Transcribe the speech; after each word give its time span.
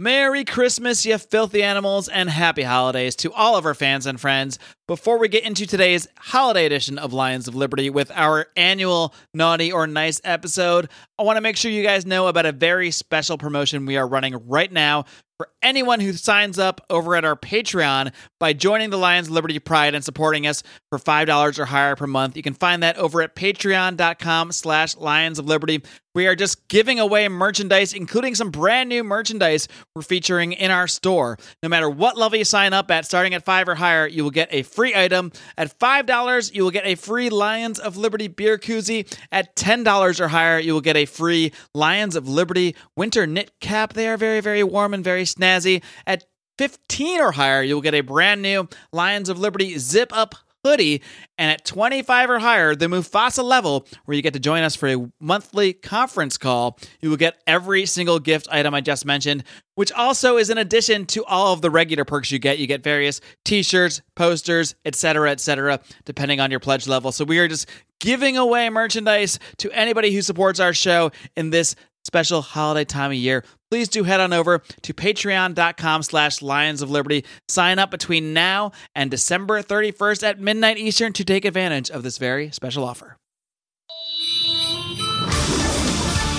Merry 0.00 0.44
Christmas, 0.44 1.04
you 1.04 1.18
filthy 1.18 1.60
animals, 1.60 2.06
and 2.06 2.30
happy 2.30 2.62
holidays 2.62 3.16
to 3.16 3.32
all 3.32 3.56
of 3.56 3.66
our 3.66 3.74
fans 3.74 4.06
and 4.06 4.20
friends. 4.20 4.56
Before 4.86 5.18
we 5.18 5.28
get 5.28 5.42
into 5.42 5.66
today's 5.66 6.06
holiday 6.16 6.66
edition 6.66 6.98
of 6.98 7.12
Lions 7.12 7.48
of 7.48 7.56
Liberty 7.56 7.90
with 7.90 8.12
our 8.12 8.46
annual 8.54 9.12
Naughty 9.34 9.72
or 9.72 9.88
Nice 9.88 10.20
episode, 10.22 10.88
I 11.18 11.24
want 11.24 11.36
to 11.36 11.40
make 11.40 11.56
sure 11.56 11.72
you 11.72 11.82
guys 11.82 12.06
know 12.06 12.28
about 12.28 12.46
a 12.46 12.52
very 12.52 12.92
special 12.92 13.38
promotion 13.38 13.86
we 13.86 13.96
are 13.96 14.06
running 14.06 14.36
right 14.46 14.70
now 14.70 15.04
for 15.36 15.48
anyone 15.62 15.98
who 15.98 16.12
signs 16.12 16.60
up 16.60 16.80
over 16.90 17.16
at 17.16 17.24
our 17.24 17.36
Patreon 17.36 18.12
by 18.38 18.52
joining 18.52 18.90
the 18.90 18.98
Lions 18.98 19.28
of 19.28 19.32
Liberty 19.32 19.58
Pride 19.58 19.94
and 19.96 20.04
supporting 20.04 20.46
us 20.46 20.62
for 20.90 20.98
$5 20.98 21.58
or 21.58 21.64
higher 21.64 21.96
per 21.96 22.06
month. 22.06 22.36
You 22.36 22.42
can 22.44 22.54
find 22.54 22.82
that 22.82 22.96
over 22.98 23.20
at 23.22 23.34
patreon.com 23.34 24.52
slash 24.52 24.96
Lions 24.96 25.38
of 25.38 25.46
Liberty. 25.46 25.82
We 26.14 26.26
are 26.26 26.34
just 26.34 26.68
giving 26.68 26.98
away 26.98 27.28
merchandise, 27.28 27.92
including 27.92 28.34
some 28.34 28.50
brand 28.50 28.88
new 28.88 29.04
merchandise 29.04 29.68
we're 29.94 30.02
featuring 30.02 30.52
in 30.52 30.70
our 30.70 30.88
store. 30.88 31.38
No 31.62 31.68
matter 31.68 31.88
what 31.88 32.16
level 32.16 32.38
you 32.38 32.44
sign 32.44 32.72
up 32.72 32.90
at, 32.90 33.04
starting 33.04 33.34
at 33.34 33.44
five 33.44 33.68
or 33.68 33.74
higher, 33.74 34.06
you 34.06 34.24
will 34.24 34.30
get 34.30 34.48
a 34.50 34.62
free 34.62 34.94
item. 34.94 35.32
At 35.56 35.78
$5, 35.78 36.54
you 36.54 36.64
will 36.64 36.70
get 36.70 36.86
a 36.86 36.94
free 36.94 37.28
Lions 37.30 37.78
of 37.78 37.96
Liberty 37.96 38.28
beer 38.28 38.58
koozie. 38.58 39.06
At 39.30 39.54
$10 39.56 40.20
or 40.20 40.28
higher, 40.28 40.58
you 40.58 40.72
will 40.72 40.80
get 40.80 40.96
a 40.96 41.04
free 41.04 41.52
Lions 41.74 42.16
of 42.16 42.28
Liberty 42.28 42.74
winter 42.96 43.26
knit 43.26 43.52
cap. 43.60 43.92
They 43.92 44.08
are 44.08 44.16
very, 44.16 44.40
very 44.40 44.62
warm 44.62 44.94
and 44.94 45.04
very 45.04 45.24
snazzy. 45.24 45.82
At 46.06 46.24
15 46.58 47.20
or 47.20 47.32
higher, 47.32 47.62
you 47.62 47.74
will 47.74 47.82
get 47.82 47.94
a 47.94 48.00
brand 48.00 48.42
new 48.42 48.68
Lions 48.92 49.28
of 49.28 49.38
Liberty 49.38 49.78
zip 49.78 50.12
up 50.12 50.34
hoodie. 50.68 51.02
And 51.38 51.50
at 51.50 51.64
25 51.64 52.30
or 52.30 52.38
higher, 52.38 52.74
the 52.74 52.86
Mufasa 52.86 53.42
level, 53.42 53.86
where 54.04 54.16
you 54.16 54.22
get 54.22 54.34
to 54.34 54.40
join 54.40 54.62
us 54.62 54.76
for 54.76 54.88
a 54.88 55.10
monthly 55.20 55.72
conference 55.72 56.36
call, 56.36 56.78
you 57.00 57.10
will 57.10 57.16
get 57.16 57.40
every 57.46 57.86
single 57.86 58.18
gift 58.18 58.48
item 58.50 58.74
I 58.74 58.80
just 58.80 59.06
mentioned, 59.06 59.44
which 59.76 59.92
also 59.92 60.36
is 60.36 60.50
in 60.50 60.58
addition 60.58 61.06
to 61.06 61.24
all 61.24 61.52
of 61.52 61.62
the 61.62 61.70
regular 61.70 62.04
perks 62.04 62.30
you 62.30 62.38
get. 62.38 62.58
You 62.58 62.66
get 62.66 62.82
various 62.82 63.20
t-shirts, 63.44 64.02
posters, 64.16 64.74
etc., 64.84 65.30
etc., 65.30 65.80
depending 66.04 66.40
on 66.40 66.50
your 66.50 66.60
pledge 66.60 66.86
level. 66.86 67.12
So 67.12 67.24
we 67.24 67.38
are 67.38 67.48
just 67.48 67.68
giving 68.00 68.36
away 68.36 68.68
merchandise 68.70 69.38
to 69.58 69.70
anybody 69.72 70.12
who 70.12 70.22
supports 70.22 70.60
our 70.60 70.72
show 70.72 71.10
in 71.36 71.50
this 71.50 71.74
special 72.04 72.42
holiday 72.42 72.84
time 72.84 73.10
of 73.10 73.16
year 73.16 73.44
please 73.70 73.88
do 73.88 74.04
head 74.04 74.20
on 74.20 74.32
over 74.32 74.62
to 74.82 74.94
patreon.com 74.94 76.02
slash 76.02 76.42
lions 76.42 76.82
of 76.82 76.90
liberty 76.90 77.24
sign 77.48 77.78
up 77.78 77.90
between 77.90 78.32
now 78.32 78.72
and 78.94 79.10
december 79.10 79.62
31st 79.62 80.22
at 80.22 80.40
midnight 80.40 80.78
eastern 80.78 81.12
to 81.12 81.24
take 81.24 81.44
advantage 81.44 81.90
of 81.90 82.02
this 82.02 82.18
very 82.18 82.50
special 82.50 82.84
offer 82.84 83.16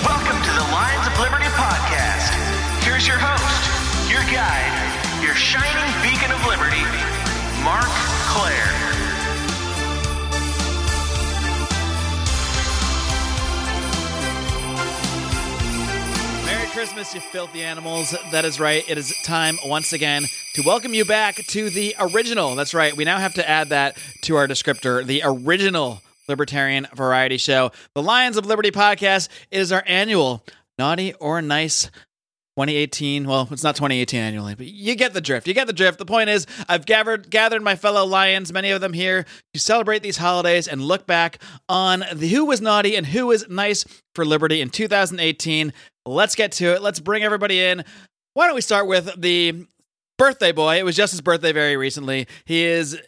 Welcome 0.06 0.42
to 0.42 0.52
the 0.52 0.68
Lions 0.72 1.06
of 1.08 1.20
Liberty 1.20 1.50
podcast. 1.60 2.32
Here's 2.84 3.06
your 3.08 3.18
host, 3.20 4.10
your 4.10 4.22
guide, 4.32 5.22
your 5.24 5.36
shining 5.36 5.92
beacon 6.02 6.32
of 6.32 6.40
liberty, 6.48 6.82
Mark 7.64 7.90
christmas 16.80 17.14
you 17.14 17.20
filthy 17.20 17.62
animals 17.62 18.16
that 18.32 18.46
is 18.46 18.58
right 18.58 18.90
it 18.90 18.98
is 18.98 19.14
time 19.26 19.58
once 19.66 19.92
again 19.92 20.24
to 20.54 20.64
welcome 20.66 20.94
you 20.94 21.04
back 21.04 21.36
to 21.36 21.70
the 21.70 21.94
original 22.00 22.56
that's 22.56 22.74
right 22.74 22.96
we 22.96 23.04
now 23.04 23.18
have 23.18 23.34
to 23.34 23.48
add 23.50 23.68
that 23.68 23.98
to 24.22 24.38
our 24.38 24.48
descriptor 24.48 25.06
the 25.06 25.22
original 25.26 26.02
libertarian 26.30 26.88
variety 26.94 27.36
show 27.36 27.70
the 27.96 28.02
lions 28.02 28.38
of 28.38 28.46
liberty 28.46 28.72
podcast 28.72 29.28
is 29.52 29.74
our 29.74 29.84
annual 29.88 30.42
naughty 30.78 31.14
or 31.16 31.42
nice 31.42 31.92
2018. 32.60 33.26
Well, 33.26 33.48
it's 33.52 33.64
not 33.64 33.78
2018 33.78 34.20
annually, 34.20 34.54
but 34.54 34.66
you 34.66 34.94
get 34.96 35.14
the 35.14 35.22
drift. 35.22 35.48
You 35.48 35.54
get 35.54 35.68
the 35.68 35.72
drift. 35.72 35.98
The 35.98 36.06
point 36.06 36.30
is, 36.30 36.46
I've 36.68 36.86
gathered 36.86 37.30
gathered 37.30 37.62
my 37.62 37.78
fellow 37.78 38.06
lions, 38.06 38.52
many 38.52 38.72
of 38.72 38.82
them 38.82 38.92
here, 38.92 39.26
to 39.54 39.60
celebrate 39.62 40.04
these 40.04 40.18
holidays 40.18 40.68
and 40.68 40.82
look 40.82 41.08
back 41.08 41.42
on 41.70 42.04
the 42.14 42.28
who 42.28 42.44
was 42.44 42.60
naughty 42.60 42.98
and 42.98 43.06
who 43.06 43.28
was 43.28 43.48
nice 43.48 43.86
for 44.14 44.26
liberty 44.26 44.60
in 44.60 44.70
2018. 44.70 45.72
Let's 46.06 46.36
get 46.36 46.54
to 46.54 46.74
it. 46.74 46.82
Let's 46.82 47.00
bring 47.00 47.24
everybody 47.24 47.62
in. 47.62 47.84
Why 48.34 48.48
don't 48.48 48.56
we 48.56 48.62
start 48.62 48.88
with 48.88 49.20
the 49.20 49.66
birthday 50.18 50.52
boy? 50.52 50.78
It 50.78 50.86
was 50.86 50.96
just 50.96 51.12
his 51.12 51.22
birthday 51.22 51.52
very 51.52 51.78
recently. 51.78 52.28
He 52.46 52.64
is 52.64 53.00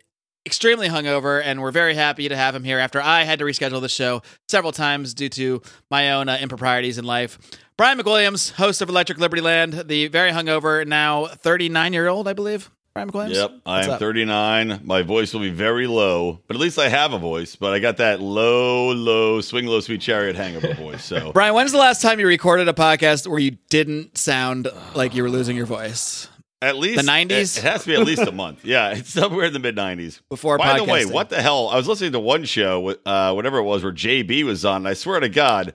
extremely 0.45 0.87
hungover, 0.87 1.41
and 1.43 1.61
we're 1.61 1.71
very 1.71 1.93
happy 1.93 2.27
to 2.27 2.35
have 2.35 2.55
him 2.55 2.63
here 2.63 2.79
after 2.79 3.01
I 3.01 3.23
had 3.23 3.39
to 3.39 3.45
reschedule 3.45 3.81
the 3.81 3.89
show 3.89 4.21
several 4.49 4.71
times 4.71 5.13
due 5.13 5.29
to 5.29 5.61
my 5.89 6.13
own 6.13 6.29
uh, 6.29 6.37
improprieties 6.41 6.97
in 6.97 7.05
life. 7.05 7.37
Brian 7.77 7.97
McWilliams, 7.97 8.51
host 8.51 8.81
of 8.81 8.89
Electric 8.89 9.17
Liberty 9.17 9.41
Land, 9.41 9.73
the 9.87 10.07
very 10.07 10.31
hungover, 10.31 10.85
now 10.85 11.27
39 11.27 11.93
year 11.93 12.07
old, 12.07 12.27
I 12.27 12.33
believe. 12.33 12.69
Brian 12.93 13.09
McWilliams? 13.09 13.33
Yep, 13.33 13.51
I 13.65 13.83
am 13.85 13.89
up? 13.91 13.99
39. 13.99 14.81
My 14.83 15.01
voice 15.01 15.33
will 15.33 15.39
be 15.41 15.49
very 15.49 15.87
low, 15.87 16.41
but 16.47 16.55
at 16.55 16.59
least 16.59 16.77
I 16.77 16.89
have 16.89 17.13
a 17.13 17.17
voice. 17.17 17.55
But 17.55 17.73
I 17.73 17.79
got 17.79 17.97
that 17.97 18.19
low, 18.19 18.91
low, 18.91 19.39
swing 19.39 19.65
low, 19.65 19.79
sweet 19.79 20.01
chariot 20.01 20.35
hangover 20.35 20.73
voice. 20.75 21.03
So 21.03 21.31
Brian, 21.31 21.53
when's 21.53 21.71
the 21.71 21.77
last 21.77 22.01
time 22.01 22.19
you 22.19 22.27
recorded 22.27 22.67
a 22.67 22.73
podcast 22.73 23.27
where 23.27 23.39
you 23.39 23.51
didn't 23.69 24.17
sound 24.17 24.67
like 24.93 25.15
you 25.15 25.23
were 25.23 25.29
losing 25.29 25.55
your 25.55 25.65
voice? 25.65 26.27
at 26.61 26.77
least 26.77 27.03
The 27.03 27.11
90s? 27.11 27.57
It, 27.57 27.57
it 27.57 27.63
has 27.63 27.81
to 27.83 27.87
be 27.87 27.95
at 27.95 28.05
least 28.05 28.21
a 28.21 28.31
month. 28.33 28.63
Yeah, 28.63 28.91
it's 28.91 29.09
somewhere 29.09 29.45
in 29.45 29.53
the 29.53 29.59
mid 29.59 29.75
90s. 29.75 30.21
Before 30.29 30.57
By 30.57 30.77
the 30.77 30.83
way, 30.83 31.05
what 31.05 31.29
the 31.29 31.41
hell? 31.41 31.69
I 31.69 31.75
was 31.75 31.87
listening 31.87 32.11
to 32.11 32.19
one 32.19 32.43
show, 32.45 32.95
uh, 33.05 33.33
whatever 33.33 33.57
it 33.57 33.63
was, 33.63 33.83
where 33.83 33.91
JB 33.91 34.43
was 34.43 34.63
on. 34.65 34.77
And 34.77 34.87
I 34.87 34.93
swear 34.93 35.19
to 35.19 35.29
God, 35.29 35.73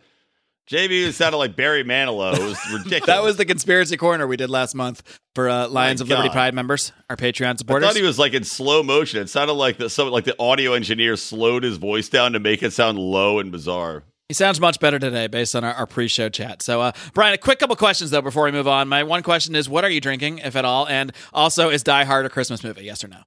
JB 0.71 1.13
sounded 1.13 1.39
like 1.39 1.55
Barry 1.55 1.85
Manilow. 1.85 2.35
It 2.35 2.43
was 2.43 2.59
ridiculous. 2.73 3.07
That 3.07 3.23
was 3.23 3.37
the 3.37 3.45
conspiracy 3.45 3.97
corner 3.97 4.27
we 4.27 4.37
did 4.37 4.51
last 4.51 4.75
month 4.75 5.03
for 5.37 5.49
uh, 5.49 5.69
Lions 5.69 6.01
My 6.01 6.05
of 6.05 6.09
Liberty 6.09 6.29
Pride 6.31 6.55
members, 6.55 6.93
our 7.09 7.17
Patreon 7.17 7.57
supporters. 7.59 7.85
I 7.85 7.91
thought 7.91 7.97
he 7.97 8.03
was 8.03 8.19
like 8.19 8.35
in 8.35 8.43
slow 8.43 8.83
motion. 8.83 9.21
It 9.21 9.29
sounded 9.29 9.53
like 9.53 9.79
the 9.79 9.89
some, 9.89 10.09
like 10.09 10.25
the 10.25 10.35
audio 10.41 10.73
engineer 10.73 11.17
slowed 11.17 11.63
his 11.63 11.77
voice 11.77 12.09
down 12.09 12.33
to 12.33 12.41
make 12.41 12.65
it 12.65 12.73
sound 12.73 12.99
low 12.99 13.39
and 13.39 13.53
bizarre. 13.53 14.03
He 14.29 14.35
sounds 14.35 14.61
much 14.61 14.81
better 14.81 14.99
today 14.99 15.29
based 15.29 15.55
on 15.55 15.63
our, 15.63 15.73
our 15.73 15.87
pre-show 15.87 16.29
chat. 16.31 16.61
So, 16.61 16.81
uh, 16.81 16.93
Brian, 17.15 17.33
a 17.33 17.39
quick 17.39 17.61
couple 17.61 17.77
questions 17.77 18.11
though 18.11 18.23
before 18.23 18.43
we 18.45 18.51
move 18.51 18.67
on. 18.67 18.89
My 18.89 19.05
one 19.05 19.23
question 19.23 19.55
is, 19.55 19.69
what 19.69 19.85
are 19.85 19.91
you 19.91 20.01
drinking, 20.01 20.39
if 20.39 20.57
at 20.57 20.65
all? 20.65 20.89
And 20.89 21.13
also, 21.33 21.71
is 21.71 21.85
Die 21.85 22.05
Hard 22.05 22.27
a 22.27 22.29
Christmas 22.29 22.65
movie? 22.65 22.83
Yes 22.83 23.05
or 23.05 23.09
no? 23.09 23.19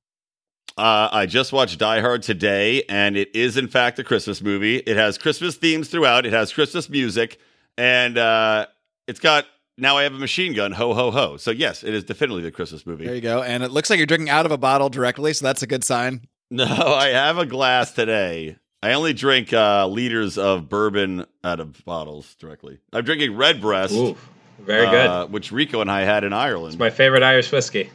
Uh, 0.77 1.09
I 1.11 1.25
just 1.25 1.51
watched 1.51 1.77
Die 1.79 1.99
Hard 1.99 2.23
today, 2.23 2.83
and 2.87 3.17
it 3.17 3.35
is 3.35 3.57
in 3.57 3.67
fact 3.67 3.99
a 3.99 4.03
Christmas 4.03 4.41
movie. 4.41 4.77
It 4.77 4.95
has 4.95 5.17
Christmas 5.17 5.55
themes 5.57 5.89
throughout. 5.89 6.25
It 6.25 6.31
has 6.33 6.53
Christmas 6.53 6.89
music, 6.89 7.37
and 7.77 8.17
uh, 8.17 8.67
it's 9.07 9.19
got 9.19 9.45
now 9.77 9.97
I 9.97 10.03
have 10.03 10.13
a 10.13 10.17
machine 10.19 10.53
gun. 10.53 10.71
Ho 10.71 10.93
ho 10.93 11.11
ho! 11.11 11.35
So 11.37 11.51
yes, 11.51 11.83
it 11.83 11.93
is 11.93 12.03
definitely 12.05 12.43
the 12.43 12.51
Christmas 12.51 12.85
movie. 12.85 13.05
There 13.05 13.15
you 13.15 13.21
go. 13.21 13.41
And 13.43 13.63
it 13.63 13.71
looks 13.71 13.89
like 13.89 13.97
you're 13.97 14.05
drinking 14.05 14.29
out 14.29 14.45
of 14.45 14.51
a 14.53 14.57
bottle 14.57 14.89
directly, 14.89 15.33
so 15.33 15.45
that's 15.45 15.61
a 15.61 15.67
good 15.67 15.83
sign. 15.83 16.21
No, 16.49 16.65
I 16.65 17.09
have 17.09 17.37
a 17.37 17.45
glass 17.45 17.91
today. 17.91 18.57
I 18.81 18.93
only 18.93 19.11
drink 19.13 19.51
uh, 19.51 19.85
liters 19.87 20.37
of 20.37 20.69
bourbon 20.69 21.25
out 21.43 21.59
of 21.59 21.83
bottles 21.83 22.35
directly. 22.35 22.79
I'm 22.93 23.03
drinking 23.03 23.35
Redbreast, 23.35 23.93
Ooh, 23.93 24.15
very 24.59 24.85
good. 24.85 25.05
uh, 25.07 25.27
which 25.27 25.51
Rico 25.51 25.81
and 25.81 25.91
I 25.91 26.01
had 26.01 26.23
in 26.23 26.31
Ireland. 26.31 26.75
it's 26.75 26.79
my 26.79 26.89
favorite 26.89 27.21
Irish 27.23 27.51
whiskey. 27.51 27.89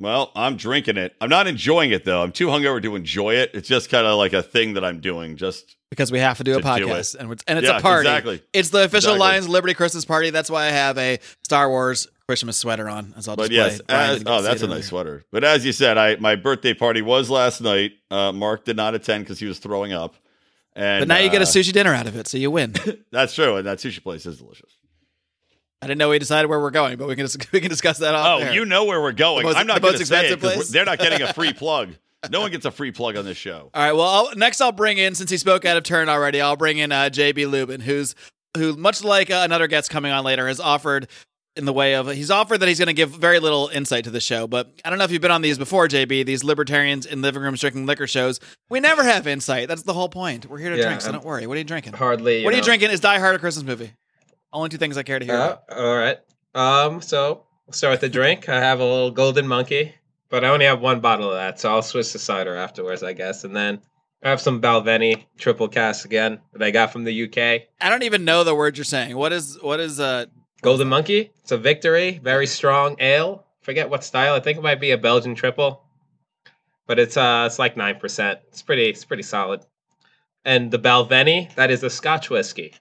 Well, 0.00 0.30
I'm 0.36 0.56
drinking 0.56 0.96
it. 0.96 1.14
I'm 1.20 1.28
not 1.28 1.46
enjoying 1.48 1.90
it 1.90 2.04
though. 2.04 2.22
I'm 2.22 2.32
too 2.32 2.46
hungover 2.46 2.80
to 2.82 2.94
enjoy 2.96 3.34
it. 3.34 3.50
It's 3.54 3.68
just 3.68 3.90
kind 3.90 4.06
of 4.06 4.16
like 4.16 4.32
a 4.32 4.42
thing 4.42 4.74
that 4.74 4.84
I'm 4.84 5.00
doing. 5.00 5.36
Just 5.36 5.76
Because 5.90 6.12
we 6.12 6.20
have 6.20 6.38
to 6.38 6.44
do 6.44 6.52
a 6.52 6.56
To 6.56 6.62
do 6.62 6.68
podcast, 6.68 7.14
it. 7.16 7.20
and 7.20 7.32
it's, 7.32 7.44
and 7.48 7.58
it's 7.58 7.68
Yeah, 7.68 7.78
a 7.78 7.80
party. 7.80 8.08
exactly. 8.08 8.42
It's 8.52 8.70
the 8.70 8.84
official 8.84 9.14
Exactly. 9.14 9.18
Lions 9.18 9.48
Liberty 9.48 9.74
Christmas 9.74 10.04
party. 10.04 10.30
That's 10.30 10.50
why 10.50 10.66
I 10.66 10.70
have 10.70 10.96
a 10.98 11.18
Star 11.42 11.68
Wars 11.68 12.06
Christmas 12.28 12.56
sweater 12.56 12.88
on. 12.88 13.12
As 13.16 13.26
I'll 13.26 13.34
but 13.36 13.48
display. 13.50 13.56
yes, 13.56 13.80
as, 13.88 14.22
oh, 14.26 14.42
that's 14.42 14.62
a 14.62 14.66
nice 14.66 14.72
earlier. 14.74 14.82
sweater. 14.82 15.24
But 15.32 15.42
as 15.44 15.66
you 15.66 15.72
said, 15.72 15.98
I 15.98 16.14
my 16.16 16.36
birthday 16.36 16.74
party 16.74 17.02
was 17.02 17.28
last 17.28 17.60
night. 17.60 17.92
Uh, 18.10 18.30
Mark 18.32 18.64
did 18.64 18.76
not 18.76 18.94
attend 18.94 19.24
because 19.24 19.40
he 19.40 19.46
was 19.46 19.58
throwing 19.58 19.92
up. 19.92 20.14
And 20.76 21.00
But 21.00 21.08
now 21.08 21.18
you 21.18 21.28
get 21.30 21.40
a 21.40 21.44
uh, 21.44 21.48
sushi 21.48 21.72
dinner 21.72 21.92
out 21.92 22.06
of 22.06 22.14
it, 22.14 22.28
so 22.28 22.38
you 22.38 22.52
win. 22.52 22.72
That's 23.10 23.34
true, 23.34 23.56
and 23.56 23.66
that 23.66 23.78
sushi 23.78 24.00
place 24.00 24.26
is 24.26 24.38
delicious. 24.38 24.76
I 25.80 25.86
didn't 25.86 25.98
know 25.98 26.08
we 26.10 26.18
decided 26.18 26.48
where 26.48 26.60
we're 26.60 26.70
going, 26.70 26.96
but 26.98 27.06
we 27.08 27.14
can 27.16 27.24
dis- 27.24 27.36
we 27.52 27.60
can 27.60 27.70
discuss 27.70 27.98
that 27.98 28.14
off 28.14 28.40
Oh, 28.40 28.44
air. 28.44 28.52
you 28.52 28.64
know 28.64 28.84
where 28.84 29.00
we're 29.00 29.12
going. 29.12 29.44
Most- 29.44 29.56
I'm 29.56 29.66
not 29.66 29.80
going 29.82 29.96
to 29.96 30.04
say 30.06 30.28
it 30.30 30.40
place? 30.40 30.68
they're 30.68 30.84
not 30.84 30.98
getting 30.98 31.22
a 31.22 31.32
free 31.34 31.52
plug. 31.52 31.90
No 32.30 32.40
one 32.40 32.50
gets 32.50 32.64
a 32.64 32.72
free 32.72 32.90
plug 32.90 33.16
on 33.16 33.24
this 33.24 33.36
show. 33.36 33.70
All 33.72 33.82
right. 33.82 33.92
Well, 33.92 34.08
I'll, 34.08 34.34
next 34.34 34.60
I'll 34.60 34.72
bring 34.72 34.98
in 34.98 35.14
since 35.14 35.30
he 35.30 35.36
spoke 35.36 35.64
out 35.64 35.76
of 35.76 35.84
turn 35.84 36.08
already. 36.08 36.40
I'll 36.40 36.56
bring 36.56 36.78
in 36.78 36.90
uh, 36.90 37.10
JB 37.12 37.48
Lubin, 37.48 37.80
who's 37.80 38.16
who, 38.56 38.74
much 38.76 39.04
like 39.04 39.30
uh, 39.30 39.42
another 39.44 39.68
guest 39.68 39.88
coming 39.88 40.10
on 40.10 40.24
later, 40.24 40.48
has 40.48 40.58
offered 40.58 41.06
in 41.54 41.64
the 41.64 41.72
way 41.72 41.94
of 41.94 42.08
he's 42.10 42.30
offered 42.30 42.58
that 42.58 42.68
he's 42.68 42.78
going 42.78 42.88
to 42.88 42.92
give 42.92 43.10
very 43.10 43.38
little 43.38 43.68
insight 43.68 44.02
to 44.04 44.10
the 44.10 44.20
show. 44.20 44.48
But 44.48 44.72
I 44.84 44.90
don't 44.90 44.98
know 44.98 45.04
if 45.04 45.12
you've 45.12 45.22
been 45.22 45.30
on 45.30 45.42
these 45.42 45.58
before, 45.58 45.86
JB. 45.86 46.26
These 46.26 46.42
libertarians 46.42 47.06
in 47.06 47.22
living 47.22 47.40
rooms 47.40 47.60
drinking 47.60 47.86
liquor 47.86 48.08
shows. 48.08 48.40
We 48.68 48.80
never 48.80 49.04
have 49.04 49.28
insight. 49.28 49.68
That's 49.68 49.82
the 49.84 49.94
whole 49.94 50.08
point. 50.08 50.46
We're 50.50 50.58
here 50.58 50.70
to 50.70 50.76
Yeah, 50.76 50.86
drink, 50.86 51.02
so 51.02 51.10
I'm- 51.10 51.14
don't 51.20 51.24
worry. 51.24 51.46
What 51.46 51.54
are 51.54 51.58
you 51.58 51.64
drinking? 51.64 51.92
Hardly. 51.92 52.44
what 52.44 52.52
are 52.52 52.56
you 52.56 52.64
drinking? 52.64 52.90
Is 52.90 52.98
Die 52.98 53.18
Hard 53.20 53.36
a 53.36 53.38
Christmas 53.38 53.64
movie? 53.64 53.92
Only 54.52 54.68
two 54.68 54.78
things 54.78 54.96
I 54.96 55.02
care 55.02 55.18
to 55.18 55.24
hear. 55.24 55.34
Uh, 55.34 55.46
about. 55.46 55.78
all 55.78 55.96
right. 55.96 56.18
Um. 56.54 57.02
So 57.02 57.44
we'll 57.66 57.74
start 57.74 57.92
with 57.92 58.00
the 58.00 58.08
drink. 58.08 58.48
I 58.48 58.60
have 58.60 58.80
a 58.80 58.84
little 58.84 59.10
golden 59.10 59.46
monkey, 59.46 59.94
but 60.28 60.44
I 60.44 60.48
only 60.48 60.66
have 60.66 60.80
one 60.80 61.00
bottle 61.00 61.30
of 61.30 61.36
that, 61.36 61.60
so 61.60 61.70
I'll 61.70 61.82
switch 61.82 62.12
to 62.12 62.18
cider 62.18 62.56
afterwards, 62.56 63.02
I 63.02 63.12
guess. 63.12 63.44
And 63.44 63.54
then 63.54 63.80
I 64.22 64.30
have 64.30 64.40
some 64.40 64.60
Balvenie 64.60 65.24
TripleCask 65.38 66.04
again 66.04 66.40
that 66.52 66.62
I 66.62 66.70
got 66.70 66.92
from 66.92 67.04
the 67.04 67.24
UK. 67.24 67.68
I 67.80 67.88
don't 67.88 68.02
even 68.02 68.24
know 68.24 68.42
the 68.42 68.54
words 68.54 68.76
you're 68.78 68.84
saying. 68.84 69.16
What 69.16 69.32
is 69.32 69.58
what 69.60 69.80
is 69.80 70.00
uh 70.00 70.26
Golden 70.60 70.88
Monkey. 70.88 71.30
It's 71.42 71.52
a 71.52 71.58
victory. 71.58 72.18
Very 72.22 72.46
strong 72.46 72.96
ale. 72.98 73.44
Forget 73.60 73.90
what 73.90 74.02
style. 74.02 74.34
I 74.34 74.40
think 74.40 74.58
it 74.58 74.62
might 74.62 74.80
be 74.80 74.90
a 74.90 74.98
Belgian 74.98 75.34
triple, 75.34 75.84
but 76.86 76.98
it's 76.98 77.16
uh 77.16 77.44
it's 77.46 77.58
like 77.58 77.76
nine 77.76 77.98
percent. 77.98 78.40
It's 78.48 78.62
pretty 78.62 78.88
it's 78.88 79.04
pretty 79.04 79.22
solid. 79.22 79.64
And 80.44 80.70
the 80.70 80.78
Balvenie, 80.78 81.54
that 81.56 81.70
is 81.70 81.82
a 81.82 81.90
Scotch 81.90 82.30
whiskey. 82.30 82.74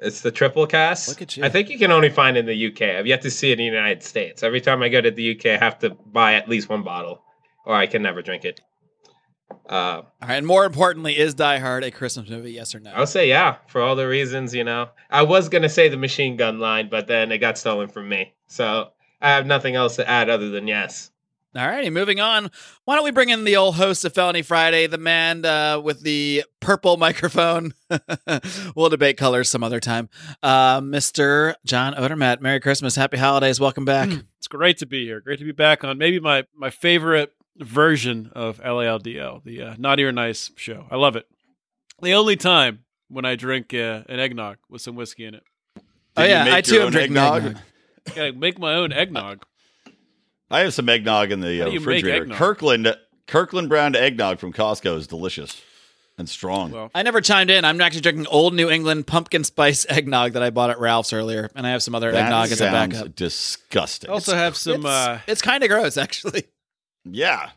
It's 0.00 0.20
the 0.20 0.30
TripleCask. 0.30 1.08
Look 1.08 1.22
at 1.22 1.36
you. 1.36 1.44
I 1.44 1.48
think 1.48 1.70
you 1.70 1.78
can 1.78 1.90
only 1.90 2.08
find 2.08 2.36
it 2.36 2.40
in 2.40 2.46
the 2.46 2.66
UK. 2.68 2.96
I've 2.96 3.06
yet 3.06 3.22
to 3.22 3.30
see 3.30 3.50
it 3.50 3.54
in 3.54 3.58
the 3.58 3.64
United 3.64 4.02
States. 4.02 4.42
Every 4.42 4.60
time 4.60 4.82
I 4.82 4.88
go 4.88 5.00
to 5.00 5.10
the 5.10 5.36
UK, 5.36 5.46
I 5.46 5.56
have 5.56 5.78
to 5.80 5.90
buy 5.90 6.34
at 6.34 6.48
least 6.48 6.68
one 6.68 6.82
bottle, 6.84 7.22
or 7.66 7.74
I 7.74 7.86
can 7.86 8.02
never 8.02 8.22
drink 8.22 8.44
it. 8.44 8.60
Uh, 9.68 9.72
All 9.72 10.12
right, 10.22 10.36
and 10.36 10.46
more 10.46 10.64
importantly, 10.64 11.18
is 11.18 11.34
Die 11.34 11.58
Hard 11.58 11.82
a 11.82 11.90
Christmas 11.90 12.28
movie? 12.28 12.52
Yes 12.52 12.74
or 12.74 12.80
no? 12.80 12.92
I'll 12.92 13.06
say 13.06 13.28
yeah 13.28 13.56
for 13.66 13.80
all 13.80 13.96
the 13.96 14.06
reasons 14.06 14.54
you 14.54 14.62
know. 14.62 14.90
I 15.10 15.22
was 15.22 15.48
gonna 15.48 15.68
say 15.68 15.88
the 15.88 15.96
machine 15.96 16.36
gun 16.36 16.58
line, 16.58 16.88
but 16.90 17.06
then 17.06 17.32
it 17.32 17.38
got 17.38 17.58
stolen 17.58 17.88
from 17.88 18.08
me, 18.08 18.34
so 18.46 18.90
I 19.20 19.30
have 19.30 19.46
nothing 19.46 19.74
else 19.74 19.96
to 19.96 20.08
add 20.08 20.28
other 20.30 20.50
than 20.50 20.68
yes. 20.68 21.10
All 21.56 21.66
righty, 21.66 21.88
moving 21.90 22.20
on. 22.20 22.50
Why 22.84 22.94
don't 22.94 23.04
we 23.04 23.10
bring 23.10 23.30
in 23.30 23.44
the 23.44 23.56
old 23.56 23.76
host 23.76 24.04
of 24.04 24.12
Felony 24.12 24.42
Friday, 24.42 24.86
the 24.86 24.98
man 24.98 25.44
uh, 25.46 25.80
with 25.80 26.02
the 26.02 26.44
purple 26.60 26.96
microphone? 26.98 27.72
we'll 28.76 28.90
debate 28.90 29.16
colors 29.16 29.48
some 29.48 29.64
other 29.64 29.80
time. 29.80 30.08
Uh, 30.42 30.80
Mr. 30.80 31.54
John 31.64 31.94
Odermatt, 31.94 32.40
Merry 32.42 32.60
Christmas, 32.60 32.96
Happy 32.96 33.16
Holidays, 33.16 33.58
welcome 33.58 33.84
back. 33.86 34.10
It's 34.36 34.46
great 34.46 34.78
to 34.78 34.86
be 34.86 35.04
here. 35.04 35.20
Great 35.20 35.38
to 35.38 35.44
be 35.44 35.52
back 35.52 35.84
on 35.84 35.96
maybe 35.98 36.20
my 36.20 36.44
my 36.54 36.70
favorite 36.70 37.32
version 37.56 38.30
of 38.34 38.60
LALDL, 38.60 39.42
the 39.42 39.62
uh, 39.62 39.74
Naughty 39.78 40.04
or 40.04 40.12
Nice 40.12 40.50
show. 40.56 40.86
I 40.90 40.96
love 40.96 41.16
it. 41.16 41.26
The 42.02 42.12
only 42.14 42.36
time 42.36 42.84
when 43.08 43.24
I 43.24 43.36
drink 43.36 43.72
uh, 43.74 44.02
an 44.08 44.20
eggnog 44.20 44.58
with 44.68 44.82
some 44.82 44.94
whiskey 44.96 45.24
in 45.24 45.34
it. 45.34 45.42
oh 46.16 46.22
Did 46.22 46.28
you 46.28 46.28
yeah, 46.28 46.54
I 46.54 46.60
too 46.60 46.74
your 46.74 46.84
am 46.84 46.90
drinking 46.92 47.16
eggnog? 47.16 47.44
eggnog. 47.44 47.62
I 48.18 48.30
make 48.32 48.58
my 48.58 48.74
own 48.74 48.92
eggnog. 48.92 49.44
I 50.50 50.60
have 50.60 50.74
some 50.74 50.88
eggnog 50.88 51.30
in 51.30 51.40
the 51.40 51.62
uh, 51.62 51.66
do 51.66 51.72
you 51.72 51.80
make 51.80 52.04
refrigerator. 52.04 52.34
Kirkland 52.34 52.96
Kirkland 53.26 53.68
brown 53.68 53.94
eggnog 53.94 54.38
from 54.38 54.52
Costco 54.52 54.96
is 54.96 55.06
delicious 55.06 55.60
and 56.16 56.28
strong. 56.28 56.72
Well, 56.72 56.90
I 56.94 57.02
never 57.02 57.20
chimed 57.20 57.50
in. 57.50 57.64
I'm 57.64 57.80
actually 57.80 58.00
drinking 58.00 58.26
Old 58.26 58.54
New 58.54 58.68
England 58.68 59.06
pumpkin 59.06 59.44
spice 59.44 59.86
eggnog 59.88 60.32
that 60.32 60.42
I 60.42 60.50
bought 60.50 60.70
at 60.70 60.80
Ralph's 60.80 61.12
earlier, 61.12 61.50
and 61.54 61.66
I 61.66 61.70
have 61.70 61.82
some 61.82 61.94
other 61.94 62.10
that 62.10 62.24
eggnog 62.24 62.50
as 62.50 62.60
a 62.60 62.64
backup. 62.64 63.14
disgusting. 63.14 64.10
I 64.10 64.12
also 64.12 64.34
have 64.34 64.56
some. 64.56 64.76
it's 64.76 64.84
Uh, 64.84 65.20
it's 65.26 65.42
kind 65.42 65.62
of 65.62 65.70
gross, 65.70 65.96
actually. 65.96 66.44
yeah. 67.04 67.50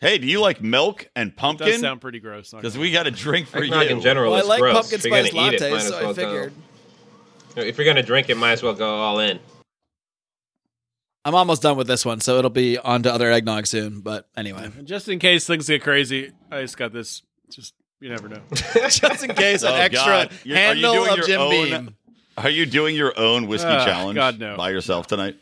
Hey, 0.00 0.18
do 0.18 0.26
you 0.26 0.40
like 0.40 0.60
milk 0.60 1.08
and 1.14 1.30
does 1.30 1.38
pumpkin? 1.40 1.80
sound 1.80 2.00
pretty 2.00 2.18
gross. 2.18 2.50
Because 2.50 2.76
we 2.76 2.90
got 2.90 3.06
a 3.06 3.12
drink 3.12 3.46
for 3.46 3.62
Eggnog 3.62 3.84
you. 3.84 3.90
in 3.90 4.00
general 4.00 4.32
Well, 4.32 4.44
I 4.44 4.48
like 4.48 4.60
gross. 4.60 4.74
pumpkin 4.74 4.98
if 4.98 5.04
you're 5.04 5.16
gonna 5.16 5.28
spice 5.28 5.52
eat 5.52 5.54
it, 5.54 5.60
lattes, 5.62 5.70
might 5.70 5.76
as 5.76 5.88
so 5.88 6.10
I 6.10 6.12
figured. 6.14 6.52
Go. 7.54 7.62
If 7.62 7.78
you're 7.78 7.84
gonna 7.84 8.02
drink 8.02 8.28
it, 8.28 8.36
might 8.36 8.52
as 8.52 8.62
well 8.64 8.74
go 8.74 8.96
all 8.96 9.20
in. 9.20 9.38
I'm 11.24 11.34
almost 11.34 11.62
done 11.62 11.76
with 11.76 11.86
this 11.86 12.04
one, 12.04 12.20
so 12.20 12.38
it'll 12.38 12.50
be 12.50 12.78
on 12.78 13.02
to 13.04 13.12
other 13.12 13.30
eggnog 13.30 13.66
soon. 13.66 14.00
But 14.00 14.28
anyway, 14.36 14.70
just 14.84 15.08
in 15.08 15.18
case 15.18 15.46
things 15.46 15.68
get 15.68 15.82
crazy, 15.82 16.32
I 16.50 16.62
just 16.62 16.76
got 16.76 16.92
this. 16.92 17.22
Just 17.50 17.74
you 18.00 18.08
never 18.08 18.28
know. 18.28 18.40
just 18.88 19.22
in 19.22 19.34
case, 19.34 19.62
an 19.62 19.68
Oh, 19.72 19.74
extra 19.76 20.04
God. 20.04 20.32
You're- 20.44 20.58
are 20.58 20.74
you 20.74 20.84
handle 20.84 20.92
doing 20.94 21.10
of 21.10 21.16
your 21.18 21.26
Jim 21.26 21.40
own- 21.40 21.50
Beam. 21.50 21.96
Are 22.36 22.50
you 22.50 22.64
doing 22.66 22.96
your 22.96 23.12
own 23.18 23.46
whiskey 23.46 23.68
Ah, 23.68 23.84
challenge 23.84 24.16
God, 24.16 24.38
no. 24.40 24.56
by 24.56 24.70
yourself 24.70 25.06
tonight? 25.06 25.36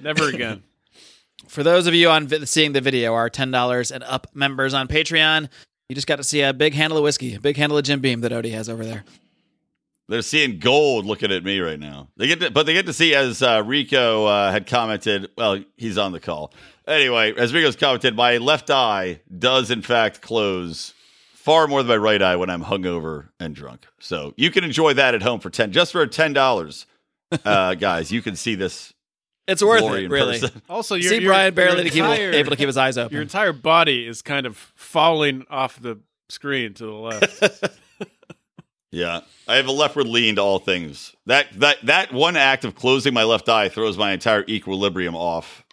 Never 0.00 0.28
again. 0.28 0.62
For 1.48 1.62
those 1.62 1.86
of 1.86 1.94
you 1.94 2.08
on 2.08 2.26
vi- 2.26 2.44
seeing 2.46 2.72
the 2.72 2.80
video, 2.80 3.12
our 3.14 3.28
ten 3.30 3.50
dollars 3.50 3.92
and 3.92 4.02
up 4.02 4.26
members 4.34 4.72
on 4.74 4.88
Patreon, 4.88 5.48
you 5.88 5.94
just 5.94 6.06
got 6.06 6.16
to 6.16 6.24
see 6.24 6.40
a 6.40 6.52
big 6.54 6.72
handle 6.74 6.96
of 6.98 7.04
whiskey, 7.04 7.34
a 7.34 7.40
big 7.40 7.56
handle 7.58 7.76
of 7.78 7.84
Jim 7.84 8.00
Beam 8.00 8.22
that 8.22 8.32
Odie 8.32 8.50
has 8.52 8.68
over 8.68 8.84
there. 8.84 9.04
They're 10.08 10.22
seeing 10.22 10.58
gold 10.60 11.04
looking 11.04 11.32
at 11.32 11.42
me 11.42 11.58
right 11.58 11.80
now. 11.80 12.08
They 12.16 12.28
get 12.28 12.40
to, 12.40 12.50
but 12.50 12.64
they 12.66 12.74
get 12.74 12.86
to 12.86 12.92
see 12.92 13.14
as 13.14 13.42
uh, 13.42 13.62
Rico 13.66 14.26
uh, 14.26 14.52
had 14.52 14.66
commented. 14.66 15.30
Well, 15.36 15.62
he's 15.76 15.98
on 15.98 16.12
the 16.12 16.20
call 16.20 16.52
anyway. 16.86 17.34
As 17.36 17.52
Rico's 17.52 17.74
commented, 17.76 18.14
my 18.14 18.36
left 18.36 18.70
eye 18.70 19.20
does 19.36 19.70
in 19.70 19.82
fact 19.82 20.20
close 20.22 20.94
far 21.34 21.66
more 21.66 21.82
than 21.82 21.88
my 21.88 21.96
right 21.96 22.22
eye 22.22 22.36
when 22.36 22.50
I'm 22.50 22.62
hungover 22.62 23.28
and 23.40 23.54
drunk. 23.54 23.86
So 23.98 24.32
you 24.36 24.50
can 24.52 24.62
enjoy 24.64 24.94
that 24.94 25.14
at 25.14 25.22
home 25.22 25.40
for 25.40 25.50
ten, 25.50 25.72
just 25.72 25.90
for 25.92 26.06
ten 26.06 26.32
dollars, 26.32 26.86
uh, 27.44 27.74
guys. 27.76 28.12
You 28.12 28.22
can 28.22 28.36
see 28.36 28.54
this 28.54 28.92
It's 29.48 29.62
worth 29.62 29.82
it, 29.82 30.08
really. 30.08 30.38
person. 30.40 30.62
Also, 30.68 30.94
you're, 30.94 31.08
See 31.08 31.14
you're- 31.16 31.26
Brian 31.26 31.52
barely 31.54 31.78
your 31.78 31.84
to 31.84 31.90
keep, 31.90 32.04
able 32.04 32.50
to 32.50 32.56
keep 32.56 32.68
his 32.68 32.76
eyes 32.76 32.96
open. 32.96 33.12
Your 33.12 33.22
entire 33.22 33.52
body 33.52 34.06
is 34.06 34.22
kind 34.22 34.46
of 34.46 34.56
falling 34.76 35.44
off 35.50 35.80
the 35.80 35.98
screen 36.28 36.74
to 36.74 36.84
the 36.84 36.92
left. 36.92 37.64
Yeah, 38.92 39.20
I 39.48 39.56
have 39.56 39.66
a 39.66 39.72
leftward 39.72 40.06
lean 40.06 40.36
to 40.36 40.42
all 40.42 40.58
things. 40.58 41.14
That 41.26 41.46
that 41.60 41.78
that 41.84 42.12
one 42.12 42.36
act 42.36 42.64
of 42.64 42.74
closing 42.74 43.12
my 43.14 43.24
left 43.24 43.48
eye 43.48 43.68
throws 43.68 43.98
my 43.98 44.12
entire 44.12 44.44
equilibrium 44.48 45.14
off. 45.16 45.64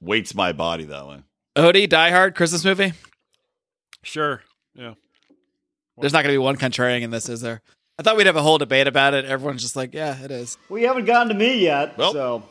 Weights 0.00 0.34
my 0.34 0.52
body 0.52 0.84
that 0.84 1.06
way. 1.06 1.22
Odie, 1.56 1.88
Die 1.88 2.10
Hard, 2.10 2.34
Christmas 2.34 2.64
movie. 2.64 2.92
sure. 4.02 4.42
Yeah. 4.74 4.94
There's 5.98 6.12
not 6.12 6.22
going 6.24 6.32
to 6.32 6.38
be 6.38 6.42
one 6.42 6.56
contrarian 6.56 7.02
in 7.02 7.10
this, 7.10 7.28
is 7.28 7.40
there? 7.42 7.60
I 7.98 8.02
thought 8.02 8.16
we'd 8.16 8.26
have 8.26 8.36
a 8.36 8.42
whole 8.42 8.58
debate 8.58 8.86
about 8.88 9.14
it. 9.14 9.26
Everyone's 9.26 9.62
just 9.62 9.76
like, 9.76 9.94
yeah, 9.94 10.20
it 10.24 10.30
is. 10.30 10.56
We 10.68 10.82
haven't 10.84 11.04
gotten 11.04 11.28
to 11.28 11.34
me 11.34 11.58
yet, 11.62 11.96
Well- 11.96 12.12
so 12.12 12.42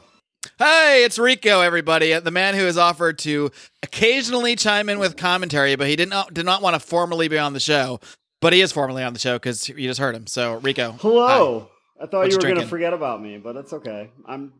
Hey, 0.57 1.03
it's 1.03 1.19
Rico, 1.19 1.61
everybody, 1.61 2.13
uh, 2.15 2.19
the 2.19 2.31
man 2.31 2.55
who 2.55 2.65
has 2.65 2.75
offered 2.77 3.19
to 3.19 3.51
occasionally 3.83 4.55
chime 4.55 4.89
in 4.89 4.97
with 4.97 5.15
commentary, 5.15 5.75
but 5.75 5.85
he 5.87 5.93
uh, 5.93 5.97
did 5.97 6.09
not 6.09 6.33
did 6.33 6.45
not 6.45 6.63
want 6.63 6.73
to 6.73 6.79
formally 6.79 7.27
be 7.27 7.37
on 7.37 7.53
the 7.53 7.59
show. 7.59 7.99
But 8.41 8.53
he 8.53 8.61
is 8.61 8.71
formally 8.71 9.03
on 9.03 9.13
the 9.13 9.19
show 9.19 9.35
because 9.35 9.69
you 9.69 9.87
just 9.87 9.99
heard 9.99 10.15
him. 10.15 10.27
So 10.27 10.55
Rico, 10.55 10.93
hello. 10.99 11.69
I 12.01 12.07
thought 12.07 12.17
What 12.17 12.25
you 12.25 12.31
you 12.31 12.37
were 12.37 12.41
going 12.41 12.55
to 12.55 12.67
forget 12.67 12.93
about 12.93 13.21
me, 13.21 13.37
but 13.37 13.55
it's 13.55 13.71
okay. 13.71 14.09
I'm. 14.25 14.53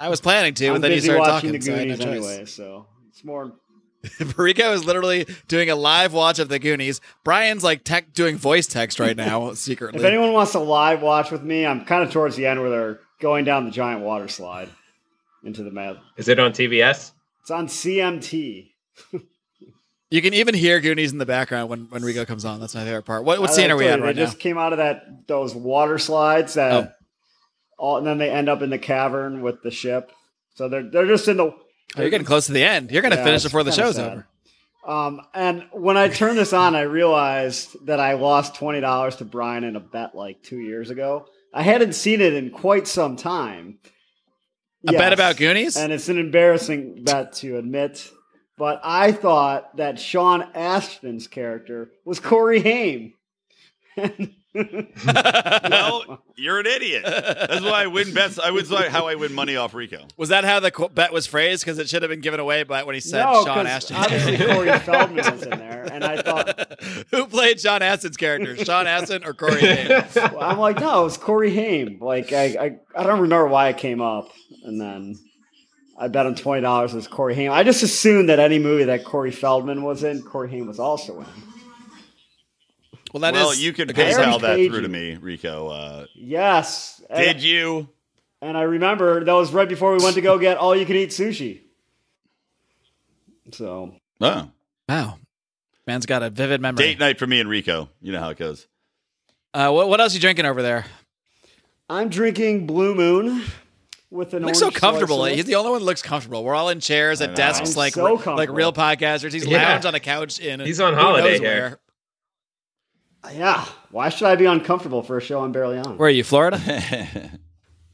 I 0.00 0.08
was 0.08 0.20
planning 0.20 0.54
to, 0.54 0.66
I'm 0.66 0.74
but 0.74 0.82
then 0.82 0.92
you 0.92 1.00
started 1.00 1.20
watching 1.20 1.52
talking. 1.52 1.60
the 1.60 1.60
so 1.60 1.70
no 1.70 1.78
Goonies 1.78 2.00
anyway, 2.00 2.44
so 2.46 2.86
it's 3.08 3.24
more. 3.24 3.52
Rico 4.36 4.72
is 4.72 4.84
literally 4.84 5.26
doing 5.46 5.70
a 5.70 5.76
live 5.76 6.12
watch 6.14 6.38
of 6.38 6.48
the 6.48 6.58
Goonies. 6.58 7.00
Brian's 7.22 7.62
like 7.62 7.84
tech 7.84 8.12
doing 8.12 8.36
voice 8.36 8.66
text 8.66 8.98
right 8.98 9.16
now 9.16 9.52
secretly. 9.54 10.00
If 10.00 10.06
anyone 10.06 10.32
wants 10.32 10.52
to 10.52 10.58
live 10.58 11.02
watch 11.02 11.30
with 11.30 11.42
me, 11.42 11.66
I'm 11.66 11.84
kind 11.84 12.02
of 12.02 12.10
towards 12.10 12.34
the 12.34 12.46
end 12.46 12.60
where 12.60 12.70
they're 12.70 13.00
going 13.20 13.44
down 13.44 13.66
the 13.66 13.70
giant 13.70 14.00
water 14.00 14.26
slide 14.26 14.70
into 15.44 15.62
the 15.62 15.70
mad. 15.70 15.98
Is 16.16 16.28
it 16.28 16.40
on 16.40 16.52
TBS? 16.52 17.12
It's 17.42 17.50
on 17.50 17.68
CMT. 17.68 18.70
you 20.10 20.20
can 20.22 20.34
even 20.34 20.54
hear 20.54 20.80
Goonies 20.80 21.12
in 21.12 21.18
the 21.18 21.26
background 21.26 21.68
when, 21.70 21.80
when 21.90 22.02
Rico 22.02 22.24
comes 22.24 22.44
on. 22.44 22.60
That's 22.60 22.74
my 22.74 22.84
favorite 22.84 23.04
part. 23.04 23.24
What, 23.24 23.40
what 23.40 23.50
I 23.50 23.52
scene 23.52 23.70
are 23.70 23.76
we 23.76 23.86
at 23.86 24.00
right 24.00 24.14
They 24.14 24.20
now? 24.22 24.26
just 24.26 24.38
came 24.40 24.58
out 24.58 24.72
of 24.72 24.78
that 24.78 25.26
those 25.28 25.54
water 25.54 25.98
slides 25.98 26.54
that, 26.54 26.72
Oh. 26.72 26.92
all, 27.78 27.96
and 27.98 28.06
then 28.06 28.18
they 28.18 28.30
end 28.30 28.48
up 28.48 28.62
in 28.62 28.70
the 28.70 28.78
cavern 28.78 29.42
with 29.42 29.62
the 29.62 29.70
ship. 29.70 30.10
So 30.54 30.68
they're 30.68 30.90
they're 30.90 31.06
just 31.06 31.28
in 31.28 31.36
the. 31.36 31.44
Oh, 31.44 31.56
you're 31.96 32.10
getting 32.10 32.26
close 32.26 32.46
to 32.46 32.52
the 32.52 32.62
end. 32.64 32.90
You're 32.90 33.02
going 33.02 33.12
to 33.12 33.18
Yeah, 33.18 33.24
finish 33.24 33.36
it's 33.38 33.44
before 33.44 33.64
the 33.64 33.70
kinda 33.70 33.82
show's 33.86 33.96
sad. 33.96 34.12
over. 34.12 34.26
Um, 34.86 35.20
and 35.34 35.64
when 35.72 35.96
I 35.96 36.08
turned 36.08 36.38
this 36.38 36.52
on, 36.52 36.74
I 36.74 36.82
realized 36.82 37.76
that 37.86 38.00
I 38.00 38.14
lost 38.14 38.54
twenty 38.54 38.80
dollars 38.80 39.16
to 39.16 39.24
Brian 39.24 39.62
in 39.64 39.76
a 39.76 39.80
bet 39.80 40.14
like 40.14 40.42
two 40.42 40.58
years 40.58 40.90
ago. 40.90 41.26
I 41.52 41.62
hadn't 41.62 41.94
seen 41.94 42.20
it 42.20 42.32
in 42.34 42.50
quite 42.50 42.86
some 42.88 43.16
time. 43.16 43.78
A 44.88 44.92
bet 44.92 45.00
Yes. 45.02 45.12
about 45.12 45.36
Goonies? 45.36 45.76
and 45.76 45.92
it's 45.92 46.08
an 46.08 46.18
embarrassing 46.18 47.02
bet 47.04 47.34
to 47.34 47.58
admit. 47.58 48.10
But 48.60 48.82
I 48.84 49.12
thought 49.12 49.78
that 49.78 49.98
Sean 49.98 50.42
Astin's 50.54 51.26
character 51.26 51.90
was 52.04 52.20
Corey 52.20 52.60
Haim. 52.60 53.14
Well, 54.52 56.22
you're 56.36 56.58
an 56.58 56.66
idiot. 56.66 57.04
That's 57.04 57.62
why 57.62 57.84
I 57.84 57.86
win 57.86 58.12
bets. 58.12 58.36
I 58.38 58.50
was 58.50 58.68
like 58.68 58.88
how 58.88 59.06
I 59.06 59.14
win 59.14 59.32
money 59.32 59.54
off 59.54 59.74
Rico. 59.74 60.04
Was 60.16 60.30
that 60.30 60.42
how 60.44 60.58
the 60.58 60.72
qu- 60.72 60.88
bet 60.88 61.12
was 61.12 61.28
phrased? 61.28 61.64
Because 61.64 61.78
it 61.78 61.88
should 61.88 62.02
have 62.02 62.08
been 62.10 62.20
given 62.20 62.40
away 62.40 62.64
by 62.64 62.82
when 62.82 62.94
he 62.96 63.00
said 63.00 63.24
no, 63.24 63.44
Sean 63.44 63.54
'cause 63.54 63.66
Astin. 63.66 63.96
obviously 63.96 64.36
Corey 64.52 64.76
Feldman 64.80 65.32
was 65.32 65.42
in 65.44 65.50
there, 65.58 65.86
and 65.92 66.02
I 66.04 66.20
thought 66.20 66.82
Who 67.12 67.26
played 67.26 67.60
Sean 67.60 67.80
Astin's 67.80 68.16
character? 68.16 68.56
Sean 68.64 68.88
Astin 68.88 69.24
or 69.24 69.34
Corey 69.34 69.60
Haim? 69.60 70.04
well, 70.16 70.40
I'm 70.42 70.58
like, 70.58 70.80
no, 70.80 71.02
it 71.02 71.04
was 71.04 71.16
Corey 71.16 71.54
Haim. 71.54 71.98
Like 72.00 72.32
I, 72.32 72.44
I, 72.44 72.78
I 72.96 73.02
don't 73.04 73.20
remember 73.20 73.46
why 73.46 73.68
it 73.68 73.78
came 73.78 74.00
up, 74.00 74.30
and 74.64 74.80
then 74.80 75.14
I 76.02 76.08
bet 76.08 76.24
him 76.24 76.34
twenty 76.34 76.62
dollars 76.62 76.94
was 76.94 77.06
Corey 77.06 77.34
Haim. 77.34 77.52
I 77.52 77.62
just 77.62 77.82
assumed 77.82 78.30
that 78.30 78.38
any 78.38 78.58
movie 78.58 78.84
that 78.84 79.04
Corey 79.04 79.30
Feldman 79.30 79.82
was 79.82 80.02
in, 80.02 80.22
Corey 80.22 80.48
Haim 80.50 80.66
was 80.66 80.78
also 80.80 81.20
in. 81.20 81.26
Well, 83.12 83.20
that 83.20 83.34
is. 83.34 83.40
well, 83.42 83.54
you 83.54 83.72
can 83.74 83.90
okay, 83.90 84.12
Very 84.14 84.24
PayPal 84.24 84.40
that 84.40 84.56
cagey. 84.56 84.68
through 84.70 84.80
to 84.82 84.88
me, 84.88 85.16
Rico. 85.16 85.68
Uh, 85.68 86.06
Yes, 86.14 87.02
did 87.14 87.26
and, 87.36 87.42
you? 87.42 87.88
and 88.40 88.56
I 88.56 88.62
remember 88.62 89.22
that 89.24 89.32
was 89.32 89.52
right 89.52 89.68
before 89.68 89.94
we 89.94 90.02
went 90.02 90.14
to 90.14 90.20
go 90.22 90.38
get 90.38 90.56
all 90.56 90.74
you 90.74 90.86
can 90.86 90.96
eat 90.96 91.10
sushi. 91.10 91.60
So 93.52 93.94
Oh, 94.20 94.50
Wow, 94.88 95.18
man's 95.86 96.06
got 96.06 96.22
a 96.22 96.30
vivid 96.30 96.60
memory. 96.60 96.84
date 96.84 96.98
night 97.00 97.18
for 97.18 97.26
me 97.26 97.40
and 97.40 97.48
Rico. 97.48 97.88
You 98.00 98.12
know 98.12 98.20
how 98.20 98.30
it 98.30 98.38
goes. 98.38 98.66
Uh, 99.52 99.70
what, 99.70 99.88
what 99.88 100.00
else 100.00 100.12
are 100.12 100.14
you 100.16 100.20
drinking 100.20 100.46
over 100.46 100.62
there? 100.62 100.84
I'm 101.88 102.08
drinking 102.08 102.66
Blue 102.68 102.94
Moon 102.94 103.42
with 104.10 104.34
an 104.34 104.44
Looks 104.44 104.58
so 104.58 104.70
comfortable. 104.70 105.18
slice 105.18 105.28
in 105.28 105.32
it. 105.34 105.36
He's 105.36 105.44
the 105.46 105.54
only 105.56 105.70
one 105.70 105.80
that 105.80 105.84
looks 105.86 106.02
comfortable. 106.02 106.42
We're 106.44 106.54
all 106.54 106.68
in 106.68 106.80
chairs 106.80 107.20
I 107.20 107.26
at 107.26 107.36
desks, 107.36 107.70
I'm 107.70 107.76
like 107.76 107.94
so 107.94 108.14
like 108.34 108.50
real 108.50 108.72
podcasters. 108.72 109.32
He's 109.32 109.46
Yeah. 109.46 109.62
lounged 109.70 109.86
on 109.86 109.94
a 109.94 110.00
couch 110.00 110.38
in. 110.40 110.60
He's 110.60 110.80
on 110.80 110.94
who 110.94 111.00
holiday 111.00 111.30
knows 111.32 111.40
here. 111.40 111.78
where. 113.22 113.32
Yeah, 113.34 113.64
Why 113.90 114.08
should 114.08 114.26
I 114.28 114.36
be 114.36 114.46
uncomfortable 114.46 115.02
for 115.02 115.18
a 115.18 115.20
show 115.20 115.42
I'm 115.42 115.52
barely 115.52 115.76
on? 115.78 115.98
Where 115.98 116.06
are 116.08 116.10
you, 116.10 116.24
Florida? 116.24 116.60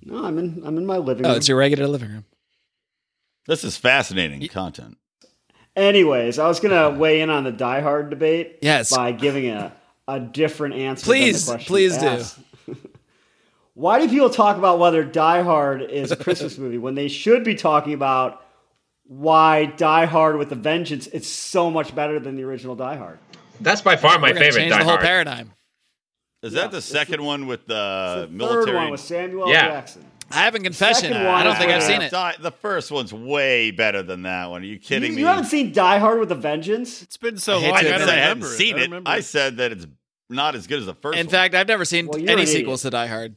No, 0.09 0.25
I'm 0.25 0.39
in. 0.39 0.63
I'm 0.65 0.79
in 0.79 0.87
my 0.87 0.99
living 0.99 1.27
Oh, 1.27 1.31
room. 1.31 1.39
it's 1.39 1.49
your 1.49 1.59
regular 1.59 1.89
living 1.89 2.11
room. 2.11 2.25
this 3.49 3.65
is 3.65 3.77
fascinating 3.77 4.47
content. 4.47 4.99
Anyways, 5.75 6.39
I 6.39 6.47
was 6.47 6.61
gonna 6.61 6.91
weigh 6.91 7.23
in 7.23 7.29
on 7.29 7.43
the 7.43 7.51
Die 7.51 7.81
Hard 7.81 8.09
debate. 8.11 8.59
Yes. 8.63 8.95
By 8.95 9.11
giving 9.11 9.49
a 9.51 9.73
a 10.07 10.21
different 10.21 10.77
answer. 10.77 11.07
than 11.07 11.15
the 11.15 11.21
Please, 11.33 11.45
question 11.47 11.67
please 11.67 11.99
do. 11.99 12.07
asked. 12.07 12.39
Why 13.77 13.99
do 13.99 14.09
people 14.09 14.31
talk 14.31 14.57
about 14.57 14.79
whether 14.79 15.05
Die 15.05 15.43
Hard 15.43 15.83
is 15.83 16.11
a 16.11 16.17
Christmas 16.17 16.57
movie 16.63 16.79
when 16.79 16.95
they 16.95 17.09
should 17.09 17.45
be 17.45 17.55
talking 17.55 17.93
about 17.93 18.43
why 19.05 19.67
Die 19.67 20.07
Hard 20.07 20.39
with 20.39 20.51
a 20.51 20.55
Vengeance 20.55 21.07
is 21.09 21.31
so 21.31 21.71
much 21.71 21.95
better 21.95 22.19
than 22.19 22.37
the 22.37 22.45
original 22.45 22.75
Die 22.75 22.97
Hard? 22.97 23.19
That's 23.61 23.83
by 23.83 23.97
far 23.97 24.19
my 24.19 24.31
We're 24.31 24.39
favorite 24.39 24.61
change 24.61 24.73
Die 24.73 24.79
the 24.79 24.85
whole 24.85 24.93
Hard. 24.95 25.05
paradigm. 25.05 25.53
Is 26.43 26.55
Yeah, 26.55 26.63
that 26.63 26.71
the 26.71 26.79
it's 26.79 26.87
second 26.87 27.23
one 27.23 27.47
with 27.47 27.67
the 27.67 28.21
It's 28.23 28.31
the 28.31 28.35
military? 28.35 28.65
third 28.65 28.75
one 28.77 28.91
with 28.93 29.01
Samuel 29.01 29.51
Yeah. 29.51 29.69
Jackson. 29.69 30.07
I 30.31 30.37
have 30.45 30.55
a 30.55 30.59
confession. 30.59 31.11
Second 31.11 31.19
I 31.19 31.33
one 31.35 31.45
don't 31.45 31.57
think 31.57 31.71
I've 31.71 31.83
seen 31.83 32.01
it. 32.01 32.11
Die- 32.11 32.35
the 32.41 32.51
first 32.53 32.91
one's 32.91 33.13
way 33.13 33.73
better 33.73 34.03
than 34.03 34.23
that 34.23 34.49
one. 34.51 34.63
Are 34.63 34.65
you 34.65 34.73
You, 34.73 34.79
kidding 34.79 35.11
you 35.11 35.17
me? 35.17 35.21
You 35.21 35.27
haven't 35.29 35.45
seen 35.45 35.71
Die 35.73 35.99
Hard 35.99 36.19
with 36.19 36.33
a 36.33 36.35
Vengeance? 36.35 37.03
It's 37.03 37.19
been 37.19 37.37
so 37.37 37.59
I 37.59 37.61
long. 37.61 37.73
I 37.73 37.77
I, 37.77 37.83
don't 37.83 37.99
said 38.01 38.09
I 38.09 38.15
hadn't 38.15 38.43
seen 38.45 38.75
I 38.75 38.79
it. 38.79 38.83
remember 38.85 39.11
I 39.11 39.21
said 39.21 39.59
that 39.59 39.71
it's 39.73 39.87
not 40.31 40.55
as 40.55 40.67
good 40.67 40.79
as 40.81 40.87
the 40.87 40.95
first. 40.95 41.19
In 41.19 41.27
one. 41.27 41.31
fact, 41.31 41.55
I've 41.55 41.69
never 41.69 41.85
seen 41.85 42.07
Well, 42.09 42.19
any 42.27 42.41
an 42.41 42.47
sequels 42.47 42.81
to 42.83 42.91
Die 42.91 43.07
Hard. 43.07 43.37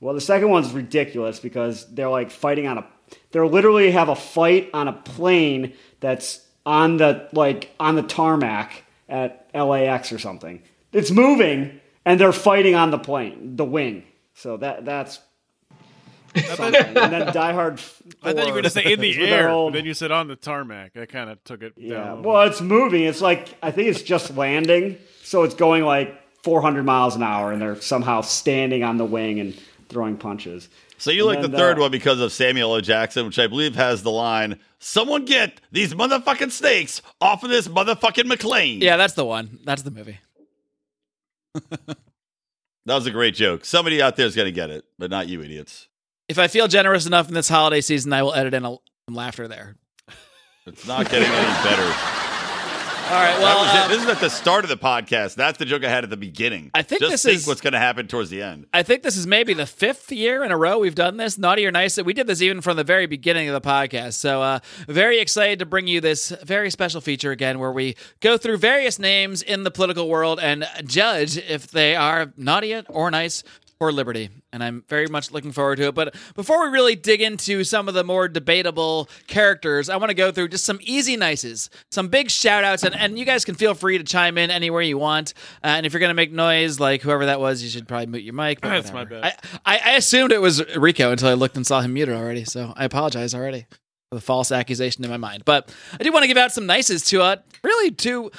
Well, 0.00 0.14
the 0.14 0.20
second 0.20 0.48
one's 0.50 0.72
ridiculous 0.72 1.38
because 1.40 1.86
they're 1.92 2.08
like 2.08 2.30
fighting 2.30 2.66
on 2.66 2.78
a. 2.78 2.86
They're 3.32 3.46
literally 3.46 3.90
have 3.90 4.08
a 4.08 4.16
fight 4.16 4.70
on 4.72 4.88
a 4.88 4.92
plane 4.92 5.74
that's 6.00 6.46
on 6.64 6.96
the 6.96 7.28
like 7.32 7.70
on 7.78 7.96
the 7.96 8.02
tarmac 8.02 8.84
at 9.08 9.48
LAX 9.54 10.12
or 10.12 10.18
something. 10.18 10.62
It's 10.92 11.10
moving 11.10 11.80
and 12.04 12.18
they're 12.20 12.32
fighting 12.32 12.74
on 12.74 12.90
the 12.90 12.98
plane, 12.98 13.56
the 13.56 13.64
wing. 13.64 14.04
So 14.34 14.56
that 14.58 14.84
that's 14.84 15.18
something. 16.54 16.74
and 16.96 17.12
then 17.12 17.26
Die 17.32 17.52
Hard. 17.52 17.80
I 18.22 18.32
thought 18.32 18.46
you 18.46 18.52
were 18.52 18.62
4 18.62 18.62
going 18.62 18.64
to 18.64 18.70
say 18.70 18.92
in 18.92 19.00
the 19.00 19.10
is 19.10 19.18
with 19.18 19.28
their 19.28 19.42
air, 19.44 19.48
old- 19.50 19.72
but 19.72 19.78
then 19.78 19.86
you 19.86 19.94
said 19.94 20.10
on 20.12 20.28
the 20.28 20.36
tarmac. 20.36 20.96
I 20.96 21.06
kind 21.06 21.30
of 21.30 21.42
took 21.44 21.62
it 21.62 21.74
Yeah. 21.76 22.14
Well, 22.14 22.42
it's 22.48 22.60
moving. 22.60 23.02
It's 23.04 23.20
like 23.20 23.54
I 23.62 23.70
think 23.70 23.88
it's 23.88 24.02
just 24.02 24.36
landing, 24.36 24.98
so 25.22 25.42
it's 25.42 25.54
going 25.54 25.84
like 25.84 26.14
400 26.42 26.84
miles 26.84 27.16
an 27.16 27.22
hour, 27.22 27.52
and 27.52 27.60
they're 27.60 27.80
somehow 27.80 28.20
standing 28.22 28.82
on 28.84 28.96
the 28.96 29.04
wing 29.04 29.40
and 29.40 29.60
throwing 29.90 30.16
punches. 30.16 30.68
so 30.96 31.10
you 31.10 31.28
and 31.28 31.42
like 31.42 31.50
the 31.50 31.56
third 31.56 31.78
uh, 31.78 31.82
one 31.82 31.90
because 31.90 32.20
of 32.20 32.32
Samuel 32.32 32.74
L. 32.74 32.80
Jackson, 32.80 33.26
which 33.26 33.38
I 33.38 33.46
believe 33.46 33.74
has 33.74 34.02
the 34.02 34.10
line, 34.10 34.58
"Someone 34.78 35.24
get 35.26 35.60
these 35.70 35.92
motherfucking 35.92 36.52
snakes 36.52 37.02
off 37.20 37.42
of 37.44 37.50
this 37.50 37.68
motherfucking 37.68 38.26
McLean." 38.26 38.80
Yeah, 38.80 38.96
that's 38.96 39.14
the 39.14 39.24
one. 39.24 39.58
That's 39.64 39.82
the 39.82 39.90
movie. 39.90 40.20
that 41.86 41.96
was 42.86 43.06
a 43.06 43.10
great 43.10 43.34
joke. 43.34 43.64
Somebody 43.64 44.00
out 44.00 44.16
there 44.16 44.26
is 44.26 44.36
going 44.36 44.46
to 44.46 44.52
get 44.52 44.70
it, 44.70 44.84
but 44.98 45.10
not 45.10 45.28
you 45.28 45.42
idiots. 45.42 45.88
If 46.28 46.38
I 46.38 46.46
feel 46.46 46.68
generous 46.68 47.06
enough 47.06 47.28
in 47.28 47.34
this 47.34 47.48
holiday 47.48 47.80
season, 47.80 48.12
I 48.12 48.22
will 48.22 48.34
edit 48.34 48.54
in 48.54 48.64
a, 48.64 48.76
laughter 49.08 49.48
there. 49.48 49.74
It's 50.66 50.86
not 50.86 51.10
getting 51.10 51.28
any 51.28 51.64
better. 51.64 52.26
All 53.10 53.16
right. 53.16 53.38
Well, 53.40 53.58
uh, 53.64 53.88
this 53.88 54.02
is 54.04 54.08
at 54.08 54.20
the 54.20 54.28
start 54.30 54.64
of 54.64 54.70
the 54.70 54.76
podcast. 54.76 55.34
That's 55.34 55.58
the 55.58 55.64
joke 55.64 55.82
I 55.84 55.88
had 55.88 56.04
at 56.04 56.10
the 56.10 56.16
beginning. 56.16 56.70
I 56.74 56.82
think 56.82 57.00
Just 57.00 57.10
this 57.10 57.22
think 57.24 57.36
is- 57.38 57.46
what's 57.46 57.60
going 57.60 57.72
to 57.72 57.78
happen 57.80 58.06
towards 58.06 58.30
the 58.30 58.40
end. 58.40 58.66
I 58.72 58.84
think 58.84 59.02
this 59.02 59.16
is 59.16 59.26
maybe 59.26 59.52
the 59.52 59.66
fifth 59.66 60.12
year 60.12 60.44
in 60.44 60.52
a 60.52 60.56
row 60.56 60.78
we've 60.78 60.94
done 60.94 61.16
this, 61.16 61.36
naughty 61.36 61.66
or 61.66 61.72
nice. 61.72 62.00
We 62.00 62.12
did 62.12 62.28
this 62.28 62.40
even 62.40 62.60
from 62.60 62.76
the 62.76 62.84
very 62.84 63.06
beginning 63.06 63.48
of 63.48 63.60
the 63.60 63.68
podcast. 63.68 64.12
So, 64.12 64.42
uh, 64.42 64.60
very 64.86 65.18
excited 65.18 65.58
to 65.58 65.66
bring 65.66 65.88
you 65.88 66.00
this 66.00 66.28
very 66.44 66.70
special 66.70 67.00
feature 67.00 67.32
again, 67.32 67.58
where 67.58 67.72
we 67.72 67.96
go 68.20 68.36
through 68.38 68.58
various 68.58 68.98
names 69.00 69.42
in 69.42 69.64
the 69.64 69.72
political 69.72 70.08
world 70.08 70.38
and 70.38 70.64
judge 70.84 71.36
if 71.36 71.68
they 71.68 71.96
are 71.96 72.32
naughty 72.36 72.80
or 72.88 73.10
nice 73.10 73.42
for 73.80 73.90
liberty. 73.90 74.28
And 74.52 74.62
I'm 74.62 74.84
very 74.88 75.06
much 75.06 75.30
looking 75.30 75.52
forward 75.52 75.76
to 75.76 75.84
it. 75.84 75.94
But 75.94 76.14
before 76.34 76.62
we 76.62 76.68
really 76.68 76.96
dig 76.96 77.22
into 77.22 77.64
some 77.64 77.88
of 77.88 77.94
the 77.94 78.04
more 78.04 78.28
debatable 78.28 79.08
characters, 79.26 79.88
I 79.88 79.96
want 79.96 80.10
to 80.10 80.14
go 80.14 80.30
through 80.30 80.48
just 80.48 80.66
some 80.66 80.78
easy 80.82 81.16
nices, 81.16 81.70
some 81.90 82.08
big 82.08 82.30
shout 82.30 82.62
outs. 82.62 82.82
And, 82.82 82.94
and 82.94 83.18
you 83.18 83.24
guys 83.24 83.46
can 83.46 83.54
feel 83.54 83.72
free 83.72 83.96
to 83.96 84.04
chime 84.04 84.36
in 84.36 84.50
anywhere 84.50 84.82
you 84.82 84.98
want. 84.98 85.32
Uh, 85.64 85.68
and 85.68 85.86
if 85.86 85.94
you're 85.94 86.00
going 86.00 86.10
to 86.10 86.14
make 86.14 86.30
noise, 86.30 86.78
like 86.78 87.00
whoever 87.00 87.24
that 87.24 87.40
was, 87.40 87.62
you 87.62 87.70
should 87.70 87.88
probably 87.88 88.06
mute 88.06 88.22
your 88.22 88.34
mic. 88.34 88.60
That's 88.60 88.92
my 88.92 89.04
whatever. 89.04 89.22
bad. 89.22 89.38
I, 89.64 89.76
I, 89.76 89.92
I 89.92 89.96
assumed 89.96 90.32
it 90.32 90.42
was 90.42 90.62
Rico 90.76 91.10
until 91.10 91.30
I 91.30 91.34
looked 91.34 91.56
and 91.56 91.66
saw 91.66 91.80
him 91.80 91.94
muted 91.94 92.14
already. 92.14 92.44
So 92.44 92.74
I 92.76 92.84
apologize 92.84 93.34
already 93.34 93.66
for 94.10 94.16
the 94.16 94.20
false 94.20 94.52
accusation 94.52 95.04
in 95.04 95.10
my 95.10 95.16
mind. 95.16 95.46
But 95.46 95.74
I 95.98 96.02
do 96.02 96.12
want 96.12 96.24
to 96.24 96.28
give 96.28 96.36
out 96.36 96.52
some 96.52 96.66
nices 96.66 97.02
to, 97.04 97.22
uh, 97.22 97.36
really, 97.64 97.92
to. 97.92 98.30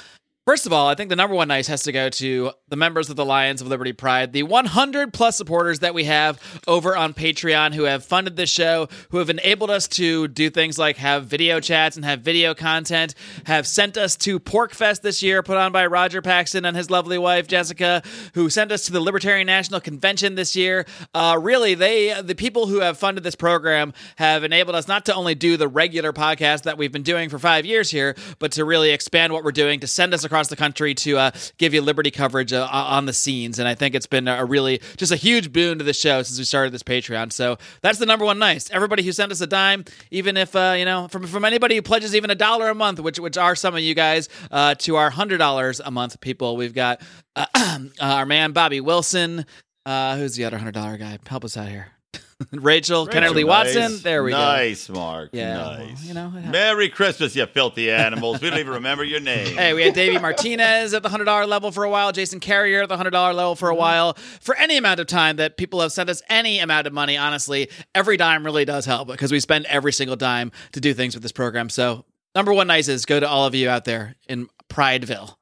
First 0.44 0.66
of 0.66 0.72
all, 0.72 0.88
I 0.88 0.96
think 0.96 1.08
the 1.08 1.14
number 1.14 1.36
one 1.36 1.46
nice 1.46 1.68
has 1.68 1.84
to 1.84 1.92
go 1.92 2.08
to 2.08 2.50
the 2.66 2.74
members 2.74 3.08
of 3.08 3.14
the 3.14 3.24
Lions 3.24 3.60
of 3.60 3.68
Liberty 3.68 3.92
Pride, 3.92 4.32
the 4.32 4.42
100 4.42 5.12
plus 5.12 5.36
supporters 5.36 5.78
that 5.78 5.94
we 5.94 6.02
have 6.02 6.40
over 6.66 6.96
on 6.96 7.14
Patreon 7.14 7.74
who 7.74 7.84
have 7.84 8.04
funded 8.04 8.34
this 8.34 8.50
show, 8.50 8.88
who 9.10 9.18
have 9.18 9.30
enabled 9.30 9.70
us 9.70 9.86
to 9.86 10.26
do 10.26 10.50
things 10.50 10.80
like 10.80 10.96
have 10.96 11.26
video 11.26 11.60
chats 11.60 11.94
and 11.94 12.04
have 12.04 12.22
video 12.22 12.54
content, 12.54 13.14
have 13.44 13.68
sent 13.68 13.96
us 13.96 14.16
to 14.16 14.40
PorcFest 14.40 15.02
this 15.02 15.22
year, 15.22 15.44
put 15.44 15.58
on 15.58 15.70
by 15.70 15.86
Roger 15.86 16.20
Paxton 16.20 16.64
and 16.64 16.76
his 16.76 16.90
lovely 16.90 17.18
wife 17.18 17.46
Jessica, 17.46 18.02
who 18.34 18.50
sent 18.50 18.72
us 18.72 18.86
to 18.86 18.92
the 18.92 19.00
Libertarian 19.00 19.46
National 19.46 19.78
Convention 19.78 20.34
this 20.34 20.56
year. 20.56 20.86
Uh, 21.14 21.38
really, 21.40 21.74
they 21.74 22.20
the 22.20 22.34
people 22.34 22.66
who 22.66 22.80
have 22.80 22.98
funded 22.98 23.22
this 23.22 23.36
program 23.36 23.92
have 24.16 24.42
enabled 24.42 24.74
us 24.74 24.88
not 24.88 25.04
to 25.04 25.14
only 25.14 25.36
do 25.36 25.56
the 25.56 25.68
regular 25.68 26.12
podcast 26.12 26.64
that 26.64 26.76
we've 26.76 26.90
been 26.90 27.04
doing 27.04 27.28
for 27.28 27.38
five 27.38 27.64
years 27.64 27.92
here, 27.92 28.16
but 28.40 28.50
to 28.50 28.64
really 28.64 28.90
expand 28.90 29.32
what 29.32 29.44
we're 29.44 29.52
doing, 29.52 29.78
to 29.78 29.86
send 29.86 30.12
us 30.12 30.24
across 30.32 30.48
the 30.48 30.56
country 30.56 30.94
to 30.94 31.18
uh, 31.18 31.30
give 31.58 31.74
you 31.74 31.82
liberty 31.82 32.10
coverage 32.10 32.54
uh, 32.54 32.66
on 32.72 33.04
the 33.04 33.12
scenes. 33.12 33.58
And 33.58 33.68
I 33.68 33.74
think 33.74 33.94
it's 33.94 34.06
been 34.06 34.26
a 34.28 34.46
really 34.46 34.80
just 34.96 35.12
a 35.12 35.16
huge 35.16 35.52
boon 35.52 35.76
to 35.76 35.84
the 35.84 35.92
show 35.92 36.22
since 36.22 36.38
we 36.38 36.44
started 36.44 36.72
this 36.72 36.82
Patreon. 36.82 37.30
So 37.30 37.58
that's 37.82 37.98
the 37.98 38.06
number 38.06 38.24
one 38.24 38.38
nice. 38.38 38.70
Everybody 38.70 39.02
who 39.02 39.12
sent 39.12 39.30
us 39.30 39.42
a 39.42 39.46
dime, 39.46 39.84
even 40.10 40.38
if 40.38 40.56
uh, 40.56 40.74
you 40.78 40.86
know, 40.86 41.06
from 41.08 41.26
from 41.26 41.44
anybody 41.44 41.74
who 41.76 41.82
pledges 41.82 42.14
even 42.14 42.30
a 42.30 42.34
dollar 42.34 42.70
a 42.70 42.74
month, 42.74 42.98
which 42.98 43.20
which 43.20 43.36
are 43.36 43.54
some 43.54 43.74
of 43.74 43.82
you 43.82 43.94
guys, 43.94 44.30
uh, 44.50 44.74
to 44.76 44.96
our 44.96 45.10
hundred 45.10 45.36
dollars 45.36 45.80
a 45.80 45.90
month 45.90 46.18
people. 46.22 46.56
We've 46.56 46.74
got 46.74 47.02
uh, 47.36 47.78
our 48.00 48.24
man 48.24 48.52
Bobby 48.52 48.80
Wilson. 48.80 49.44
Uh, 49.84 50.16
who's 50.16 50.34
the 50.36 50.46
other 50.46 50.56
hundred 50.56 50.72
dollar 50.72 50.96
guy? 50.96 51.18
Help 51.26 51.44
us 51.44 51.58
out 51.58 51.68
here. 51.68 51.88
Rachel, 52.52 53.06
Kennerly 53.06 53.46
Nice. 53.46 53.76
Watson. 53.76 54.00
There 54.02 54.22
we 54.22 54.30
go. 54.32 54.38
Nice, 54.38 54.88
Mark. 54.88 55.30
Yeah, 55.32 55.54
Nice. 55.54 55.78
well, 55.78 56.06
you 56.06 56.14
know. 56.14 56.30
Merry 56.50 56.88
Christmas, 56.88 57.34
you 57.36 57.46
filthy 57.46 57.90
animals. 57.90 58.40
we 58.40 58.50
don't 58.50 58.58
even 58.58 58.74
remember 58.74 59.04
your 59.04 59.20
name. 59.32 59.56
Hey, 59.56 59.74
we 59.74 59.82
had 59.82 59.94
Davey 59.94 60.18
Martinez 60.18 60.94
at 60.94 61.02
the 61.02 61.08
hundred 61.08 61.24
dollar 61.26 61.46
level 61.46 61.70
for 61.72 61.84
a 61.84 61.90
while, 61.90 62.12
Jason 62.12 62.40
Carrier 62.40 62.82
at 62.82 62.88
the 62.88 62.96
hundred 62.96 63.10
dollar 63.10 63.32
level 63.32 63.54
for 63.54 63.68
a 63.68 63.72
mm-hmm. 63.72 63.80
while. 63.80 64.14
For 64.40 64.56
any 64.56 64.76
amount 64.76 65.00
of 65.00 65.06
time 65.06 65.36
that 65.36 65.56
people 65.56 65.80
have 65.80 65.92
sent 65.92 66.10
us 66.10 66.22
any 66.28 66.58
amount 66.58 66.86
of 66.86 66.92
money, 66.92 67.16
honestly, 67.16 67.68
every 67.94 68.16
dime 68.16 68.44
really 68.44 68.64
does 68.64 68.86
help 68.86 69.08
because 69.08 69.32
we 69.32 69.40
spend 69.40 69.66
every 69.66 69.92
single 69.92 70.16
dime 70.16 70.52
to 70.72 70.80
do 70.80 70.94
things 70.94 71.14
with 71.14 71.22
this 71.22 71.32
program. 71.32 71.68
So 71.68 72.04
number 72.34 72.52
one 72.52 72.66
nice 72.66 72.88
is 72.88 73.06
go 73.06 73.20
to 73.20 73.28
all 73.28 73.46
of 73.46 73.54
you 73.54 73.68
out 73.68 73.84
there 73.84 74.16
in 74.28 74.48
Prideville. 74.68 75.36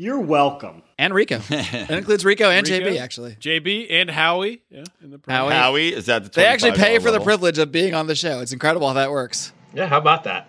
You're 0.00 0.20
welcome. 0.20 0.84
And 0.96 1.12
Rico. 1.12 1.38
That 1.48 1.90
includes 1.90 2.24
Rico 2.24 2.48
and 2.48 2.66
Rico? 2.68 2.88
JB, 2.88 3.00
actually. 3.00 3.32
JB 3.40 3.88
and 3.90 4.08
Howie. 4.08 4.62
Yeah, 4.70 4.84
in 5.02 5.10
the 5.10 5.20
Howie. 5.28 5.52
Howie, 5.52 5.92
is 5.92 6.06
that 6.06 6.22
the 6.22 6.30
They 6.30 6.46
actually 6.46 6.72
pay 6.72 6.98
$25 6.98 7.02
for 7.02 7.10
the 7.10 7.20
privilege 7.20 7.58
of 7.58 7.72
being 7.72 7.94
on 7.94 8.06
the 8.06 8.14
show. 8.14 8.38
It's 8.40 8.52
incredible 8.52 8.86
how 8.86 8.94
that 8.94 9.10
works. 9.10 9.52
Yeah, 9.74 9.88
how 9.88 9.98
about 9.98 10.22
that? 10.24 10.48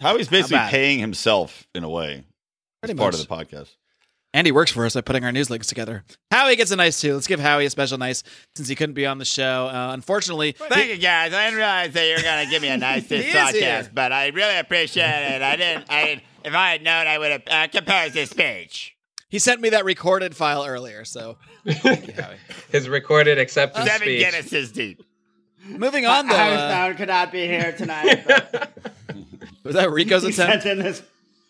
Howie's 0.00 0.28
basically 0.28 0.56
bad? 0.56 0.70
paying 0.70 0.98
himself 0.98 1.68
in 1.72 1.84
a 1.84 1.88
way. 1.88 2.24
Pretty 2.82 2.92
It's 2.92 3.00
part 3.00 3.14
of 3.14 3.20
the 3.20 3.26
podcast. 3.26 3.76
And 4.34 4.44
he 4.44 4.52
works 4.52 4.70
for 4.72 4.84
us 4.84 4.94
by 4.94 5.00
putting 5.02 5.24
our 5.24 5.32
news 5.32 5.48
links 5.48 5.68
together. 5.68 6.04
Howie 6.30 6.56
gets 6.56 6.72
a 6.72 6.76
nice 6.76 7.00
too. 7.00 7.14
Let's 7.14 7.28
give 7.28 7.40
Howie 7.40 7.64
a 7.64 7.70
special 7.70 7.96
nice 7.96 8.22
since 8.54 8.68
he 8.68 8.74
couldn't 8.74 8.94
be 8.94 9.06
on 9.06 9.18
the 9.18 9.24
show. 9.24 9.70
Uh, 9.72 9.92
unfortunately, 9.94 10.52
Thank 10.52 10.90
you, 10.90 10.98
guys. 10.98 11.32
I 11.32 11.44
didn't 11.44 11.56
realize 11.58 11.92
that 11.92 12.06
you 12.06 12.16
were 12.16 12.22
going 12.22 12.44
to 12.44 12.50
give 12.50 12.60
me 12.60 12.68
a 12.68 12.76
nice 12.76 13.06
He 13.08 13.16
is 13.16 13.34
podcast, 13.34 13.94
but 13.94 14.12
I 14.12 14.28
really 14.28 14.58
appreciate 14.58 15.04
it. 15.36 15.40
I 15.40 15.56
didn't. 15.56 15.86
I 15.88 16.04
didn't. 16.04 16.22
If 16.46 16.54
I 16.54 16.70
had 16.70 16.82
known, 16.82 17.08
I 17.08 17.18
would 17.18 17.32
have 17.32 17.42
uh, 17.48 17.66
composed 17.68 18.14
this 18.14 18.30
speech. 18.30 18.96
he 19.28 19.40
sent 19.40 19.60
me 19.60 19.70
that 19.70 19.84
recorded 19.84 20.36
file 20.36 20.64
earlier. 20.64 21.04
So 21.04 21.38
thank 21.66 22.06
you, 22.16 22.24
His 22.70 22.88
recorded 22.88 23.38
acceptance 23.38 23.86
Seven 23.90 24.06
speech. 24.06 24.24
Guinnesses 24.24 24.72
deep. 24.72 25.02
Moving 25.64 26.06
on 26.06 26.28
though, 26.28 26.36
I 26.36 26.50
uh, 26.50 26.52
Einstein 26.52 26.96
could 26.96 27.08
not 27.08 27.32
be 27.32 27.48
here 27.48 27.72
tonight. 27.76 28.24
but 28.28 28.70
was 29.64 29.74
that 29.74 29.90
Rico's 29.90 30.22
he 30.22 30.28
attempt? 30.28 30.62
sent 30.62 30.78
in 30.78 30.84
this. 30.84 31.02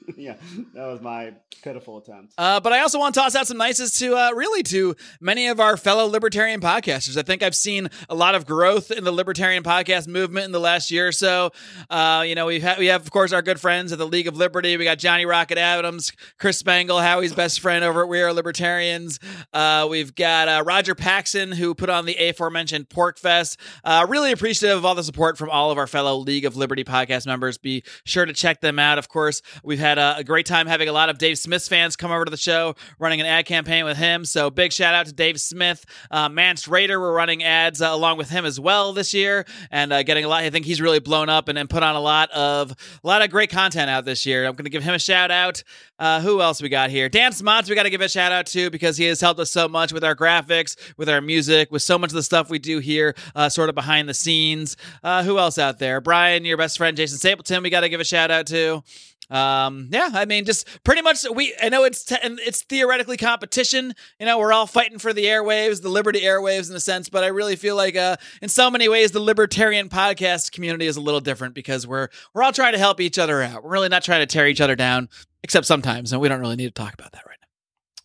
Yeah, 0.16 0.36
that 0.74 0.86
was 0.86 1.00
my 1.00 1.34
pitiful 1.62 1.98
attempt. 1.98 2.32
Uh, 2.38 2.60
but 2.60 2.72
I 2.72 2.80
also 2.80 2.98
want 2.98 3.14
to 3.14 3.20
toss 3.20 3.34
out 3.34 3.46
some 3.46 3.58
nices 3.58 3.98
to 3.98 4.16
uh, 4.16 4.30
really 4.32 4.62
to 4.64 4.94
many 5.20 5.48
of 5.48 5.60
our 5.60 5.76
fellow 5.76 6.06
libertarian 6.06 6.60
podcasters. 6.60 7.16
I 7.16 7.22
think 7.22 7.42
I've 7.42 7.54
seen 7.54 7.88
a 8.08 8.14
lot 8.14 8.34
of 8.34 8.46
growth 8.46 8.90
in 8.90 9.04
the 9.04 9.12
libertarian 9.12 9.62
podcast 9.62 10.06
movement 10.06 10.46
in 10.46 10.52
the 10.52 10.60
last 10.60 10.90
year 10.90 11.08
or 11.08 11.12
so. 11.12 11.50
Uh, 11.90 12.24
you 12.26 12.34
know, 12.34 12.46
we've 12.46 12.66
we 12.78 12.86
have 12.86 13.02
of 13.02 13.10
course 13.10 13.32
our 13.32 13.42
good 13.42 13.60
friends 13.60 13.92
at 13.92 13.98
the 13.98 14.06
League 14.06 14.26
of 14.26 14.36
Liberty. 14.36 14.76
We 14.76 14.84
got 14.84 14.98
Johnny 14.98 15.26
Rocket 15.26 15.58
Adams, 15.58 16.12
Chris 16.38 16.58
Spangle, 16.58 16.98
Howie's 16.98 17.34
best 17.34 17.60
friend 17.60 17.84
over 17.84 18.02
at 18.02 18.08
We 18.08 18.22
Are 18.22 18.32
Libertarians. 18.32 19.18
Uh, 19.52 19.86
we've 19.90 20.14
got 20.14 20.48
uh, 20.48 20.62
Roger 20.64 20.94
Paxson 20.94 21.52
who 21.52 21.74
put 21.74 21.90
on 21.90 22.06
the 22.06 22.16
aforementioned 22.16 22.88
PorcFest. 22.88 23.56
Uh, 23.84 24.06
really 24.08 24.32
appreciative 24.32 24.78
of 24.78 24.84
all 24.84 24.94
the 24.94 25.04
support 25.04 25.36
from 25.36 25.50
all 25.50 25.70
of 25.70 25.78
our 25.78 25.86
fellow 25.86 26.16
League 26.16 26.44
of 26.44 26.56
Liberty 26.56 26.84
podcast 26.84 27.26
members. 27.26 27.58
Be 27.58 27.82
sure 28.04 28.24
to 28.24 28.32
check 28.32 28.60
them 28.60 28.78
out. 28.78 28.98
Of 28.98 29.08
course, 29.08 29.42
we've 29.62 29.78
had 29.78 29.95
had 29.96 30.16
a, 30.16 30.20
a 30.20 30.24
great 30.24 30.46
time 30.46 30.66
having 30.66 30.88
a 30.88 30.92
lot 30.92 31.08
of 31.08 31.18
Dave 31.18 31.38
Smith's 31.38 31.68
fans 31.68 31.96
come 31.96 32.10
over 32.10 32.24
to 32.24 32.30
the 32.30 32.36
show, 32.36 32.74
running 32.98 33.20
an 33.20 33.26
ad 33.26 33.46
campaign 33.46 33.84
with 33.84 33.96
him. 33.96 34.24
So 34.24 34.50
big 34.50 34.72
shout 34.72 34.94
out 34.94 35.06
to 35.06 35.12
Dave 35.12 35.40
Smith. 35.40 35.84
Uh, 36.10 36.28
Mance 36.28 36.66
Rayder, 36.66 37.00
we're 37.00 37.14
running 37.14 37.42
ads 37.42 37.80
uh, 37.80 37.88
along 37.90 38.18
with 38.18 38.30
him 38.30 38.44
as 38.44 38.60
well 38.60 38.92
this 38.92 39.14
year, 39.14 39.46
and 39.70 39.92
uh, 39.92 40.02
getting 40.02 40.24
a 40.24 40.28
lot. 40.28 40.42
I 40.42 40.50
think 40.50 40.66
he's 40.66 40.80
really 40.80 41.00
blown 41.00 41.28
up 41.28 41.48
and, 41.48 41.58
and 41.58 41.68
put 41.68 41.82
on 41.82 41.96
a 41.96 42.00
lot 42.00 42.30
of 42.30 42.72
a 42.72 43.06
lot 43.06 43.22
of 43.22 43.30
great 43.30 43.50
content 43.50 43.90
out 43.90 44.04
this 44.04 44.26
year. 44.26 44.46
I'm 44.46 44.52
going 44.52 44.64
to 44.64 44.70
give 44.70 44.82
him 44.82 44.94
a 44.94 44.98
shout 44.98 45.30
out. 45.30 45.62
Uh, 45.98 46.20
who 46.20 46.42
else 46.42 46.60
we 46.60 46.68
got 46.68 46.90
here? 46.90 47.08
Dan 47.08 47.32
Smots, 47.32 47.70
we 47.70 47.74
got 47.74 47.84
to 47.84 47.90
give 47.90 48.02
a 48.02 48.08
shout 48.08 48.30
out 48.30 48.46
to 48.46 48.68
because 48.70 48.98
he 48.98 49.04
has 49.04 49.20
helped 49.20 49.40
us 49.40 49.50
so 49.50 49.66
much 49.66 49.92
with 49.92 50.04
our 50.04 50.14
graphics, 50.14 50.76
with 50.98 51.08
our 51.08 51.22
music, 51.22 51.70
with 51.70 51.82
so 51.82 51.98
much 51.98 52.10
of 52.10 52.16
the 52.16 52.22
stuff 52.22 52.50
we 52.50 52.58
do 52.58 52.80
here, 52.80 53.14
uh, 53.34 53.48
sort 53.48 53.70
of 53.70 53.74
behind 53.74 54.08
the 54.08 54.14
scenes. 54.14 54.76
Uh, 55.02 55.22
who 55.22 55.38
else 55.38 55.58
out 55.58 55.78
there? 55.78 56.02
Brian, 56.02 56.44
your 56.44 56.58
best 56.58 56.76
friend, 56.76 56.96
Jason 56.96 57.16
Stapleton, 57.18 57.62
we 57.62 57.70
got 57.70 57.80
to 57.80 57.88
give 57.88 58.00
a 58.00 58.04
shout 58.04 58.30
out 58.30 58.46
to. 58.48 58.82
Um, 59.28 59.88
yeah, 59.90 60.10
I 60.12 60.24
mean, 60.24 60.44
just 60.44 60.82
pretty 60.84 61.02
much 61.02 61.24
we. 61.34 61.54
I 61.60 61.68
know 61.68 61.84
it's 61.84 62.04
te- 62.04 62.16
it's 62.22 62.62
theoretically 62.62 63.16
competition. 63.16 63.94
You 64.20 64.26
know, 64.26 64.38
we're 64.38 64.52
all 64.52 64.66
fighting 64.66 64.98
for 64.98 65.12
the 65.12 65.24
airwaves, 65.24 65.82
the 65.82 65.88
Liberty 65.88 66.20
airwaves, 66.20 66.70
in 66.70 66.76
a 66.76 66.80
sense. 66.80 67.08
But 67.08 67.24
I 67.24 67.28
really 67.28 67.56
feel 67.56 67.74
like, 67.74 67.96
uh, 67.96 68.16
in 68.40 68.48
so 68.48 68.70
many 68.70 68.88
ways, 68.88 69.10
the 69.10 69.20
libertarian 69.20 69.88
podcast 69.88 70.52
community 70.52 70.86
is 70.86 70.96
a 70.96 71.00
little 71.00 71.20
different 71.20 71.54
because 71.54 71.86
we're 71.86 72.08
we're 72.34 72.42
all 72.44 72.52
trying 72.52 72.72
to 72.74 72.78
help 72.78 73.00
each 73.00 73.18
other 73.18 73.42
out. 73.42 73.64
We're 73.64 73.70
really 73.70 73.88
not 73.88 74.04
trying 74.04 74.20
to 74.20 74.26
tear 74.26 74.46
each 74.46 74.60
other 74.60 74.76
down, 74.76 75.08
except 75.42 75.66
sometimes, 75.66 76.12
and 76.12 76.20
we 76.20 76.28
don't 76.28 76.40
really 76.40 76.56
need 76.56 76.74
to 76.74 76.82
talk 76.82 76.94
about 76.94 77.12
that 77.12 77.22
right 77.26 77.36
now. 77.40 77.46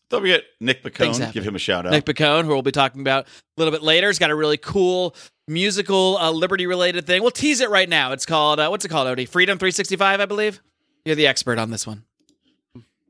Don't 0.10 0.22
forget 0.22 0.44
Nick 0.60 0.84
happen. 0.98 1.32
Give 1.32 1.44
him 1.44 1.56
a 1.56 1.60
shout 1.60 1.86
out. 1.86 1.92
Nick 1.92 2.04
Pacone, 2.06 2.44
who 2.44 2.50
we'll 2.50 2.62
be 2.64 2.72
talking 2.72 3.00
about 3.00 3.28
a 3.28 3.30
little 3.58 3.72
bit 3.72 3.82
later, 3.82 4.08
has 4.08 4.20
got 4.20 4.30
a 4.30 4.36
really 4.36 4.58
cool 4.58 5.16
musical 5.48 6.18
uh, 6.18 6.32
liberty 6.32 6.66
related 6.68 7.06
thing. 7.06 7.22
We'll 7.22 7.32
tease 7.32 7.62
it 7.62 7.70
right 7.70 7.88
now. 7.88 8.12
It's 8.12 8.26
called 8.26 8.60
uh, 8.60 8.68
what's 8.70 8.84
it 8.84 8.90
called, 8.90 9.08
Odie? 9.08 9.28
Freedom 9.28 9.58
365, 9.58 10.20
I 10.20 10.26
believe. 10.26 10.62
You're 11.06 11.16
the 11.16 11.28
expert 11.28 11.58
on 11.58 11.72
this 11.72 11.86
one. 11.88 12.04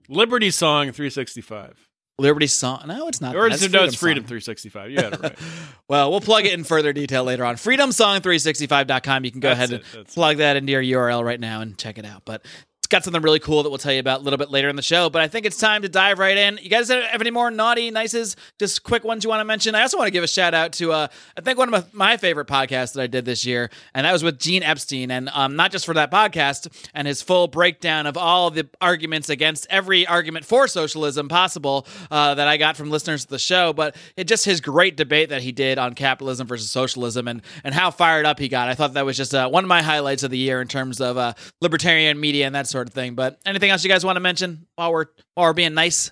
Liberty 0.08 0.52
Song 0.52 0.92
365. 0.92 1.88
Liberty 2.20 2.48
Song. 2.48 2.84
No, 2.88 3.08
it's 3.08 3.22
not. 3.22 3.36
Or 3.36 3.50
that. 3.50 3.62
it's, 3.62 3.74
no, 3.74 3.84
it's 3.84 3.96
Freedom 3.96 4.24
Freedom 4.26 4.42
Song. 4.42 4.56
365. 4.56 4.92
You 4.92 4.98
it 4.98 5.22
right. 5.22 5.40
Well, 5.88 6.10
we'll 6.12 6.22
plug 6.22 6.46
it 6.46 6.54
in 6.54 6.64
further 6.64 6.94
detail 6.94 7.24
later 7.26 7.44
on. 7.44 7.56
FreedomSong365.com. 7.56 9.26
You 9.26 9.32
can 9.32 9.40
go 9.42 9.50
That's 9.50 9.58
ahead 9.58 9.72
it, 9.72 9.76
and 9.76 9.84
that's 10.04 10.12
it. 10.12 10.14
plug 10.16 10.38
that 10.38 10.56
into 10.56 10.72
your 10.72 10.82
URL 10.82 11.24
right 11.24 11.40
now 11.40 11.60
and 11.62 11.78
check 11.78 11.98
it 11.98 12.06
out. 12.06 12.22
But 12.24 12.46
got 12.92 13.04
something 13.04 13.22
really 13.22 13.40
cool 13.40 13.64
that 13.64 13.70
we'll 13.70 13.80
tell 13.80 13.94
you 13.94 14.00
about 14.00 14.20
a 14.20 14.24
little 14.24 14.38
bit 14.38 14.52
later 14.52 14.70
in 14.70 14.76
the 14.76 14.82
show. 14.82 15.10
But 15.10 15.22
I 15.22 15.28
think 15.28 15.46
it's 15.46 15.58
time 15.58 15.82
to 15.82 15.90
dive 15.90 16.20
right 16.20 16.38
in. 16.38 16.60
You 16.62 16.70
guys 16.70 16.90
have 16.90 17.22
any 17.22 17.32
more 17.32 17.50
naughty, 17.50 17.90
nices, 17.90 18.36
just 18.60 18.84
quick 18.84 19.04
ones 19.04 19.24
you 19.24 19.30
want 19.30 19.40
to 19.40 19.46
mention? 19.46 19.74
I 19.74 19.82
also 19.82 19.98
want 19.98 20.08
to 20.08 20.12
give 20.12 20.24
a 20.24 20.28
shout 20.28 20.54
out 20.54 20.74
to, 20.74 20.92
uh, 20.92 21.08
I 21.38 21.42
think 21.42 21.58
one 21.58 21.74
of 21.74 21.94
my, 21.94 22.12
favorite 22.22 22.48
podcasts 22.48 22.94
that 22.94 23.02
I 23.02 23.08
did 23.08 23.24
this 23.24 23.46
year, 23.46 23.72
and 23.96 24.06
that 24.06 24.12
was 24.12 24.22
with 24.22 24.38
Gene 24.38 24.64
Epstein. 24.64 25.10
And 25.12 25.30
um, 25.30 25.56
not 25.56 25.72
just 25.72 25.86
for 25.86 25.94
that 25.94 26.12
podcast 26.12 26.68
and 26.94 27.08
his 27.08 27.22
full 27.22 27.48
breakdown 27.48 28.06
of 28.06 28.18
all 28.18 28.52
the 28.52 28.70
arguments 28.82 29.30
against 29.30 29.66
every 29.70 30.06
argument 30.06 30.46
for 30.46 30.68
socialism 30.68 31.30
possible 31.30 31.88
uh, 32.12 32.36
that 32.36 32.50
I 32.50 32.58
got 32.58 32.76
from 32.76 32.92
listeners 32.92 33.24
to 33.24 33.32
the 33.32 33.40
show, 33.40 33.72
but 33.72 33.96
it 34.18 34.26
just 34.26 34.44
his 34.44 34.60
great 34.60 34.98
debate 34.98 35.30
that 35.30 35.42
he 35.42 35.54
did 35.54 35.78
on 35.78 35.96
capitalism 35.96 36.48
versus 36.48 36.70
socialism 36.70 37.30
and 37.30 37.42
and 37.64 37.74
how 37.74 37.90
fired 37.92 38.26
up 38.26 38.38
he 38.38 38.50
got. 38.50 38.68
I 38.68 38.76
thought 38.76 38.94
that 38.94 39.06
was 39.06 39.16
just 39.16 39.34
uh, 39.34 39.48
one 39.50 39.64
of 39.64 39.70
my 39.70 39.82
highlights 39.82 40.24
of 40.24 40.32
the 40.32 40.38
year 40.38 40.62
in 40.62 40.68
terms 40.68 41.00
of 41.00 41.18
uh, 41.18 41.34
libertarian 41.62 42.20
media 42.20 42.46
and 42.46 42.54
that 42.54 42.68
sort 42.68 42.81
of 42.88 42.94
thing. 42.94 43.16
But 43.16 43.40
anything 43.46 43.70
else 43.70 43.84
you 43.84 43.90
guys 43.90 44.06
want 44.06 44.16
to 44.16 44.22
mention 44.22 44.68
while 44.76 44.92
we're 44.92 45.06
while 45.36 45.48
we're 45.48 45.54
being 45.54 45.74
nice? 45.74 46.12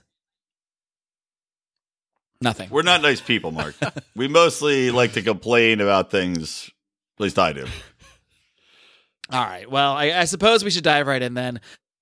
Nothing. 2.42 2.70
We're 2.70 2.84
not 2.84 3.02
nice 3.02 3.20
people, 3.20 3.52
Mark. 3.52 3.76
we 4.16 4.28
mostly 4.28 4.92
like 4.92 5.14
to 5.14 5.22
complain 5.22 5.82
about 5.82 6.10
things. 6.10 6.72
At 7.18 7.24
least 7.24 7.38
I 7.38 7.52
do. 7.52 7.66
All 9.32 9.46
right. 9.46 9.70
Well, 9.70 9.94
I, 9.94 10.12
I 10.12 10.26
suppose 10.26 10.64
we 10.64 10.72
should 10.72 10.84
dive 10.84 11.06
right 11.06 11.22
in 11.22 11.34
then. 11.34 11.60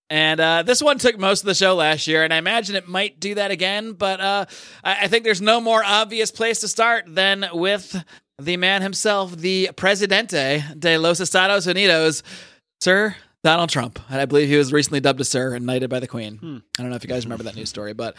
And 0.10 0.40
uh, 0.40 0.64
this 0.64 0.82
one 0.82 1.00
took 1.00 1.18
most 1.18 1.42
of 1.42 1.48
the 1.48 1.56
show 1.56 1.76
last 1.76 2.08
year, 2.08 2.24
and 2.24 2.34
I 2.34 2.38
imagine 2.38 2.76
it 2.76 2.88
might 2.88 3.20
do 3.20 3.36
that 3.36 3.52
again. 3.52 3.94
But 3.94 4.22
uh, 4.22 4.46
I, 4.84 5.06
I 5.06 5.08
think 5.08 5.24
there's 5.24 5.42
no 5.42 5.60
more 5.60 5.84
obvious 5.84 6.32
place 6.32 6.60
to 6.62 6.68
start 6.68 7.06
than 7.08 7.46
with 7.52 8.02
the 8.40 8.58
man 8.58 8.84
himself, 8.84 9.36
the 9.36 9.72
Presidente 9.76 10.64
de 10.78 10.98
los 10.98 11.20
Estados 11.20 11.66
Unidos, 11.66 12.22
Sir 12.80 13.16
Donald 13.44 13.70
Trump. 13.70 14.00
And 14.10 14.20
I 14.20 14.26
believe 14.26 14.50
he 14.50 14.58
was 14.58 14.74
recently 14.74 15.00
dubbed 15.00 15.22
a 15.22 15.26
Sir 15.26 15.54
and 15.54 15.66
knighted 15.66 15.90
by 15.90 16.00
the 16.00 16.08
Queen. 16.08 16.40
I 16.78 16.82
don't 16.82 16.90
know 16.90 16.96
if 16.96 17.04
you 17.04 17.10
guys 17.10 17.26
remember 17.26 17.44
that 17.46 17.56
news 17.56 17.70
story, 17.70 17.94
but 17.94 18.16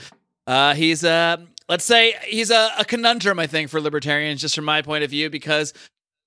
uh, 0.47 0.75
he's 0.75 1.05
uh, 1.05 1.39
let's 1.69 1.85
say 1.85 2.15
he's 2.27 2.51
a, 2.51 2.71
a 2.79 2.85
conundrum, 2.85 3.39
I 3.39 3.47
think, 3.47 3.69
for 3.71 3.81
libertarians, 3.81 4.41
just 4.41 4.55
from 4.55 4.65
my 4.65 4.83
point 4.83 5.05
of 5.05 5.11
view, 5.11 5.31
because 5.31 5.75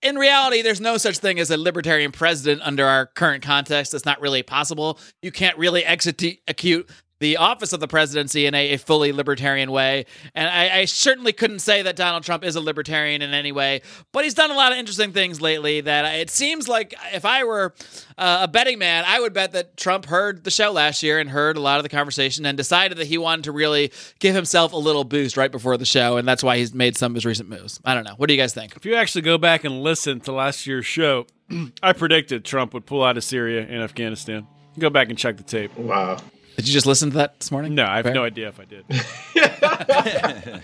in 0.02 0.16
reality, 0.16 0.62
there's 0.62 0.82
no 0.82 0.98
such 0.98 1.20
thing 1.20 1.40
as 1.40 1.52
a 1.52 1.58
libertarian 1.58 2.12
president 2.12 2.62
under 2.64 2.86
our 2.86 3.06
current 3.06 3.44
context. 3.44 3.92
That's 3.92 4.06
not 4.06 4.20
really 4.22 4.44
possible. 4.44 5.00
You 5.22 5.32
can't 5.32 5.58
really 5.58 5.86
execute 5.86 6.90
the 7.22 7.38
office 7.38 7.72
of 7.72 7.80
the 7.80 7.88
presidency 7.88 8.48
in 8.48 8.56
a, 8.56 8.74
a 8.74 8.78
fully 8.78 9.14
libertarian 9.14 9.72
way. 9.72 10.08
And 10.34 10.50
I, 10.50 10.80
I 10.80 10.86
certainly 10.86 11.32
couldn't 11.32 11.60
say 11.60 11.84
that 11.84 11.96
Donald 11.96 12.24
Trump 12.24 12.44
is 12.44 12.56
a 12.56 12.62
libertarian 12.62 13.22
in 13.22 13.32
any 13.34 13.52
way, 13.52 13.82
but 14.12 14.24
he's 14.24 14.34
done 14.34 14.50
a 14.50 14.56
lot 14.56 14.72
of 14.72 14.80
interesting 14.80 15.14
things 15.14 15.40
lately 15.40 15.82
that 15.82 16.16
it 16.16 16.32
seems 16.32 16.68
like 16.68 16.96
if 17.14 17.24
I 17.24 17.44
were 17.44 17.76
uh, 18.18 18.40
a 18.42 18.48
betting 18.48 18.80
man, 18.80 19.04
I 19.08 19.20
would 19.20 19.34
bet 19.34 19.52
that 19.52 19.78
Trump 19.78 20.08
heard 20.08 20.44
the 20.44 20.50
show 20.50 20.72
last 20.72 21.04
year 21.04 21.20
and 21.20 21.30
heard 21.30 21.58
a 21.58 21.60
lot 21.60 21.78
of 21.78 21.84
the 21.84 21.90
conversation 21.90 22.44
and 22.46 22.58
decided 22.58 22.98
that 22.98 23.06
he 23.06 23.20
wanted 23.20 23.44
to 23.44 23.52
really 23.52 23.92
give 24.18 24.34
himself 24.34 24.74
a 24.74 24.78
little 24.78 25.04
boost 25.04 25.38
right 25.38 25.52
before 25.52 25.78
the 25.78 25.86
show. 25.86 26.18
And 26.18 26.28
that's 26.28 26.44
why 26.44 26.58
he's 26.58 26.74
made 26.74 26.98
some 26.98 27.12
of 27.12 27.16
his 27.16 27.26
recent 27.26 27.50
moves. 27.50 27.80
I 27.86 27.94
don't 27.94 28.04
know. 28.04 28.16
What 28.18 28.30
do 28.30 28.34
you 28.34 28.42
guys 28.42 28.56
think? 28.56 28.76
If 28.76 28.84
you 28.84 28.96
actually 28.96 29.22
go 29.22 29.38
back 29.38 29.64
and 29.64 29.84
listen 29.84 30.22
to 30.22 30.32
last 30.32 30.66
year's 30.66 30.88
show, 30.88 31.28
I 31.84 31.94
predicted 31.94 32.44
Trump 32.46 32.74
would 32.74 32.88
pull 32.88 33.04
out 33.04 33.16
of 33.16 33.24
Syria 33.24 33.62
and 33.62 33.84
Afghanistan. 33.84 34.48
Go 34.80 34.90
back 34.90 35.10
and 35.10 35.18
check 35.20 35.38
the 35.38 35.44
tape. 35.44 35.78
Wow. 35.78 36.18
Did 36.62 36.68
you 36.68 36.74
just 36.74 36.86
listen 36.86 37.10
to 37.10 37.18
that 37.18 37.40
this 37.40 37.50
morning? 37.50 37.74
No, 37.74 37.86
I 37.86 37.96
have 37.96 38.06
Fair. 38.06 38.14
no 38.14 38.24
idea 38.24 38.50
if 38.50 38.60
I 38.60 38.66
did. 38.66 38.86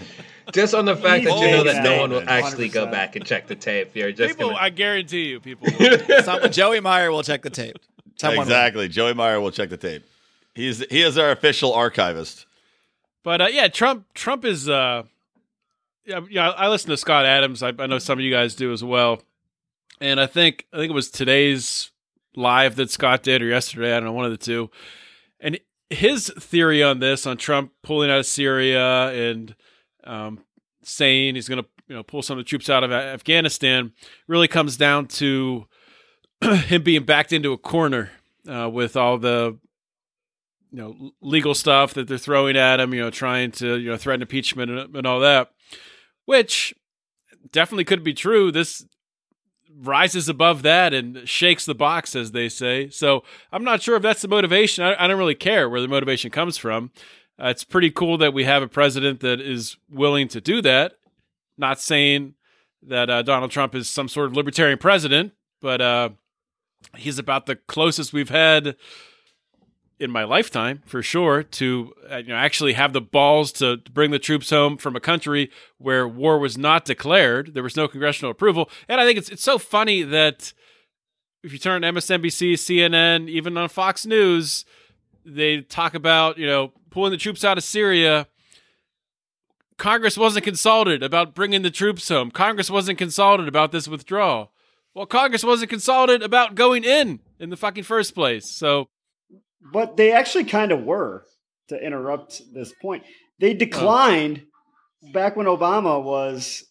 Just 0.53 0.75
on 0.75 0.85
the 0.85 0.95
fact 0.95 1.25
that 1.25 1.39
you 1.39 1.51
know 1.51 1.63
that 1.63 1.83
no 1.83 2.01
one 2.01 2.11
will 2.11 2.29
actually 2.29 2.69
go 2.69 2.85
100%. 2.85 2.91
back 2.91 3.15
and 3.15 3.25
check 3.25 3.47
the 3.47 3.55
tape. 3.55 3.95
You're 3.95 4.11
just 4.11 4.37
People, 4.37 4.51
gonna. 4.51 4.61
I 4.61 4.69
guarantee 4.69 5.25
you, 5.29 5.39
people. 5.39 5.67
will. 5.79 6.23
Some, 6.23 6.51
Joey 6.51 6.79
Meyer 6.81 7.11
will 7.11 7.23
check 7.23 7.41
the 7.41 7.49
tape. 7.49 7.77
Someone 8.15 8.37
will. 8.37 8.43
exactly. 8.43 8.87
Joey 8.87 9.15
Meyer 9.15 9.41
will 9.41 9.49
check 9.49 9.69
the 9.69 9.77
tape. 9.77 10.05
He's 10.53 10.85
he 10.89 11.01
is 11.01 11.17
our 11.17 11.31
official 11.31 11.73
archivist. 11.73 12.45
But 13.23 13.41
uh, 13.41 13.47
yeah, 13.47 13.67
Trump. 13.69 14.05
Trump 14.13 14.45
is. 14.45 14.69
Uh, 14.69 15.03
yeah, 16.05 16.21
yeah. 16.29 16.49
I 16.51 16.69
listen 16.69 16.91
to 16.91 16.97
Scott 16.97 17.25
Adams. 17.25 17.63
I, 17.63 17.73
I 17.79 17.87
know 17.87 17.97
some 17.97 18.19
of 18.19 18.23
you 18.23 18.31
guys 18.31 18.55
do 18.55 18.71
as 18.71 18.83
well. 18.83 19.21
And 19.99 20.21
I 20.21 20.27
think 20.27 20.65
I 20.71 20.77
think 20.77 20.91
it 20.91 20.95
was 20.95 21.09
today's 21.09 21.89
live 22.35 22.75
that 22.77 22.91
Scott 22.91 23.23
did, 23.23 23.41
or 23.41 23.47
yesterday. 23.47 23.91
I 23.91 23.95
don't 23.95 24.05
know, 24.05 24.13
one 24.13 24.25
of 24.25 24.31
the 24.31 24.37
two. 24.37 24.69
And 25.39 25.59
his 25.89 26.31
theory 26.39 26.83
on 26.83 26.99
this, 26.99 27.25
on 27.25 27.37
Trump 27.37 27.71
pulling 27.81 28.09
out 28.09 28.19
of 28.19 28.25
Syria 28.25 29.09
and 29.09 29.55
um, 30.03 30.43
saying 30.83 31.35
he's 31.35 31.47
going 31.47 31.63
to 31.63 31.69
you 31.87 31.95
know 31.95 32.03
pull 32.03 32.21
some 32.21 32.37
of 32.37 32.45
the 32.45 32.49
troops 32.49 32.69
out 32.69 32.83
of 32.83 32.91
Afghanistan, 32.91 33.93
really 34.27 34.47
comes 34.47 34.77
down 34.77 35.07
to 35.07 35.65
him 36.41 36.83
being 36.83 37.03
backed 37.03 37.33
into 37.33 37.53
a 37.53 37.57
corner 37.57 38.11
uh, 38.47 38.69
with 38.69 38.95
all 38.95 39.17
the 39.17 39.57
you 40.71 40.77
know 40.77 41.11
legal 41.21 41.53
stuff 41.53 41.93
that 41.93 42.07
they're 42.07 42.17
throwing 42.17 42.57
at 42.57 42.79
him, 42.79 42.93
you 42.93 43.01
know, 43.01 43.09
trying 43.09 43.51
to 43.51 43.77
you 43.77 43.89
know 43.89 43.97
threaten 43.97 44.21
impeachment 44.21 44.71
and, 44.71 44.95
and 44.95 45.07
all 45.07 45.19
that, 45.19 45.51
which 46.25 46.73
definitely 47.51 47.85
could 47.85 48.03
be 48.03 48.13
true. 48.13 48.51
This 48.51 48.85
rises 49.79 50.27
above 50.27 50.61
that 50.63 50.93
and 50.93 51.27
shakes 51.27 51.65
the 51.65 51.75
box, 51.75 52.15
as 52.15 52.31
they 52.31 52.49
say. 52.49 52.89
So 52.89 53.23
I'm 53.51 53.63
not 53.63 53.81
sure 53.81 53.95
if 53.95 54.01
that's 54.01 54.21
the 54.21 54.27
motivation. 54.27 54.83
I, 54.83 55.03
I 55.03 55.07
don't 55.07 55.17
really 55.17 55.35
care 55.35 55.69
where 55.69 55.81
the 55.81 55.87
motivation 55.87 56.31
comes 56.31 56.57
from. 56.57 56.91
Uh, 57.41 57.49
it's 57.49 57.63
pretty 57.63 57.91
cool 57.91 58.17
that 58.17 58.33
we 58.33 58.45
have 58.45 58.63
a 58.63 58.67
president 58.67 59.19
that 59.19 59.39
is 59.39 59.77
willing 59.89 60.27
to 60.29 60.41
do 60.41 60.61
that. 60.63 60.93
Not 61.57 61.79
saying 61.79 62.33
that 62.83 63.09
uh, 63.09 63.21
Donald 63.21 63.51
Trump 63.51 63.75
is 63.75 63.89
some 63.89 64.07
sort 64.07 64.27
of 64.27 64.35
libertarian 64.35 64.77
president, 64.77 65.33
but 65.61 65.81
uh, 65.81 66.09
he's 66.95 67.19
about 67.19 67.45
the 67.45 67.55
closest 67.55 68.13
we've 68.13 68.29
had 68.29 68.75
in 69.99 70.11
my 70.11 70.23
lifetime 70.23 70.83
for 70.85 71.01
sure 71.01 71.41
to 71.41 71.93
uh, 72.11 72.17
you 72.17 72.27
know 72.27 72.35
actually 72.35 72.73
have 72.73 72.93
the 72.93 73.01
balls 73.01 73.51
to, 73.51 73.77
bring 73.91 74.11
the 74.11 74.19
troops 74.19 74.49
home 74.49 74.77
from 74.77 74.95
a 74.95 74.99
country 74.99 75.49
where 75.77 76.07
war 76.07 76.37
was 76.37 76.57
not 76.57 76.85
declared 76.85 77.53
there 77.53 77.63
was 77.63 77.75
no 77.75 77.87
congressional 77.87 78.29
approval 78.29 78.69
and 78.87 79.01
i 79.01 79.05
think 79.05 79.17
it's 79.17 79.29
it's 79.29 79.43
so 79.43 79.57
funny 79.57 80.03
that 80.03 80.53
if 81.43 81.53
you 81.53 81.59
turn 81.59 81.81
MSNBC, 81.81 82.53
CNN, 82.53 83.29
even 83.29 83.57
on 83.57 83.69
Fox 83.69 84.05
News, 84.05 84.65
they 85.25 85.61
talk 85.61 85.93
about, 85.93 86.37
you 86.37 86.45
know, 86.47 86.73
pulling 86.89 87.11
the 87.11 87.17
troops 87.17 87.43
out 87.43 87.57
of 87.57 87.63
Syria. 87.63 88.27
Congress 89.77 90.17
wasn't 90.17 90.43
consulted 90.43 91.03
about 91.03 91.35
bringing 91.35 91.61
the 91.61 91.71
troops 91.71 92.09
home. 92.09 92.31
Congress 92.31 92.69
wasn't 92.69 92.97
consulted 92.97 93.47
about 93.47 93.71
this 93.71 93.87
withdrawal. 93.87 94.51
Well, 94.93 95.05
Congress 95.05 95.43
wasn't 95.43 95.69
consulted 95.69 96.23
about 96.23 96.55
going 96.55 96.83
in 96.83 97.19
in 97.39 97.49
the 97.49 97.57
fucking 97.57 97.83
first 97.83 98.15
place. 98.15 98.49
So, 98.49 98.89
But 99.61 99.97
they 99.97 100.11
actually 100.11 100.45
kind 100.45 100.71
of 100.71 100.83
were, 100.83 101.25
to 101.69 101.77
interrupt 101.77 102.41
this 102.53 102.73
point. 102.81 103.03
They 103.39 103.53
declined 103.53 104.45
back 105.13 105.35
when 105.35 105.45
Obama 105.45 106.01
was. 106.01 106.63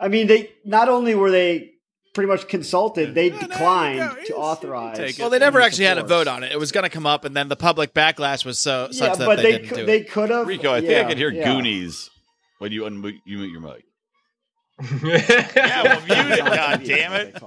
I 0.00 0.08
mean, 0.08 0.26
they 0.28 0.50
not 0.64 0.88
only 0.88 1.14
were 1.14 1.30
they 1.30 1.72
pretty 2.14 2.28
much 2.28 2.48
consulted. 2.48 3.14
They 3.14 3.28
there 3.28 3.40
you 3.40 3.48
declined 3.48 3.98
go. 3.98 4.24
to 4.26 4.34
authorize. 4.34 5.18
Well, 5.18 5.30
they 5.30 5.38
never 5.38 5.60
actually 5.60 5.86
of 5.86 5.98
had 5.98 6.04
a 6.04 6.08
vote 6.08 6.26
on 6.26 6.42
it. 6.42 6.52
It 6.52 6.58
was 6.58 6.72
going 6.72 6.84
to 6.84 6.90
come 6.90 7.06
up, 7.06 7.24
and 7.24 7.36
then 7.36 7.48
the 7.48 7.56
public 7.56 7.94
backlash 7.94 8.44
was 8.44 8.58
so 8.58 8.88
Yeah, 8.90 8.98
such 8.98 9.18
that 9.18 9.26
but 9.26 9.36
they, 9.36 9.42
they 9.42 9.52
didn't 9.52 9.68
could, 9.68 9.76
do 9.76 9.86
they 9.86 10.00
could 10.02 10.30
have. 10.30 10.46
Rico, 10.46 10.72
I 10.72 10.80
think 10.80 11.04
I 11.04 11.08
can 11.08 11.16
hear 11.16 11.30
yeah. 11.30 11.44
Goonies 11.44 12.10
when 12.58 12.72
you 12.72 12.82
unmute 12.82 13.20
you 13.24 13.38
mute 13.38 13.52
your 13.52 13.60
mic. 13.60 13.84
yeah, 15.56 15.82
well, 15.82 16.00
mute 16.00 16.38
it, 16.38 16.44
God 16.44 16.84
damn 16.84 17.12
it. 17.12 17.42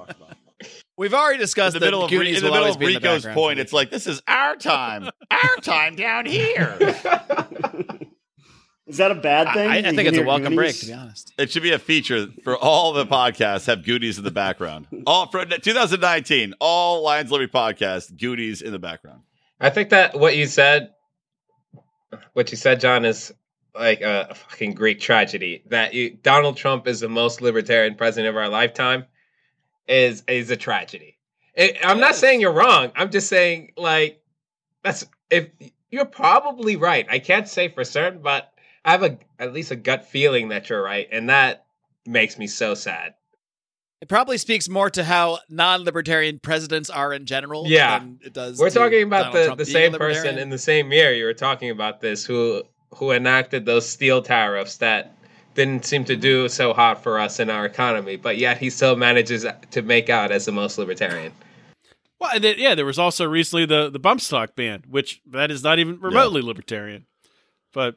They 1.02 1.10
talked 1.10 1.14
about. 1.14 1.14
We've 1.14 1.14
already 1.14 1.36
In 1.36 1.42
discussed 1.42 1.74
the 1.74 1.80
middle 1.80 2.04
of 2.04 2.12
Ri- 2.12 2.18
Goonies 2.18 2.38
in 2.38 2.46
the 2.46 2.52
middle 2.52 2.68
of 2.68 2.80
be 2.80 2.86
the 2.86 3.00
Rico's 3.00 3.26
point, 3.26 3.60
it's 3.60 3.74
like 3.74 3.90
this 3.92 4.08
is 4.08 4.22
our 4.28 4.56
time, 4.56 5.10
our 5.32 5.56
time 5.62 5.96
down 5.96 6.26
here. 6.26 6.78
Is 8.88 8.98
that 8.98 9.12
a 9.12 9.16
bad 9.16 9.54
thing? 9.54 9.70
I, 9.70 9.78
I 9.78 9.82
think 9.84 10.00
it's 10.00 10.10
a 10.10 10.12
hear 10.16 10.26
welcome 10.26 10.54
break, 10.54 10.78
to 10.80 10.86
be 10.86 10.94
honest. 10.94 11.34
It 11.38 11.50
should 11.50 11.64
be 11.64 11.72
a 11.72 11.80
feature 11.80 12.28
for 12.44 12.58
all 12.58 12.92
the 12.92 13.06
podcasts. 13.06 13.68
Have 13.68 13.86
Goonies 13.86 14.18
in 14.18 14.24
the 14.24 14.32
background. 14.32 14.88
All 15.08 15.28
for 15.28 15.46
2019, 15.46 16.56
all 16.60 17.02
Lions 17.02 17.32
Liberty 17.32 17.52
podcasts, 17.52 18.16
Goonies 18.16 18.62
in 18.62 18.74
the 18.74 18.80
background. 18.80 19.22
I 19.62 19.70
think 19.70 19.92
that 19.92 20.20
what 20.20 20.36
you 20.36 20.46
said, 20.46 20.94
what 22.34 22.52
you 22.52 22.58
said, 22.58 22.82
John, 22.82 23.06
is 23.06 23.34
like 23.74 24.02
a, 24.02 24.28
a 24.32 24.36
fucking 24.36 24.74
Greek 24.74 25.00
tragedy. 25.00 25.64
That 25.68 25.94
you, 25.94 26.18
Donald 26.22 26.58
Trump 26.58 26.88
is 26.88 27.00
the 27.00 27.08
most 27.10 27.42
libertarian 27.42 27.96
president 27.96 28.30
of 28.30 28.36
our 28.36 28.50
lifetime 28.50 29.06
is 29.88 30.24
is 30.28 30.50
a 30.50 30.58
tragedy. 30.58 31.18
It, 31.54 31.78
I'm 31.84 32.00
not 32.00 32.16
saying 32.16 32.42
you're 32.42 32.54
wrong. 32.54 32.92
I'm 32.96 33.12
just 33.12 33.28
saying 33.28 33.74
like 33.78 34.22
that's 34.84 35.06
if 35.30 35.50
you're 35.90 36.06
probably 36.06 36.76
right. 36.76 37.06
I 37.10 37.20
can't 37.20 37.48
say 37.48 37.68
for 37.68 37.84
certain, 37.84 38.22
but 38.22 38.52
I 38.86 38.92
have 38.92 39.04
a 39.04 39.18
at 39.40 39.54
least 39.54 39.72
a 39.72 39.76
gut 39.76 40.06
feeling 40.06 40.50
that 40.50 40.70
you're 40.70 40.82
right, 40.82 41.08
and 41.12 41.30
that 41.30 41.66
makes 42.06 42.38
me 42.38 42.48
so 42.48 42.74
sad. 42.74 43.14
It 44.02 44.08
probably 44.08 44.40
speaks 44.40 44.68
more 44.68 44.90
to 44.92 45.04
how 45.04 45.38
non-libertarian 45.48 46.40
presidents 46.40 46.90
are 46.90 47.14
in 47.14 47.28
general. 47.28 47.68
Yeah. 47.68 48.00
than 48.00 48.20
it 48.24 48.34
does. 48.34 48.58
We're 48.58 48.72
talking 48.72 49.04
about 49.04 49.26
Donald 49.26 49.36
the, 49.36 49.46
Trump 49.46 49.58
the 49.60 49.66
same 49.66 49.94
person 49.94 50.40
in 50.40 50.50
the 50.50 50.58
same 50.58 50.92
year 50.92 51.14
you 51.14 51.26
were 51.26 51.36
talking 51.36 51.70
about 51.70 52.02
this 52.02 52.26
who 52.26 52.64
who 52.96 53.12
enacted 53.12 53.66
those 53.66 53.88
steel 53.88 54.22
tariffs 54.22 54.78
that 54.78 55.16
didn't 55.54 55.86
seem 55.86 56.06
to 56.06 56.16
do 56.16 56.48
so 56.50 56.74
hot 56.74 57.04
for 57.04 57.20
us 57.20 57.40
in 57.40 57.50
our 57.50 57.66
economy, 57.66 58.16
but 58.16 58.38
yet 58.38 58.58
he 58.58 58.70
still 58.70 58.96
manages 58.96 59.46
to 59.72 59.82
make 59.82 60.10
out 60.10 60.32
as 60.32 60.46
the 60.46 60.52
most 60.52 60.78
libertarian. 60.78 61.34
Well, 62.20 62.32
and 62.36 62.44
then, 62.44 62.56
yeah, 62.58 62.76
there 62.76 62.86
was 62.86 63.00
also 63.00 63.28
recently 63.28 63.66
the 63.66 63.90
the 63.90 64.00
bump 64.00 64.22
stock 64.22 64.56
ban, 64.56 64.84
which 64.88 65.22
that 65.26 65.50
is 65.50 65.64
not 65.64 65.80
even 65.80 66.00
remotely 66.00 66.42
libertarian. 66.42 67.08
But 67.74 67.96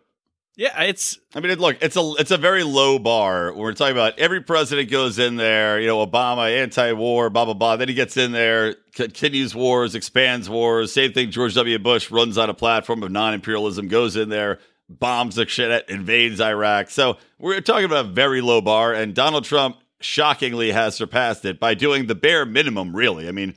yeah, 0.57 0.83
it's 0.83 1.19
I 1.35 1.41
mean, 1.41 1.51
it, 1.51 1.59
look, 1.59 1.77
it's 1.83 1.97
a 1.97 2.13
it's 2.19 2.31
a 2.31 2.39
very 2.39 2.63
low 2.63 2.99
bar. 2.99 3.53
When 3.53 3.61
we're 3.61 3.75
talking 3.75 3.97
about 3.97 4.19
every 4.19 4.41
president 4.41 4.91
goes 4.91 5.19
in 5.19 5.37
there, 5.37 5.79
you 5.79 5.89
know, 5.89 6.05
Obama, 6.05 6.51
anti-war, 6.63 7.29
blah 7.29 7.45
blah 7.45 7.55
blah. 7.55 7.77
Then 7.77 7.89
he 7.89 7.95
gets 7.95 8.17
in 8.17 8.33
there, 8.33 8.77
continues 8.95 9.55
wars, 9.55 9.95
expands 9.95 10.49
wars. 10.49 10.93
Same 10.93 11.13
thing. 11.13 11.31
George 11.31 11.55
W. 11.55 11.79
Bush 11.79 12.11
runs 12.11 12.39
on 12.39 12.49
a 12.49 12.55
platform 12.55 13.03
of 13.03 13.11
non-imperialism, 13.11 13.89
goes 13.89 14.17
in 14.17 14.29
there, 14.31 14.59
bombs 14.89 15.37
the 15.37 15.47
shit, 15.47 15.89
invades 15.89 16.41
Iraq. 16.41 16.91
So 16.91 17.19
we're 17.39 17.61
talking 17.61 17.85
about 17.85 18.07
a 18.07 18.09
very 18.09 18.41
low 18.41 18.61
bar, 18.61 18.93
and 18.93 19.15
Donald 19.15 19.45
Trump 19.45 19.79
shockingly 20.01 20.73
has 20.73 20.95
surpassed 20.95 21.45
it 21.45 21.59
by 21.59 21.75
doing 21.75 22.07
the 22.07 22.15
bare 22.15 22.45
minimum. 22.45 22.95
Really, 22.95 23.29
I 23.29 23.33
mean, 23.33 23.55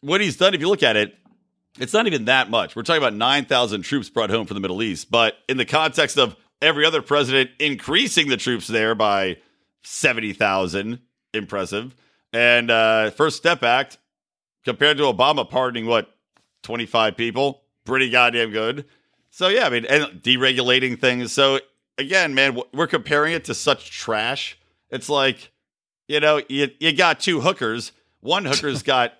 what 0.00 0.20
he's 0.20 0.36
done, 0.36 0.54
if 0.54 0.60
you 0.60 0.68
look 0.68 0.82
at 0.82 0.96
it, 0.96 1.16
it's 1.78 1.92
not 1.92 2.06
even 2.06 2.26
that 2.26 2.50
much. 2.50 2.76
We're 2.76 2.82
talking 2.82 3.02
about 3.02 3.14
9,000 3.14 3.82
troops 3.82 4.08
brought 4.08 4.30
home 4.30 4.46
from 4.46 4.54
the 4.54 4.60
Middle 4.60 4.82
East. 4.82 5.10
But 5.10 5.34
in 5.48 5.56
the 5.56 5.64
context 5.64 6.18
of 6.18 6.36
every 6.62 6.84
other 6.84 7.02
president 7.02 7.50
increasing 7.58 8.28
the 8.28 8.36
troops 8.36 8.66
there 8.66 8.94
by 8.94 9.38
70,000, 9.82 11.00
impressive. 11.32 11.94
And 12.32 12.70
uh, 12.70 13.10
First 13.10 13.36
Step 13.36 13.62
Act, 13.62 13.98
compared 14.64 14.98
to 14.98 15.04
Obama 15.04 15.48
pardoning, 15.48 15.86
what, 15.86 16.14
25 16.62 17.16
people? 17.16 17.62
Pretty 17.84 18.08
goddamn 18.08 18.50
good. 18.50 18.86
So, 19.34 19.48
yeah, 19.48 19.66
I 19.66 19.70
mean, 19.70 19.84
and 19.86 20.22
deregulating 20.22 21.00
things. 21.00 21.32
So, 21.32 21.58
again, 21.98 22.36
man, 22.36 22.56
we're 22.72 22.86
comparing 22.86 23.32
it 23.32 23.46
to 23.46 23.54
such 23.54 23.90
trash. 23.90 24.56
It's 24.90 25.08
like, 25.08 25.50
you 26.06 26.20
know, 26.20 26.40
you, 26.48 26.70
you 26.78 26.92
got 26.92 27.18
two 27.18 27.40
hookers. 27.40 27.90
One 28.20 28.44
hooker's 28.44 28.82
got 28.84 29.14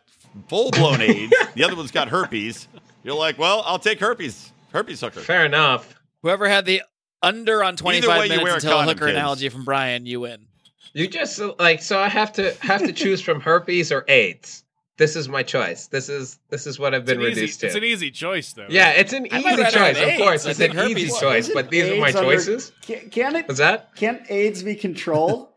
full 0.47 0.71
blown 0.71 1.01
AIDS. 1.01 1.35
The 1.57 1.65
other 1.65 1.75
one's 1.75 1.91
got 1.91 2.11
herpes. 2.11 2.69
You're 3.03 3.17
like, 3.17 3.41
well, 3.41 3.65
I'll 3.67 3.81
take 3.81 3.99
herpes. 3.99 4.53
Herpes 4.71 5.01
hooker. 5.01 5.19
Fair 5.19 5.47
enough. 5.47 5.97
Whoever 6.23 6.49
had 6.49 6.65
the 6.65 6.83
under 7.21 7.65
on 7.65 7.75
25 7.75 8.09
way, 8.09 8.27
you 8.29 8.37
minutes 8.37 8.63
until 8.63 8.79
a 8.79 8.85
hooker 8.85 9.07
kids. 9.07 9.17
analogy 9.17 9.49
from 9.49 9.65
Brian, 9.65 10.07
you 10.07 10.21
win. 10.21 10.47
You 10.93 11.09
just 11.09 11.41
like 11.59 11.83
so 11.83 11.99
I 11.99 12.09
have 12.09 12.33
to 12.35 12.55
have 12.61 12.83
to 12.83 12.93
choose 12.93 13.21
from 13.21 13.41
herpes 13.41 13.91
or 13.91 14.05
AIDS. 14.07 14.64
This 14.97 15.17
is 15.17 15.29
my 15.29 15.43
choice. 15.43 15.89
This 15.89 16.09
is 16.09 16.39
this 16.51 16.67
is 16.69 16.79
what 16.79 16.95
I've 16.95 17.05
been 17.05 17.21
an, 17.21 17.27
easy, 17.27 17.41
reduced 17.43 17.65
it's 17.65 17.75
an 17.75 17.83
easy 17.83 18.11
choice 18.13 18.53
though. 18.53 18.67
yeah, 18.71 18.91
it's 18.91 19.13
an 19.13 19.27
I 19.33 19.39
easy 19.41 19.57
choice. 19.77 19.99
Of 19.99 20.19
course, 20.19 20.47
I 20.47 20.51
it's 20.51 20.61
an 20.61 20.71
herpes 20.71 20.91
easy 20.97 21.07
is- 21.13 21.19
choice. 21.21 21.49
But 21.53 21.69
these 21.71 21.91
are 21.91 21.97
my 21.97 22.09
AIDS 22.09 22.17
under- 22.17 22.31
choices. 22.31 22.73
Can, 22.83 23.11
can 23.11 23.37
it? 23.37 23.49
What's 23.49 23.59
that? 23.59 23.97
Can't 23.97 24.23
AIDS 24.31 24.63
be 24.63 24.77
controlled? 24.77 25.49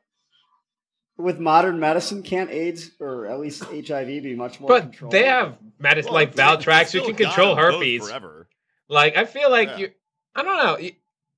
With 1.20 1.40
modern 1.40 1.80
medicine, 1.80 2.22
can't 2.22 2.52
AIDS 2.52 2.92
or 3.00 3.26
at 3.26 3.40
least 3.40 3.64
HIV 3.64 4.08
be 4.22 4.36
much 4.36 4.60
more 4.60 4.68
But 4.68 4.84
controlled? 4.84 5.12
they 5.14 5.26
have 5.26 5.58
medicine 5.80 6.14
like 6.14 6.36
Valtrex. 6.36 6.94
You 6.94 7.00
Still 7.02 7.06
can 7.06 7.16
control 7.16 7.56
them 7.56 7.64
both 7.66 7.74
herpes. 7.76 8.08
forever. 8.08 8.48
Like 8.88 9.18
I 9.18 9.26
feel 9.26 9.50
like 9.50 9.70
Yeah. 9.70 9.78
you. 9.78 9.92
I 10.36 10.44
don't 10.44 10.58
know. 10.82 10.90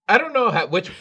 I 0.10 0.18
don't 0.18 0.34
know 0.34 0.52
how, 0.52 0.68
which. 0.68 0.92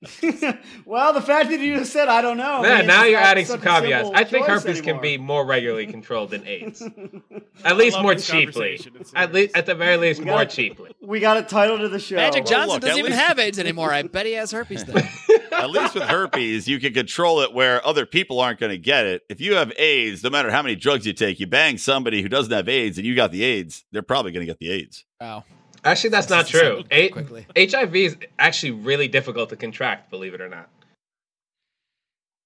well, 0.84 1.12
the 1.12 1.20
fact 1.20 1.50
that 1.50 1.58
you 1.58 1.76
just 1.78 1.92
said 1.92 2.08
I 2.08 2.22
don't 2.22 2.36
know. 2.36 2.62
Man, 2.62 2.78
means 2.78 2.86
now 2.86 3.04
you're 3.04 3.18
adding 3.18 3.44
some 3.44 3.60
such 3.60 3.68
caveats. 3.68 4.10
I 4.14 4.22
think 4.22 4.46
choice 4.46 4.62
herpes 4.62 4.80
can 4.80 5.00
be 5.00 5.18
more 5.18 5.44
regularly 5.44 5.86
controlled 5.86 6.30
than 6.30 6.46
AIDS. 6.46 6.82
At 7.64 7.76
least 7.76 8.00
more 8.00 8.14
cheaply. 8.14 8.80
At 9.16 9.32
least, 9.32 9.56
at 9.56 9.66
the 9.66 9.74
very 9.74 9.96
least, 9.96 10.20
more 10.20 10.36
gotta- 10.36 10.50
cheaply. 10.54 10.92
We 11.00 11.18
got 11.18 11.36
a 11.38 11.42
title 11.42 11.78
to 11.78 11.88
the 11.88 11.98
show. 11.98 12.14
Magic 12.14 12.44
well, 12.44 12.52
Johnson 12.52 12.68
look, 12.74 12.80
doesn't 12.82 12.92
at 12.92 12.98
even 12.98 13.10
least- 13.10 13.24
have 13.24 13.38
AIDS 13.40 13.58
anymore. 13.58 13.92
I 13.92 14.02
bet 14.02 14.26
he 14.26 14.32
has 14.34 14.52
herpes 14.52 14.84
though. 14.84 15.00
At 15.52 15.70
least 15.70 15.94
with 15.94 16.04
herpes, 16.04 16.68
you 16.68 16.78
can 16.78 16.94
control 16.94 17.40
it 17.40 17.52
where 17.52 17.84
other 17.84 18.06
people 18.06 18.38
aren't 18.38 18.60
going 18.60 18.70
to 18.70 18.78
get 18.78 19.06
it. 19.06 19.22
If 19.28 19.40
you 19.40 19.54
have 19.54 19.72
AIDS, 19.76 20.22
no 20.22 20.30
matter 20.30 20.52
how 20.52 20.62
many 20.62 20.76
drugs 20.76 21.04
you 21.04 21.12
take, 21.12 21.40
you 21.40 21.48
bang 21.48 21.78
somebody 21.78 22.22
who 22.22 22.28
doesn't 22.28 22.52
have 22.52 22.68
AIDS 22.68 22.96
and 22.98 23.04
you 23.04 23.16
got 23.16 23.32
the 23.32 23.42
AIDS, 23.42 23.84
they're 23.90 24.02
probably 24.02 24.30
going 24.30 24.46
to 24.46 24.46
get 24.46 24.60
the 24.60 24.70
AIDS. 24.70 25.04
Wow. 25.20 25.42
Actually, 25.84 26.10
that's 26.10 26.30
not 26.30 26.46
true. 26.46 26.82
A- 26.90 27.10
HIV 27.56 27.96
is 27.96 28.16
actually 28.38 28.72
really 28.72 29.08
difficult 29.08 29.48
to 29.50 29.56
contract, 29.56 30.10
believe 30.10 30.34
it 30.34 30.40
or 30.40 30.48
not. 30.48 30.68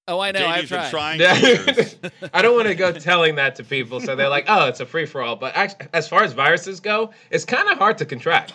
Oh, 0.09 0.19
I 0.19 0.33
know. 0.33 0.41
JD's 0.41 0.73
I've 0.73 0.91
tried. 0.91 1.19
trying. 1.19 1.87
I 2.35 2.43
don't 2.43 2.57
want 2.57 2.69
to 2.69 2.75
go 2.75 2.93
telling 2.93 3.37
that 3.37 3.55
to 3.57 3.65
people, 3.65 4.01
so 4.01 4.17
they're 4.17 4.29
like, 4.29 4.47
"Oh, 4.49 4.67
it's 4.67 4.81
a 4.81 4.87
free 4.87 5.07
for 5.07 5.23
all." 5.23 5.37
But 5.37 5.57
act- 5.57 5.89
as 5.93 6.09
far 6.09 6.25
as 6.25 6.33
viruses 6.33 6.81
go, 6.81 7.13
it's 7.31 7.45
kind 7.45 7.69
of 7.69 7.79
hard 7.79 7.99
to 7.99 8.05
contract. 8.05 8.53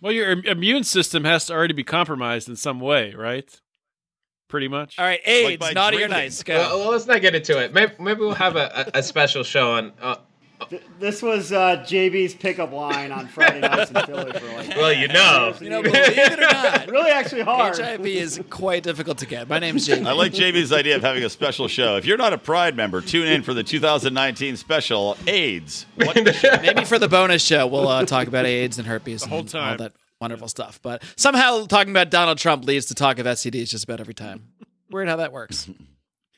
Well, 0.00 0.12
your 0.12 0.30
immune 0.44 0.84
system 0.84 1.24
has 1.24 1.46
to 1.46 1.54
already 1.54 1.74
be 1.74 1.82
compromised 1.82 2.48
in 2.48 2.54
some 2.54 2.78
way, 2.78 3.14
right? 3.14 3.48
Pretty 4.48 4.68
much. 4.68 4.96
All 4.98 5.04
right, 5.04 5.20
AIDS, 5.24 5.58
by 5.58 5.72
naughty 5.72 6.02
or 6.02 6.08
nice. 6.08 6.42
Go. 6.44 6.56
Well, 6.56 6.78
well, 6.78 6.90
let's 6.90 7.06
not 7.06 7.20
get 7.20 7.34
into 7.34 7.58
it. 7.58 7.74
Maybe, 7.74 7.92
maybe 7.98 8.20
we'll 8.20 8.34
have 8.34 8.54
a, 8.54 8.90
a, 8.94 8.98
a 8.98 9.02
special 9.02 9.42
show 9.42 9.72
on. 9.72 9.92
Uh, 10.00 10.16
Th- 10.70 10.82
This 10.98 11.22
was 11.22 11.52
uh, 11.52 11.84
JB's 11.86 12.34
pickup 12.34 12.72
line 12.72 13.12
on 13.12 13.28
Friday 13.28 13.60
nights 13.60 13.90
in 13.90 13.96
Philly 14.06 14.32
for 14.32 14.46
like. 14.56 14.68
well, 14.76 14.92
you 14.92 15.08
know, 15.08 15.54
you 15.60 15.70
know, 15.70 15.82
believe 15.82 15.94
it 16.18 16.32
or 16.38 16.40
not, 16.40 16.86
really 16.90 17.10
actually 17.10 17.42
hard. 17.42 17.78
HIV 17.78 18.06
is 18.06 18.40
quite 18.50 18.82
difficult 18.82 19.18
to 19.18 19.26
get. 19.26 19.48
My 19.48 19.58
name's 19.58 19.86
Jamie. 19.86 20.06
I 20.06 20.12
like 20.12 20.32
JB's 20.32 20.72
idea 20.72 20.96
of 20.96 21.02
having 21.02 21.22
a 21.24 21.30
special 21.30 21.68
show. 21.68 21.96
If 21.96 22.06
you're 22.06 22.16
not 22.16 22.32
a 22.32 22.38
Pride 22.38 22.74
member, 22.76 23.00
tune 23.00 23.26
in 23.28 23.42
for 23.42 23.54
the 23.54 23.62
2019 23.62 24.56
special 24.56 25.16
AIDS. 25.26 25.86
What 25.96 26.14
the? 26.14 26.58
Maybe 26.62 26.84
for 26.84 26.98
the 26.98 27.08
bonus 27.08 27.42
show, 27.42 27.66
we'll 27.66 27.88
uh, 27.88 28.04
talk 28.06 28.26
about 28.28 28.46
AIDS 28.46 28.78
and 28.78 28.86
herpes 28.86 29.24
whole 29.24 29.40
and 29.40 29.54
all 29.54 29.76
that 29.76 29.92
wonderful 30.20 30.48
stuff. 30.48 30.80
But 30.82 31.02
somehow 31.16 31.66
talking 31.66 31.90
about 31.90 32.10
Donald 32.10 32.38
Trump 32.38 32.64
leads 32.64 32.86
to 32.86 32.94
talk 32.94 33.18
of 33.18 33.26
STDs 33.26 33.68
just 33.68 33.84
about 33.84 34.00
every 34.00 34.14
time. 34.14 34.44
Weird 34.90 35.08
how 35.08 35.16
that 35.16 35.32
works. 35.32 35.68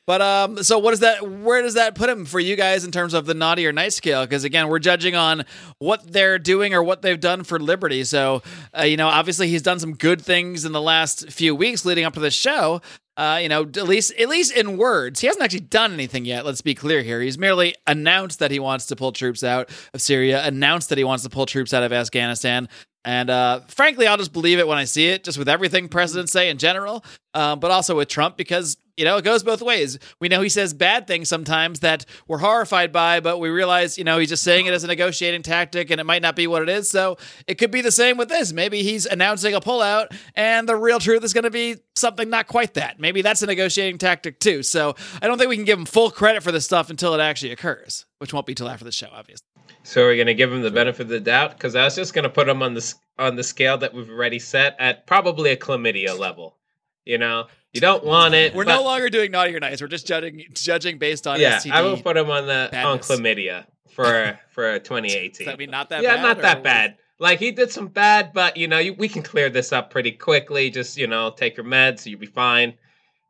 But 0.09 0.23
um, 0.23 0.63
so 0.63 0.79
what 0.79 0.89
does 0.89 1.01
that? 1.01 1.21
Where 1.21 1.61
does 1.61 1.75
that 1.75 1.93
put 1.93 2.09
him 2.09 2.25
for 2.25 2.39
you 2.39 2.55
guys 2.55 2.83
in 2.83 2.89
terms 2.89 3.13
of 3.13 3.27
the 3.27 3.35
naughty 3.35 3.67
or 3.67 3.71
nice 3.71 3.93
scale? 3.93 4.23
Because 4.23 4.43
again, 4.43 4.67
we're 4.67 4.79
judging 4.79 5.15
on 5.15 5.45
what 5.77 6.11
they're 6.11 6.39
doing 6.39 6.73
or 6.73 6.81
what 6.81 7.03
they've 7.03 7.19
done 7.19 7.43
for 7.43 7.59
liberty. 7.59 8.03
So 8.03 8.41
uh, 8.75 8.85
you 8.85 8.97
know, 8.97 9.07
obviously 9.07 9.49
he's 9.49 9.61
done 9.61 9.77
some 9.77 9.93
good 9.93 10.19
things 10.19 10.65
in 10.65 10.71
the 10.71 10.81
last 10.81 11.29
few 11.29 11.53
weeks 11.53 11.85
leading 11.85 12.05
up 12.05 12.15
to 12.15 12.19
this 12.19 12.33
show. 12.33 12.81
Uh, 13.17 13.37
you 13.39 13.49
know, 13.49 13.61
at 13.61 13.83
least 13.83 14.11
at 14.17 14.27
least 14.29 14.51
in 14.51 14.77
words, 14.77 15.19
he 15.19 15.27
hasn't 15.27 15.43
actually 15.43 15.59
done 15.59 15.93
anything 15.93 16.25
yet. 16.25 16.43
Let's 16.43 16.61
be 16.61 16.73
clear 16.73 17.03
here. 17.03 17.21
He's 17.21 17.37
merely 17.37 17.75
announced 17.85 18.39
that 18.39 18.49
he 18.49 18.57
wants 18.57 18.87
to 18.87 18.95
pull 18.95 19.11
troops 19.11 19.43
out 19.43 19.69
of 19.93 20.01
Syria, 20.01 20.43
announced 20.43 20.89
that 20.89 20.97
he 20.97 21.03
wants 21.03 21.23
to 21.23 21.29
pull 21.29 21.45
troops 21.45 21.71
out 21.71 21.83
of 21.83 21.93
Afghanistan. 21.93 22.67
And 23.05 23.29
uh, 23.29 23.59
frankly, 23.67 24.07
I'll 24.07 24.17
just 24.17 24.33
believe 24.33 24.57
it 24.57 24.67
when 24.67 24.79
I 24.79 24.85
see 24.85 25.09
it, 25.09 25.23
just 25.23 25.37
with 25.37 25.47
everything 25.47 25.87
presidents 25.87 26.31
say 26.31 26.49
in 26.49 26.57
general, 26.57 27.05
um, 27.35 27.59
but 27.59 27.69
also 27.69 27.95
with 27.95 28.07
Trump 28.07 28.37
because 28.37 28.75
you 28.99 29.05
know, 29.05 29.15
it 29.15 29.23
goes 29.23 29.43
both 29.43 29.61
ways. 29.61 29.97
We 30.19 30.27
know 30.27 30.41
he 30.41 30.49
says 30.49 30.73
bad 30.73 31.07
things 31.07 31.29
sometimes 31.29 31.79
that 31.79 32.05
we're 32.27 32.39
horrified 32.39 32.91
by, 32.91 33.21
but 33.21 33.39
we 33.39 33.47
realize, 33.47 33.97
you 33.97 34.03
know, 34.03 34.19
he's 34.19 34.27
just 34.27 34.43
saying 34.43 34.65
it 34.65 34.73
as 34.73 34.83
a 34.83 34.87
negotiating 34.87 35.41
tactic 35.41 35.89
and 35.89 36.01
it 36.01 36.03
might 36.03 36.21
not 36.21 36.35
be 36.35 36.47
what 36.47 36.61
it 36.61 36.67
is. 36.67 36.89
So 36.89 37.17
it 37.47 37.55
could 37.55 37.71
be 37.71 37.79
the 37.79 37.93
same 37.93 38.17
with 38.17 38.27
this. 38.27 38.51
Maybe 38.51 38.83
he's 38.83 39.05
announcing 39.05 39.55
a 39.55 39.61
pullout 39.61 40.13
and 40.35 40.67
the 40.67 40.75
real 40.75 40.99
truth 40.99 41.23
is 41.23 41.31
going 41.31 41.45
to 41.45 41.49
be 41.49 41.77
something 41.95 42.29
not 42.29 42.47
quite 42.47 42.73
that. 42.73 42.99
Maybe 42.99 43.21
that's 43.21 43.41
a 43.41 43.45
negotiating 43.45 43.99
tactic 43.99 44.41
too. 44.41 44.63
So 44.63 44.95
I 45.21 45.27
don't 45.27 45.37
think 45.37 45.47
we 45.47 45.55
can 45.55 45.65
give 45.65 45.79
him 45.79 45.85
full 45.85 46.11
credit 46.11 46.43
for 46.43 46.51
this 46.51 46.65
stuff 46.65 46.89
until 46.89 47.13
it 47.13 47.21
actually 47.21 47.53
occurs, 47.53 48.05
which 48.17 48.33
won't 48.33 48.45
be 48.45 48.53
till 48.53 48.67
after 48.67 48.83
the 48.83 48.91
show, 48.91 49.07
obviously. 49.13 49.45
So 49.83 50.01
we're 50.01 50.17
gonna 50.17 50.33
give 50.33 50.51
him 50.51 50.61
the 50.61 50.71
benefit 50.71 51.03
of 51.03 51.07
the 51.07 51.21
doubt 51.21 51.51
because 51.51 51.73
I 51.73 51.85
was 51.85 51.95
just 51.95 52.13
gonna 52.13 52.29
put 52.29 52.49
him 52.49 52.61
on 52.61 52.73
the 52.73 52.93
on 53.17 53.37
the 53.37 53.43
scale 53.43 53.77
that 53.77 53.93
we've 53.93 54.09
already 54.09 54.39
set 54.39 54.75
at 54.77 55.07
probably 55.07 55.51
a 55.51 55.57
chlamydia 55.57 56.19
level. 56.19 56.57
You 57.05 57.17
know, 57.17 57.47
you 57.73 57.81
don't 57.81 58.03
want 58.03 58.33
it. 58.33 58.53
We're 58.55 58.65
but- 58.65 58.75
no 58.75 58.83
longer 58.83 59.09
doing 59.09 59.31
naughty 59.31 59.55
or 59.55 59.59
nice. 59.59 59.81
We're 59.81 59.87
just 59.87 60.07
judging 60.07 60.45
judging 60.53 60.97
based 60.97 61.27
on 61.27 61.39
Yeah, 61.39 61.57
STD. 61.57 61.71
I 61.71 61.81
will 61.81 61.97
put 62.01 62.17
him 62.17 62.29
on 62.29 62.47
the 62.47 62.69
on 62.85 62.99
chlamydia 62.99 63.65
for 63.91 64.39
for 64.51 64.79
2018. 64.79 65.31
Does 65.31 65.45
that 65.45 65.57
mean 65.59 65.69
not 65.71 65.89
that 65.89 66.03
yeah, 66.03 66.15
bad? 66.15 66.21
not 66.23 66.41
that 66.41 66.57
what? 66.57 66.63
bad. 66.63 66.97
Like 67.19 67.39
he 67.39 67.51
did 67.51 67.71
some 67.71 67.87
bad, 67.87 68.31
but 68.33 68.55
you 68.55 68.67
know, 68.67 68.79
you, 68.79 68.93
we 68.93 69.09
can 69.09 69.23
clear 69.23 69.49
this 69.49 69.73
up 69.73 69.91
pretty 69.91 70.11
quickly. 70.11 70.69
Just 70.69 70.97
you 70.97 71.07
know, 71.07 71.31
take 71.31 71.57
your 71.57 71.65
meds, 71.65 72.05
you'll 72.05 72.19
be 72.19 72.25
fine. 72.25 72.75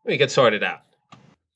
We 0.06 0.17
can 0.17 0.30
sort 0.30 0.54
it 0.54 0.63
out. 0.63 0.82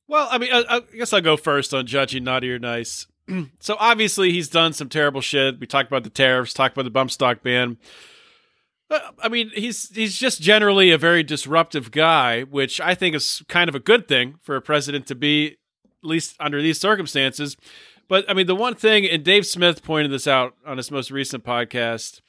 Well, 0.06 0.28
I 0.30 0.38
mean, 0.38 0.52
I, 0.52 0.64
I 0.68 0.80
guess 0.96 1.12
I'll 1.12 1.20
go 1.20 1.36
first 1.36 1.72
on 1.72 1.86
judging 1.86 2.24
naughty 2.24 2.52
or 2.52 2.58
nice. 2.58 3.06
so 3.60 3.76
obviously 3.78 4.32
he's 4.32 4.48
done 4.48 4.72
some 4.74 4.88
terrible 4.88 5.22
shit. 5.22 5.58
We 5.58 5.66
talked 5.66 5.88
about 5.88 6.04
the 6.04 6.10
tariffs, 6.10 6.52
talked 6.52 6.76
about 6.76 6.84
the 6.84 6.90
bump 6.90 7.10
stock 7.10 7.42
ban. 7.42 7.78
I 9.22 9.28
mean, 9.28 9.50
he's 9.54 9.90
he's 9.94 10.16
just 10.16 10.40
generally 10.40 10.90
a 10.90 10.98
very 10.98 11.22
disruptive 11.22 11.90
guy, 11.90 12.42
which 12.42 12.80
I 12.80 12.94
think 12.94 13.14
is 13.14 13.42
kind 13.48 13.68
of 13.68 13.74
a 13.74 13.80
good 13.80 14.08
thing 14.08 14.36
for 14.42 14.56
a 14.56 14.62
president 14.62 15.06
to 15.08 15.14
be, 15.14 15.56
at 16.02 16.08
least 16.08 16.36
under 16.40 16.60
these 16.60 16.80
circumstances. 16.80 17.56
But 18.08 18.24
I 18.28 18.34
mean, 18.34 18.46
the 18.46 18.54
one 18.54 18.74
thing, 18.74 19.06
and 19.06 19.24
Dave 19.24 19.46
Smith 19.46 19.82
pointed 19.82 20.10
this 20.10 20.26
out 20.26 20.54
on 20.66 20.76
his 20.76 20.90
most 20.90 21.10
recent 21.10 21.44
podcast, 21.44 22.20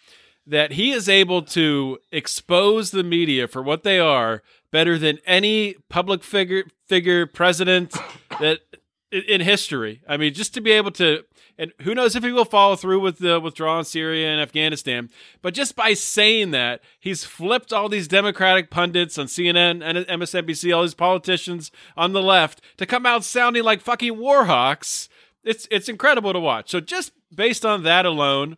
that 0.47 0.73
he 0.73 0.91
is 0.91 1.10
able 1.10 1.41
to 1.41 1.97
expose 2.12 2.91
the 2.91 3.04
media 3.04 3.47
for 3.47 3.62
what 3.62 3.84
they 3.84 3.99
are 3.99 4.41
better 4.71 4.97
than 4.97 5.19
any 5.25 5.75
public 5.89 6.23
figure 6.23 6.65
figure 6.88 7.25
president 7.25 7.95
that 8.39 8.60
in 9.12 9.41
history. 9.41 10.01
I 10.08 10.17
mean, 10.17 10.34
just 10.34 10.54
to 10.56 10.62
be 10.62 10.71
able 10.71 10.91
to, 10.91 11.23
and 11.58 11.72
who 11.82 11.96
knows 11.96 12.15
if 12.15 12.24
he 12.24 12.32
will 12.32 12.46
follow 12.46 12.76
through 12.76 13.00
with 13.00 13.20
the 13.20 13.39
withdrawal 13.39 13.80
in 13.80 13.86
Syria 13.86 14.30
and 14.30 14.41
Afghanistan. 14.41 15.10
But 15.41 15.54
just 15.54 15.76
by 15.76 15.94
saying 15.94 16.52
that, 16.52 16.82
he's 17.00 17.24
flipped 17.24 17.72
all 17.72 17.89
these 17.89 18.08
Democratic 18.08 18.70
pundits 18.70 19.18
on 19.18 19.28
CNN 19.28 19.82
and 19.84 20.06
MSNBC, 20.08 20.76
all 20.76 20.82
these 20.82 20.94
politicians 20.94 21.72
on 21.96 22.13
the 22.13 22.22
left 22.22 22.62
to 22.78 22.86
come 22.86 23.06
out 23.06 23.24
sounding 23.24 23.63
like 23.63 23.82
fucking 23.82 24.18
war 24.18 24.46
hawks. 24.46 25.10
It's 25.44 25.68
it's 25.72 25.88
incredible 25.89 26.34
to 26.34 26.39
watch. 26.39 26.70
So 26.72 26.80
just 26.80 27.12
based 27.34 27.65
on 27.65 27.84
that 27.84 28.06
alone, 28.06 28.58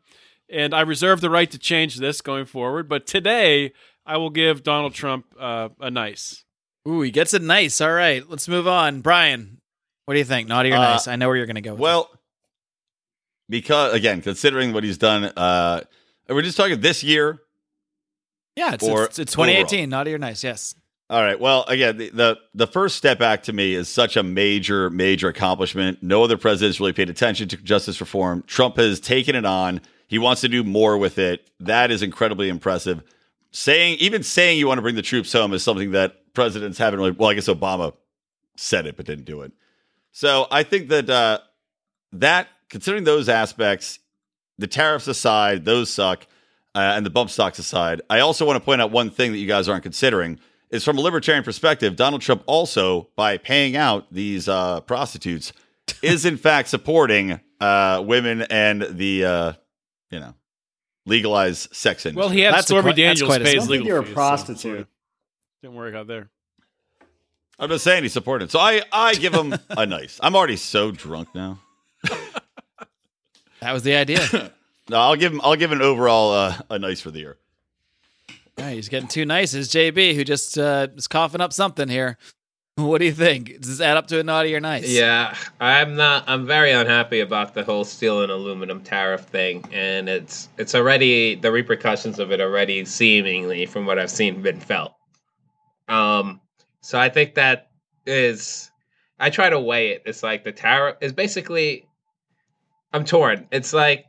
and 0.49 0.73
I 0.73 0.81
reserve 0.81 1.21
the 1.21 1.29
right 1.29 1.51
to 1.51 1.57
change 1.59 1.97
this 1.97 2.21
going 2.21 2.45
forward. 2.45 2.87
But 2.87 3.05
today, 3.05 3.73
I 4.05 4.17
will 4.17 4.29
give 4.29 4.63
Donald 4.63 4.93
Trump 4.93 5.25
uh, 5.39 5.69
a 5.79 5.91
nice. 5.91 6.45
Ooh, 6.87 7.01
he 7.01 7.11
gets 7.11 7.33
it 7.33 7.41
nice. 7.41 7.81
All 7.81 7.91
right, 7.91 8.27
let's 8.29 8.47
move 8.47 8.65
on. 8.67 9.01
Brian, 9.01 9.59
what 10.05 10.13
do 10.13 10.19
you 10.19 10.25
think? 10.25 10.47
Naughty 10.47 10.71
or 10.71 10.75
Uh, 10.77 10.91
nice? 10.91 11.07
I 11.09 11.17
know 11.17 11.27
where 11.27 11.35
you're 11.35 11.45
going 11.45 11.55
to 11.55 11.61
go. 11.61 11.73
With 11.73 11.81
Well, 11.81 12.09
because 13.49 13.93
again, 13.93 14.21
considering 14.21 14.73
what 14.73 14.83
he's 14.83 14.97
done, 14.97 15.25
uh, 15.25 15.81
we're 16.29 16.41
just 16.41 16.57
talking 16.57 16.79
this 16.81 17.03
year. 17.03 17.39
yeah, 18.55 18.73
it's, 18.73 18.83
it's, 18.83 19.19
it's 19.19 19.31
2018. 19.31 19.89
Naughty 19.89 20.13
or 20.13 20.17
nice? 20.17 20.43
Yes. 20.43 20.75
All 21.09 21.21
right. 21.21 21.39
Well, 21.39 21.63
again, 21.69 21.97
the, 21.97 22.09
the 22.09 22.37
the 22.53 22.67
First 22.67 22.97
Step 22.97 23.21
Act 23.21 23.45
to 23.45 23.53
me 23.53 23.73
is 23.73 23.87
such 23.87 24.17
a 24.17 24.23
major, 24.23 24.89
major 24.89 25.29
accomplishment. 25.29 26.03
No 26.03 26.23
other 26.23 26.35
president's 26.37 26.81
really 26.81 26.91
paid 26.91 27.09
attention 27.09 27.47
to 27.49 27.57
justice 27.57 28.01
reform. 28.01 28.43
Trump 28.45 28.75
has 28.75 28.99
taken 28.99 29.33
it 29.35 29.45
on. 29.45 29.79
He 30.07 30.19
wants 30.19 30.41
to 30.41 30.49
do 30.49 30.63
more 30.65 30.97
with 30.97 31.17
it. 31.17 31.49
That 31.61 31.91
is 31.91 32.01
incredibly 32.01 32.49
impressive. 32.49 33.03
Saying 33.51 33.97
even 33.99 34.21
saying 34.21 34.59
you 34.59 34.67
want 34.67 34.79
to 34.79 34.81
bring 34.81 34.95
the 34.95 35.01
troops 35.01 35.31
home 35.31 35.53
is 35.53 35.63
something 35.63 35.91
that 35.91 36.33
presidents 36.33 36.77
haven't 36.77 36.99
really. 36.99 37.11
Well, 37.11 37.29
I 37.29 37.35
guess 37.35 37.47
Obama 37.47 37.93
said 38.57 38.85
it 38.85 38.97
but 38.97 39.05
didn't 39.05 39.25
do 39.25 39.41
it. 39.43 39.53
So 40.11 40.47
I 40.51 40.63
think 40.63 40.89
that 40.89 41.09
uh, 41.09 41.39
that 42.11 42.49
considering 42.69 43.03
those 43.03 43.29
aspects, 43.29 43.99
the 44.57 44.67
tariffs 44.67 45.07
aside, 45.07 45.65
those 45.65 45.89
suck, 45.91 46.25
uh, 46.75 46.79
and 46.95 47.05
the 47.05 47.09
bump 47.09 47.29
stocks 47.29 47.59
aside, 47.59 48.01
I 48.09 48.19
also 48.19 48.45
want 48.45 48.57
to 48.57 48.65
point 48.65 48.81
out 48.81 48.91
one 48.91 49.09
thing 49.09 49.31
that 49.31 49.37
you 49.39 49.47
guys 49.47 49.67
aren't 49.69 49.83
considering 49.83 50.39
is 50.69 50.83
from 50.83 50.97
a 50.97 51.01
libertarian 51.01 51.43
perspective, 51.43 51.95
Donald 51.95 52.21
Trump 52.21 52.43
also, 52.45 53.07
by 53.15 53.37
paying 53.37 53.75
out 53.77 54.05
these 54.11 54.47
uh, 54.49 54.81
prostitutes, 54.81 55.53
is 56.01 56.25
in 56.25 56.37
fact 56.37 56.67
supporting 56.69 57.39
uh, 57.61 58.03
women 58.05 58.41
and 58.43 58.81
the 58.91 59.23
uh, 59.25 59.53
you 60.11 60.19
know 60.19 60.33
legalized 61.05 61.73
sex 61.73 62.05
industry. 62.05 62.19
Well, 62.19 62.29
he 62.29 62.41
had 62.41 62.53
That's 62.53 62.65
a 62.65 62.67
Stormy 62.67 62.93
qui- 62.93 63.03
that's 63.03 63.19
Daniels 63.21 63.29
quite 63.29 63.41
a 63.41 63.45
pay 63.45 63.51
sum. 63.51 63.55
his 63.59 63.63
I 63.63 63.67
don't 63.67 63.67
think 63.69 63.71
legal 63.83 63.87
you're 63.87 63.99
a 63.99 64.05
fees, 64.05 64.13
prostitute. 64.13 64.79
so 64.81 64.87
didn't 65.63 65.75
work 65.77 65.95
out 65.95 66.07
there. 66.07 66.29
I'm 67.59 67.69
just 67.69 67.83
saying 67.83 68.03
he 68.03 68.09
supported. 68.09 68.51
So 68.51 68.59
I 68.59 68.81
I 68.91 69.15
give 69.15 69.33
him 69.33 69.55
a 69.69 69.85
nice. 69.85 70.19
I'm 70.21 70.35
already 70.35 70.57
so 70.57 70.91
drunk 70.91 71.29
now. 71.33 71.59
That 73.61 73.73
was 73.73 73.83
the 73.83 73.95
idea. 73.95 74.51
No, 74.89 74.99
I'll 74.99 75.17
give 75.17 75.33
him. 75.33 75.41
I'll 75.43 75.57
give 75.57 75.73
an 75.73 75.81
overall 75.81 76.31
uh, 76.31 76.57
a 76.69 76.79
nice 76.79 77.01
for 77.01 77.11
the 77.11 77.19
year. 77.19 77.37
Yeah, 78.57 78.71
he's 78.71 78.87
getting 78.87 79.09
too 79.09 79.25
nice. 79.25 79.53
Is 79.53 79.67
JB 79.67 80.15
who 80.15 80.23
just 80.23 80.57
uh, 80.57 80.87
is 80.95 81.07
coughing 81.07 81.41
up 81.41 81.51
something 81.53 81.89
here? 81.89 82.17
What 82.75 82.99
do 82.99 83.05
you 83.05 83.11
think? 83.11 83.59
Does 83.59 83.69
this 83.69 83.81
add 83.81 83.97
up 83.97 84.05
to 84.09 84.19
a 84.19 84.23
naughty 84.23 84.55
or 84.55 84.59
nice? 84.59 84.87
Yeah, 84.87 85.35
I'm 85.59 85.95
not. 85.95 86.25
I'm 86.27 86.45
very 86.45 86.71
unhappy 86.71 87.21
about 87.21 87.55
the 87.55 87.63
whole 87.63 87.83
steel 87.83 88.21
and 88.21 88.31
aluminum 88.31 88.81
tariff 88.83 89.21
thing, 89.21 89.65
and 89.73 90.07
it's 90.07 90.47
it's 90.59 90.75
already 90.75 91.33
the 91.33 91.51
repercussions 91.51 92.19
of 92.19 92.31
it 92.31 92.39
already 92.39 92.85
seemingly, 92.85 93.65
from 93.65 93.87
what 93.87 93.97
I've 93.97 94.11
seen, 94.11 94.43
been 94.43 94.59
felt. 94.59 94.93
Um, 95.87 96.39
so 96.81 96.99
I 96.99 97.09
think 97.09 97.33
that 97.33 97.71
is. 98.05 98.69
I 99.19 99.31
try 99.31 99.49
to 99.49 99.59
weigh 99.59 99.89
it. 99.89 100.03
It's 100.05 100.21
like 100.21 100.43
the 100.43 100.51
tariff 100.51 100.97
is 101.01 101.11
basically. 101.11 101.87
I'm 102.97 103.05
torn. 103.05 103.47
It's 103.51 103.73
like 103.73 104.07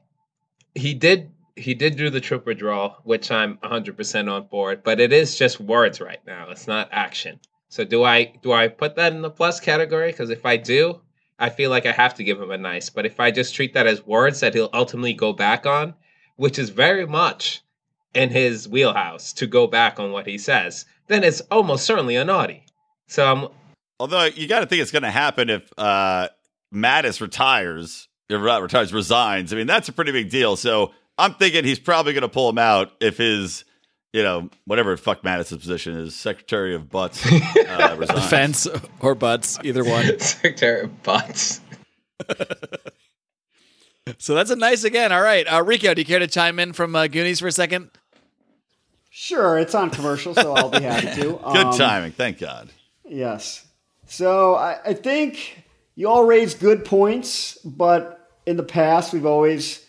he 0.75 0.95
did 0.95 1.31
he 1.57 1.75
did 1.75 1.97
do 1.97 2.09
the 2.09 2.23
troop 2.23 2.47
withdrawal, 2.47 2.97
which 3.03 3.31
I'm 3.31 3.59
100% 3.59 4.33
on 4.33 4.47
board, 4.47 4.83
but 4.83 4.99
it 4.99 5.13
is 5.13 5.37
just 5.37 5.61
words 5.61 6.01
right 6.01 6.21
now. 6.25 6.49
It's 6.51 6.67
not 6.67 6.89
action. 6.91 7.39
So 7.69 7.85
do 7.85 8.03
I 8.03 8.33
do 8.43 8.53
I 8.53 8.69
put 8.69 8.97
that 8.97 9.13
in 9.13 9.21
the 9.21 9.29
plus 9.31 9.61
category? 9.61 10.11
Because 10.11 10.31
if 10.31 10.47
I 10.47 10.57
do, 10.57 11.03
I 11.39 11.51
feel 11.51 11.69
like 11.69 11.85
I 11.85 11.93
have 11.93 12.15
to 12.15 12.25
give 12.25 12.41
him 12.41 12.51
a 12.51 12.57
nice. 12.57 12.89
But 12.89 13.05
if 13.05 13.21
I 13.21 13.31
just 13.31 13.55
treat 13.55 13.75
that 13.75 13.87
as 13.87 14.07
words 14.07 14.41
that 14.41 14.55
he'll 14.55 14.71
ultimately 14.73 15.13
go 15.13 15.35
back 15.35 15.67
on, 15.67 15.93
which 16.37 16.59
is 16.59 16.71
very 16.71 17.07
much 17.07 17.61
in 18.15 18.31
his 18.31 18.67
wheelhouse 18.67 19.35
to 19.35 19.47
go 19.47 19.67
back 19.67 20.01
on 20.01 20.13
what 20.13 20.27
he 20.27 20.39
says, 20.39 20.87
then 21.09 21.25
it's 21.25 21.43
almost 21.51 21.85
certainly 21.85 22.17
a 22.17 22.25
naughty. 22.25 22.65
So 23.07 23.31
I'm 23.31 23.49
Although 24.01 24.25
you 24.25 24.49
got 24.49 24.61
to 24.61 24.67
think 24.67 24.81
it's 24.81 24.93
going 24.93 25.03
to 25.03 25.11
happen 25.11 25.51
if 25.51 25.71
uh, 25.77 26.29
Mattis 26.73 27.21
retires, 27.21 28.09
not 28.31 28.63
retires, 28.63 28.93
resigns. 28.93 29.53
I 29.53 29.57
mean, 29.57 29.67
that's 29.67 29.89
a 29.89 29.93
pretty 29.93 30.13
big 30.13 30.31
deal. 30.31 30.57
So 30.57 30.93
I'm 31.17 31.35
thinking 31.35 31.65
he's 31.65 31.79
probably 31.79 32.13
going 32.13 32.23
to 32.23 32.29
pull 32.29 32.49
him 32.49 32.59
out 32.59 32.93
if 33.01 33.17
his, 33.19 33.65
you 34.13 34.23
know, 34.23 34.51
whatever 34.67 34.97
fuck 34.97 35.23
Mattis' 35.23 35.59
position 35.59 35.95
is, 35.97 36.15
Secretary 36.15 36.75
of 36.75 36.91
Butts, 36.91 37.25
uh, 37.27 37.97
resigns. 37.99 38.21
Defense 38.21 38.67
or 39.01 39.15
butts, 39.15 39.59
either 39.65 39.85
one. 39.85 40.19
Secretary 40.21 40.83
of 40.83 41.03
Butts. 41.03 41.61
so 44.19 44.35
that's 44.35 44.51
a 44.51 44.57
nice 44.57 44.85
again. 44.85 45.13
All 45.13 45.23
right, 45.23 45.47
uh, 45.51 45.63
Rico, 45.63 45.95
do 45.95 46.01
you 46.01 46.07
care 46.07 46.19
to 46.19 46.27
chime 46.27 46.59
in 46.59 46.73
from 46.73 46.95
uh, 46.97 47.07
Goonies 47.07 47.41
for 47.41 47.47
a 47.47 47.53
second? 47.53 47.91
Sure, 49.11 49.59
it's 49.59 49.75
on 49.75 49.91
commercial, 49.91 50.35
so 50.35 50.55
I'll 50.55 50.71
be 50.71 50.81
happy 50.83 51.21
to. 51.23 51.33
Good 51.33 51.41
Um, 51.43 51.77
timing, 51.77 52.13
thank 52.13 52.39
God. 52.39 52.71
Yes. 53.05 53.67
So 54.07 54.55
I, 54.55 54.79
I 54.85 54.95
think 54.95 55.65
you 55.97 56.09
all 56.09 56.25
raised 56.25 56.61
good 56.61 56.85
points, 56.85 57.59
but 57.65 58.18
in 58.49 58.57
the 58.57 58.63
past 58.63 59.13
we've 59.13 59.27
always, 59.27 59.85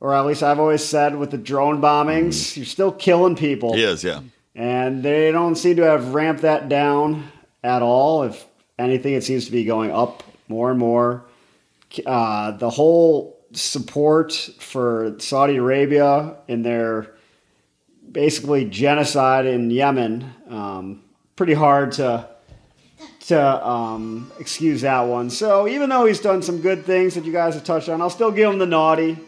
or 0.00 0.14
at 0.14 0.24
least 0.24 0.42
I've 0.42 0.58
always 0.58 0.82
said, 0.82 1.16
with 1.16 1.30
the 1.30 1.38
drone 1.38 1.82
bombings, 1.82 2.56
you're 2.56 2.64
still 2.64 2.90
killing 2.90 3.36
people, 3.36 3.74
He 3.74 3.84
is, 3.84 4.02
yeah. 4.02 4.20
and 4.54 5.02
they 5.02 5.30
don't 5.30 5.56
seem 5.56 5.76
to 5.76 5.82
have 5.82 6.14
ramped 6.14 6.42
that 6.42 6.70
down 6.70 7.30
at 7.62 7.82
all. 7.82 8.22
If 8.22 8.44
anything, 8.78 9.12
it 9.12 9.22
seems 9.22 9.44
to 9.46 9.52
be 9.52 9.64
going 9.64 9.90
up 9.90 10.22
more 10.48 10.70
and 10.70 10.78
more. 10.78 11.24
Uh, 12.06 12.52
the 12.52 12.70
whole 12.70 13.38
support 13.52 14.32
for 14.58 15.14
Saudi 15.18 15.56
Arabia 15.56 16.36
in 16.48 16.62
their 16.62 17.14
basically 18.10 18.64
genocide 18.64 19.44
in 19.46 19.70
Yemen, 19.70 20.32
um, 20.48 21.02
pretty 21.36 21.54
hard 21.54 21.92
to 21.92 22.28
to 23.28 23.66
um, 23.66 24.30
excuse 24.38 24.82
that 24.82 25.02
one. 25.02 25.30
So 25.30 25.66
even 25.66 25.88
though 25.88 26.04
he's 26.04 26.20
done 26.20 26.42
some 26.42 26.60
good 26.60 26.84
things 26.84 27.14
that 27.14 27.24
you 27.24 27.32
guys 27.32 27.54
have 27.54 27.64
touched 27.64 27.88
on, 27.88 28.00
I'll 28.00 28.10
still 28.10 28.30
give 28.30 28.50
him 28.50 28.58
the 28.58 28.66
naughty. 28.66 29.18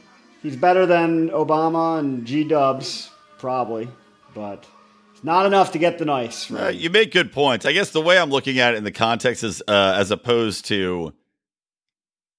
He's 0.42 0.56
better 0.56 0.86
than 0.86 1.30
Obama 1.30 1.98
and 1.98 2.26
G 2.26 2.44
Dubs, 2.44 3.10
probably, 3.38 3.88
but 4.34 4.66
it's 5.12 5.24
Not 5.24 5.46
enough 5.46 5.72
to 5.72 5.78
get 5.78 5.98
the 5.98 6.04
nice. 6.04 6.50
Uh, 6.50 6.68
you 6.74 6.90
make 6.90 7.10
good 7.10 7.32
points. 7.32 7.64
I 7.64 7.72
guess 7.72 7.90
the 7.90 8.02
way 8.02 8.18
I'm 8.18 8.28
looking 8.28 8.58
at 8.58 8.74
it 8.74 8.76
in 8.76 8.84
the 8.84 8.92
context 8.92 9.42
is 9.42 9.62
uh, 9.66 9.94
as 9.96 10.10
opposed 10.10 10.66
to 10.66 11.14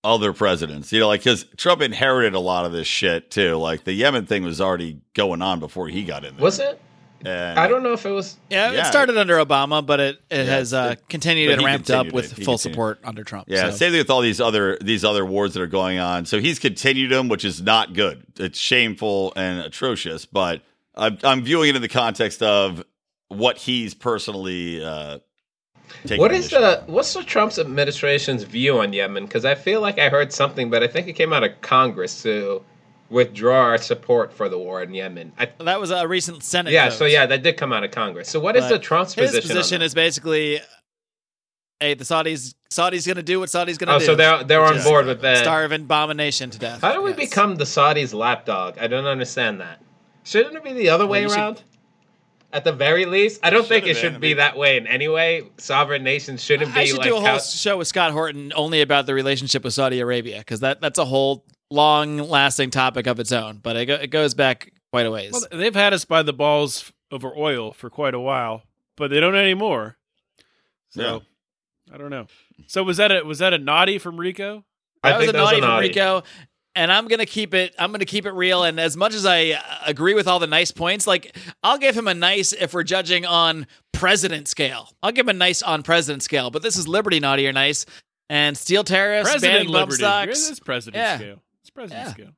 other 0.03 0.31
presidents. 0.31 0.91
You 0.93 0.99
know, 0.99 1.07
like 1.07 1.21
because 1.21 1.45
Trump 1.57 1.81
inherited 1.81 2.35
a 2.35 2.39
lot 2.39 2.65
of 2.65 2.71
this 2.71 2.87
shit 2.87 3.31
too. 3.31 3.55
Like 3.55 3.83
the 3.83 3.93
Yemen 3.93 4.27
thing 4.27 4.43
was 4.43 4.61
already 4.61 5.01
going 5.15 5.41
on 5.41 5.59
before 5.59 5.87
he 5.87 6.03
got 6.03 6.23
in 6.23 6.35
there. 6.35 6.43
Was 6.43 6.59
it? 6.59 6.79
And, 7.25 7.59
I 7.59 7.67
don't 7.67 7.83
know 7.83 7.93
if 7.93 8.05
it 8.05 8.11
was. 8.11 8.37
Yeah, 8.49 8.71
Yeah. 8.71 8.81
it 8.81 8.85
started 8.85 9.17
under 9.17 9.37
Obama, 9.37 9.85
but 9.85 9.99
it, 9.99 10.21
it 10.29 10.45
has 10.45 10.73
uh, 10.73 10.95
it- 10.97 11.09
continued 11.09 11.51
and 11.51 11.61
he 11.61 11.65
ramped 11.65 11.89
up 11.89 12.11
with 12.11 12.25
it. 12.25 12.35
Full 12.43 12.57
continued. 12.57 12.59
support 12.59 12.99
under 13.03 13.23
Trump. 13.23 13.47
Yeah, 13.49 13.71
so. 13.71 13.77
same 13.77 13.91
thing 13.91 13.99
with 13.99 14.09
all 14.09 14.21
these 14.21 14.39
other 14.39 14.77
these 14.81 15.03
other 15.03 15.25
wars 15.25 15.53
that 15.55 15.61
are 15.61 15.67
going 15.67 15.99
on. 15.99 16.25
So 16.25 16.39
he's 16.39 16.59
continued 16.59 17.11
them, 17.11 17.27
which 17.27 17.43
is 17.43 17.61
not 17.61 17.93
good. 17.93 18.23
It's 18.37 18.59
shameful 18.59 19.33
and 19.35 19.59
atrocious. 19.59 20.25
But 20.25 20.61
I'm, 20.95 21.17
I'm 21.23 21.43
viewing 21.43 21.69
it 21.69 21.75
in 21.75 21.81
the 21.81 21.87
context 21.89 22.41
of 22.43 22.83
what 23.29 23.57
he's 23.57 23.93
personally 23.93 24.83
uh, 24.83 25.19
taking. 26.03 26.19
What 26.19 26.31
is 26.31 26.51
initiative. 26.53 26.85
the 26.85 26.91
what's 26.91 27.13
the 27.13 27.23
Trump's 27.23 27.57
administration's 27.59 28.43
view 28.43 28.79
on 28.79 28.93
Yemen? 28.93 29.25
Because 29.25 29.43
I 29.43 29.55
feel 29.55 29.81
like 29.81 29.99
I 29.99 30.09
heard 30.09 30.31
something, 30.31 30.69
but 30.69 30.83
I 30.83 30.87
think 30.87 31.07
it 31.07 31.13
came 31.13 31.33
out 31.33 31.43
of 31.43 31.59
Congress 31.61 32.21
to 32.23 32.63
withdraw 33.09 33.61
our 33.61 33.77
support 33.77 34.33
for 34.33 34.49
the 34.49 34.57
war 34.57 34.81
in 34.83 34.93
Yemen. 34.93 35.31
I, 35.37 35.49
that 35.59 35.79
was 35.79 35.91
a 35.91 36.07
recent 36.07 36.43
Senate. 36.43 36.73
yeah, 36.73 36.89
vote. 36.89 36.97
so 36.97 37.05
yeah, 37.05 37.25
that 37.25 37.43
did 37.43 37.57
come 37.57 37.71
out 37.73 37.83
of 37.83 37.91
Congress. 37.91 38.29
So 38.29 38.39
what 38.39 38.55
is 38.55 38.63
But 38.65 38.69
the 38.69 38.79
Trump's 38.79 39.13
his 39.13 39.31
position? 39.31 39.51
on 39.51 39.57
position 39.57 39.81
is 39.81 39.93
basically, 39.93 40.59
hey, 41.79 41.93
the 41.93 42.03
Saudis, 42.03 42.53
Saudis 42.69 43.05
going 43.05 43.15
to 43.17 43.23
do 43.23 43.39
what 43.39 43.49
Saudis 43.49 43.77
going 43.77 43.87
to 43.87 43.93
oh, 43.95 43.99
do. 43.99 44.05
so 44.05 44.15
they're 44.15 44.43
they're 44.43 44.63
on 44.63 44.81
board 44.83 45.05
with 45.05 45.21
that. 45.21 45.37
starve 45.37 45.71
and 45.71 45.87
bomb 45.87 46.09
a 46.09 46.13
nation 46.13 46.49
to 46.49 46.59
death. 46.59 46.81
How 46.81 46.93
do 46.93 47.01
we 47.01 47.11
Yes. 47.11 47.19
become 47.19 47.55
the 47.55 47.63
Saudis' 47.65 48.13
lapdog? 48.13 48.77
I 48.77 48.87
don't 48.87 49.05
understand 49.05 49.61
that. 49.61 49.81
Shouldn't 50.23 50.55
it 50.55 50.63
be 50.63 50.73
the 50.73 50.89
other 50.89 51.07
way 51.07 51.21
you 51.21 51.29
should- 51.29 51.37
around? 51.37 51.63
At 52.53 52.63
the 52.63 52.71
very 52.71 53.05
least, 53.05 53.41
I 53.43 53.49
don't 53.49 53.67
think 53.67 53.85
it 53.87 53.95
should 53.97 54.21
be 54.21 54.35
that 54.35 54.57
way 54.57 54.77
in 54.77 54.87
any 54.87 55.09
way. 55.09 55.43
Sovereign 55.57 56.01
nations 56.03 56.41
shouldn't 56.41 56.73
be 56.73 56.79
like. 56.79 56.81
I 56.81 56.85
should 56.85 56.97
like 56.99 57.07
do 57.09 57.15
a 57.17 57.19
whole 57.19 57.27
how- 57.27 57.39
show 57.39 57.77
with 57.77 57.89
Scott 57.89 58.11
Horton 58.13 58.53
only 58.55 58.79
about 58.81 59.05
the 59.05 59.13
relationship 59.13 59.65
with 59.65 59.73
Saudi 59.73 59.99
Arabia 59.99 60.39
because 60.39 60.61
that 60.61 60.79
that's 60.79 60.97
a 60.97 61.03
whole 61.05 61.43
long 61.69 62.17
lasting 62.17 62.69
topic 62.71 63.07
of 63.07 63.19
its 63.19 63.31
own. 63.31 63.57
But 63.57 63.75
it, 63.75 63.85
go, 63.85 63.95
it 63.95 64.07
goes 64.07 64.33
back 64.33 64.71
quite 64.91 65.05
a 65.05 65.11
ways. 65.11 65.31
Well, 65.33 65.43
they've 65.51 65.73
had 65.75 65.93
us 65.93 66.05
by 66.05 66.23
the 66.23 66.33
balls 66.33 66.91
over 67.11 67.35
oil 67.37 67.71
for 67.73 67.89
quite 67.89 68.13
a 68.13 68.19
while, 68.19 68.63
but 68.95 69.09
they 69.09 69.19
don't 69.19 69.35
anymore. 69.35 69.97
So 70.89 71.01
Yeah. 71.01 71.93
I 71.93 71.97
don't 71.97 72.09
know. 72.09 72.27
So 72.67 72.83
was 72.83 72.97
that 72.97 73.11
a 73.11 73.23
was 73.23 73.39
that 73.39 73.53
a 73.53 73.57
naughty 73.57 73.97
from 73.97 74.17
Rico? 74.19 74.65
I 75.03 75.11
that 75.11 75.17
was 75.17 75.25
think 75.25 75.29
a 75.35 75.37
that 75.37 75.41
was 75.43 75.45
naughty 75.51 75.57
a 75.57 75.61
from 75.61 75.69
naughty. 75.69 75.87
Rico. 75.89 76.23
And 76.75 76.91
I'm 76.91 77.07
gonna 77.07 77.25
keep 77.25 77.53
it. 77.53 77.73
I'm 77.79 77.91
gonna 77.91 78.05
keep 78.05 78.25
it 78.25 78.31
real. 78.33 78.63
And 78.63 78.79
as 78.79 78.95
much 78.97 79.13
as 79.13 79.25
I 79.25 79.51
uh, 79.51 79.61
agree 79.85 80.13
with 80.13 80.27
all 80.27 80.39
the 80.39 80.47
nice 80.47 80.71
points, 80.71 81.07
like 81.07 81.35
I'll 81.63 81.77
give 81.77 81.97
him 81.97 82.07
a 82.07 82.13
nice 82.13 82.51
if 82.53 82.73
we're 82.73 82.83
judging 82.83 83.25
on 83.25 83.67
president 83.93 84.47
scale. 84.47 84.89
I'll 85.01 85.11
give 85.13 85.25
him 85.25 85.35
a 85.35 85.39
nice 85.39 85.63
on 85.63 85.81
president 85.81 86.23
scale. 86.23 86.51
But 86.51 86.61
this 86.61 86.75
is 86.77 86.87
Liberty 86.87 87.19
naughty 87.19 87.47
or 87.47 87.53
nice, 87.53 87.85
and 88.29 88.55
steel 88.57 88.83
tariffs, 88.83 89.29
President 89.29 89.59
banning 89.59 89.71
bump 89.73 89.91
Liberty. 89.91 89.97
stocks. 90.03 90.49
It's 90.49 90.59
president 90.59 91.01
Yeah. 91.01 91.17
scale. 91.17 91.41
President 91.77 92.07
Yeah. 92.07 92.11
scale. 92.13 92.31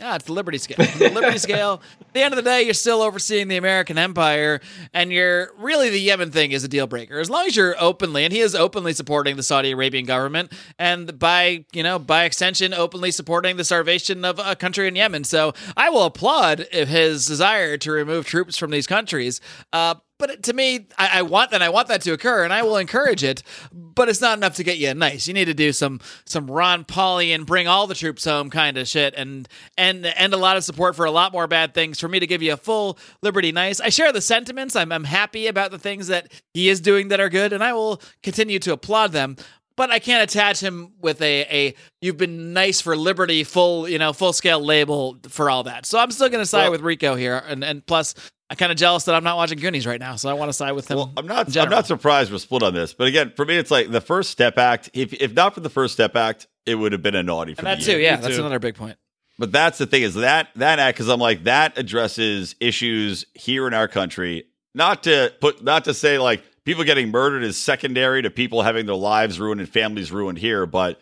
Ah, 0.00 0.14
it's 0.16 0.24
the 0.24 0.32
Liberty 0.32 0.56
scale. 0.56 0.78
The 0.78 1.10
Liberty 1.10 1.36
scale. 1.48 1.82
At 2.00 2.14
the 2.14 2.22
end 2.22 2.32
of 2.32 2.36
the 2.36 2.42
day, 2.42 2.62
you're 2.62 2.72
still 2.72 3.02
overseeing 3.02 3.48
the 3.48 3.58
American 3.58 3.98
empire, 3.98 4.60
and 4.94 5.12
you're 5.12 5.50
really 5.58 5.90
the 5.90 6.00
Yemen 6.00 6.30
thing 6.30 6.52
is 6.52 6.64
a 6.64 6.68
deal 6.68 6.86
breaker. 6.86 7.20
As 7.20 7.28
long 7.28 7.46
as 7.46 7.54
you're 7.54 7.76
openly, 7.78 8.24
and 8.24 8.32
he 8.32 8.40
is 8.40 8.54
openly 8.54 8.94
supporting 8.94 9.36
the 9.36 9.42
Saudi 9.42 9.70
Arabian 9.72 10.06
government, 10.06 10.50
and 10.78 11.18
by 11.18 11.66
you 11.74 11.82
know 11.82 11.98
by 11.98 12.24
extension, 12.24 12.72
openly 12.72 13.10
supporting 13.10 13.58
the 13.58 13.64
starvation 13.64 14.24
of 14.24 14.40
a 14.42 14.56
country 14.56 14.88
in 14.88 14.96
Yemen. 14.96 15.24
So 15.24 15.52
I 15.76 15.90
will 15.90 16.04
applaud 16.04 16.66
if 16.72 16.88
his 16.88 17.26
desire 17.26 17.76
to 17.76 17.92
remove 17.92 18.24
troops 18.26 18.56
from 18.56 18.70
these 18.70 18.86
countries. 18.86 19.42
Uh, 19.74 19.96
but 20.22 20.44
to 20.44 20.52
me, 20.52 20.86
I, 20.96 21.18
I 21.18 21.22
want 21.22 21.50
that. 21.50 21.62
I 21.62 21.68
want 21.68 21.88
that 21.88 22.00
to 22.02 22.12
occur, 22.12 22.44
and 22.44 22.52
I 22.52 22.62
will 22.62 22.76
encourage 22.76 23.24
it. 23.24 23.42
But 23.72 24.08
it's 24.08 24.20
not 24.20 24.38
enough 24.38 24.54
to 24.54 24.62
get 24.62 24.78
you 24.78 24.94
nice. 24.94 25.26
You 25.26 25.34
need 25.34 25.46
to 25.46 25.54
do 25.54 25.72
some 25.72 25.98
some 26.24 26.48
Ron 26.48 26.84
Paulian, 26.84 27.44
bring 27.44 27.66
all 27.66 27.88
the 27.88 27.96
troops 27.96 28.24
home 28.24 28.48
kind 28.48 28.78
of 28.78 28.86
shit, 28.86 29.14
and 29.16 29.48
and 29.76 30.06
and 30.06 30.32
a 30.32 30.36
lot 30.36 30.56
of 30.56 30.62
support 30.62 30.94
for 30.94 31.06
a 31.06 31.10
lot 31.10 31.32
more 31.32 31.48
bad 31.48 31.74
things 31.74 31.98
for 31.98 32.06
me 32.06 32.20
to 32.20 32.26
give 32.28 32.40
you 32.40 32.52
a 32.52 32.56
full 32.56 33.00
liberty 33.20 33.50
nice. 33.50 33.80
I 33.80 33.88
share 33.88 34.12
the 34.12 34.20
sentiments. 34.20 34.76
I'm 34.76 34.92
I'm 34.92 35.02
happy 35.02 35.48
about 35.48 35.72
the 35.72 35.78
things 35.80 36.06
that 36.06 36.30
he 36.54 36.68
is 36.68 36.80
doing 36.80 37.08
that 37.08 37.18
are 37.18 37.28
good, 37.28 37.52
and 37.52 37.64
I 37.64 37.72
will 37.72 38.00
continue 38.22 38.60
to 38.60 38.72
applaud 38.72 39.10
them. 39.10 39.34
But 39.74 39.90
I 39.90 39.98
can't 39.98 40.22
attach 40.22 40.60
him 40.60 40.92
with 41.00 41.20
a, 41.20 41.40
a 41.50 41.74
you've 42.00 42.18
been 42.18 42.52
nice 42.52 42.80
for 42.80 42.96
liberty 42.96 43.42
full 43.42 43.88
you 43.88 43.98
know 43.98 44.12
full 44.12 44.32
scale 44.32 44.64
label 44.64 45.18
for 45.28 45.50
all 45.50 45.64
that. 45.64 45.84
So 45.84 45.98
I'm 45.98 46.12
still 46.12 46.28
going 46.28 46.42
to 46.42 46.46
side 46.46 46.62
Well- 46.62 46.70
with 46.70 46.82
Rico 46.82 47.16
here, 47.16 47.42
and 47.48 47.64
and 47.64 47.84
plus 47.84 48.14
I'm 48.52 48.56
kind 48.56 48.70
of 48.70 48.76
jealous 48.76 49.04
that 49.04 49.14
I'm 49.14 49.24
not 49.24 49.38
watching 49.38 49.58
Goonies 49.58 49.86
right 49.86 49.98
now, 49.98 50.16
so 50.16 50.28
I 50.28 50.34
want 50.34 50.50
to 50.50 50.52
side 50.52 50.72
with 50.72 50.90
him. 50.90 50.98
Well, 50.98 51.12
I'm 51.16 51.26
not. 51.26 51.56
I'm 51.56 51.70
not 51.70 51.86
surprised 51.86 52.30
we're 52.30 52.36
split 52.36 52.62
on 52.62 52.74
this. 52.74 52.92
But 52.92 53.08
again, 53.08 53.32
for 53.34 53.46
me, 53.46 53.56
it's 53.56 53.70
like 53.70 53.90
the 53.90 54.02
first 54.02 54.30
Step 54.30 54.58
Act. 54.58 54.90
If 54.92 55.14
if 55.14 55.32
not 55.32 55.54
for 55.54 55.60
the 55.60 55.70
first 55.70 55.94
Step 55.94 56.14
Act, 56.16 56.48
it 56.66 56.74
would 56.74 56.92
have 56.92 57.00
been 57.00 57.14
a 57.14 57.22
naughty 57.22 57.54
for 57.54 57.60
And 57.60 57.66
that 57.68 57.78
the 57.78 57.84
too, 57.86 57.90
year. 57.92 58.00
yeah, 58.00 58.16
Me 58.16 58.22
that's 58.22 58.34
too. 58.34 58.40
another 58.42 58.58
big 58.58 58.74
point. 58.74 58.98
But 59.38 59.52
that's 59.52 59.78
the 59.78 59.86
thing 59.86 60.02
is 60.02 60.16
that 60.16 60.48
that 60.56 60.78
act 60.78 60.98
because 60.98 61.08
I'm 61.08 61.18
like 61.18 61.44
that 61.44 61.78
addresses 61.78 62.54
issues 62.60 63.24
here 63.32 63.66
in 63.66 63.72
our 63.72 63.88
country. 63.88 64.44
Not 64.74 65.04
to 65.04 65.32
put, 65.40 65.64
not 65.64 65.84
to 65.84 65.94
say 65.94 66.18
like 66.18 66.42
people 66.66 66.84
getting 66.84 67.10
murdered 67.10 67.44
is 67.44 67.56
secondary 67.56 68.20
to 68.20 68.28
people 68.30 68.60
having 68.60 68.84
their 68.84 68.94
lives 68.96 69.40
ruined 69.40 69.62
and 69.62 69.68
families 69.68 70.12
ruined 70.12 70.36
here, 70.36 70.66
but 70.66 71.00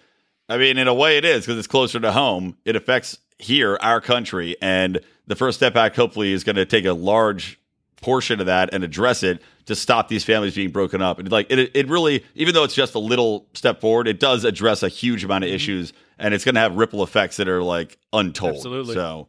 I 0.49 0.57
mean, 0.57 0.79
in 0.79 0.87
a 0.87 0.95
way, 0.95 1.17
it 1.17 1.25
is 1.25 1.47
because 1.47 1.59
it's 1.59 1.67
closer 1.67 1.99
to 1.99 2.13
home. 2.13 2.57
It 2.65 2.77
affects 2.77 3.19
here, 3.41 3.77
our 3.83 4.01
country, 4.01 4.57
and 4.63 5.01
the 5.31 5.37
First 5.37 5.59
Step 5.59 5.77
Act 5.77 5.97
hopefully 5.97 6.33
is 6.33 6.45
going 6.45 6.57
to 6.57 6.66
take 6.66 6.85
a 6.85 6.93
large 6.93 7.59
portion 8.03 8.40
of 8.40 8.47
that 8.47 8.71
and 8.73 8.83
address 8.83 9.23
it 9.23 9.43
to 9.66 9.77
stop 9.77 10.09
these 10.09 10.25
families 10.25 10.55
being 10.55 10.71
broken 10.71 11.01
up. 11.01 11.19
And 11.19 11.31
like 11.31 11.51
it, 11.51 11.71
it 11.75 11.88
really, 11.88 12.25
even 12.35 12.55
though 12.55 12.64
it's 12.64 12.75
just 12.75 12.95
a 12.95 12.99
little 12.99 13.47
step 13.55 13.81
forward, 13.81 14.09
it 14.09 14.19
does 14.19 14.45
address 14.45 14.83
a 14.83 14.88
huge 14.88 15.23
amount 15.23 15.45
of 15.45 15.49
mm-hmm. 15.49 15.57
issues, 15.57 15.93
and 16.19 16.35
it's 16.35 16.45
going 16.45 16.55
to 16.57 16.61
have 16.61 16.77
ripple 16.77 17.03
effects 17.03 17.37
that 17.37 17.49
are 17.49 17.62
like 17.62 17.99
untold. 18.12 18.57
Absolutely. 18.57 18.95
So 18.95 19.29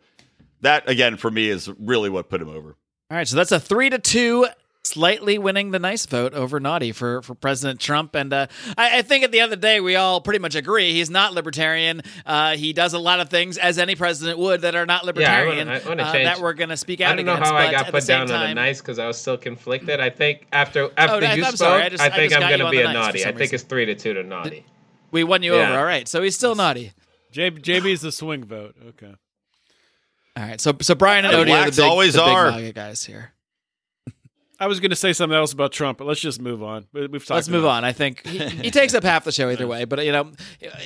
that 0.62 0.90
again 0.90 1.18
for 1.18 1.30
me 1.30 1.50
is 1.50 1.70
really 1.80 2.10
what 2.10 2.30
put 2.30 2.42
him 2.42 2.50
over. 2.50 2.76
All 3.10 3.18
right, 3.18 3.28
so 3.28 3.36
that's 3.36 3.52
a 3.52 3.60
three 3.60 3.90
to 3.90 4.00
two, 4.00 4.48
slightly 4.92 5.38
winning 5.38 5.72
the 5.72 5.80
nice 5.80 6.06
vote 6.06 6.34
over 6.34 6.60
naughty 6.60 6.92
for 6.92 7.22
for 7.22 7.34
President 7.36 7.80
Trump. 7.80 8.16
And 8.16 8.34
uh, 8.34 8.48
I, 8.78 9.00
I 9.00 9.02
think 9.02 9.24
at 9.24 9.32
the 9.32 9.40
end 9.40 9.54
of 9.54 9.62
the 9.62 9.66
day, 9.68 9.80
we 9.80 9.96
all 9.96 10.22
pretty 10.22 10.40
much 10.40 10.56
agree 10.56 10.92
he's 10.94 11.10
not 11.10 11.34
libertarian. 11.34 12.02
Uh, 12.26 12.56
he 12.58 12.74
does 12.74 12.94
a 12.94 13.00
lot 13.00 13.20
of 13.20 13.30
things 13.30 13.58
as 13.58 13.78
any 13.80 13.96
president 13.96 14.38
would 14.40 14.62
that 14.62 14.76
are 14.76 14.86
not 14.86 15.06
libertarian. 15.06 15.70
I 15.70 15.80
wanna 15.88 16.04
uh, 16.04 16.12
change- 16.12 16.26
that 16.26 16.40
we're 16.42 16.54
going 16.54 16.70
to 16.70 16.78
speak 16.78 17.02
out 17.02 17.18
against. 17.18 17.30
I 17.30 17.34
don't 17.36 17.40
know 17.42 17.46
how 17.46 17.56
I 17.56 17.72
got 17.72 17.88
put 17.92 18.04
same 18.04 18.28
down 18.28 18.32
on 18.42 18.48
the 18.50 18.54
nice 18.56 18.82
because 18.82 19.00
I 19.00 19.08
was 19.08 19.18
still 19.18 19.38
conflicted. 19.38 20.00
I 20.00 20.10
think 20.10 20.48
after 20.52 20.90
after 20.98 21.26
I- 21.26 21.36
you 21.36 21.44
I'm 21.46 21.56
spoke, 21.56 21.58
sorry, 21.58 21.84
I 21.84 21.90
just- 21.90 22.04
I 22.04 22.08
I 22.08 22.10
think 22.10 22.32
just 22.32 22.42
I'm 22.42 22.50
going 22.50 22.60
to 22.60 22.70
be 22.70 22.78
the 22.78 22.90
a 22.90 22.94
nice 22.94 23.06
naughty. 23.06 23.22
I 23.22 23.28
think 23.28 23.40
reason. 23.40 23.56
it's 23.56 23.64
three 23.64 23.86
to 23.86 23.96
two 23.96 24.14
to 24.14 24.24
naughty. 24.24 24.66
We 25.12 25.24
won 25.24 25.44
you 25.44 25.56
Yeah. 25.56 25.70
over. 25.70 25.80
All 25.80 25.86
right, 25.86 26.08
so 26.08 26.22
he's 26.22 26.36
still 26.36 26.56
naughty. 26.56 26.94
J- 27.32 27.52
JB's 27.52 28.02
the 28.02 28.12
swing 28.12 28.44
vote. 28.44 28.76
Okay. 28.90 29.14
All 30.38 30.44
right, 30.44 30.60
so 30.62 30.74
so 30.82 30.96
Brian 30.96 31.26
and 31.26 31.34
The 31.34 31.38
Odie 31.40 31.62
are 31.62 31.70
the 31.70 31.82
big, 31.82 31.86
always 31.86 32.14
the 32.14 32.22
big 32.22 32.30
are. 32.30 32.72
Guys 32.72 33.04
here. 33.04 33.34
I 34.62 34.68
was 34.68 34.80
going 34.80 34.92
to 34.92 34.96
say 34.96 35.12
something 35.12 35.36
else 35.36 35.54
about 35.54 35.72
Trump, 35.72 35.98
but 35.98 36.06
let's 36.06 36.20
just 36.22 36.40
move 36.40 36.62
on. 36.62 36.86
We- 36.94 37.08
We've 37.08 37.22
talked 37.26 37.36
Let's 37.36 37.50
move 37.50 37.64
enough. 37.64 37.78
on. 37.78 37.84
I 37.84 37.94
think 37.94 38.26
he, 38.28 38.38
he 38.38 38.72
takes 38.80 38.94
up 38.94 39.04
half 39.04 39.24
the 39.24 39.32
show 39.32 39.50
either 39.50 39.66
way, 39.68 39.86
but 39.86 40.06
you 40.06 40.12
know, 40.12 40.32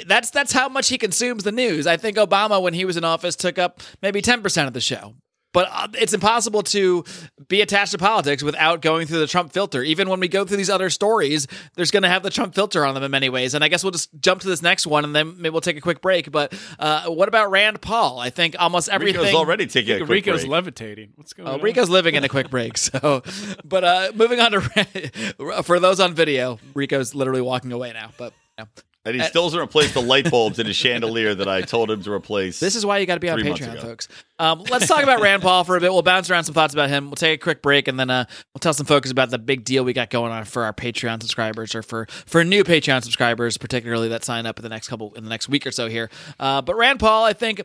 that's 0.08 0.30
that's 0.30 0.54
how 0.54 0.70
much 0.70 0.88
he 0.88 0.98
consumes 0.98 1.44
the 1.44 1.52
news. 1.52 1.86
I 1.86 1.98
think 1.98 2.16
Obama, 2.18 2.62
when 2.62 2.74
he 2.74 2.86
was 2.86 2.96
in 2.96 3.04
office, 3.04 3.36
took 3.36 3.60
up 3.60 3.82
maybe 4.02 4.22
ten 4.22 4.42
percent 4.42 4.68
of 4.68 4.74
the 4.74 4.80
show. 4.82 5.14
But 5.56 5.70
uh, 5.72 5.88
it's 5.94 6.14
impossible 6.14 6.64
to 6.64 7.06
be 7.48 7.62
attached 7.62 7.94
to 7.94 7.98
politics 7.98 8.44
without 8.44 8.82
going 8.82 9.08
through 9.08 9.20
the 9.20 9.28
Trump 9.28 9.54
filter. 9.54 9.82
Even 9.84 10.10
when 10.10 10.20
we 10.20 10.28
go 10.28 10.44
through 10.44 10.58
these 10.58 10.70
other 10.70 10.90
stories, 10.90 11.48
there's 11.76 11.92
going 11.92 12.04
to 12.04 12.10
have 12.10 12.24
the 12.24 12.30
Trump 12.30 12.54
filter 12.54 12.86
on 12.86 12.94
them 12.94 13.04
in 13.04 13.10
many 13.10 13.30
ways. 13.30 13.54
And 13.54 13.64
I 13.64 13.70
guess 13.70 13.82
we'll 13.82 13.92
just 13.92 14.10
jump 14.20 14.42
to 14.42 14.48
this 14.50 14.62
next 14.62 14.86
one, 14.86 15.06
and 15.06 15.16
then 15.16 15.36
maybe 15.38 15.52
we'll 15.52 15.62
take 15.62 15.78
a 15.78 15.82
quick 15.82 16.02
break. 16.02 16.30
But 16.30 16.54
uh, 16.78 17.06
what 17.06 17.30
about 17.30 17.52
Rand 17.52 17.80
Paul? 17.80 18.20
I 18.20 18.30
think 18.32 18.56
almost 18.60 18.90
everything. 18.90 19.22
Rico's 19.22 19.34
already 19.36 19.66
taking 19.66 19.96
a 19.96 19.98
quick 20.00 20.10
Rico's 20.10 20.42
break. 20.42 20.52
levitating. 20.52 21.14
What's 21.16 21.32
going 21.32 21.48
Oh, 21.48 21.54
on? 21.54 21.62
Rico's 21.62 21.90
living 21.90 22.16
in 22.16 22.24
a 22.26 22.30
quick 22.30 22.50
break. 22.50 22.78
So, 22.78 23.24
but 23.64 23.84
uh, 23.86 24.12
moving 24.14 24.40
on 24.42 24.52
to 24.52 25.64
for 25.64 25.80
those 25.80 26.00
on 26.02 26.14
video, 26.14 26.60
Rico's 26.74 27.16
literally 27.16 27.42
walking 27.42 27.72
away 27.72 27.94
now. 27.94 28.12
But 28.18 28.34
you 28.60 28.66
know, 28.66 28.70
and 29.06 29.16
he 29.16 29.22
still 29.24 29.44
hasn't 29.44 29.62
replaced 29.62 29.94
the 29.94 30.02
light 30.02 30.30
bulbs 30.32 30.58
in 30.60 30.66
his 30.66 30.76
chandelier 30.76 31.36
that 31.36 31.48
I 31.48 31.62
told 31.62 31.92
him 31.92 32.02
to 32.04 32.12
replace. 32.12 32.60
this 32.60 32.76
is 32.76 32.86
why 32.86 32.98
you 32.98 33.06
got 33.06 33.14
to 33.16 33.20
be 33.20 33.30
on 33.30 33.40
Three 33.40 33.50
months 33.50 33.66
Patreon, 33.66 33.82
folks. 33.82 34.08
Um, 34.38 34.64
let's 34.70 34.88
talk 34.88 35.02
about 35.02 35.22
Rand 35.22 35.42
Paul 35.42 35.64
for 35.64 35.78
a 35.78 35.80
bit. 35.80 35.94
We'll 35.94 36.02
bounce 36.02 36.30
around 36.30 36.44
some 36.44 36.54
thoughts 36.54 36.74
about 36.74 36.90
him. 36.90 37.06
We'll 37.06 37.16
take 37.16 37.40
a 37.40 37.44
quick 37.44 37.62
break, 37.62 37.88
and 37.88 37.98
then 37.98 38.10
uh, 38.10 38.26
we'll 38.54 38.60
tell 38.60 38.74
some 38.74 38.86
folks 38.86 39.10
about 39.10 39.30
the 39.30 39.40
big 39.40 39.64
deal 39.64 39.86
we 39.86 39.94
got 39.94 40.10
going 40.10 40.34
on 40.34 40.44
for 40.44 40.64
our 40.64 40.74
Patreon 40.74 41.22
subscribers, 41.22 41.74
or 41.74 41.82
for 41.82 42.06
for 42.26 42.44
new 42.44 42.66
Patreon 42.66 43.02
subscribers, 43.02 43.58
particularly 43.58 44.10
that 44.10 44.26
sign 44.26 44.46
up 44.46 44.60
in 44.60 44.64
the 44.64 44.70
next 44.70 44.90
couple 44.90 45.14
in 45.14 45.24
the 45.24 45.30
next 45.30 45.48
week 45.48 45.66
or 45.66 45.72
so 45.72 45.88
here. 45.88 46.10
Uh, 46.38 46.62
but 46.62 46.76
Rand 46.76 47.00
Paul, 47.00 47.24
I 47.24 47.32
think 47.32 47.62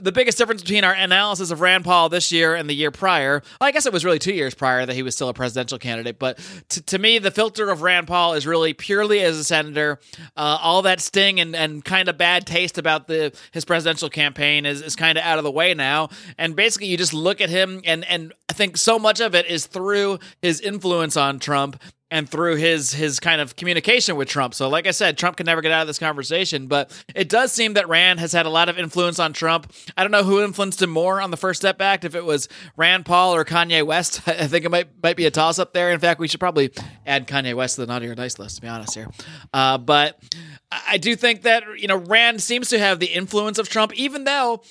the 0.00 0.10
biggest 0.10 0.38
difference 0.38 0.62
between 0.62 0.82
our 0.82 0.92
analysis 0.92 1.52
of 1.52 1.60
Rand 1.60 1.84
Paul 1.84 2.08
this 2.08 2.32
year 2.32 2.56
and 2.56 2.68
the 2.68 2.74
year 2.74 2.90
prior, 2.90 3.42
well, 3.60 3.68
I 3.68 3.70
guess 3.70 3.86
it 3.86 3.92
was 3.92 4.04
really 4.04 4.18
two 4.18 4.34
years 4.34 4.54
prior 4.54 4.84
that 4.84 4.96
he 4.96 5.04
was 5.04 5.14
still 5.14 5.28
a 5.28 5.34
presidential 5.34 5.78
candidate. 5.78 6.18
But 6.18 6.40
t- 6.68 6.80
to 6.80 6.98
me, 6.98 7.20
the 7.20 7.30
filter 7.30 7.70
of 7.70 7.82
Rand 7.82 8.08
Paul 8.08 8.34
is 8.34 8.44
really 8.44 8.72
purely 8.72 9.20
as 9.20 9.38
a 9.38 9.44
senator. 9.44 10.00
Uh, 10.36 10.58
all 10.60 10.82
that 10.82 11.00
sting 11.00 11.38
and, 11.38 11.54
and 11.54 11.84
kind 11.84 12.08
of 12.08 12.18
bad 12.18 12.44
taste 12.44 12.76
about 12.76 13.06
the 13.06 13.32
his 13.52 13.64
presidential 13.64 14.08
campaign 14.08 14.66
is, 14.66 14.82
is 14.82 14.96
kind 14.96 15.16
of 15.16 15.22
out 15.22 15.38
of 15.38 15.44
the 15.44 15.52
way 15.52 15.74
now. 15.74 16.07
And 16.36 16.56
basically, 16.56 16.88
you 16.88 16.96
just 16.96 17.14
look 17.14 17.40
at 17.40 17.50
him, 17.50 17.80
and 17.84 18.04
and 18.04 18.32
I 18.48 18.52
think 18.52 18.76
so 18.76 18.98
much 18.98 19.20
of 19.20 19.34
it 19.34 19.46
is 19.46 19.66
through 19.66 20.18
his 20.42 20.60
influence 20.60 21.16
on 21.16 21.38
Trump 21.38 21.80
and 22.10 22.28
through 22.28 22.56
his 22.56 22.92
his 22.92 23.20
kind 23.20 23.40
of 23.40 23.56
communication 23.56 24.16
with 24.16 24.28
Trump. 24.28 24.54
So 24.54 24.68
like 24.68 24.86
I 24.86 24.92
said, 24.92 25.18
Trump 25.18 25.36
can 25.36 25.46
never 25.46 25.60
get 25.60 25.72
out 25.72 25.82
of 25.82 25.86
this 25.86 25.98
conversation, 25.98 26.66
but 26.66 26.90
it 27.14 27.28
does 27.28 27.52
seem 27.52 27.74
that 27.74 27.88
Rand 27.88 28.20
has 28.20 28.32
had 28.32 28.46
a 28.46 28.50
lot 28.50 28.68
of 28.68 28.78
influence 28.78 29.18
on 29.18 29.32
Trump. 29.32 29.72
I 29.96 30.02
don't 30.02 30.10
know 30.10 30.24
who 30.24 30.42
influenced 30.42 30.80
him 30.80 30.90
more 30.90 31.20
on 31.20 31.30
the 31.30 31.36
First 31.36 31.60
Step 31.60 31.80
Act, 31.80 32.04
if 32.04 32.14
it 32.14 32.24
was 32.24 32.48
Rand 32.76 33.04
Paul 33.04 33.34
or 33.34 33.44
Kanye 33.44 33.84
West. 33.84 34.22
I 34.26 34.46
think 34.46 34.64
it 34.64 34.70
might 34.70 34.88
might 35.02 35.16
be 35.16 35.26
a 35.26 35.30
toss 35.30 35.58
up 35.58 35.72
there. 35.72 35.90
In 35.90 36.00
fact, 36.00 36.20
we 36.20 36.28
should 36.28 36.40
probably 36.40 36.70
add 37.06 37.28
Kanye 37.28 37.54
West 37.54 37.74
to 37.74 37.82
the 37.82 37.86
naughty 37.86 38.06
or 38.08 38.14
nice 38.14 38.38
list 38.38 38.56
to 38.56 38.62
be 38.62 38.68
honest 38.68 38.94
here. 38.94 39.08
Uh, 39.52 39.76
but 39.78 40.18
I 40.70 40.98
do 40.98 41.14
think 41.14 41.42
that 41.42 41.64
you 41.78 41.88
know 41.88 41.96
Rand 41.96 42.42
seems 42.42 42.68
to 42.70 42.78
have 42.78 43.00
the 43.00 43.06
influence 43.06 43.58
of 43.58 43.68
Trump, 43.68 43.94
even 43.94 44.24
though 44.24 44.62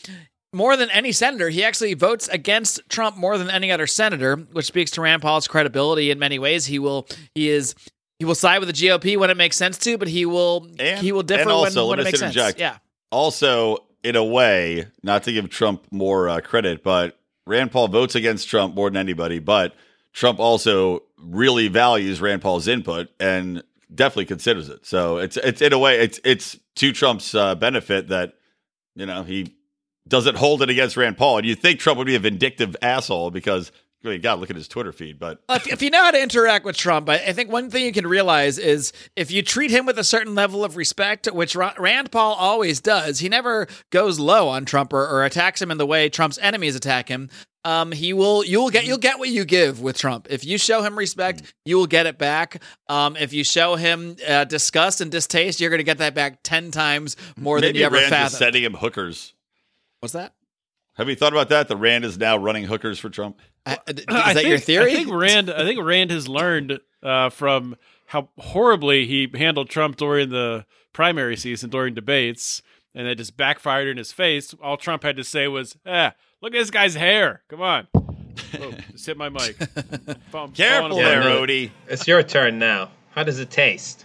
more 0.53 0.77
than 0.77 0.89
any 0.91 1.11
senator, 1.11 1.49
he 1.49 1.63
actually 1.63 1.93
votes 1.93 2.27
against 2.29 2.79
Trump 2.89 3.17
more 3.17 3.37
than 3.37 3.49
any 3.49 3.71
other 3.71 3.87
senator, 3.87 4.35
which 4.35 4.65
speaks 4.65 4.91
to 4.91 5.01
Rand 5.01 5.21
Paul's 5.21 5.47
credibility 5.47 6.09
in 6.11 6.19
many 6.19 6.39
ways. 6.39 6.65
He 6.65 6.79
will 6.79 7.07
he 7.35 7.49
is 7.49 7.75
he 8.19 8.25
will 8.25 8.35
side 8.35 8.59
with 8.59 8.67
the 8.67 8.73
GOP 8.73 9.17
when 9.17 9.29
it 9.29 9.37
makes 9.37 9.57
sense 9.57 9.77
to, 9.79 9.97
but 9.97 10.07
he 10.07 10.25
will 10.25 10.67
And- 10.79 10.99
he 10.99 11.11
will 11.11 11.23
differ 11.23 11.49
also, 11.49 11.81
when, 11.81 11.97
when 11.97 11.97
let 11.97 12.07
it 12.07 12.11
makes 12.11 12.21
interject. 12.21 12.57
sense. 12.57 12.59
Yeah. 12.59 12.77
Also, 13.11 13.77
in 14.03 14.15
a 14.15 14.23
way, 14.23 14.87
not 15.03 15.23
to 15.23 15.31
give 15.33 15.49
Trump 15.49 15.85
more 15.91 16.29
uh, 16.29 16.39
credit, 16.41 16.83
but 16.83 17.19
Rand 17.45 17.71
Paul 17.71 17.87
votes 17.89 18.15
against 18.15 18.47
Trump 18.49 18.75
more 18.75 18.89
than 18.89 18.97
anybody. 18.97 19.39
But 19.39 19.75
Trump 20.13 20.39
also 20.39 21.03
really 21.17 21.67
values 21.67 22.19
Rand 22.21 22.41
Paul's 22.41 22.67
input 22.67 23.09
and 23.19 23.63
definitely 23.93 24.25
considers 24.25 24.69
it. 24.69 24.85
So 24.85 25.17
it's 25.17 25.37
it's 25.37 25.61
in 25.61 25.73
a 25.73 25.79
way 25.79 25.99
it's 25.99 26.19
it's 26.23 26.57
to 26.75 26.91
Trump's 26.91 27.35
uh, 27.35 27.55
benefit 27.55 28.07
that 28.09 28.33
you 28.95 29.05
know 29.05 29.23
he 29.23 29.55
doesn't 30.07 30.37
hold 30.37 30.61
it 30.61 30.69
against 30.69 30.97
Rand 30.97 31.17
Paul. 31.17 31.37
And 31.39 31.47
you 31.47 31.55
think 31.55 31.79
Trump 31.79 31.97
would 31.97 32.07
be 32.07 32.15
a 32.15 32.19
vindictive 32.19 32.75
asshole 32.81 33.31
because 33.31 33.71
I 34.05 34.09
mean, 34.09 34.21
God, 34.21 34.39
look 34.39 34.49
at 34.49 34.55
his 34.55 34.67
Twitter 34.67 34.91
feed. 34.91 35.19
But 35.19 35.41
if, 35.49 35.67
if 35.67 35.81
you 35.81 35.89
know 35.89 36.03
how 36.03 36.11
to 36.11 36.21
interact 36.21 36.65
with 36.65 36.77
Trump, 36.77 37.09
I, 37.09 37.15
I 37.15 37.33
think 37.33 37.51
one 37.51 37.69
thing 37.69 37.83
you 37.83 37.91
can 37.91 38.05
realize 38.05 38.57
is 38.59 38.93
if 39.15 39.31
you 39.31 39.41
treat 39.41 39.71
him 39.71 39.85
with 39.85 39.97
a 39.97 40.03
certain 40.03 40.35
level 40.35 40.63
of 40.63 40.77
respect, 40.77 41.25
which 41.27 41.55
Ra- 41.55 41.73
Rand 41.77 42.11
Paul 42.11 42.35
always 42.35 42.79
does, 42.79 43.19
he 43.19 43.27
never 43.27 43.67
goes 43.89 44.19
low 44.19 44.47
on 44.49 44.65
Trump 44.65 44.93
or, 44.93 45.05
or 45.07 45.25
attacks 45.25 45.61
him 45.61 45.71
in 45.71 45.77
the 45.77 45.85
way 45.85 46.09
Trump's 46.09 46.37
enemies 46.37 46.75
attack 46.75 47.09
him. 47.09 47.29
Um, 47.65 47.91
he 47.91 48.13
will, 48.13 48.45
you'll 48.45 48.69
get, 48.69 48.85
you'll 48.85 48.97
get 48.97 49.19
what 49.19 49.29
you 49.29 49.43
give 49.43 49.81
with 49.81 49.97
Trump. 49.97 50.27
If 50.29 50.45
you 50.45 50.57
show 50.57 50.83
him 50.83 50.97
respect, 50.97 51.41
you 51.65 51.75
will 51.75 51.87
get 51.87 52.05
it 52.05 52.17
back. 52.17 52.61
Um, 52.87 53.17
if 53.17 53.33
you 53.33 53.43
show 53.43 53.75
him 53.75 54.15
uh, 54.25 54.45
disgust 54.45 55.01
and 55.01 55.11
distaste, 55.11 55.59
you're 55.59 55.71
going 55.71 55.79
to 55.79 55.83
get 55.83 55.97
that 55.97 56.13
back 56.13 56.39
ten 56.43 56.71
times 56.71 57.17
more 57.35 57.59
than 57.59 57.69
maybe 57.69 57.79
you 57.79 57.85
ever 57.85 57.95
Rand 57.95 58.09
fathomed. 58.09 58.31
sending 58.31 58.63
him 58.63 58.73
hookers. 58.75 59.33
What's 59.99 60.13
that? 60.13 60.33
Have 60.95 61.09
you 61.09 61.15
thought 61.15 61.33
about 61.33 61.49
that? 61.49 61.67
The 61.67 61.77
Rand 61.77 62.05
is 62.05 62.17
now 62.17 62.37
running 62.37 62.63
hookers 62.65 62.97
for 62.99 63.09
Trump. 63.09 63.39
I- 63.65 63.77
Is 63.87 64.05
that 64.07 64.33
think, 64.35 64.47
your 64.47 64.57
theory? 64.57 64.91
I 64.91 64.95
think 64.95 65.11
Rand. 65.11 65.49
I 65.49 65.63
think 65.63 65.79
Rand 65.83 66.11
has 66.11 66.27
learned 66.27 66.79
uh, 67.03 67.29
from 67.29 67.75
how 68.07 68.29
horribly 68.39 69.05
he 69.05 69.29
handled 69.35 69.69
Trump 69.69 69.97
during 69.97 70.29
the 70.29 70.65
primary 70.93 71.35
season, 71.37 71.69
during 71.69 71.93
debates, 71.93 72.61
and 72.95 73.07
it 73.07 73.15
just 73.17 73.37
backfired 73.37 73.87
in 73.87 73.97
his 73.97 74.11
face. 74.11 74.55
All 74.61 74.77
Trump 74.77 75.03
had 75.03 75.17
to 75.17 75.23
say 75.23 75.47
was, 75.47 75.75
"Ah, 75.85 76.13
look 76.41 76.53
at 76.55 76.57
this 76.59 76.71
guy's 76.71 76.95
hair. 76.95 77.43
Come 77.49 77.61
on." 77.61 77.87
Oh, 77.93 78.71
just 78.91 79.05
hit 79.05 79.17
my 79.17 79.29
mic. 79.29 79.55
Fall- 80.31 80.47
Careful 80.49 80.95
there, 80.97 81.19
apart. 81.21 81.49
Odie. 81.49 81.71
It's 81.87 82.07
your 82.07 82.23
turn 82.23 82.57
now. 82.57 82.89
How 83.11 83.23
does 83.23 83.39
it 83.39 83.49
taste? 83.51 84.03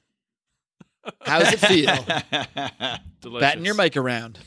How 1.22 1.38
does 1.40 1.52
it 1.52 1.60
feel? 1.60 2.98
Delicious. 3.20 3.40
Batting 3.40 3.64
your 3.64 3.74
mic 3.74 3.96
around. 3.96 4.38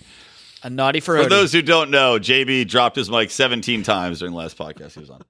A 0.66 0.70
naughty 0.70 0.99
for, 0.99 1.22
For 1.22 1.30
those 1.30 1.51
who 1.53 1.61
don't 1.61 1.91
know, 1.91 2.18
JB 2.18 2.68
dropped 2.68 2.95
his 2.95 3.07
mic 3.09 3.30
17 3.30 3.84
times 3.84 4.18
during 4.20 4.32
the 4.34 4.38
last 4.39 4.57
podcast 4.57 4.93
he 4.95 4.99
was 4.99 5.11
on. 5.11 5.22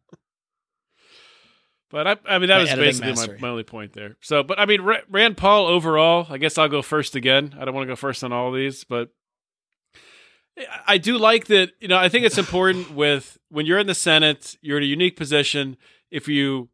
But 1.91 2.07
I, 2.07 2.15
I 2.25 2.39
mean, 2.39 2.47
that 2.47 2.55
My 2.55 2.61
was 2.61 2.69
editing 2.69 2.87
basically 2.87 3.09
my, 3.11 3.15
mastery. 3.15 3.37
my 3.41 3.49
only 3.49 3.63
point 3.63 3.91
there. 3.93 4.15
So, 4.21 4.43
but 4.43 4.59
I 4.59 4.65
mean, 4.65 4.81
Ra- 4.81 5.01
Rand 5.09 5.35
Paul 5.35 5.67
overall, 5.67 6.25
I 6.29 6.37
guess 6.37 6.57
I'll 6.57 6.69
go 6.69 6.81
first 6.81 7.15
again. 7.15 7.53
I 7.59 7.65
don't 7.65 7.73
want 7.75 7.83
to 7.85 7.91
go 7.91 7.97
first 7.97 8.23
on 8.23 8.31
all 8.31 8.51
these, 8.53 8.85
but 8.85 9.09
I- 10.57 10.63
I 10.87 10.97
do 10.97 11.17
like 11.17 11.47
that. 11.47 11.71
You 11.81 11.89
know, 11.89 11.97
I 11.97 12.07
think 12.07 12.25
it's 12.25 12.37
important 12.37 12.91
with 12.95 13.37
when 13.49 13.65
you're 13.65 13.79
in 13.79 13.87
the 13.87 13.93
Senate, 13.95 14.55
you're 14.61 14.77
in 14.77 14.83
a 14.83 14.87
unique 14.87 15.17
position. 15.17 15.75
If 16.11 16.27
you, 16.29 16.69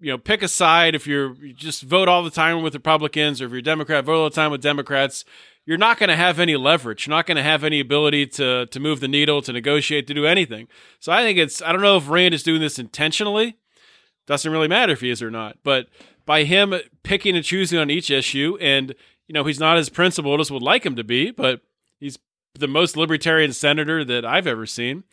you 0.00 0.10
know, 0.10 0.18
pick 0.18 0.42
a 0.42 0.48
side, 0.48 0.94
if 0.94 1.06
you're 1.06 1.34
you 1.34 1.52
just 1.52 1.82
vote 1.82 2.08
all 2.08 2.22
the 2.24 2.30
time 2.30 2.62
with 2.62 2.74
Republicans, 2.74 3.42
or 3.42 3.46
if 3.46 3.52
you're 3.52 3.60
Democrat, 3.60 4.04
vote 4.06 4.16
all 4.22 4.30
the 4.30 4.34
time 4.34 4.50
with 4.50 4.62
Democrats. 4.62 5.24
You're 5.68 5.76
not 5.76 5.98
going 5.98 6.08
to 6.08 6.16
have 6.16 6.40
any 6.40 6.56
leverage. 6.56 7.06
You're 7.06 7.14
not 7.14 7.26
going 7.26 7.36
to 7.36 7.42
have 7.42 7.62
any 7.62 7.78
ability 7.78 8.26
to 8.28 8.64
to 8.64 8.80
move 8.80 9.00
the 9.00 9.06
needle, 9.06 9.42
to 9.42 9.52
negotiate, 9.52 10.06
to 10.06 10.14
do 10.14 10.24
anything. 10.24 10.66
So 10.98 11.12
I 11.12 11.22
think 11.22 11.38
it's. 11.38 11.60
I 11.60 11.72
don't 11.72 11.82
know 11.82 11.98
if 11.98 12.08
Rand 12.08 12.32
is 12.32 12.42
doing 12.42 12.62
this 12.62 12.78
intentionally 12.78 13.58
doesn't 14.24 14.50
really 14.50 14.66
matter 14.66 14.94
if 14.94 15.02
he 15.02 15.10
is 15.10 15.22
or 15.22 15.30
not. 15.30 15.58
But 15.62 15.88
by 16.24 16.44
him 16.44 16.72
picking 17.02 17.36
and 17.36 17.44
choosing 17.44 17.78
on 17.78 17.90
each 17.90 18.10
issue, 18.10 18.56
and 18.62 18.94
you 19.26 19.34
know 19.34 19.44
he's 19.44 19.60
not 19.60 19.76
as 19.76 19.90
principled 19.90 20.40
as 20.40 20.50
would 20.50 20.62
like 20.62 20.86
him 20.86 20.96
to 20.96 21.04
be, 21.04 21.32
but 21.32 21.60
he's 22.00 22.18
the 22.54 22.66
most 22.66 22.96
libertarian 22.96 23.52
senator 23.52 24.06
that 24.06 24.24
I've 24.24 24.46
ever 24.46 24.64
seen. 24.64 25.04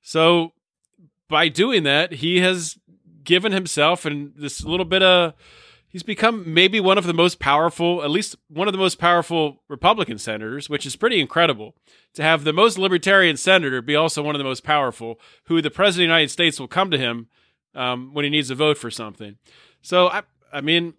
So 0.00 0.52
by 1.28 1.48
doing 1.48 1.82
that, 1.82 2.12
he 2.12 2.40
has 2.40 2.78
given 3.24 3.52
himself 3.52 4.06
and 4.06 4.32
this 4.36 4.64
little 4.64 4.86
bit 4.86 5.02
of 5.02 5.34
he's 5.88 6.02
become 6.02 6.52
maybe 6.52 6.80
one 6.80 6.98
of 6.98 7.04
the 7.04 7.14
most 7.14 7.38
powerful, 7.38 8.02
at 8.02 8.10
least 8.10 8.36
one 8.48 8.68
of 8.68 8.72
the 8.72 8.78
most 8.78 8.98
powerful 8.98 9.62
Republican 9.68 10.18
senators, 10.18 10.68
which 10.68 10.86
is 10.86 10.96
pretty 10.96 11.20
incredible 11.20 11.74
to 12.14 12.22
have 12.22 12.44
the 12.44 12.52
most 12.52 12.78
libertarian 12.78 13.36
senator 13.36 13.82
be 13.82 13.96
also 13.96 14.22
one 14.22 14.34
of 14.34 14.38
the 14.38 14.44
most 14.44 14.64
powerful, 14.64 15.18
who 15.44 15.60
the 15.60 15.70
president 15.70 16.04
of 16.04 16.08
the 16.08 16.14
United 16.14 16.30
States 16.30 16.60
will 16.60 16.68
come 16.68 16.90
to 16.90 16.98
him 16.98 17.28
um, 17.74 18.12
when 18.12 18.24
he 18.24 18.30
needs 18.30 18.48
to 18.48 18.54
vote 18.54 18.78
for 18.78 18.90
something. 18.90 19.36
So 19.82 20.08
I, 20.08 20.22
I 20.52 20.60
mean, 20.60 20.94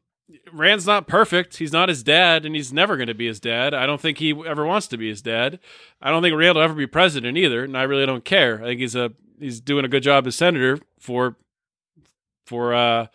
Rand's 0.52 0.86
not 0.86 1.08
perfect. 1.08 1.58
He's 1.58 1.74
not 1.74 1.90
his 1.90 2.04
dad, 2.04 2.46
and 2.46 2.56
he's 2.56 2.72
never 2.72 2.98
going 2.98 3.08
to 3.08 3.16
be 3.16 3.28
his 3.28 3.40
dad. 3.40 3.74
I 3.74 3.86
don't 3.86 4.00
think 4.00 4.20
he 4.20 4.32
ever 4.46 4.66
wants 4.66 4.88
to 4.88 4.98
be 4.98 5.10
his 5.10 5.22
dad. 5.22 5.60
I 6.02 6.12
don't 6.12 6.22
think 6.22 6.36
Rand 6.36 6.56
will 6.56 6.64
ever 6.64 6.76
be 6.76 6.88
president 6.88 7.38
either, 7.38 7.64
and 7.64 7.78
I 7.78 7.84
really 7.84 8.06
don't 8.06 8.26
care. 8.26 8.62
I 8.62 8.68
think 8.68 8.80
he's 8.80 8.96
a 8.96 9.12
he's 9.40 9.60
doing 9.60 9.86
a 9.86 9.88
good 9.90 10.04
job 10.04 10.28
as 10.28 10.36
senator 10.36 10.80
for 11.00 11.36
for 12.46 12.74
uh 12.74 13.08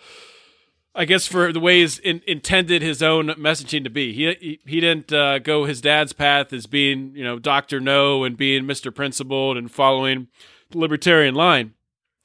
I 0.95 1.05
guess 1.05 1.27
for 1.27 1.53
the 1.53 1.61
way 1.61 1.81
he's 1.81 1.99
in, 1.99 2.23
intended 2.27 2.81
his 2.81 3.03
own 3.03 3.29
messaging 3.31 3.85
to 3.85 3.91
be. 3.91 4.13
He 4.13 4.35
he, 4.35 4.61
he 4.67 4.81
didn't 4.81 5.13
uh, 5.13 5.39
go 5.41 5.65
his 5.65 5.81
dad's 5.81 6.13
path 6.13 6.53
as 6.53 6.67
being 6.67 7.13
you 7.15 7.25
know 7.25 7.39
Doctor 7.39 7.81
No 7.81 8.25
and 8.25 8.37
being 8.37 8.67
Mister 8.67 8.91
Principled 8.91 9.57
and 9.57 9.71
following 9.71 10.29
the 10.71 10.79
libertarian 10.79 11.35
line 11.35 11.75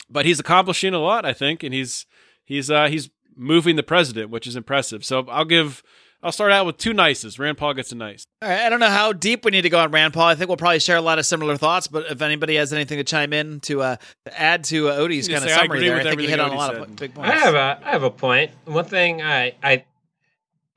but 0.09 0.25
he's 0.25 0.39
accomplishing 0.39 0.93
a 0.93 0.99
lot, 0.99 1.25
I 1.25 1.33
think, 1.33 1.63
and 1.63 1.73
he's 1.73 2.05
he's 2.43 2.71
uh, 2.71 2.87
he's 2.87 3.09
moving 3.35 3.75
the 3.75 3.83
president, 3.83 4.29
which 4.29 4.47
is 4.47 4.55
impressive. 4.55 5.05
So 5.05 5.25
I'll 5.29 5.45
give 5.45 5.83
I'll 6.21 6.33
start 6.33 6.51
out 6.51 6.65
with 6.65 6.77
two 6.77 6.93
nices. 6.93 7.39
Rand 7.39 7.57
Paul 7.57 7.73
gets 7.73 7.93
a 7.93 7.95
nice. 7.95 8.25
All 8.41 8.49
right, 8.49 8.59
I 8.59 8.69
don't 8.69 8.81
know 8.81 8.89
how 8.89 9.13
deep 9.13 9.45
we 9.45 9.51
need 9.51 9.61
to 9.61 9.69
go 9.69 9.79
on 9.79 9.91
Rand 9.91 10.13
Paul. 10.13 10.27
I 10.27 10.35
think 10.35 10.49
we'll 10.49 10.57
probably 10.57 10.79
share 10.79 10.97
a 10.97 11.01
lot 11.01 11.17
of 11.17 11.25
similar 11.25 11.55
thoughts. 11.55 11.87
But 11.87 12.11
if 12.11 12.21
anybody 12.21 12.55
has 12.55 12.73
anything 12.73 12.97
to 12.97 13.05
chime 13.05 13.31
in 13.31 13.61
to, 13.61 13.81
uh, 13.81 13.95
to 14.25 14.39
add 14.39 14.65
to 14.65 14.89
uh, 14.89 14.99
Odie's 14.99 15.29
kind 15.29 15.43
of 15.43 15.49
say, 15.49 15.55
I 15.55 15.61
summary 15.61 15.79
there, 15.79 15.97
I 15.97 16.03
think 16.03 16.21
you 16.21 16.27
hit 16.27 16.39
on 16.41 16.51
everything 16.51 16.57
a 16.57 16.61
lot 16.61 16.75
Odie 16.75 16.89
of 16.89 16.95
big 16.97 17.13
points. 17.13 17.29
I 17.31 17.35
have 17.35 17.55
a 17.55 17.79
I 17.85 17.91
have 17.91 18.03
a 18.03 18.11
point. 18.11 18.51
One 18.65 18.85
thing 18.85 19.21
I 19.21 19.55
I 19.63 19.85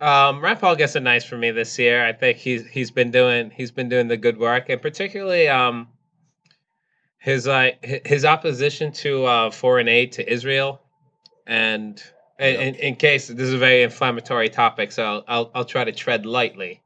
um 0.00 0.40
Rand 0.40 0.60
Paul 0.60 0.76
gets 0.76 0.94
a 0.94 1.00
nice 1.00 1.24
for 1.24 1.36
me 1.36 1.50
this 1.50 1.76
year. 1.78 2.04
I 2.04 2.12
think 2.12 2.38
he's 2.38 2.64
he's 2.66 2.92
been 2.92 3.10
doing 3.10 3.50
he's 3.50 3.72
been 3.72 3.88
doing 3.88 4.06
the 4.08 4.16
good 4.16 4.38
work 4.38 4.68
and 4.68 4.80
particularly 4.80 5.48
um 5.48 5.88
his 7.18 7.48
uh 7.48 7.70
his 7.82 8.24
opposition 8.24 8.92
to 8.92 9.24
uh 9.24 9.50
foreign 9.50 9.88
aid 9.88 10.12
to 10.12 10.32
Israel 10.32 10.80
and 11.46 12.02
in, 12.42 12.60
in, 12.60 12.74
in 12.74 12.96
case 12.96 13.28
this 13.28 13.48
is 13.48 13.54
a 13.54 13.58
very 13.58 13.82
inflammatory 13.82 14.48
topic, 14.48 14.92
so 14.92 15.24
I'll 15.28 15.50
I'll 15.54 15.64
try 15.64 15.84
to 15.84 15.92
tread 15.92 16.26
lightly. 16.26 16.82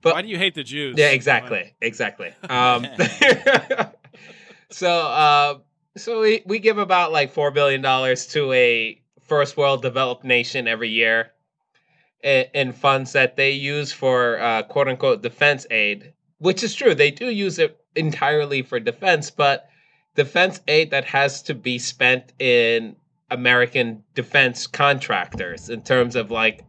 But 0.00 0.14
Why 0.14 0.22
do 0.22 0.28
you 0.28 0.38
hate 0.38 0.54
the 0.54 0.62
Jews? 0.62 0.96
yeah, 0.98 1.10
exactly, 1.10 1.74
exactly. 1.80 2.32
Um, 2.48 2.86
so, 4.70 4.90
uh, 4.90 5.58
so 5.96 6.20
we, 6.20 6.42
we 6.44 6.58
give 6.58 6.76
about 6.76 7.10
like 7.10 7.32
four 7.32 7.50
billion 7.50 7.80
dollars 7.80 8.26
to 8.28 8.52
a 8.52 9.00
first 9.22 9.56
world 9.56 9.80
developed 9.80 10.22
nation 10.22 10.68
every 10.68 10.90
year, 10.90 11.32
in, 12.22 12.44
in 12.54 12.72
funds 12.72 13.12
that 13.12 13.36
they 13.36 13.52
use 13.52 13.92
for 13.92 14.38
uh, 14.40 14.62
quote 14.64 14.88
unquote 14.88 15.22
defense 15.22 15.66
aid, 15.70 16.12
which 16.38 16.62
is 16.62 16.74
true. 16.74 16.94
They 16.94 17.10
do 17.10 17.30
use 17.30 17.58
it 17.58 17.80
entirely 17.96 18.60
for 18.60 18.78
defense, 18.78 19.30
but 19.30 19.70
defense 20.14 20.60
aid 20.68 20.90
that 20.90 21.06
has 21.06 21.42
to 21.44 21.54
be 21.54 21.78
spent 21.78 22.32
in 22.38 22.96
American 23.30 24.04
defense 24.14 24.66
contractors 24.66 25.70
in 25.70 25.82
terms 25.82 26.16
of 26.16 26.30
like, 26.30 26.64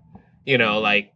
you 0.45 0.57
know, 0.57 0.79
like 0.79 1.11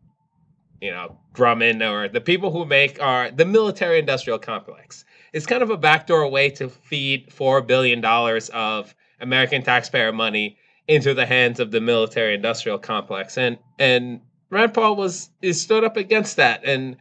you 0.81 0.91
know, 0.91 1.17
Grumman 1.33 1.87
or 1.87 2.07
the 2.07 2.21
people 2.21 2.51
who 2.51 2.65
make 2.65 3.01
our 3.01 3.31
the 3.31 3.45
military 3.45 3.99
industrial 3.99 4.39
complex. 4.39 5.05
It's 5.33 5.45
kind 5.45 5.61
of 5.61 5.69
a 5.69 5.77
backdoor 5.77 6.27
way 6.29 6.49
to 6.51 6.69
feed 6.69 7.31
four 7.31 7.61
billion 7.61 8.01
dollars 8.01 8.49
of 8.49 8.95
American 9.19 9.61
taxpayer 9.61 10.11
money 10.11 10.57
into 10.87 11.13
the 11.13 11.25
hands 11.25 11.59
of 11.59 11.71
the 11.71 11.81
military 11.81 12.33
industrial 12.33 12.79
complex. 12.79 13.37
And 13.37 13.57
and 13.77 14.21
Rand 14.49 14.73
Paul 14.73 14.95
was 14.95 15.29
is 15.41 15.61
stood 15.61 15.83
up 15.83 15.97
against 15.97 16.37
that 16.37 16.63
and 16.65 16.97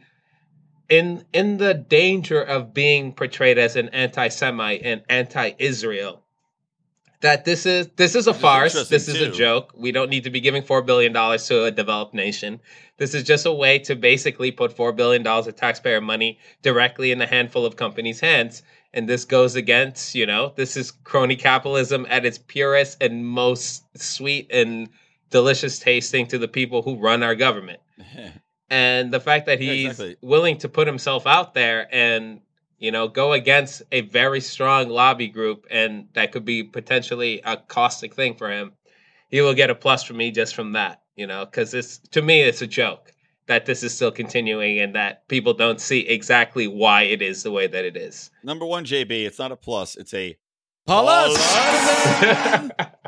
in 0.89 1.23
in 1.33 1.57
the 1.57 1.73
danger 1.73 2.41
of 2.41 2.73
being 2.73 3.13
portrayed 3.13 3.57
as 3.57 3.75
an 3.75 3.89
anti-Semite 3.89 4.81
and 4.83 5.03
anti-Israel. 5.09 6.23
That 7.21 7.43
this 7.43 7.65
is 7.65 7.87
this 7.97 8.15
is 8.15 8.27
a 8.27 8.31
Which 8.31 8.41
farce. 8.41 8.73
interesting, 8.75 8.95
This 8.95 9.07
is 9.09 9.21
a 9.21 9.29
joke. 9.31 9.73
We 9.75 9.91
don't 9.91 10.09
need 10.09 10.23
to 10.23 10.29
be 10.29 10.39
giving 10.39 10.63
four 10.63 10.81
billion 10.81 11.11
dollars 11.11 11.45
to 11.47 11.65
a 11.65 11.71
developed 11.71 12.13
nation. 12.13 12.61
This 12.97 13.13
is 13.13 13.23
just 13.23 13.45
a 13.45 13.51
way 13.51 13.79
to 13.79 13.95
basically 13.95 14.51
put 14.51 14.73
four 14.75 14.93
billion 14.93 15.21
dollars 15.23 15.47
of 15.47 15.55
taxpayer 15.57 15.99
money 16.01 16.39
directly 16.61 17.11
in 17.11 17.21
a 17.21 17.27
handful 17.27 17.65
of 17.65 17.75
companies' 17.75 18.21
hands. 18.21 18.63
And 18.93 19.07
this 19.07 19.25
goes 19.25 19.55
against, 19.55 20.15
you 20.15 20.25
know, 20.25 20.53
this 20.55 20.75
is 20.77 20.91
crony 20.91 21.35
capitalism 21.35 22.07
at 22.09 22.25
its 22.25 22.37
purest 22.37 23.03
and 23.03 23.27
most 23.27 23.83
sweet 23.99 24.49
and 24.51 24.89
delicious 25.29 25.77
tasting 25.77 26.25
to 26.27 26.37
the 26.39 26.47
people 26.47 26.81
who 26.81 26.95
run 26.95 27.21
our 27.21 27.35
government 27.35 27.79
and 28.69 29.11
the 29.11 29.19
fact 29.19 29.45
that 29.45 29.61
Yeah, 29.61 29.71
he's 29.73 29.85
exactly. 29.91 30.15
willing 30.21 30.57
to 30.59 30.69
put 30.69 30.87
himself 30.87 31.27
out 31.27 31.53
there 31.53 31.87
and 31.93 32.41
you 32.79 32.91
know 32.91 33.07
go 33.07 33.33
against 33.33 33.81
a 33.91 34.01
very 34.01 34.41
strong 34.41 34.89
lobby 34.89 35.27
group 35.27 35.65
and 35.69 36.07
that 36.13 36.31
could 36.31 36.45
be 36.45 36.63
potentially 36.63 37.41
a 37.45 37.57
caustic 37.57 38.13
thing 38.15 38.33
for 38.35 38.51
him 38.51 38.71
he 39.29 39.41
will 39.41 39.53
get 39.53 39.69
a 39.69 39.75
plus 39.75 40.03
from 40.03 40.17
me 40.17 40.31
just 40.31 40.55
from 40.55 40.73
that 40.73 41.01
you 41.15 41.27
know 41.27 41.45
because 41.45 41.73
it's 41.73 41.99
to 41.99 42.21
me 42.21 42.41
it's 42.41 42.61
a 42.61 42.67
joke 42.67 43.13
that 43.45 43.65
this 43.65 43.81
is 43.81 43.93
still 43.93 44.11
continuing 44.11 44.79
and 44.79 44.93
that 44.95 45.27
people 45.27 45.53
don't 45.53 45.81
see 45.81 46.01
exactly 46.01 46.67
why 46.67 47.01
it 47.03 47.21
is 47.21 47.43
the 47.43 47.51
way 47.51 47.67
that 47.67 47.83
it 47.83 47.97
is 47.97 48.29
Number 48.43 48.65
one, 48.65 48.85
JB, 48.85 49.25
it's 49.25 49.39
not 49.39 49.51
a 49.51 49.55
plus, 49.55 49.95
it's 49.95 50.13
a 50.13 50.37
Paulus. 50.85 51.37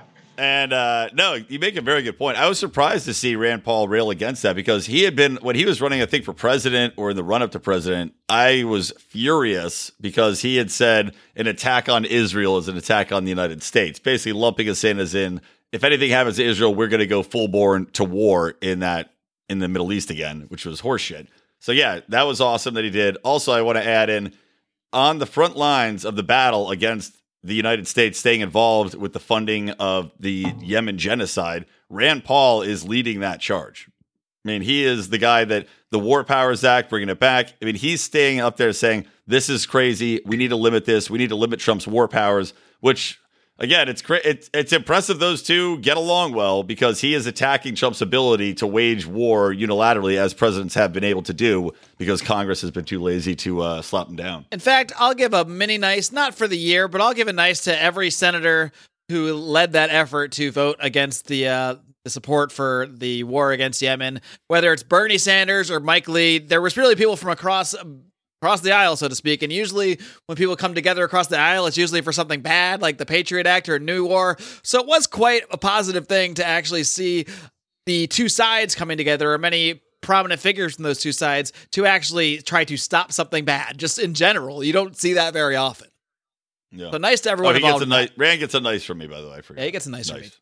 And 0.42 0.74
uh, 0.74 1.10
no, 1.14 1.36
you 1.36 1.60
make 1.60 1.76
a 1.76 1.82
very 1.82 2.02
good 2.02 2.18
point. 2.18 2.36
I 2.36 2.50
was 2.50 2.58
surprised 2.58 3.06
to 3.06 3.14
see 3.14 3.36
Rand 3.36 3.64
Paul 3.64 3.88
rail 3.88 4.10
against 4.10 4.42
that 4.42 4.56
because 4.56 4.88
he 4.88 5.04
had 5.04 5.16
been 5.16 5.36
when 5.36 5.56
he 5.56 5.66
was 5.66 5.80
running, 5.80 6.02
I 6.02 6.08
think, 6.08 6.26
for 6.26 6.34
president 6.34 6.96
or 6.98 7.12
in 7.12 7.16
the 7.16 7.24
run 7.24 7.44
up 7.44 7.52
to 7.52 7.60
president. 7.60 8.16
I 8.28 8.64
was 8.64 8.92
furious 8.98 9.92
because 10.02 10.42
he 10.42 10.56
had 10.56 10.72
said 10.72 11.14
an 11.36 11.46
attack 11.46 11.90
on 11.90 12.06
Israel 12.06 12.58
is 12.58 12.68
an 12.68 12.76
attack 12.76 13.12
on 13.12 13.24
the 13.24 13.30
United 13.30 13.62
States, 13.62 14.00
basically 14.00 14.34
lumping 14.34 14.68
us 14.68 14.84
in 14.84 14.98
as 14.98 15.14
in 15.14 15.42
if 15.72 15.84
anything 15.84 16.10
happens 16.10 16.38
to 16.38 16.44
Israel, 16.44 16.74
we're 16.74 16.88
going 16.88 17.02
to 17.02 17.06
go 17.06 17.22
full 17.22 17.48
born 17.48 17.86
to 17.92 18.04
war 18.04 18.56
in 18.62 18.80
that 18.80 19.14
in 19.48 19.60
the 19.60 19.68
Middle 19.68 19.94
East 19.94 20.10
again, 20.10 20.46
which 20.48 20.66
was 20.66 20.82
horseshit. 20.82 21.28
So 21.60 21.72
yeah, 21.72 22.00
that 22.10 22.24
was 22.24 22.42
awesome 22.42 22.74
that 22.74 22.84
he 22.84 22.90
did. 22.90 23.16
Also, 23.18 23.52
I 23.52 23.62
want 23.62 23.78
to 23.78 23.86
add 23.86 24.10
in 24.10 24.34
on 24.92 25.20
the 25.20 25.28
front 25.28 25.56
lines 25.56 26.04
of 26.04 26.16
the 26.16 26.24
battle 26.24 26.72
against 26.72 27.21
the 27.44 27.56
United 27.56 27.88
States 27.88 28.20
staying 28.20 28.42
involved 28.42 28.96
with 28.96 29.14
the 29.14 29.20
funding 29.20 29.72
of 29.72 30.12
the 30.20 30.54
Yemen 30.60 30.98
genocide, 30.98 31.66
Rand 31.90 32.24
Paul 32.24 32.62
is 32.62 32.88
leading 32.88 33.20
that 33.22 33.40
charge. 33.40 33.90
I 34.44 34.48
mean, 34.48 34.62
he 34.62 34.84
is 34.84 35.10
the 35.10 35.18
guy 35.18 35.46
that 35.46 35.68
the 35.92 36.00
War 36.00 36.24
Powers 36.24 36.64
Act, 36.64 36.90
bringing 36.90 37.10
it 37.10 37.20
back. 37.20 37.54
I 37.62 37.66
mean, 37.66 37.76
he's 37.76 38.02
staying 38.02 38.40
up 38.40 38.58
there 38.58 38.74
saying, 38.74 39.06
this 39.28 39.50
is 39.50 39.66
crazy. 39.66 40.20
We 40.26 40.36
need 40.36 40.50
to 40.50 40.56
limit 40.56 40.86
this. 40.86 41.10
We 41.10 41.20
need 41.20 41.30
to 41.30 41.36
limit 41.36 41.60
Trump's 41.60 41.88
war 41.88 42.08
powers, 42.08 42.54
which 42.80 43.20
again, 43.62 43.88
it's 43.88 44.04
it's 44.10 44.50
it's 44.54 44.74
impressive 44.74 45.20
those 45.20 45.42
two 45.42 45.78
get 45.78 45.96
along 45.96 46.34
well 46.34 46.64
because 46.64 47.00
he 47.00 47.14
is 47.14 47.26
attacking 47.28 47.76
Trump's 47.76 48.02
ability 48.02 48.56
to 48.56 48.68
wage 48.68 49.06
war 49.06 49.54
unilaterally 49.54 50.18
as 50.18 50.34
presidents 50.34 50.74
have 50.74 50.92
been 50.92 51.04
able 51.06 51.22
to 51.24 51.34
do 51.34 51.72
because 51.98 52.22
Congress 52.22 52.60
has 52.62 52.72
been 52.72 52.84
too 52.84 53.00
lazy 53.00 53.36
to 53.36 53.62
uh, 53.62 53.82
slap 53.82 54.10
him 54.10 54.16
down. 54.18 54.46
In 54.52 54.60
fact, 54.60 54.92
I'll 54.98 55.14
give 55.14 55.34
a 55.34 55.46
mini 55.46 55.78
nice, 55.78 56.12
not 56.12 56.36
for 56.36 56.48
the 56.48 56.58
year, 56.58 56.88
but 56.88 57.00
I'll 57.00 57.14
give 57.14 57.28
a 57.28 57.34
nice 57.34 57.64
to 57.66 57.82
every 57.82 58.10
senator 58.10 58.72
who 59.10 59.34
led 59.34 59.74
that 59.74 59.90
effort 59.92 60.34
to 60.34 60.52
vote 60.52 60.78
against 60.80 61.28
the 61.28 61.48
uh, 61.48 61.76
the 62.04 62.10
support 62.10 62.52
for 62.52 62.88
the 62.92 63.24
war 63.24 63.52
against 63.52 63.82
Yemen. 63.82 64.22
Whether 64.48 64.74
it's 64.74 64.84
Bernie 64.84 65.20
Sanders 65.20 65.70
or 65.70 65.80
Mike 65.80 66.08
Lee, 66.08 66.40
there 66.40 66.62
was 66.62 66.76
really 66.76 66.96
people 66.96 67.16
from 67.16 67.30
across 67.30 67.76
across 68.42 68.62
the 68.62 68.72
aisle, 68.72 68.96
so 68.96 69.08
to 69.08 69.14
speak. 69.16 69.44
And 69.44 69.54
usually, 69.54 70.00
when 70.26 70.36
people 70.36 70.56
come 70.56 70.74
together 70.74 71.04
across 71.04 71.28
the 71.28 71.38
aisle, 71.38 71.68
it's 71.68 71.78
usually 71.78 72.02
for 72.02 72.12
something 72.12 72.42
bad, 72.42 72.82
like 72.82 72.98
the 72.98 73.06
Patriot 73.06 73.46
Act 73.46 73.70
or 73.70 73.78
new 73.78 74.06
war. 74.08 74.38
So 74.64 74.80
it 74.80 74.88
was 74.88 75.06
quite 75.06 75.44
a 75.52 75.58
positive 75.58 76.08
thing 76.08 76.34
to 76.36 76.46
actually 76.46 76.84
see 76.84 77.28
the 77.86 78.08
two 78.08 78.30
sides 78.30 78.74
coming 78.74 78.98
together, 78.98 79.32
or 79.32 79.38
many 79.38 79.82
prominent 80.02 80.42
figures 80.42 80.76
from 80.76 80.84
those 80.84 81.00
two 81.00 81.12
sides, 81.12 81.54
to 81.72 81.86
actually 81.86 82.40
try 82.40 82.64
to 82.66 82.78
stop 82.78 83.12
something 83.12 83.46
bad. 83.46 83.78
Just 83.78 84.00
in 84.00 84.16
general, 84.16 84.64
you 84.64 84.74
don't 84.74 84.98
see 84.98 85.14
that 85.14 85.34
very 85.34 85.56
often. 85.56 85.88
Yeah. 86.72 86.90
So 86.90 86.98
nice 86.98 87.22
to 87.22 87.30
Oh, 87.30 87.34
everyone 87.34 87.56
he 87.56 87.62
gets 87.62 87.82
a 87.82 87.86
nice. 87.86 88.10
Rand 88.18 88.40
gets 88.40 88.56
a 88.56 88.60
nice 88.60 88.84
from 88.84 88.98
me, 88.98 89.08
by 89.08 89.22
the 89.22 89.30
way. 89.30 89.42
Yeah, 89.56 89.66
he 89.66 89.72
gets 89.72 89.86
a 89.86 89.92
nice 89.92 90.10
from 90.10 90.22
me. 90.22 90.28
It's 90.28 90.40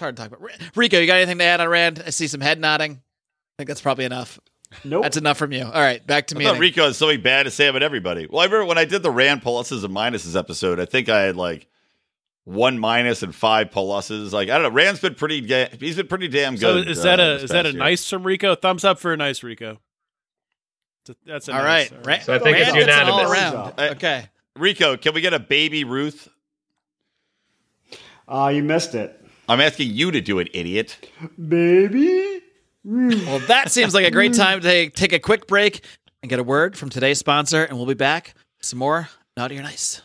hard 0.00 0.16
to 0.16 0.22
talk 0.22 0.32
about. 0.32 0.50
Rico, 0.76 1.00
you 1.00 1.06
got 1.06 1.16
anything 1.16 1.38
to 1.38 1.44
add 1.44 1.60
on 1.60 1.68
Rand? 1.68 2.02
I 2.06 2.10
see 2.10 2.28
some 2.28 2.40
head 2.40 2.60
nodding. 2.60 2.92
I 2.92 3.54
think 3.58 3.68
that's 3.68 3.80
probably 3.80 4.04
enough. 4.04 4.38
Nope. 4.82 5.02
That's 5.02 5.16
enough 5.16 5.36
from 5.38 5.52
you. 5.52 5.64
All 5.64 5.70
right, 5.72 6.04
back 6.06 6.26
to 6.28 6.36
I 6.36 6.38
me. 6.38 6.44
thought 6.44 6.58
Rico 6.58 6.84
had 6.86 6.94
something 6.96 7.20
bad 7.20 7.44
to 7.44 7.50
say 7.50 7.68
about 7.68 7.82
everybody. 7.82 8.26
Well, 8.26 8.40
I 8.40 8.44
remember 8.44 8.66
when 8.66 8.78
I 8.78 8.84
did 8.84 9.02
the 9.02 9.10
Rand 9.10 9.42
pluses 9.42 9.84
and 9.84 9.94
minuses 9.94 10.36
episode. 10.36 10.80
I 10.80 10.84
think 10.84 11.08
I 11.08 11.22
had 11.22 11.36
like 11.36 11.66
one 12.44 12.78
minus 12.78 13.22
and 13.22 13.34
five 13.34 13.70
pluses. 13.70 14.32
Like 14.32 14.48
I 14.50 14.54
don't 14.54 14.62
know. 14.64 14.70
Rand's 14.70 15.00
been 15.00 15.14
pretty. 15.14 15.40
Ga- 15.42 15.68
he's 15.78 15.96
been 15.96 16.06
pretty 16.08 16.28
damn 16.28 16.56
So 16.56 16.74
good. 16.74 16.88
is 16.88 17.02
that 17.02 17.20
uh, 17.20 17.22
a 17.22 17.34
is 17.36 17.50
that 17.50 17.60
a 17.66 17.68
past 17.68 17.74
year. 17.74 17.82
nice 17.84 18.08
from 18.10 18.22
Rico? 18.24 18.54
Thumbs 18.54 18.84
up 18.84 18.98
for 18.98 19.12
a 19.12 19.16
nice 19.16 19.42
Rico. 19.42 19.78
That's 21.26 21.48
a 21.48 21.52
All 21.52 21.62
nice, 21.62 21.92
right, 21.92 22.18
all 22.20 22.24
So 22.24 22.34
I 22.34 22.38
think 22.38 22.56
Rand 22.56 22.76
it's 22.76 22.86
gets 22.86 22.98
an 22.98 23.08
all 23.08 23.20
unanimous. 23.20 23.52
around. 23.52 23.74
I- 23.78 23.88
Okay. 23.90 24.24
Rico? 24.56 24.96
Can 24.96 25.14
we 25.14 25.20
get 25.20 25.34
a 25.34 25.38
baby 25.40 25.84
Ruth? 25.84 26.28
Uh, 28.26 28.50
you 28.54 28.62
missed 28.62 28.94
it. 28.94 29.20
I'm 29.48 29.60
asking 29.60 29.90
you 29.90 30.10
to 30.12 30.20
do 30.22 30.38
it, 30.38 30.48
idiot. 30.54 30.96
Baby? 31.48 32.40
Mm. 32.86 33.26
Well, 33.26 33.38
that 33.40 33.70
seems 33.70 33.94
like 33.94 34.06
a 34.06 34.10
great 34.10 34.32
mm. 34.32 34.36
time 34.36 34.60
to 34.60 34.90
take 34.90 35.12
a 35.12 35.18
quick 35.18 35.46
break 35.46 35.84
and 36.22 36.30
get 36.30 36.38
a 36.38 36.42
word 36.42 36.76
from 36.76 36.90
today's 36.90 37.18
sponsor, 37.18 37.64
and 37.64 37.76
we'll 37.76 37.86
be 37.86 37.94
back 37.94 38.34
some 38.60 38.78
more 38.78 39.08
Naughty 39.36 39.58
or 39.58 39.62
Nice. 39.62 40.02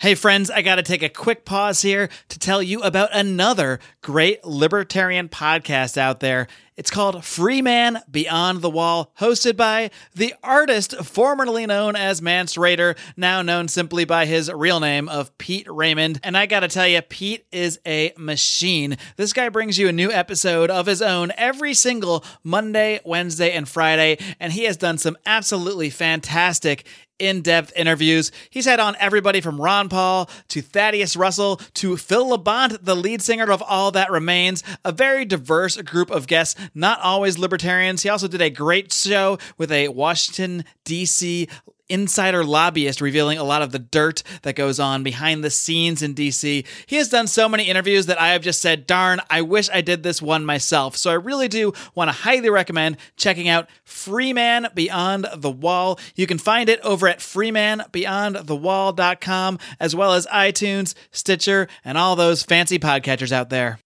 Hey, 0.00 0.16
friends, 0.16 0.50
I 0.50 0.62
got 0.62 0.76
to 0.76 0.82
take 0.82 1.04
a 1.04 1.08
quick 1.08 1.44
pause 1.44 1.82
here 1.82 2.08
to 2.28 2.38
tell 2.38 2.60
you 2.60 2.82
about 2.82 3.10
another 3.12 3.78
great 4.02 4.44
libertarian 4.44 5.28
podcast 5.28 5.96
out 5.96 6.18
there. 6.18 6.48
It's 6.74 6.90
called 6.90 7.22
Free 7.22 7.60
Man 7.60 8.00
Beyond 8.10 8.62
the 8.62 8.70
Wall, 8.70 9.12
hosted 9.20 9.58
by 9.58 9.90
the 10.14 10.32
artist 10.42 10.96
formerly 11.04 11.66
known 11.66 11.96
as 11.96 12.22
Mance 12.22 12.56
Rayder, 12.56 12.96
now 13.14 13.42
known 13.42 13.68
simply 13.68 14.06
by 14.06 14.24
his 14.24 14.50
real 14.50 14.80
name 14.80 15.06
of 15.06 15.36
Pete 15.36 15.66
Raymond. 15.70 16.18
And 16.22 16.34
I 16.34 16.46
gotta 16.46 16.68
tell 16.68 16.88
you, 16.88 17.02
Pete 17.02 17.44
is 17.52 17.78
a 17.86 18.14
machine. 18.16 18.96
This 19.16 19.34
guy 19.34 19.50
brings 19.50 19.76
you 19.76 19.86
a 19.88 19.92
new 19.92 20.10
episode 20.10 20.70
of 20.70 20.86
his 20.86 21.02
own 21.02 21.30
every 21.36 21.74
single 21.74 22.24
Monday, 22.42 23.00
Wednesday, 23.04 23.52
and 23.52 23.68
Friday, 23.68 24.16
and 24.40 24.54
he 24.54 24.64
has 24.64 24.78
done 24.78 24.96
some 24.96 25.18
absolutely 25.26 25.90
fantastic 25.90 26.86
in 27.22 27.40
depth 27.40 27.72
interviews. 27.76 28.32
He's 28.50 28.64
had 28.64 28.80
on 28.80 28.96
everybody 28.98 29.40
from 29.40 29.60
Ron 29.60 29.88
Paul 29.88 30.28
to 30.48 30.60
Thaddeus 30.60 31.16
Russell 31.16 31.60
to 31.74 31.96
Phil 31.96 32.36
Labonte, 32.36 32.78
the 32.82 32.96
lead 32.96 33.22
singer 33.22 33.50
of 33.50 33.62
All 33.62 33.92
That 33.92 34.10
Remains. 34.10 34.64
A 34.84 34.90
very 34.90 35.24
diverse 35.24 35.76
group 35.82 36.10
of 36.10 36.26
guests, 36.26 36.60
not 36.74 37.00
always 37.00 37.38
libertarians. 37.38 38.02
He 38.02 38.08
also 38.08 38.28
did 38.28 38.40
a 38.40 38.50
great 38.50 38.92
show 38.92 39.38
with 39.58 39.72
a 39.72 39.88
Washington, 39.88 40.64
D.C. 40.84 41.48
insider 41.88 42.44
lobbyist 42.44 43.00
revealing 43.00 43.38
a 43.38 43.44
lot 43.44 43.62
of 43.62 43.72
the 43.72 43.78
dirt 43.78 44.22
that 44.42 44.56
goes 44.56 44.78
on 44.80 45.02
behind 45.02 45.44
the 45.44 45.50
scenes 45.50 46.02
in 46.02 46.14
DC. 46.14 46.66
He 46.86 46.96
has 46.96 47.10
done 47.10 47.26
so 47.26 47.46
many 47.48 47.64
interviews 47.64 48.06
that 48.06 48.20
I 48.20 48.28
have 48.28 48.42
just 48.42 48.62
said, 48.62 48.86
darn, 48.86 49.20
I 49.28 49.42
wish 49.42 49.68
I 49.70 49.82
did 49.82 50.02
this 50.02 50.22
one 50.22 50.46
myself. 50.46 50.96
So 50.96 51.10
I 51.10 51.14
really 51.14 51.48
do 51.48 51.74
want 51.94 52.08
to 52.08 52.12
highly 52.12 52.48
recommend 52.48 52.96
checking 53.16 53.48
out 53.48 53.68
Free 53.84 54.32
Man 54.32 54.68
Beyond 54.74 55.26
the 55.36 55.50
Wall. 55.50 56.00
You 56.14 56.26
can 56.26 56.38
find 56.38 56.70
it 56.70 56.80
over 56.80 57.06
at 57.08 57.18
freemanbeyondthewall.com 57.18 59.58
as 59.78 59.94
well 59.94 60.14
as 60.14 60.26
iTunes, 60.28 60.94
Stitcher, 61.10 61.68
and 61.84 61.98
all 61.98 62.16
those 62.16 62.42
fancy 62.42 62.78
podcatchers 62.78 63.32
out 63.32 63.50
there. 63.50 63.78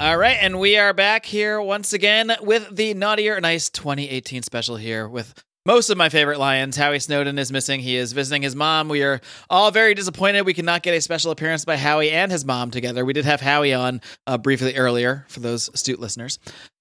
All 0.00 0.16
right, 0.16 0.36
and 0.40 0.58
we 0.58 0.76
are 0.76 0.92
back 0.92 1.24
here 1.24 1.62
once 1.62 1.92
again 1.92 2.32
with 2.40 2.74
the 2.74 2.94
Naughty 2.94 3.30
or 3.30 3.40
Nice 3.40 3.70
2018 3.70 4.42
special 4.42 4.74
here 4.74 5.06
with 5.06 5.32
most 5.64 5.88
of 5.88 5.96
my 5.96 6.08
favorite 6.08 6.40
Lions. 6.40 6.76
Howie 6.76 6.98
Snowden 6.98 7.38
is 7.38 7.52
missing. 7.52 7.78
He 7.78 7.94
is 7.96 8.12
visiting 8.12 8.42
his 8.42 8.56
mom. 8.56 8.88
We 8.88 9.04
are 9.04 9.20
all 9.48 9.70
very 9.70 9.94
disappointed 9.94 10.42
we 10.42 10.52
could 10.52 10.64
not 10.64 10.82
get 10.82 10.94
a 10.94 11.00
special 11.00 11.30
appearance 11.30 11.64
by 11.64 11.76
Howie 11.76 12.10
and 12.10 12.32
his 12.32 12.44
mom 12.44 12.72
together. 12.72 13.04
We 13.04 13.12
did 13.12 13.24
have 13.24 13.40
Howie 13.40 13.72
on 13.72 14.00
uh, 14.26 14.36
briefly 14.36 14.74
earlier 14.74 15.26
for 15.28 15.38
those 15.38 15.68
astute 15.72 16.00
listeners. 16.00 16.40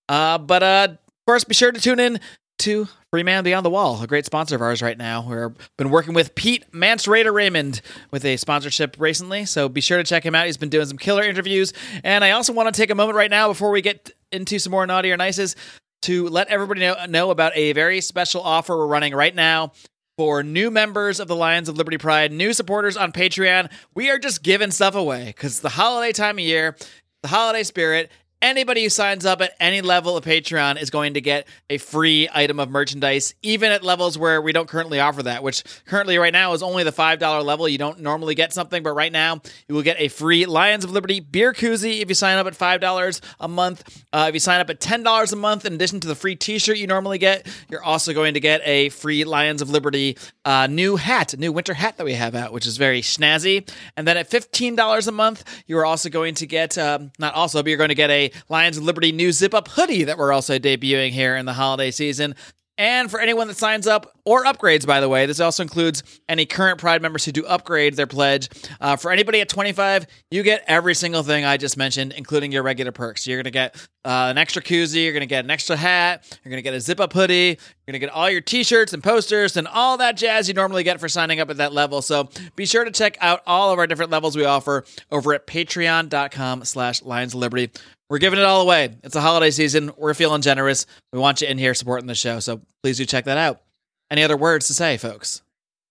Uh, 0.09 0.39
but 0.39 0.63
uh, 0.63 0.87
of 0.91 1.25
course, 1.27 1.43
be 1.43 1.53
sure 1.53 1.71
to 1.71 1.79
tune 1.79 1.99
in 1.99 2.19
to 2.63 2.87
Free 3.11 3.23
Man 3.23 3.43
Beyond 3.43 3.65
the 3.65 3.69
Wall, 3.69 4.01
a 4.01 4.07
great 4.07 4.25
sponsor 4.25 4.55
of 4.55 4.61
ours 4.61 4.81
right 4.81 4.97
now. 4.97 5.21
We've 5.27 5.69
been 5.77 5.89
working 5.89 6.13
with 6.13 6.33
Pete 6.33 6.63
Mance 6.73 7.07
Rayder 7.07 7.33
Raymond 7.33 7.81
with 8.09 8.23
a 8.23 8.37
sponsorship 8.37 8.95
recently, 8.97 9.43
so 9.43 9.67
be 9.67 9.81
sure 9.81 9.97
to 9.97 10.03
check 10.05 10.25
him 10.25 10.33
out. 10.33 10.45
He's 10.45 10.55
been 10.55 10.69
doing 10.69 10.85
some 10.85 10.97
killer 10.97 11.23
interviews. 11.23 11.73
And 12.05 12.23
I 12.23 12.31
also 12.31 12.53
want 12.53 12.73
to 12.73 12.81
take 12.81 12.89
a 12.89 12.95
moment 12.95 13.17
right 13.17 13.29
now 13.29 13.49
before 13.49 13.69
we 13.71 13.81
get 13.81 14.11
into 14.31 14.59
some 14.59 14.71
more 14.71 14.87
naughty 14.87 15.11
or 15.11 15.17
nices 15.17 15.57
to 16.03 16.29
let 16.29 16.47
everybody 16.47 16.79
know, 16.79 16.95
know 17.09 17.31
about 17.31 17.51
a 17.53 17.73
very 17.73 17.99
special 17.99 18.41
offer 18.41 18.77
we're 18.77 18.87
running 18.87 19.13
right 19.13 19.35
now 19.35 19.73
for 20.17 20.41
new 20.41 20.71
members 20.71 21.19
of 21.19 21.27
the 21.27 21.35
Lions 21.35 21.67
of 21.67 21.75
Liberty 21.75 21.97
Pride, 21.97 22.31
new 22.31 22.53
supporters 22.53 22.95
on 22.95 23.11
Patreon. 23.11 23.69
We 23.93 24.09
are 24.09 24.17
just 24.17 24.41
giving 24.41 24.71
stuff 24.71 24.95
away 24.95 25.25
because 25.25 25.59
the 25.59 25.67
holiday 25.67 26.13
time 26.13 26.37
of 26.37 26.45
year, 26.45 26.77
the 27.23 27.27
holiday 27.27 27.63
spirit, 27.63 28.09
Anybody 28.43 28.83
who 28.83 28.89
signs 28.89 29.25
up 29.25 29.39
at 29.39 29.53
any 29.57 29.79
level 29.79 30.17
of 30.17 30.25
Patreon 30.25 30.81
is 30.81 30.89
going 30.89 31.13
to 31.13 31.21
get 31.21 31.47
a 31.69 31.77
free 31.77 32.27
item 32.33 32.59
of 32.59 32.69
merchandise, 32.69 33.33
even 33.41 33.71
at 33.71 33.85
levels 33.85 34.17
where 34.17 34.41
we 34.41 34.51
don't 34.51 34.67
currently 34.67 34.99
offer 34.99 35.23
that, 35.23 35.43
which 35.43 35.63
currently 35.85 36.17
right 36.17 36.33
now 36.33 36.51
is 36.51 36.61
only 36.61 36.83
the 36.83 36.91
$5 36.91 37.45
level. 37.45 37.69
You 37.69 37.77
don't 37.77 38.01
normally 38.01 38.35
get 38.35 38.51
something, 38.51 38.83
but 38.83 38.95
right 38.95 39.13
now 39.13 39.39
you 39.69 39.75
will 39.75 39.81
get 39.81 39.95
a 39.97 40.09
free 40.09 40.45
Lions 40.45 40.83
of 40.83 40.91
Liberty 40.91 41.21
beer 41.21 41.53
koozie 41.53 42.01
if 42.01 42.09
you 42.09 42.15
sign 42.15 42.37
up 42.37 42.45
at 42.45 42.51
$5 42.53 43.21
a 43.39 43.47
month. 43.47 44.03
Uh, 44.11 44.25
if 44.27 44.33
you 44.33 44.41
sign 44.41 44.59
up 44.59 44.69
at 44.69 44.81
$10 44.81 45.31
a 45.31 45.35
month, 45.37 45.63
in 45.63 45.75
addition 45.75 46.01
to 46.01 46.09
the 46.09 46.15
free 46.15 46.35
t 46.35 46.59
shirt 46.59 46.75
you 46.75 46.85
normally 46.85 47.19
get, 47.19 47.47
you're 47.69 47.81
also 47.81 48.11
going 48.11 48.33
to 48.33 48.41
get 48.41 48.59
a 48.65 48.89
free 48.89 49.23
Lions 49.23 49.61
of 49.61 49.69
Liberty 49.69 50.17
uh, 50.43 50.67
new 50.67 50.97
hat, 50.97 51.33
new 51.39 51.53
winter 51.53 51.75
hat 51.75 51.95
that 51.95 52.03
we 52.03 52.11
have 52.15 52.35
out, 52.35 52.51
which 52.51 52.65
is 52.65 52.75
very 52.75 53.01
snazzy. 53.01 53.65
And 53.95 54.05
then 54.05 54.17
at 54.17 54.29
$15 54.29 55.07
a 55.07 55.11
month, 55.13 55.63
you 55.65 55.77
are 55.77 55.85
also 55.85 56.09
going 56.09 56.35
to 56.35 56.45
get, 56.45 56.77
um, 56.77 57.13
not 57.17 57.33
also, 57.35 57.63
but 57.63 57.69
you're 57.69 57.77
going 57.77 57.87
to 57.87 57.95
get 57.95 58.09
a 58.09 58.32
Lions 58.49 58.77
of 58.77 58.83
Liberty 58.83 59.11
new 59.11 59.31
zip 59.31 59.53
up 59.53 59.67
hoodie 59.67 60.03
that 60.03 60.17
we're 60.17 60.31
also 60.31 60.59
debuting 60.59 61.11
here 61.11 61.35
in 61.35 61.45
the 61.45 61.53
holiday 61.53 61.91
season. 61.91 62.35
And 62.77 63.11
for 63.11 63.19
anyone 63.19 63.47
that 63.49 63.57
signs 63.57 63.85
up 63.85 64.17
or 64.25 64.45
upgrades, 64.45 64.87
by 64.87 64.99
the 64.99 65.07
way, 65.07 65.27
this 65.27 65.39
also 65.39 65.61
includes 65.61 66.01
any 66.27 66.47
current 66.47 66.79
Pride 66.79 67.03
members 67.03 67.23
who 67.23 67.31
do 67.31 67.45
upgrade 67.45 67.93
their 67.95 68.07
pledge. 68.07 68.49
Uh, 68.81 68.95
for 68.95 69.11
anybody 69.11 69.41
at 69.41 69.49
25, 69.49 70.07
you 70.31 70.41
get 70.41 70.63
every 70.65 70.95
single 70.95 71.21
thing 71.21 71.45
I 71.45 71.57
just 71.57 71.77
mentioned, 71.77 72.13
including 72.13 72.51
your 72.51 72.63
regular 72.63 72.91
perks. 72.91 73.27
You're 73.27 73.37
going 73.37 73.43
to 73.43 73.51
get 73.51 73.75
uh, 74.03 74.27
an 74.31 74.39
extra 74.39 74.61
koozie, 74.63 75.03
you're 75.03 75.13
going 75.13 75.21
to 75.21 75.27
get 75.27 75.45
an 75.45 75.51
extra 75.51 75.75
hat, 75.75 76.25
you're 76.43 76.49
going 76.49 76.57
to 76.57 76.63
get 76.63 76.73
a 76.73 76.81
zip 76.81 76.99
up 76.99 77.13
hoodie, 77.13 77.59
you're 77.59 77.85
going 77.85 77.93
to 77.93 77.99
get 77.99 78.09
all 78.09 78.29
your 78.29 78.41
t 78.41 78.63
shirts 78.63 78.91
and 78.91 79.03
posters 79.03 79.55
and 79.55 79.67
all 79.67 79.97
that 79.97 80.17
jazz 80.17 80.47
you 80.47 80.55
normally 80.55 80.83
get 80.83 80.99
for 80.99 81.07
signing 81.07 81.39
up 81.39 81.51
at 81.51 81.57
that 81.57 81.73
level. 81.73 82.01
So 82.01 82.27
be 82.55 82.65
sure 82.65 82.83
to 82.83 82.91
check 82.91 83.17
out 83.21 83.43
all 83.45 83.71
of 83.71 83.77
our 83.77 83.85
different 83.85 84.09
levels 84.09 84.35
we 84.35 84.45
offer 84.45 84.83
over 85.11 85.33
at 85.35 85.45
patreon.com 85.45 86.65
slash 86.65 87.03
Lions 87.03 87.35
Liberty. 87.35 87.69
We're 88.13 88.19
giving 88.19 88.37
it 88.37 88.45
all 88.45 88.61
away. 88.61 88.95
It's 89.01 89.15
a 89.15 89.21
holiday 89.21 89.49
season. 89.49 89.89
We're 89.97 90.13
feeling 90.13 90.43
generous. 90.43 90.85
We 91.11 91.17
want 91.17 91.41
you 91.41 91.47
in 91.47 91.57
here 91.57 91.73
supporting 91.73 92.05
the 92.05 92.13
show. 92.13 92.39
So 92.41 92.61
please 92.83 92.97
do 92.97 93.05
check 93.05 93.25
that 93.25 93.39
out. 93.39 93.63
Any 94.11 94.21
other 94.21 94.37
words 94.37 94.67
to 94.67 94.75
say, 94.75 94.97
folks? 94.97 95.41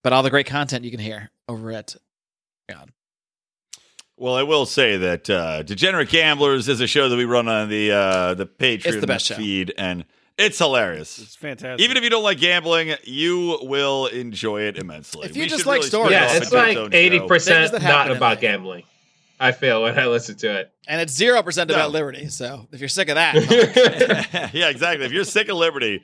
But 0.05 0.13
all 0.13 0.23
the 0.23 0.31
great 0.31 0.47
content 0.47 0.85
you 0.85 0.93
can 0.93 1.01
hear 1.01 1.33
over 1.49 1.73
at 1.73 1.97
God. 2.69 2.93
Well, 4.17 4.37
I 4.37 4.45
will 4.45 4.67
say 4.67 4.99
that 4.99 5.29
uh, 5.29 5.63
Degenerate 5.65 6.11
Gamblers 6.11 6.69
is 6.69 6.81
a 6.81 6.87
show 6.87 7.09
that 7.09 7.17
we 7.17 7.25
run 7.25 7.49
on 7.49 7.69
the 7.69 7.91
uh, 7.91 8.35
the 8.35 8.47
Patreon 8.47 9.01
the 9.01 9.07
best 9.09 9.27
show. 9.27 9.35
feed, 9.35 9.75
and 9.77 10.05
it's 10.39 10.59
hilarious. 10.59 11.19
It's 11.19 11.35
fantastic. 11.35 11.83
Even 11.85 11.97
if 11.97 12.05
you 12.05 12.11
don't 12.11 12.23
like 12.23 12.39
gambling, 12.39 12.95
you 13.03 13.59
will 13.63 14.07
enjoy 14.07 14.61
it 14.61 14.79
immensely. 14.79 15.27
If 15.27 15.35
you 15.37 15.43
We 15.43 15.49
just 15.49 15.67
like 15.67 15.79
really 15.79 15.89
stories- 15.89 16.13
Yeah, 16.13 16.37
it's 16.37 16.53
like 16.53 16.95
eighty 16.95 17.19
percent 17.19 17.73
not 17.83 18.13
about 18.13 18.21
life. 18.21 18.41
gambling. 18.41 18.85
I 19.43 19.51
feel 19.53 19.83
when 19.83 19.99
I 19.99 20.07
listen 20.07 20.37
to 20.37 20.61
it. 20.61 20.73
And 20.87 21.01
it's 21.01 21.19
0% 21.21 21.37
about 21.65 21.69
No. 21.69 21.89
Liberty. 21.89 22.29
So 22.29 22.69
if 22.71 22.79
you're 22.81 22.89
sick 22.89 23.09
of 23.09 23.17
that, 23.17 23.35
yeah, 24.55 24.69
exactly. 24.69 25.05
If 25.05 25.13
you're 25.13 25.25
sick 25.25 25.49
of 25.49 25.57
Liberty, 25.57 26.03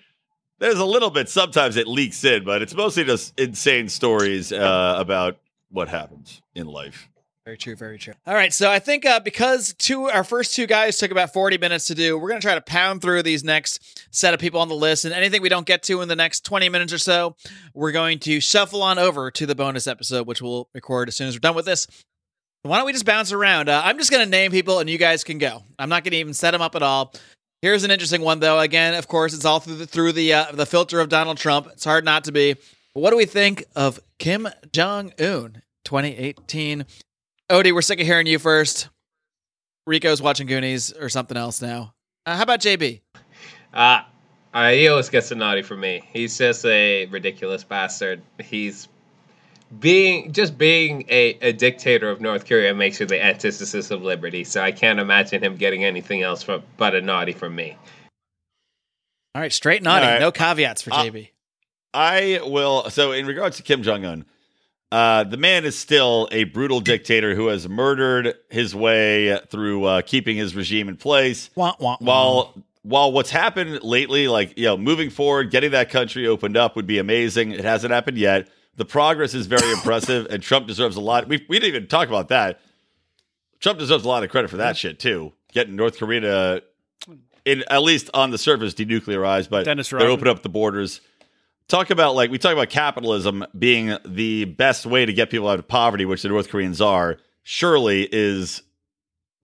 there's 0.59 0.79
a 0.79 0.85
little 0.85 1.11
bit 1.11 1.29
sometimes 1.29 1.77
it 1.77 1.87
leaks 1.87 2.25
in, 2.25 2.45
but 2.45 2.63
it's 2.63 2.75
mostly 2.75 3.05
just 3.05 3.39
insane 3.39 3.89
stories 3.89 4.53
uh, 4.53 4.95
about 4.99 5.39
what 5.71 5.89
happens 5.89 6.43
in 6.57 6.67
life. 6.67 7.09
Very 7.45 7.57
true, 7.57 7.77
very 7.77 7.97
true. 7.97 8.13
All 8.27 8.35
right, 8.35 8.53
so 8.53 8.71
I 8.71 8.79
think 8.79 9.07
uh, 9.07 9.21
because 9.21 9.73
two 9.79 10.11
our 10.11 10.25
first 10.25 10.55
two 10.55 10.67
guys 10.67 10.99
took 10.99 11.11
about 11.11 11.33
40 11.33 11.57
minutes 11.59 11.87
to 11.87 11.95
do, 11.95 12.19
we're 12.19 12.29
going 12.29 12.41
to 12.41 12.47
try 12.47 12.57
to 12.57 12.61
pound 12.61 13.01
through 13.01 13.23
these 13.23 13.43
next 13.45 14.05
set 14.11 14.35
of 14.35 14.41
people 14.41 14.61
on 14.61 14.69
the 14.69 14.75
list 14.75 15.05
and 15.07 15.15
anything 15.15 15.41
we 15.41 15.49
don't 15.49 15.65
get 15.67 15.83
to 15.85 16.03
in 16.03 16.09
the 16.09 16.17
next 16.17 16.45
20 16.45 16.69
minutes 16.69 16.93
or 16.93 16.99
so, 16.99 17.37
we're 17.73 17.93
going 17.93 18.19
to 18.19 18.41
shuffle 18.41 18.83
on 18.83 18.99
over 18.99 19.31
to 19.31 19.47
the 19.47 19.55
bonus 19.55 19.87
episode 19.87 20.27
which 20.27 20.43
we'll 20.43 20.69
record 20.75 21.09
as 21.09 21.17
soon 21.17 21.29
as 21.29 21.37
we're 21.37 21.41
done 21.41 21.55
with 21.55 21.65
this. 21.65 21.87
Why 22.63 22.77
don't 22.77 22.87
we 22.87 22.93
just 22.93 23.05
bounce 23.05 23.33
around? 23.33 23.69
Uh, 23.69 23.81
I'm 23.85 23.99
just 23.99 24.11
going 24.11 24.25
to 24.25 24.31
name 24.31 24.51
people 24.51 24.81
and 24.81 24.91
you 24.91 24.99
guys 24.99 25.25
can 25.25 25.39
go. 25.39 25.63
I'm 25.79 25.89
not 25.89 26.05
going 26.05 26.13
to 26.13 26.19
even 26.19 26.35
set 26.35 26.51
them 26.51 26.61
up 26.61 26.75
at 26.75 26.83
all. 26.83 27.15
Here's 27.63 27.85
an 27.85 27.91
interesting 27.91 28.21
one 28.21 28.41
though. 28.41 28.59
Again, 28.61 28.95
of 28.95 29.09
course, 29.09 29.35
it's 29.35 29.45
all 29.45 29.59
through 29.59 29.77
the 29.77 29.87
through 29.87 30.13
the 30.13 30.33
uh, 30.33 30.53
the 30.53 30.67
filter 30.67 31.01
of 31.01 31.09
Donald 31.09 31.39
Trump. 31.39 31.69
It's 31.73 31.85
hard 31.85 32.05
not 32.05 32.25
to 32.25 32.33
be. 32.33 32.55
But 32.95 33.01
what 33.01 33.11
do 33.11 33.17
we 33.17 33.27
think 33.27 33.65
of 33.75 33.99
Kim 34.19 34.49
Jong 34.73 35.13
Un 35.19 35.63
2018? 35.85 36.85
Odie, 37.51 37.73
we're 37.73 37.83
sick 37.83 38.01
of 38.01 38.07
hearing 38.07 38.27
you 38.27 38.39
first. 38.39 38.89
Rico's 39.87 40.23
watching 40.23 40.47
Goonies 40.47 40.93
or 40.93 41.09
something 41.09 41.37
else 41.37 41.61
now. 41.61 41.95
Uh, 42.27 42.37
how 42.37 42.43
about 42.43 42.61
JB? 42.61 43.01
Uh, 43.73 44.03
he 44.71 44.87
always 44.89 45.09
gets 45.09 45.31
a 45.31 45.35
naughty 45.35 45.63
from 45.63 45.81
me. 45.81 46.03
He's 46.13 46.39
just 46.39 46.65
a 46.65 47.07
ridiculous 47.07 47.65
bastard. 47.65 48.23
He's 48.43 48.87
being 49.81 50.33
just 50.33 50.57
being 50.57 51.05
a, 51.09 51.39
a 51.41 51.53
dictator 51.53 52.11
of 52.11 52.21
North 52.21 52.47
Korea 52.47 52.75
makes 52.75 53.01
you 53.01 53.07
the 53.07 53.23
antithesis 53.23 53.91
of 53.91 54.03
liberty. 54.03 54.45
So 54.45 54.63
I 54.63 54.73
can't 54.73 54.99
imagine 54.99 55.43
him 55.43 55.57
getting 55.57 55.85
anything 55.85 56.23
else 56.23 56.43
from 56.43 56.63
but 56.77 56.95
a 56.95 57.01
naughty 57.01 57.33
from 57.33 57.55
me. 57.55 57.77
All 59.35 59.43
right, 59.43 59.53
straight 59.53 59.83
naughty. 59.83 60.07
All 60.07 60.13
right. 60.13 60.21
No 60.21 60.33
caveats 60.33 60.83
for 60.83 60.93
Uh, 60.93 61.05
JB. 61.05 61.29
I 61.95 62.41
will. 62.45 62.91
So, 62.91 63.13
in 63.13 63.27
regards 63.27 63.57
to 63.59 63.63
Kim 63.63 63.83
Jong 63.83 64.05
Un, 64.05 64.25
uh, 64.91 65.25
the 65.25 65.37
man 65.37 65.65
is 65.65 65.79
still 65.79 66.29
a 66.33 66.45
brutal 66.45 66.81
dictator 66.81 67.35
who 67.35 67.47
has 67.49 67.69
murdered 67.69 68.35
his 68.51 68.75
way 68.75 69.39
through 69.49 69.85
uh, 69.85 70.03
keeping 70.03 70.37
his 70.37 70.55
regime 70.55 70.89
in 70.89 70.97
place. 70.97 71.51
Wah, 71.55 71.75
wah, 71.79 71.97
wah. 72.01 72.07
While 72.07 72.55
while 72.83 73.13
what's 73.13 73.31
happened 73.31 73.83
lately, 73.83 74.29
like 74.29 74.59
you 74.59 74.65
know, 74.65 74.77
moving 74.77 75.11
forward, 75.11 75.51
getting 75.51 75.73
that 75.73 75.91
country 75.91 76.27
opened 76.27 76.57
up 76.57 76.75
would 76.77 76.87
be 76.87 76.99
amazing. 76.99 77.53
It 77.53 77.65
hasn't 77.65 77.93
happened 77.93 78.19
yet. 78.19 78.49
The 78.79 78.85
progress 78.85 79.35
is 79.35 79.47
very 79.47 79.71
impressive, 79.73 80.29
and 80.31 80.41
Trump 80.41 80.69
deserves 80.69 80.95
a 80.95 81.01
lot. 81.01 81.27
We 81.27 81.45
we 81.49 81.59
didn't 81.59 81.75
even 81.75 81.89
talk 81.89 82.07
about 82.07 82.29
that. 82.29 82.61
Trump 83.59 83.81
deserves 83.81 84.05
a 84.05 84.09
lot 84.09 84.23
of 84.23 84.31
credit 84.31 84.49
for 84.49 84.59
that 84.59 84.77
shit 84.77 85.01
too. 85.01 85.33
Getting 85.53 85.75
North 85.75 85.99
Korea 85.99 86.21
to, 86.21 86.63
in 87.45 87.65
at 87.69 87.83
least 87.83 88.09
on 88.15 88.31
the 88.31 88.39
surface, 88.39 88.75
denuclearized, 88.75 89.51
but 89.51 89.65
Dennis 89.65 89.93
Rodman. 89.93 90.29
up 90.29 90.43
the 90.45 90.49
borders. 90.49 91.01
Talk 91.67 91.91
about 91.91 92.15
like 92.15 92.31
we 92.31 92.39
talk 92.39 92.53
about 92.53 92.71
capitalism 92.71 93.45
being 93.59 93.99
the 94.07 94.45
best 94.45 94.87
way 94.87 95.05
to 95.05 95.13
get 95.13 95.29
people 95.29 95.49
out 95.49 95.59
of 95.59 95.67
poverty, 95.67 96.05
which 96.05 96.23
the 96.23 96.29
North 96.29 96.49
Koreans 96.49 96.81
are. 96.81 97.19
Surely 97.43 98.09
is 98.13 98.63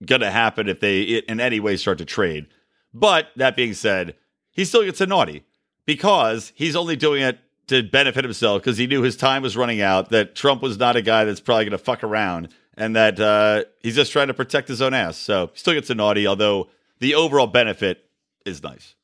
going 0.05 0.21
to 0.21 0.31
happen 0.31 0.69
if 0.69 0.79
they 0.79 1.01
in 1.01 1.41
any 1.41 1.59
way 1.59 1.75
start 1.75 1.97
to 1.97 2.05
trade. 2.05 2.47
But 2.93 3.31
that 3.35 3.57
being 3.57 3.73
said, 3.73 4.15
he 4.51 4.63
still 4.63 4.85
gets 4.85 5.01
a 5.01 5.05
naughty 5.05 5.43
because 5.85 6.53
he's 6.55 6.77
only 6.77 6.95
doing 6.95 7.21
it 7.21 7.37
to 7.67 7.83
benefit 7.83 8.23
himself 8.23 8.61
because 8.61 8.77
he 8.77 8.87
knew 8.87 9.01
his 9.01 9.15
time 9.15 9.41
was 9.41 9.57
running 9.57 9.81
out. 9.81 10.09
That 10.09 10.35
Trump 10.35 10.61
was 10.61 10.77
not 10.77 10.95
a 10.95 11.01
guy 11.01 11.25
that's 11.25 11.39
probably 11.39 11.65
going 11.65 11.71
to 11.71 11.77
fuck 11.77 12.03
around, 12.03 12.49
and 12.75 12.95
that 12.95 13.19
uh, 13.19 13.63
he's 13.79 13.95
just 13.95 14.11
trying 14.11 14.27
to 14.27 14.33
protect 14.33 14.67
his 14.67 14.81
own 14.81 14.93
ass. 14.93 15.17
So 15.17 15.47
he 15.53 15.59
still 15.59 15.73
gets 15.73 15.89
a 15.89 15.95
naughty, 15.95 16.27
although 16.27 16.69
the 16.99 17.15
overall 17.15 17.47
benefit 17.47 18.05
is 18.45 18.63
nice. 18.63 18.95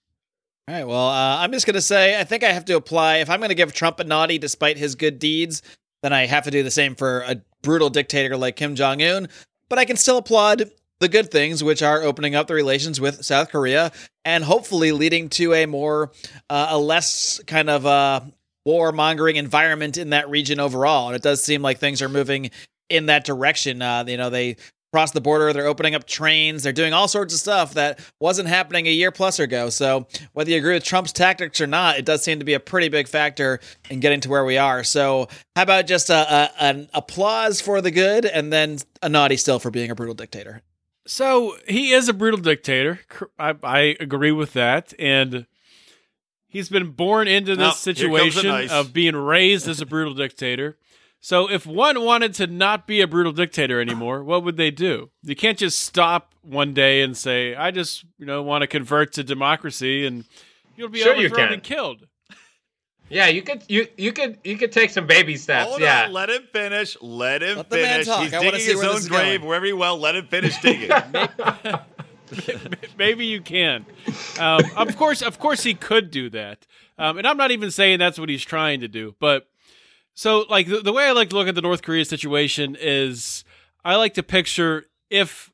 All 0.67 0.75
right. 0.75 0.87
Well, 0.87 1.09
uh, 1.09 1.37
I'm 1.39 1.51
just 1.51 1.65
going 1.65 1.75
to 1.75 1.81
say 1.81 2.19
I 2.19 2.23
think 2.23 2.43
I 2.43 2.51
have 2.51 2.65
to 2.65 2.75
apply. 2.75 3.17
If 3.17 3.29
I'm 3.29 3.39
going 3.39 3.49
to 3.49 3.55
give 3.55 3.73
Trump 3.73 3.99
a 3.99 4.03
naughty 4.03 4.37
despite 4.37 4.77
his 4.77 4.95
good 4.95 5.19
deeds, 5.19 5.63
then 6.03 6.13
I 6.13 6.25
have 6.25 6.43
to 6.45 6.51
do 6.51 6.63
the 6.63 6.71
same 6.71 6.95
for 6.95 7.21
a 7.21 7.41
brutal 7.61 7.89
dictator 7.89 8.37
like 8.37 8.55
Kim 8.55 8.75
Jong 8.75 9.01
un. 9.01 9.27
But 9.69 9.79
I 9.79 9.85
can 9.85 9.97
still 9.97 10.17
applaud 10.17 10.69
the 10.99 11.09
good 11.09 11.31
things, 11.31 11.63
which 11.63 11.81
are 11.81 12.03
opening 12.03 12.35
up 12.35 12.47
the 12.47 12.53
relations 12.53 13.01
with 13.01 13.25
South 13.25 13.49
Korea 13.49 13.91
and 14.23 14.43
hopefully 14.43 14.91
leading 14.91 15.29
to 15.29 15.53
a 15.53 15.65
more, 15.65 16.11
uh, 16.49 16.67
a 16.69 16.77
less 16.77 17.41
kind 17.47 17.69
of 17.69 17.85
uh, 17.85 18.21
warmongering 18.67 19.35
environment 19.35 19.97
in 19.97 20.11
that 20.11 20.29
region 20.29 20.59
overall. 20.59 21.07
And 21.07 21.15
it 21.15 21.21
does 21.21 21.43
seem 21.43 21.61
like 21.61 21.79
things 21.79 22.01
are 22.01 22.09
moving 22.09 22.51
in 22.89 23.07
that 23.07 23.25
direction. 23.25 23.81
Uh, 23.81 24.03
you 24.07 24.17
know, 24.17 24.29
they 24.29 24.57
cross 24.93 25.11
the 25.11 25.21
border, 25.21 25.53
they're 25.53 25.67
opening 25.67 25.95
up 25.95 26.05
trains, 26.05 26.63
they're 26.63 26.73
doing 26.73 26.91
all 26.91 27.07
sorts 27.07 27.33
of 27.33 27.39
stuff 27.39 27.75
that 27.75 27.97
wasn't 28.19 28.47
happening 28.47 28.87
a 28.87 28.91
year 28.91 29.09
plus 29.09 29.39
ago. 29.39 29.69
So 29.69 30.05
whether 30.33 30.51
you 30.51 30.57
agree 30.57 30.73
with 30.73 30.83
Trump's 30.83 31.13
tactics 31.13 31.61
or 31.61 31.67
not, 31.67 31.97
it 31.97 32.03
does 32.03 32.23
seem 32.23 32.39
to 32.39 32.45
be 32.45 32.55
a 32.55 32.59
pretty 32.59 32.89
big 32.89 33.07
factor 33.07 33.61
in 33.89 34.01
getting 34.01 34.19
to 34.19 34.29
where 34.29 34.43
we 34.43 34.57
are. 34.57 34.83
So 34.83 35.29
how 35.55 35.63
about 35.63 35.87
just 35.87 36.09
a, 36.09 36.13
a 36.13 36.51
an 36.59 36.89
applause 36.93 37.61
for 37.61 37.79
the 37.79 37.91
good 37.91 38.25
and 38.25 38.51
then 38.51 38.79
a 39.01 39.07
naughty 39.07 39.37
still 39.37 39.59
for 39.59 39.71
being 39.71 39.91
a 39.91 39.95
brutal 39.95 40.15
dictator? 40.15 40.61
So 41.07 41.55
he 41.67 41.93
is 41.93 42.09
a 42.09 42.13
brutal 42.13 42.41
dictator. 42.41 42.99
I, 43.39 43.55
I 43.63 43.95
agree 43.99 44.33
with 44.33 44.53
that, 44.53 44.93
and 44.99 45.47
he's 46.51 46.69
been 46.69 46.91
born 46.91 47.27
into 47.27 47.55
this 47.55 47.83
here 47.83 47.95
situation 47.95 48.47
nice. 48.49 48.71
of 48.71 48.93
being 48.93 49.15
raised 49.15 49.67
as 49.67 49.81
a 49.81 49.85
brutal 49.85 50.13
dictator. 50.13 50.77
So 51.19 51.49
if 51.49 51.65
one 51.65 52.03
wanted 52.03 52.33
to 52.35 52.47
not 52.47 52.85
be 52.87 53.01
a 53.01 53.07
brutal 53.07 53.31
dictator 53.31 53.79
anymore, 53.79 54.23
what 54.23 54.43
would 54.43 54.57
they 54.57 54.71
do? 54.71 55.09
You 55.23 55.35
can't 55.35 55.57
just 55.57 55.79
stop 55.79 56.33
one 56.41 56.73
day 56.73 57.01
and 57.03 57.15
say, 57.15 57.55
"I 57.55 57.71
just 57.71 58.03
you 58.17 58.25
know 58.25 58.41
want 58.43 58.61
to 58.63 58.67
convert 58.67 59.13
to 59.13 59.23
democracy," 59.23 60.05
and 60.05 60.25
you'll 60.75 60.89
be 60.89 60.99
Sure 60.99 61.13
you 61.15 61.27
overthrown 61.27 61.47
can. 61.47 61.53
and 61.53 61.63
killed. 61.63 62.07
Yeah, 63.09 63.27
you 63.27 63.41
could 63.41 63.61
you 63.67 63.87
you 63.97 64.13
could 64.13 64.39
you 64.43 64.57
could 64.57 64.71
take 64.71 64.89
some 64.89 65.05
baby 65.05 65.35
steps. 65.35 65.69
Hold 65.69 65.81
yeah. 65.81 66.05
on, 66.05 66.13
let 66.13 66.29
him 66.29 66.43
finish. 66.53 66.97
Let 67.01 67.43
him 67.43 67.57
Let 67.57 67.69
the 67.69 67.75
man 67.77 67.91
finish. 67.91 68.07
talk. 68.07 68.23
He's 68.23 68.33
I 68.33 68.39
digging 68.39 68.59
see 68.61 68.65
his 68.71 68.77
where 68.77 68.89
own 68.89 69.01
grave 69.07 69.39
going. 69.41 69.47
wherever 69.49 69.65
he 69.65 69.73
will. 69.73 69.97
Let 69.99 70.15
him 70.15 70.27
finish 70.27 70.57
digging. 70.61 70.89
Maybe 72.97 73.25
you 73.25 73.41
can. 73.41 73.85
Um, 74.39 74.61
of 74.75 74.95
course, 74.97 75.21
of 75.21 75.39
course, 75.39 75.63
he 75.63 75.73
could 75.73 76.11
do 76.11 76.29
that. 76.29 76.65
Um, 76.97 77.17
and 77.17 77.27
I'm 77.27 77.37
not 77.37 77.51
even 77.51 77.71
saying 77.71 77.99
that's 77.99 78.19
what 78.19 78.29
he's 78.29 78.43
trying 78.43 78.79
to 78.81 78.87
do. 78.87 79.15
But 79.19 79.47
so, 80.13 80.45
like 80.49 80.67
the, 80.67 80.81
the 80.81 80.93
way 80.93 81.05
I 81.05 81.11
like 81.11 81.29
to 81.29 81.35
look 81.35 81.47
at 81.47 81.55
the 81.55 81.61
North 81.61 81.81
Korea 81.81 82.05
situation 82.05 82.77
is, 82.79 83.43
I 83.83 83.95
like 83.95 84.13
to 84.15 84.23
picture 84.23 84.85
if 85.09 85.50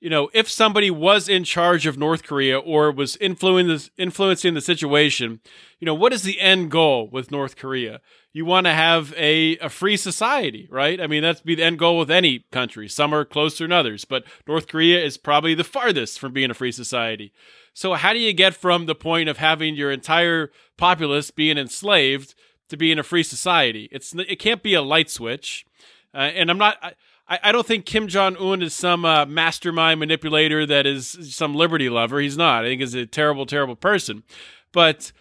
you 0.00 0.08
know, 0.08 0.30
if 0.32 0.48
somebody 0.48 0.90
was 0.90 1.28
in 1.28 1.44
charge 1.44 1.86
of 1.86 1.98
North 1.98 2.22
Korea 2.22 2.58
or 2.58 2.90
was 2.90 3.16
influencing 3.16 4.54
the 4.54 4.60
situation, 4.62 5.40
you 5.78 5.84
know, 5.84 5.94
what 5.94 6.14
is 6.14 6.22
the 6.22 6.40
end 6.40 6.70
goal 6.70 7.08
with 7.12 7.30
North 7.30 7.56
Korea? 7.56 8.00
You 8.32 8.46
want 8.46 8.66
to 8.66 8.72
have 8.72 9.12
a, 9.16 9.58
a 9.58 9.68
free 9.68 9.98
society, 9.98 10.66
right? 10.70 11.00
I 11.00 11.06
mean, 11.06 11.22
that's 11.22 11.42
be 11.42 11.54
the 11.54 11.64
end 11.64 11.78
goal 11.78 11.98
with 11.98 12.10
any 12.10 12.46
country. 12.50 12.88
Some 12.88 13.12
are 13.12 13.26
closer 13.26 13.64
than 13.64 13.72
others, 13.72 14.06
but 14.06 14.24
North 14.48 14.68
Korea 14.68 15.04
is 15.04 15.18
probably 15.18 15.54
the 15.54 15.64
farthest 15.64 16.18
from 16.18 16.32
being 16.32 16.50
a 16.50 16.54
free 16.54 16.72
society. 16.72 17.32
So, 17.74 17.94
how 17.94 18.14
do 18.14 18.18
you 18.18 18.32
get 18.32 18.54
from 18.54 18.86
the 18.86 18.94
point 18.94 19.28
of 19.28 19.36
having 19.36 19.74
your 19.74 19.90
entire 19.90 20.50
populace 20.78 21.30
being 21.30 21.58
enslaved 21.58 22.34
to 22.70 22.76
being 22.76 22.98
a 22.98 23.02
free 23.02 23.22
society? 23.22 23.88
It's 23.92 24.14
it 24.14 24.38
can't 24.38 24.62
be 24.62 24.74
a 24.74 24.82
light 24.82 25.10
switch. 25.10 25.66
Uh, 26.14 26.18
and 26.18 26.50
I'm 26.50 26.58
not. 26.58 26.78
I, 26.82 26.92
I 27.30 27.52
don't 27.52 27.66
think 27.66 27.86
Kim 27.86 28.08
Jong 28.08 28.36
Un 28.38 28.60
is 28.60 28.74
some 28.74 29.04
uh, 29.04 29.24
mastermind 29.24 30.00
manipulator 30.00 30.66
that 30.66 30.84
is 30.84 31.16
some 31.34 31.54
liberty 31.54 31.88
lover. 31.88 32.18
He's 32.18 32.36
not. 32.36 32.64
I 32.64 32.68
think 32.68 32.80
he's 32.80 32.94
a 32.94 33.06
terrible, 33.06 33.46
terrible 33.46 33.76
person. 33.76 34.24
But 34.72 35.12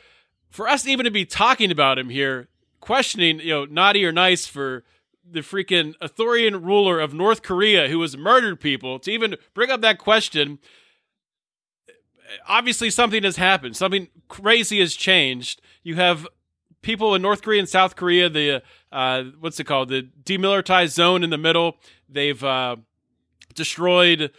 for 0.49 0.68
us 0.68 0.88
even 0.88 1.03
to 1.03 1.12
be 1.12 1.24
talking 1.24 1.70
about 1.70 1.99
him 1.99 2.10
here, 2.10 2.47
questioning, 2.80 3.39
you 3.39 3.53
know, 3.53 3.66
naughty 3.66 4.03
or 4.05 4.12
nice 4.12 4.47
for 4.47 4.84
the 5.24 5.41
freaking 5.41 5.93
authoritarian 6.01 6.64
ruler 6.64 6.99
of 6.99 7.14
North 7.14 7.43
Korea 7.43 7.88
who 7.88 8.01
has 8.01 8.18
murdered 8.18 8.60
people, 8.60 8.97
to 8.99 9.12
even 9.12 9.36
bring 9.53 9.70
up 9.70 9.82
that 9.82 9.99
question, 9.99 10.57
obviously 12.47 12.89
something 12.89 13.22
has 13.24 13.36
happened. 13.36 13.76
Something 13.76 14.07
crazy 14.28 14.80
has 14.80 14.95
changed. 14.95 15.62
You 15.84 15.95
have 15.95 16.28
people 16.82 17.14
in 17.14 17.22
North 17.22 17.41
Korea 17.41 17.60
and 17.60 17.70
South 17.70 17.95
Korea, 17.95 18.30
the 18.30 18.64
uh, 18.91 19.24
what's 19.39 19.60
it 19.60 19.66
called, 19.66 19.89
the 19.89 20.10
demilitarized 20.24 20.89
zone 20.89 21.24
in 21.24 21.30
the 21.30 21.38
middle. 21.38 21.78
They've 22.12 22.43
uh, 22.43 22.78
destroyed 23.53 24.32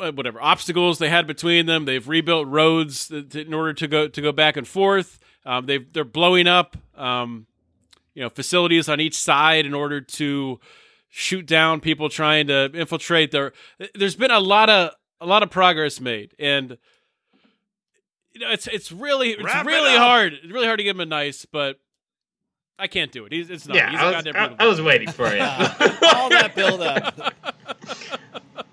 uh, 0.00 0.12
whatever 0.12 0.40
obstacles 0.40 0.98
they 0.98 1.08
had 1.08 1.26
between 1.26 1.66
them. 1.66 1.84
They've 1.84 2.06
rebuilt 2.06 2.48
roads 2.48 3.10
in 3.10 3.52
order 3.52 3.72
to 3.74 3.88
go 3.88 4.08
to 4.08 4.22
go 4.22 4.32
back 4.32 4.56
and 4.56 4.66
forth. 4.66 5.18
Um, 5.44 5.66
they 5.66 5.78
they're 5.78 6.04
blowing 6.04 6.46
up, 6.46 6.76
um, 6.96 7.46
you 8.14 8.22
know, 8.22 8.28
facilities 8.28 8.88
on 8.88 9.00
each 9.00 9.18
side 9.18 9.66
in 9.66 9.74
order 9.74 10.00
to 10.00 10.60
shoot 11.08 11.46
down 11.46 11.80
people 11.80 12.08
trying 12.08 12.46
to 12.48 12.70
infiltrate. 12.74 13.30
There, 13.30 13.52
there's 13.94 14.16
been 14.16 14.30
a 14.30 14.40
lot 14.40 14.68
of 14.70 14.90
a 15.20 15.26
lot 15.26 15.42
of 15.42 15.50
progress 15.50 16.00
made, 16.00 16.34
and 16.38 16.78
you 18.32 18.40
know, 18.40 18.50
it's 18.50 18.66
it's 18.66 18.90
really 18.92 19.30
it's 19.30 19.44
Wrap 19.44 19.66
really 19.66 19.94
up. 19.94 19.98
hard. 19.98 20.32
It's 20.34 20.52
really 20.52 20.66
hard 20.66 20.78
to 20.78 20.84
give 20.84 20.96
them 20.96 21.00
a 21.00 21.06
nice, 21.06 21.44
but 21.44 21.78
I 22.78 22.86
can't 22.88 23.10
do 23.10 23.24
it. 23.24 23.32
He's 23.32 23.48
it's 23.50 23.66
not. 23.66 23.76
Yeah, 23.76 23.90
He's 23.90 23.98
a 23.98 24.02
I 24.02 24.06
was, 24.06 24.24
goddamn 24.24 24.56
I, 24.58 24.64
I 24.64 24.66
was 24.66 24.82
waiting 24.82 25.10
for 25.10 25.34
you. 25.34 25.40
All 25.42 26.28
that 26.30 26.52
build 26.54 26.80
up. 26.82 27.32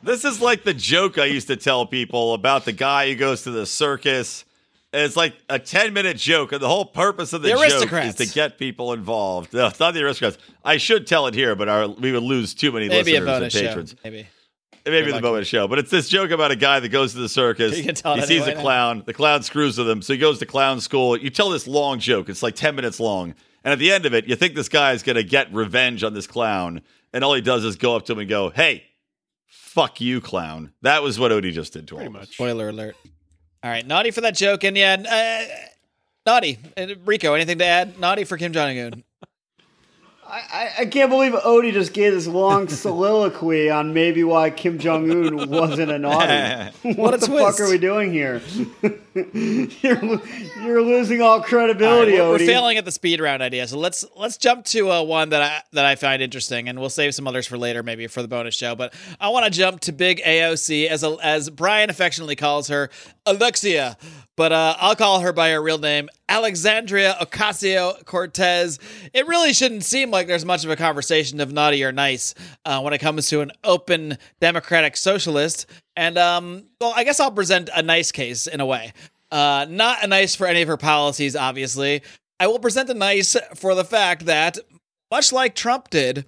This 0.04 0.26
is 0.26 0.42
like 0.42 0.64
the 0.66 0.74
joke 0.74 1.18
I 1.18 1.26
used 1.26 1.48
to 1.48 1.56
tell 1.56 1.86
people 1.86 2.34
about 2.34 2.66
the 2.66 2.74
guy 2.74 3.08
who 3.10 3.16
goes 3.16 3.44
to 3.44 3.52
the 3.52 3.66
circus. 3.66 4.44
It's 4.92 5.16
like 5.16 5.34
a 5.50 5.58
10 5.58 5.94
minute 5.94 6.18
joke, 6.18 6.52
and 6.52 6.62
the 6.62 6.68
whole 6.68 6.84
purpose 6.84 7.32
of 7.32 7.42
the, 7.42 7.50
The 7.56 7.86
joke 7.88 7.94
is 8.04 8.16
to 8.16 8.26
get 8.28 8.58
people 8.58 8.92
involved. 8.92 9.54
No, 9.54 9.68
it's 9.68 9.80
not 9.80 9.94
the 9.94 10.02
aristocrats. 10.04 10.38
I 10.66 10.76
should 10.76 11.08
tell 11.08 11.28
it 11.28 11.34
here, 11.34 11.56
but 11.56 11.70
our, 11.70 11.88
we 11.88 12.12
would 12.12 12.22
lose 12.22 12.54
too 12.54 12.74
many 12.74 12.90
Maybe 12.90 13.16
a 13.16 13.22
listeners 13.22 13.28
and 13.30 13.40
bonus 13.40 13.54
show. 13.54 13.68
patrons. 13.68 13.96
Maybe. 14.04 14.28
Maybe 14.86 14.98
Good 14.98 15.08
the 15.08 15.12
luck. 15.14 15.22
bonus 15.22 15.48
show, 15.48 15.70
but 15.70 15.80
it's 15.80 15.90
this 15.90 16.10
joke 16.10 16.32
about 16.32 16.52
a 16.52 16.58
guy 16.58 16.82
that 16.82 16.90
goes 16.90 17.14
to 17.14 17.20
the 17.20 17.30
circus. 17.30 17.78
You 17.78 17.86
can 17.86 17.96
tell 17.96 18.16
he 18.16 18.22
it 18.24 18.28
sees 18.28 18.42
anyway 18.42 18.52
a 18.52 18.56
now. 18.56 18.62
clown. 18.62 19.04
The 19.06 19.14
clown 19.14 19.42
screws 19.44 19.78
with 19.78 19.90
him, 19.90 20.02
so 20.02 20.12
he 20.12 20.20
goes 20.20 20.40
to 20.40 20.46
clown 20.46 20.82
school. 20.82 21.16
You 21.18 21.30
tell 21.30 21.50
this 21.50 21.66
long 21.66 22.00
joke. 22.00 22.28
It's 22.28 22.44
like 22.44 22.56
10 22.56 22.76
minutes 22.76 23.00
long. 23.00 23.36
And 23.64 23.72
at 23.72 23.80
the 23.80 23.92
end 23.92 24.06
of 24.06 24.14
it, 24.14 24.28
you 24.28 24.36
think 24.36 24.56
this 24.56 24.70
guy 24.70 24.92
is 24.94 25.04
going 25.04 25.16
to 25.16 25.24
get 25.24 25.54
revenge 25.54 26.04
on 26.04 26.14
this 26.14 26.28
clown. 26.28 26.82
And 27.14 27.24
all 27.24 27.34
he 27.34 27.42
does 27.42 27.64
is 27.64 27.76
go 27.78 27.96
up 27.96 28.06
to 28.08 28.14
him 28.14 28.20
and 28.20 28.28
go, 28.30 28.50
Hey, 28.50 28.84
fuck 29.48 30.02
you, 30.02 30.20
clown. 30.20 30.74
That 30.82 31.02
was 31.04 31.18
what 31.20 31.32
Odie 31.32 31.52
just 31.54 31.74
did 31.74 31.88
to 31.88 31.96
pretty 31.96 32.08
him. 32.08 32.14
much. 32.14 32.34
Spoiler 32.34 32.70
alert. 32.70 32.96
All 33.64 33.72
right, 33.72 33.86
naughty 33.88 34.12
for 34.12 34.20
that 34.22 34.36
joke, 34.36 34.66
and 34.66 34.76
yeah, 34.76 35.48
uh, 35.50 35.56
naughty. 36.26 36.60
Uh, 36.76 36.88
Rico, 37.06 37.34
anything 37.34 37.60
to 37.60 37.66
add? 37.66 37.98
Naughty 37.98 38.26
for 38.26 38.38
Kim 38.38 38.52
Jong 38.52 38.78
Un. 38.78 39.04
I, 40.28 40.42
I, 40.52 40.70
I 40.80 40.86
can't 40.88 41.10
believe 41.10 41.32
Odie 41.32 41.72
just 41.72 41.94
gave 41.94 42.12
this 42.12 42.28
long 42.28 42.68
soliloquy 42.68 43.70
on 43.70 43.94
maybe 43.94 44.24
why 44.26 44.50
Kim 44.50 44.80
Jong 44.80 45.10
Un 45.10 45.50
wasn't 45.50 45.92
a 45.92 45.98
naughty. 46.00 46.72
what 46.82 46.98
What 46.98 47.14
a 47.14 47.18
the 47.20 47.28
twist. 47.28 47.58
fuck 47.58 47.66
are 47.66 47.70
we 47.72 47.78
doing 47.78 48.12
here? 48.12 48.42
you're 49.34 50.22
you're 50.64 50.82
losing 50.82 51.22
all 51.22 51.42
credibility, 51.42 52.20
All 52.20 52.32
right, 52.32 52.40
we're, 52.40 52.46
we're 52.46 52.52
failing 52.52 52.78
at 52.78 52.86
the 52.86 52.92
speed 52.92 53.20
round 53.20 53.44
idea, 53.44 53.68
so 53.68 53.78
let's 53.78 54.04
let's 54.16 54.38
jump 54.38 54.66
to 54.66 54.92
uh, 54.92 55.04
one 55.04 55.30
that 55.30 55.42
I 55.42 55.62
that 55.74 55.86
I 55.86 55.96
find 55.96 56.22
interesting, 56.22 56.68
and 56.68 56.80
we'll 56.80 56.90
save 56.90 57.14
some 57.14 57.28
others 57.28 57.46
for 57.46 57.56
later, 57.56 57.84
maybe 57.84 58.08
for 58.08 58.24
the 58.24 58.28
bonus 58.28 58.56
show. 58.56 58.74
But 58.74 58.96
I 59.20 59.30
want 59.30 59.46
to 59.46 59.52
jump 59.52 59.82
to 59.82 59.92
Big 59.92 60.20
AOC, 60.24 60.88
as 60.88 61.04
a, 61.04 61.16
as 61.22 61.52
Brian 61.52 61.92
affectionately 61.92 62.36
calls 62.36 62.70
her, 62.70 62.90
Alexia, 63.28 63.98
but 64.36 64.52
uh, 64.52 64.76
I'll 64.80 64.96
call 64.96 65.20
her 65.20 65.32
by 65.32 65.52
her 65.52 65.62
real 65.62 65.78
name, 65.78 66.10
Alexandria 66.28 67.16
Ocasio 67.22 68.04
Cortez. 68.06 68.80
It 69.14 69.28
really 69.28 69.54
shouldn't 69.54 69.84
seem 69.84 70.10
like 70.10 70.26
there's 70.26 70.46
much 70.46 70.66
of 70.66 70.72
a 70.72 70.76
conversation 70.76 71.40
of 71.40 71.52
naughty 71.52 71.84
or 71.84 71.92
nice 71.92 72.34
uh, 72.66 72.82
when 72.82 72.94
it 72.94 72.98
comes 72.98 73.30
to 73.30 73.42
an 73.42 73.52
open 73.64 74.18
democratic 74.42 74.98
socialist. 74.98 75.68
And 75.96 76.18
um, 76.18 76.66
well, 76.82 76.94
I 76.96 77.04
guess 77.04 77.20
I'll 77.20 77.32
present 77.32 77.70
a 77.74 77.82
nice 77.82 78.12
case 78.12 78.48
in 78.48 78.60
a 78.60 78.66
way. 78.66 78.94
Uh, 79.32 79.66
not 79.70 80.04
a 80.04 80.08
nice 80.08 80.36
for 80.36 80.48
any 80.48 80.62
of 80.62 80.68
her 80.68 80.78
policies, 80.78 81.36
obviously. 81.36 82.02
I 82.40 82.48
will 82.48 82.60
present 82.60 82.90
a 82.90 82.94
nice 82.94 83.36
for 83.56 83.74
the 83.76 83.86
fact 83.86 84.26
that, 84.26 84.58
much 85.12 85.32
like 85.32 85.56
Trump 85.56 85.90
did, 85.90 86.26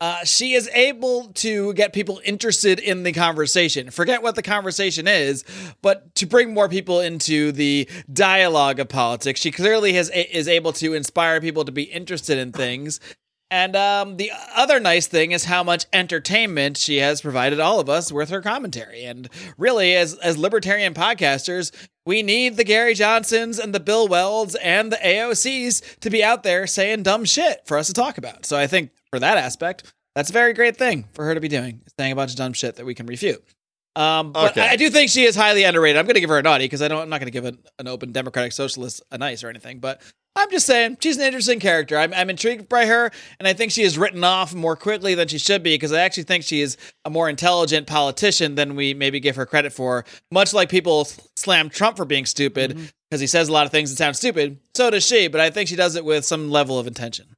uh, 0.00 0.24
she 0.24 0.52
is 0.52 0.68
able 0.74 1.28
to 1.28 1.72
get 1.72 1.92
people 1.92 2.20
interested 2.24 2.78
in 2.78 3.02
the 3.02 3.12
conversation. 3.12 3.90
Forget 3.90 4.22
what 4.22 4.34
the 4.34 4.42
conversation 4.42 5.08
is, 5.08 5.44
but 5.80 6.14
to 6.16 6.26
bring 6.26 6.52
more 6.52 6.68
people 6.68 7.00
into 7.00 7.50
the 7.52 7.88
dialogue 8.12 8.78
of 8.78 8.88
politics. 8.88 9.40
She 9.40 9.50
clearly 9.50 9.94
has 9.94 10.10
is 10.10 10.48
able 10.48 10.72
to 10.74 10.92
inspire 10.92 11.40
people 11.40 11.64
to 11.64 11.72
be 11.72 11.84
interested 11.84 12.36
in 12.36 12.52
things. 12.52 13.00
And 13.50 13.76
um, 13.76 14.16
the 14.16 14.32
other 14.56 14.80
nice 14.80 15.06
thing 15.06 15.30
is 15.30 15.44
how 15.44 15.62
much 15.62 15.86
entertainment 15.92 16.76
she 16.76 16.96
has 16.96 17.20
provided 17.20 17.60
all 17.60 17.78
of 17.78 17.88
us 17.88 18.10
with 18.10 18.28
her 18.30 18.42
commentary. 18.42 19.04
And 19.04 19.28
really, 19.56 19.94
as 19.94 20.14
as 20.14 20.36
libertarian 20.36 20.94
podcasters, 20.94 21.70
we 22.04 22.22
need 22.22 22.56
the 22.56 22.64
Gary 22.64 22.94
Johnsons 22.94 23.58
and 23.58 23.72
the 23.74 23.80
Bill 23.80 24.08
Welds 24.08 24.56
and 24.56 24.90
the 24.90 24.96
AOCs 24.96 25.98
to 26.00 26.10
be 26.10 26.24
out 26.24 26.42
there 26.42 26.66
saying 26.66 27.04
dumb 27.04 27.24
shit 27.24 27.62
for 27.66 27.78
us 27.78 27.86
to 27.86 27.92
talk 27.92 28.18
about. 28.18 28.46
So 28.46 28.58
I 28.58 28.66
think 28.66 28.90
for 29.10 29.20
that 29.20 29.38
aspect, 29.38 29.92
that's 30.16 30.30
a 30.30 30.32
very 30.32 30.52
great 30.52 30.76
thing 30.76 31.06
for 31.12 31.24
her 31.24 31.34
to 31.34 31.40
be 31.40 31.48
doing, 31.48 31.82
saying 31.98 32.12
a 32.12 32.16
bunch 32.16 32.32
of 32.32 32.36
dumb 32.38 32.52
shit 32.52 32.76
that 32.76 32.86
we 32.86 32.94
can 32.94 33.06
refute. 33.06 33.44
Um, 33.96 34.32
but 34.32 34.50
Okay. 34.52 34.60
I, 34.60 34.72
I 34.72 34.76
do 34.76 34.90
think 34.90 35.10
she 35.10 35.24
is 35.24 35.34
highly 35.34 35.64
underrated. 35.64 35.98
I'm 35.98 36.04
going 36.06 36.14
to 36.14 36.20
give 36.20 36.30
her 36.30 36.38
a 36.38 36.42
naughty 36.42 36.64
because 36.66 36.82
I 36.82 36.88
don't. 36.88 37.00
I'm 37.02 37.08
not 37.08 37.18
going 37.20 37.26
to 37.28 37.32
give 37.32 37.46
an, 37.46 37.58
an 37.78 37.88
open 37.88 38.12
democratic 38.12 38.52
socialist 38.52 39.02
a 39.10 39.16
nice 39.18 39.42
or 39.42 39.48
anything. 39.48 39.78
But 39.78 40.02
I'm 40.36 40.50
just 40.50 40.66
saying 40.66 40.98
she's 41.00 41.16
an 41.16 41.22
interesting 41.22 41.60
character. 41.60 41.96
I'm, 41.96 42.12
I'm 42.12 42.28
intrigued 42.28 42.68
by 42.68 42.84
her, 42.84 43.10
and 43.38 43.48
I 43.48 43.54
think 43.54 43.72
she 43.72 43.82
is 43.82 43.96
written 43.96 44.22
off 44.22 44.54
more 44.54 44.76
quickly 44.76 45.14
than 45.14 45.28
she 45.28 45.38
should 45.38 45.62
be 45.62 45.74
because 45.74 45.92
I 45.92 46.00
actually 46.00 46.24
think 46.24 46.44
she 46.44 46.60
is 46.60 46.76
a 47.06 47.10
more 47.10 47.30
intelligent 47.30 47.86
politician 47.86 48.54
than 48.54 48.76
we 48.76 48.92
maybe 48.92 49.18
give 49.18 49.36
her 49.36 49.46
credit 49.46 49.72
for. 49.72 50.04
Much 50.30 50.52
like 50.52 50.68
people 50.68 51.08
slam 51.36 51.70
Trump 51.70 51.96
for 51.96 52.04
being 52.04 52.26
stupid 52.26 52.92
because 53.10 53.22
he 53.22 53.26
says 53.26 53.48
a 53.48 53.52
lot 53.52 53.64
of 53.64 53.72
things 53.72 53.88
that 53.88 53.96
sound 53.96 54.14
stupid. 54.14 54.58
So 54.74 54.90
does 54.90 55.06
she, 55.06 55.28
but 55.28 55.40
I 55.40 55.48
think 55.48 55.70
she 55.70 55.76
does 55.76 55.96
it 55.96 56.04
with 56.04 56.26
some 56.26 56.50
level 56.50 56.78
of 56.78 56.86
intention. 56.86 57.34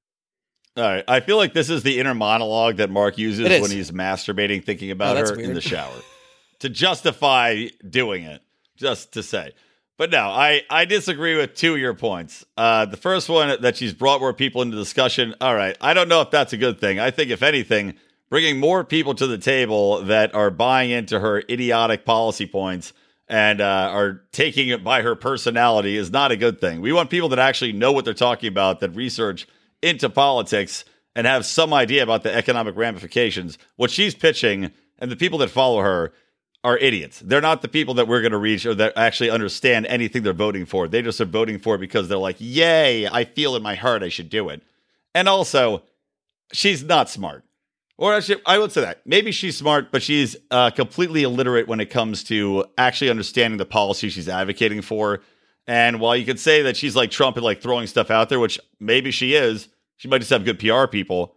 All 0.77 0.83
right. 0.83 1.05
I 1.07 1.21
feel 1.21 1.37
like 1.37 1.55
this 1.55 1.71
is 1.71 1.85
the 1.85 2.01
inner 2.01 2.15
monologue 2.15 2.77
that 2.79 2.91
Mark 2.91 3.17
uses 3.17 3.49
when 3.61 3.71
he's 3.71 3.93
masturbating, 3.93 4.65
thinking 4.65 4.91
Oh, 4.91 4.93
about 4.93 5.15
that's 5.15 5.31
her 5.31 5.41
in 5.41 5.55
the 5.55 5.61
shower 5.61 5.93
to 6.61 6.69
justify 6.69 7.67
doing 7.89 8.25
it, 8.25 8.43
just 8.77 9.13
to 9.13 9.23
say. 9.23 9.53
But 9.97 10.11
no, 10.11 10.29
I, 10.29 10.63
I 10.71 10.85
disagree 10.85 11.37
with 11.37 11.55
two 11.55 11.75
of 11.75 11.81
your 11.81 11.95
points. 11.95 12.45
Uh, 12.57 12.85
the 12.85 12.97
first 12.97 13.29
one 13.29 13.61
that 13.61 13.77
she's 13.77 13.93
brought 13.93 14.21
more 14.21 14.33
people 14.33 14.63
into 14.63 14.77
discussion. 14.77 15.35
All 15.41 15.57
right. 15.57 15.77
I 15.81 15.93
don't 15.93 16.09
know 16.09 16.21
if 16.21 16.31
that's 16.31 16.53
a 16.53 16.57
good 16.57 16.81
thing. 16.81 17.01
I 17.01 17.11
think, 17.11 17.31
if 17.31 17.43
anything, 17.43 17.95
bringing 18.31 18.61
more 18.61 18.85
people 18.85 19.15
to 19.17 19.27
the 19.27 19.39
table 19.39 20.03
that 20.05 20.35
are 20.37 20.51
buying 20.51 20.91
into 20.91 21.19
her 21.19 21.43
idiotic 21.51 22.05
policy 22.05 22.47
points 22.47 22.93
and 23.29 23.61
uh, 23.61 23.91
are 23.93 24.23
taking 24.31 24.69
it 24.69 24.85
by 24.85 25.03
her 25.03 25.17
personality 25.17 25.97
is 25.97 26.13
not 26.13 26.31
a 26.31 26.37
good 26.37 26.61
thing. 26.61 26.81
We 26.81 26.93
want 26.93 27.11
people 27.11 27.29
that 27.31 27.41
actually 27.41 27.73
know 27.73 27.91
what 27.93 28.05
they're 28.05 28.15
talking 28.15 28.49
about, 28.49 28.79
that 28.81 28.91
research 28.91 29.49
into 29.83 30.09
politics 30.09 30.85
and 31.17 31.27
have 31.27 31.45
some 31.45 31.75
idea 31.75 32.05
about 32.05 32.23
the 32.23 32.35
economic 32.35 32.77
ramifications. 32.77 33.59
What 33.75 33.91
she's 33.91 34.15
pitching 34.15 34.71
and 34.99 35.11
the 35.11 35.17
people 35.17 35.39
that 35.41 35.51
follow 35.51 35.81
her 35.83 36.13
are 36.69 36.77
idiots. 36.79 37.21
They're 37.25 37.41
not 37.41 37.63
the 37.63 37.69
people 37.69 37.95
that 37.95 38.07
we're 38.09 38.21
going 38.21 38.33
to 38.33 38.39
reach 38.39 38.67
or 38.67 38.75
that 38.75 38.93
actually 38.97 39.31
understand 39.31 39.87
anything 39.87 40.23
they're 40.23 40.33
voting 40.35 40.67
for. 40.67 40.87
They 40.87 41.01
just 41.01 41.21
are 41.21 41.25
voting 41.25 41.59
for 41.59 41.77
it 41.77 41.79
because 41.79 42.09
they're 42.09 42.19
like, 42.19 42.37
yay, 42.39 43.09
I 43.09 43.25
feel 43.25 43.57
in 43.57 43.63
my 43.63 43.75
heart 43.75 44.03
I 44.03 44.11
should 44.11 44.29
do 44.29 44.51
it. 44.51 44.63
And 45.15 45.29
also, 45.29 45.83
she's 46.53 46.85
not 46.85 47.09
smart. 47.09 47.45
Or 47.97 48.13
actually, 48.15 48.43
I 48.45 48.59
would 48.59 48.71
say 48.71 48.83
that. 48.83 49.01
Maybe 49.07 49.33
she's 49.33 49.57
smart, 49.57 49.91
but 49.91 50.03
she's 50.03 50.37
uh, 50.51 50.71
completely 50.71 51.23
illiterate 51.23 51.67
when 51.69 51.81
it 51.81 51.91
comes 51.91 52.23
to 52.25 52.67
actually 52.77 53.11
understanding 53.11 53.57
the 53.59 53.65
policy 53.65 54.11
she's 54.11 54.29
advocating 54.29 54.83
for. 54.83 55.21
And 55.67 56.01
while 56.01 56.17
you 56.17 56.27
could 56.27 56.39
say 56.39 56.63
that 56.63 56.77
she's 56.77 56.95
like 56.95 57.11
Trump 57.11 57.37
and 57.37 57.45
like 57.45 57.61
throwing 57.63 57.87
stuff 57.87 58.11
out 58.11 58.29
there, 58.29 58.39
which 58.39 58.61
maybe 58.79 59.11
she 59.11 59.35
is, 59.35 59.69
she 59.97 60.07
might 60.07 60.19
just 60.19 60.31
have 60.31 60.45
good 60.45 60.59
PR 60.59 60.87
people. 60.87 61.35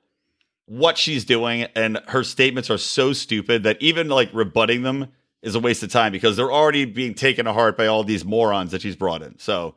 what 0.66 0.98
she's 0.98 1.26
doing 1.26 1.64
and 1.76 2.00
her 2.08 2.24
statements 2.24 2.70
are 2.70 2.78
so 2.78 3.12
stupid 3.12 3.64
that 3.64 3.82
even 3.82 4.08
like 4.08 4.30
rebutting 4.34 4.84
them 4.84 5.08
is 5.42 5.56
a 5.56 5.60
waste 5.60 5.84
of 5.84 5.92
time 5.92 6.12
because 6.12 6.38
they're 6.38 6.52
already 6.52 6.86
being 6.86 7.14
taken 7.14 7.46
to 7.46 7.54
heart 7.54 7.78
by 7.78 7.88
all 7.88 8.04
these 8.04 8.24
morons 8.24 8.72
that 8.72 8.82
she's 8.82 8.96
brought 8.96 9.22
in. 9.22 9.38
So 9.40 9.76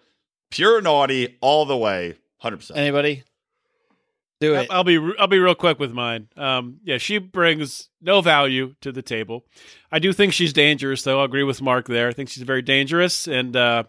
pure 0.51 0.81
naughty 0.81 1.37
all 1.41 1.65
the 1.65 1.77
way, 1.77 2.15
100%. 2.43 2.77
Anybody? 2.77 3.25
Do 4.41 4.55
it. 4.55 4.69
I'll 4.71 4.85
be 4.85 4.99
I'll 5.19 5.29
be 5.29 5.39
real 5.39 5.55
quick 5.55 5.79
with 5.79 5.93
mine. 5.93 6.29
Um, 6.37 6.81
yeah, 6.85 6.99
she 6.99 7.19
brings 7.19 7.89
no 8.03 8.21
value 8.21 8.75
to 8.81 8.93
the 8.93 9.01
table. 9.01 9.45
I 9.93 10.01
do 10.01 10.13
think 10.13 10.33
she's 10.33 10.53
dangerous, 10.53 11.03
though. 11.03 11.23
I 11.23 11.25
agree 11.25 11.45
with 11.45 11.63
Mark 11.63 11.87
there. 11.87 12.09
I 12.09 12.13
think 12.13 12.29
she's 12.29 12.43
very 12.43 12.61
dangerous 12.61 13.29
and 13.29 13.57
uh, 13.57 13.85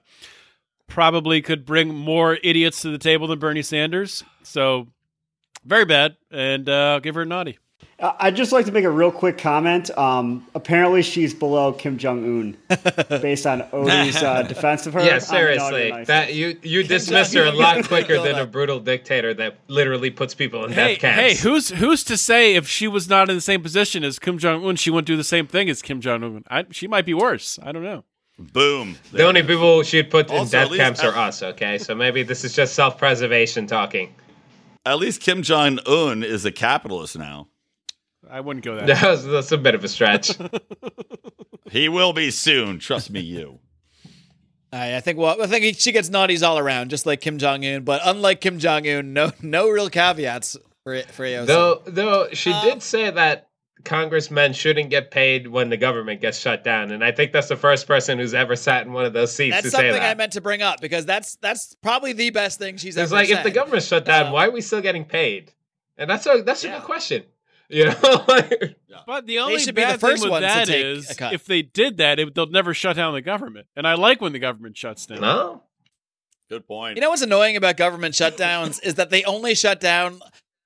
probably 0.87 1.41
could 1.41 1.65
bring 1.65 1.93
more 1.93 2.37
idiots 2.43 2.81
to 2.83 2.89
the 2.91 2.99
table 2.99 3.27
than 3.27 3.39
Bernie 3.39 3.63
Sanders. 3.63 4.23
So 4.43 4.87
very 5.65 5.83
bad, 5.83 6.15
and 6.31 6.69
uh, 6.69 6.99
give 6.99 7.15
her 7.15 7.23
a 7.23 7.25
naughty. 7.25 7.57
Uh, 7.97 8.11
I'd 8.19 8.35
just 8.35 8.51
like 8.51 8.65
to 8.65 8.73
make 8.73 8.83
a 8.83 8.89
real 8.89 9.09
quick 9.11 9.37
comment. 9.37 9.89
Um, 9.97 10.45
apparently, 10.53 11.01
she's 11.01 11.33
below 11.33 11.71
Kim 11.71 11.97
Jong 11.97 12.25
Un, 12.25 12.57
based 13.21 13.47
on 13.47 13.61
Odie's 13.71 14.21
uh, 14.21 14.41
defense 14.49 14.85
of 14.85 14.93
her. 14.95 15.01
Yeah, 15.05 15.19
seriously, 15.19 15.91
nice. 15.91 16.07
that 16.07 16.33
you 16.33 16.57
you 16.61 16.83
dismissed 16.83 17.33
her 17.35 17.45
a 17.45 17.53
lot 17.53 17.83
quicker 17.87 18.21
than 18.21 18.35
a 18.35 18.45
brutal 18.45 18.81
dictator 18.81 19.33
that 19.35 19.55
literally 19.69 20.09
puts 20.09 20.33
people 20.35 20.65
in 20.65 20.71
Hey, 20.73 20.93
death 20.95 21.01
camps. 21.01 21.21
hey, 21.41 21.49
who's 21.49 21.69
who's 21.69 22.03
to 22.03 22.17
say 22.17 22.55
if 22.55 22.67
she 22.67 22.85
was 22.89 23.07
not 23.07 23.29
in 23.29 23.35
the 23.35 23.41
same 23.41 23.63
position 23.63 24.03
as 24.03 24.19
Kim 24.19 24.37
Jong 24.39 24.65
Un, 24.65 24.75
she 24.75 24.89
wouldn't 24.89 25.07
do 25.07 25.15
the 25.15 25.23
same 25.23 25.47
thing 25.47 25.69
as 25.69 25.81
Kim 25.81 26.01
Jong 26.01 26.43
Un? 26.49 26.65
She 26.71 26.87
might 26.87 27.05
be 27.05 27.13
worse. 27.13 27.57
I 27.63 27.71
don't 27.71 27.83
know. 27.83 28.03
Boom. 28.37 28.97
the 29.13 29.23
only 29.25 29.41
people 29.43 29.81
she'd 29.83 30.11
put 30.11 30.29
in 30.29 30.35
Also, 30.35 30.57
at 30.57 30.63
death 30.63 30.71
least- 30.71 30.81
camps 30.83 31.03
are 31.05 31.15
us. 31.15 31.41
Okay, 31.41 31.77
so 31.77 31.95
maybe 31.95 32.23
this 32.23 32.43
is 32.43 32.51
just 32.53 32.73
self-preservation 32.75 33.67
talking. 33.67 34.13
At 34.85 34.99
least 34.99 35.21
Kim 35.21 35.41
Jong 35.43 35.79
Un 35.87 36.23
is 36.23 36.43
a 36.43 36.51
capitalist 36.51 37.17
now. 37.17 37.47
I 38.29 38.39
wouldn't 38.41 38.65
go 38.65 38.75
that. 38.75 38.85
That 39.01 39.03
was, 39.09 39.25
that's 39.25 39.51
a 39.51 39.57
bit 39.57 39.75
of 39.75 39.83
a 39.83 39.87
stretch. 39.87 40.31
He 41.71 41.89
will 41.89 42.13
be 42.13 42.29
soon. 42.31 42.77
Trust 42.79 43.09
me, 43.09 43.19
you. 43.21 43.59
I 44.71 44.97
I 44.97 44.99
think 44.99 45.17
well, 45.17 45.41
I 45.41 45.47
think 45.47 45.77
she 45.79 45.91
gets 45.91 46.09
naughties 46.09 46.47
all 46.47 46.59
around, 46.59 46.89
just 46.89 47.05
like 47.05 47.21
Kim 47.21 47.37
Jong 47.39 47.65
Un. 47.65 47.83
But 47.83 48.01
unlike 48.05 48.39
Kim 48.39 48.59
Jong 48.59 48.87
Un, 48.87 49.13
no 49.13 49.31
no 49.41 49.67
real 49.69 49.89
caveats 49.89 50.55
for 50.83 51.01
for 51.11 51.25
AOC. 51.25 51.47
though, 51.47 51.81
though 51.85 52.27
she 52.33 52.53
Uh, 52.53 52.63
did 52.63 52.83
say 52.83 53.09
that 53.09 53.49
congressmen 53.83 54.53
shouldn't 54.53 54.89
get 54.91 55.09
paid 55.11 55.47
when 55.47 55.69
the 55.69 55.75
government 55.77 56.21
gets 56.21 56.37
shut 56.39 56.63
down, 56.63 56.91
and 56.91 57.03
I 57.03 57.11
think 57.11 57.31
that's 57.33 57.47
the 57.49 57.55
first 57.57 57.87
person 57.87 58.19
who's 58.19 58.33
ever 58.35 58.55
sat 58.55 58.85
in 58.85 58.93
one 58.93 59.05
of 59.05 59.13
those 59.13 59.33
seats 59.35 59.55
that's 59.55 59.63
to 59.65 59.71
say 59.71 59.77
something 59.77 59.93
that. 60.01 60.11
I 60.11 60.13
meant 60.13 60.33
to 60.33 60.41
bring 60.41 60.61
up 60.61 60.81
because 60.81 61.05
that's 61.05 61.35
that's 61.37 61.75
probably 61.81 62.13
the 62.13 62.29
best 62.29 62.59
thing 62.59 62.77
she's 62.77 62.95
It's 62.95 63.11
ever 63.11 63.15
like 63.21 63.27
said. 63.27 63.39
if 63.39 63.43
the 63.43 63.51
government's 63.51 63.87
shut 63.87 64.05
down, 64.05 64.27
Uh, 64.27 64.31
why 64.33 64.45
are 64.47 64.51
we 64.51 64.61
still 64.61 64.81
getting 64.81 65.03
paid? 65.05 65.51
And 65.97 66.07
that's 66.09 66.25
a 66.27 66.43
that's 66.45 66.63
a 66.63 66.67
Yeah. 66.67 66.75
good 66.77 66.83
question. 66.85 67.23
You 67.69 67.85
know, 67.85 67.95
Like, 68.27 68.77
But 69.07 69.25
the 69.25 69.39
only 69.39 69.59
should 69.59 69.75
be 69.75 69.83
the 69.83 69.97
first 69.97 70.23
thing 70.23 70.31
with 70.31 70.41
ones 70.43 70.53
to 70.53 70.65
take 70.65 70.85
is 70.85 71.09
a 71.11 71.15
cut. 71.15 71.33
if 71.33 71.45
they 71.45 71.61
did 71.61 71.97
that, 71.97 72.19
it, 72.19 72.35
they'll 72.35 72.45
never 72.45 72.73
shut 72.73 72.95
down 72.95 73.13
the 73.13 73.21
government. 73.21 73.67
And 73.75 73.87
I 73.87 73.95
like 73.95 74.21
when 74.21 74.33
the 74.33 74.39
government 74.39 74.77
shuts 74.77 75.05
down. 75.05 75.21
no. 75.21 75.63
Good 76.47 76.67
point. 76.67 76.95
You 76.95 77.01
know 77.01 77.09
what's 77.09 77.23
annoying 77.23 77.55
about 77.55 77.75
government 77.75 78.13
shutdowns 78.13 78.79
is 78.83 78.95
that 78.95 79.09
they 79.09 79.23
only 79.23 79.55
shut 79.55 79.79
down 79.79 80.19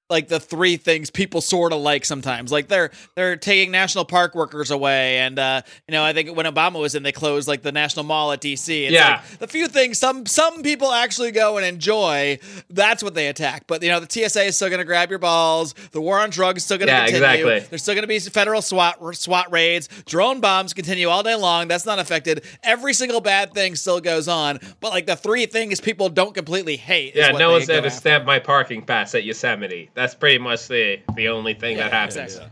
like 0.09 0.27
the 0.27 0.39
three 0.39 0.77
things 0.77 1.09
people 1.09 1.41
sort 1.41 1.71
of 1.73 1.79
like 1.81 2.03
sometimes. 2.05 2.51
Like 2.51 2.67
they're 2.67 2.91
they're 3.15 3.35
taking 3.35 3.71
national 3.71 4.05
park 4.05 4.33
workers 4.35 4.71
away, 4.71 5.19
and 5.19 5.37
uh, 5.37 5.61
you 5.87 5.91
know 5.91 6.03
I 6.03 6.13
think 6.13 6.35
when 6.35 6.45
Obama 6.45 6.79
was 6.79 6.95
in, 6.95 7.03
they 7.03 7.11
closed 7.11 7.47
like 7.47 7.61
the 7.61 7.71
National 7.71 8.03
Mall 8.03 8.31
at 8.31 8.41
DC. 8.41 8.83
It's 8.85 8.91
Yeah. 8.93 9.21
like, 9.29 9.39
the 9.39 9.47
few 9.47 9.67
things 9.67 9.99
some 9.99 10.25
some 10.25 10.63
people 10.63 10.91
actually 10.91 11.31
go 11.31 11.57
and 11.57 11.65
enjoy. 11.65 12.39
That's 12.69 13.03
what 13.03 13.13
they 13.13 13.27
attack. 13.27 13.65
But 13.67 13.83
you 13.83 13.89
know 13.89 13.99
the 13.99 14.07
TSA 14.09 14.43
is 14.45 14.55
still 14.55 14.69
going 14.69 14.79
to 14.79 14.85
grab 14.85 15.09
your 15.09 15.19
balls. 15.19 15.73
The 15.91 16.01
war 16.01 16.19
on 16.19 16.29
drugs 16.31 16.57
is 16.57 16.65
still 16.65 16.77
going 16.77 16.87
to 16.87 16.93
Yeah, 16.93 17.05
continue. 17.05 17.25
exactly. 17.47 17.59
There's 17.69 17.81
still 17.81 17.93
going 17.95 18.03
to 18.03 18.07
be 18.07 18.19
federal 18.19 18.61
SWAT 18.61 18.97
SWAT 19.15 19.51
raids. 19.51 19.89
Drone 20.05 20.39
bombs 20.41 20.73
continue 20.73 21.07
all 21.09 21.23
day 21.23 21.35
long. 21.35 21.67
That's 21.67 21.85
not 21.85 21.99
affected. 21.99 22.43
Every 22.63 22.93
single 22.93 23.21
bad 23.21 23.53
thing 23.53 23.75
still 23.75 23.99
goes 24.01 24.27
on. 24.27 24.59
But 24.79 24.91
like 24.91 25.05
the 25.05 25.15
three 25.15 25.45
things 25.45 25.79
people 25.79 26.09
don't 26.09 26.33
completely 26.33 26.77
hate. 26.77 27.13
is 27.15 27.19
Yeah, 27.19 27.31
no 27.31 27.51
one's 27.51 27.67
go 27.67 27.73
there 27.73 27.81
to 27.81 27.87
after. 27.87 27.99
stamp 27.99 28.25
my 28.25 28.39
parking 28.39 28.81
pass 28.81 29.13
at 29.15 29.23
Yosemite. 29.23 29.89
That's 29.99 30.15
pretty 30.15 30.37
much 30.37 30.67
the 30.69 30.99
the 31.15 31.27
only 31.27 31.53
thing 31.53 31.75
that 31.77 31.91
happens. 31.91 32.15
exactly. 32.15 32.51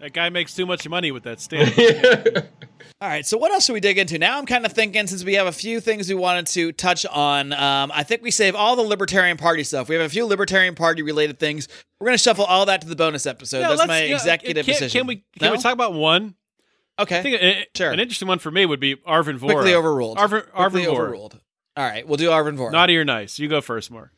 That 0.00 0.12
guy 0.12 0.28
makes 0.30 0.54
too 0.54 0.66
much 0.66 0.88
money 0.88 1.12
with 1.12 1.22
that 1.24 1.40
stamp. 1.40 1.72
All 3.02 3.08
right, 3.08 3.24
so 3.24 3.38
what 3.38 3.52
else 3.52 3.64
should 3.66 3.74
we 3.74 3.80
dig 3.80 3.96
into? 3.98 4.18
Now 4.18 4.38
I'm 4.38 4.44
kind 4.46 4.66
of 4.66 4.72
thinking 4.72 5.06
since 5.06 5.24
we 5.24 5.34
have 5.34 5.46
a 5.46 5.52
few 5.52 5.78
things 5.80 6.08
we 6.08 6.14
wanted 6.16 6.46
to 6.48 6.72
touch 6.72 7.06
on, 7.06 7.52
um, 7.52 7.92
I 7.94 8.02
think 8.02 8.22
we 8.22 8.30
save 8.30 8.54
all 8.54 8.76
the 8.76 8.82
Libertarian 8.82 9.36
Party 9.36 9.62
stuff. 9.62 9.88
We 9.88 9.94
have 9.94 10.04
a 10.04 10.08
few 10.08 10.26
Libertarian 10.26 10.74
Party 10.74 11.02
related 11.02 11.38
things. 11.38 11.68
We're 12.00 12.06
going 12.06 12.16
to 12.18 12.22
shuffle 12.22 12.44
all 12.44 12.66
that 12.66 12.80
to 12.82 12.88
the 12.88 12.96
bonus 12.96 13.24
episode. 13.26 13.60
Yeah, 13.60 13.68
That's 13.68 13.78
let's- 13.78 13.88
my 13.88 14.02
yeah, 14.04 14.14
executive 14.16 14.66
can, 14.66 14.72
decision. 14.74 14.98
Can 15.00 15.06
we 15.06 15.24
can 15.38 15.52
we 15.52 15.58
talk 15.58 15.72
about 15.74 15.92
one? 15.94 16.34
Okay, 16.98 17.18
I 17.18 17.22
think 17.22 17.40
a- 17.42 17.66
Sure. 17.76 17.90
an 17.92 18.00
interesting 18.00 18.26
one 18.28 18.38
for 18.40 18.50
me 18.50 18.66
would 18.66 18.80
be 18.80 18.96
Arvin 18.96 19.38
Vohra. 19.38 19.52
quickly 19.52 19.74
overruled. 19.74 20.18
Arvin, 20.18 20.50
quickly 20.50 20.82
Vohra. 20.84 20.88
overruled. 20.88 21.38
All 21.76 21.84
right, 21.84 22.06
we'll 22.06 22.16
do 22.18 22.28
Arvin 22.30 22.56
Vohra. 22.58 22.72
Naughty 22.72 22.96
or 22.98 23.04
nice? 23.04 23.38
You 23.38 23.48
go 23.48 23.60
first, 23.62 23.90
Mark. 23.90 24.10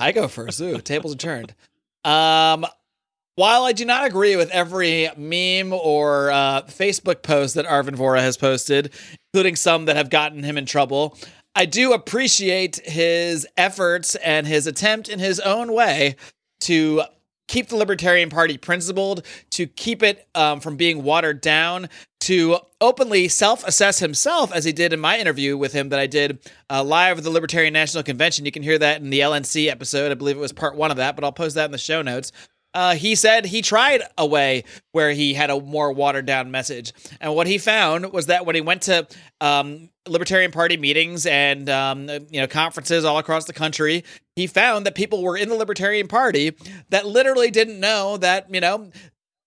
I 0.00 0.12
go 0.12 0.28
first. 0.28 0.60
Ooh, 0.60 0.78
tables 0.80 1.14
are 1.14 1.18
turned. 1.18 1.54
Um, 2.04 2.66
while 3.36 3.64
I 3.64 3.72
do 3.72 3.84
not 3.84 4.06
agree 4.06 4.36
with 4.36 4.50
every 4.50 5.08
meme 5.16 5.72
or 5.72 6.30
uh, 6.30 6.62
Facebook 6.62 7.22
post 7.22 7.54
that 7.56 7.66
Arvin 7.66 7.96
Vohra 7.96 8.20
has 8.20 8.36
posted, 8.36 8.92
including 9.32 9.56
some 9.56 9.86
that 9.86 9.96
have 9.96 10.10
gotten 10.10 10.44
him 10.44 10.56
in 10.56 10.66
trouble, 10.66 11.18
I 11.56 11.66
do 11.66 11.92
appreciate 11.92 12.76
his 12.84 13.46
efforts 13.56 14.14
and 14.16 14.46
his 14.46 14.66
attempt 14.66 15.08
in 15.08 15.18
his 15.18 15.40
own 15.40 15.72
way 15.72 16.16
to 16.60 17.02
keep 17.48 17.68
the 17.68 17.76
Libertarian 17.76 18.30
Party 18.30 18.58
principled, 18.58 19.24
to 19.50 19.66
keep 19.66 20.02
it 20.02 20.28
um, 20.34 20.60
from 20.60 20.76
being 20.76 21.02
watered 21.02 21.40
down, 21.40 21.88
to 22.20 22.58
openly 22.80 23.28
self 23.28 23.66
assess 23.66 23.98
himself, 23.98 24.52
as 24.52 24.64
he 24.64 24.72
did 24.72 24.92
in 24.92 25.00
my 25.00 25.18
interview 25.18 25.56
with 25.56 25.72
him 25.72 25.90
that 25.90 25.98
I 25.98 26.06
did 26.06 26.38
uh, 26.70 26.82
live 26.82 27.18
at 27.18 27.24
the 27.24 27.30
Libertarian 27.30 27.72
National 27.72 28.02
Convention. 28.02 28.44
You 28.44 28.52
can 28.52 28.62
hear 28.62 28.78
that 28.78 29.00
in 29.00 29.10
the 29.10 29.20
LNC 29.20 29.70
episode. 29.70 30.10
I 30.10 30.14
believe 30.14 30.36
it 30.36 30.40
was 30.40 30.52
part 30.52 30.76
one 30.76 30.90
of 30.90 30.96
that, 30.96 31.16
but 31.16 31.24
I'll 31.24 31.32
post 31.32 31.54
that 31.56 31.66
in 31.66 31.72
the 31.72 31.78
show 31.78 32.02
notes. 32.02 32.32
Uh, 32.74 32.94
he 32.96 33.14
said 33.14 33.46
he 33.46 33.62
tried 33.62 34.02
a 34.18 34.26
way 34.26 34.64
where 34.92 35.12
he 35.12 35.32
had 35.32 35.48
a 35.48 35.60
more 35.60 35.92
watered 35.92 36.26
down 36.26 36.50
message. 36.50 36.92
And 37.20 37.34
what 37.34 37.46
he 37.46 37.58
found 37.58 38.12
was 38.12 38.26
that 38.26 38.44
when 38.44 38.56
he 38.56 38.60
went 38.60 38.82
to 38.82 39.06
um, 39.40 39.90
Libertarian 40.08 40.50
Party 40.50 40.76
meetings 40.76 41.24
and 41.24 41.68
um, 41.68 42.08
you 42.08 42.40
know 42.40 42.46
conferences 42.46 43.04
all 43.04 43.18
across 43.18 43.44
the 43.44 43.52
country, 43.52 44.04
he 44.36 44.46
found 44.46 44.84
that 44.86 44.94
people 44.94 45.22
were 45.22 45.36
in 45.36 45.48
the 45.48 45.54
Libertarian 45.54 46.08
Party 46.08 46.56
that 46.90 47.06
literally 47.06 47.50
didn't 47.50 47.78
know 47.78 48.16
that 48.16 48.52
you 48.52 48.60
know 48.60 48.90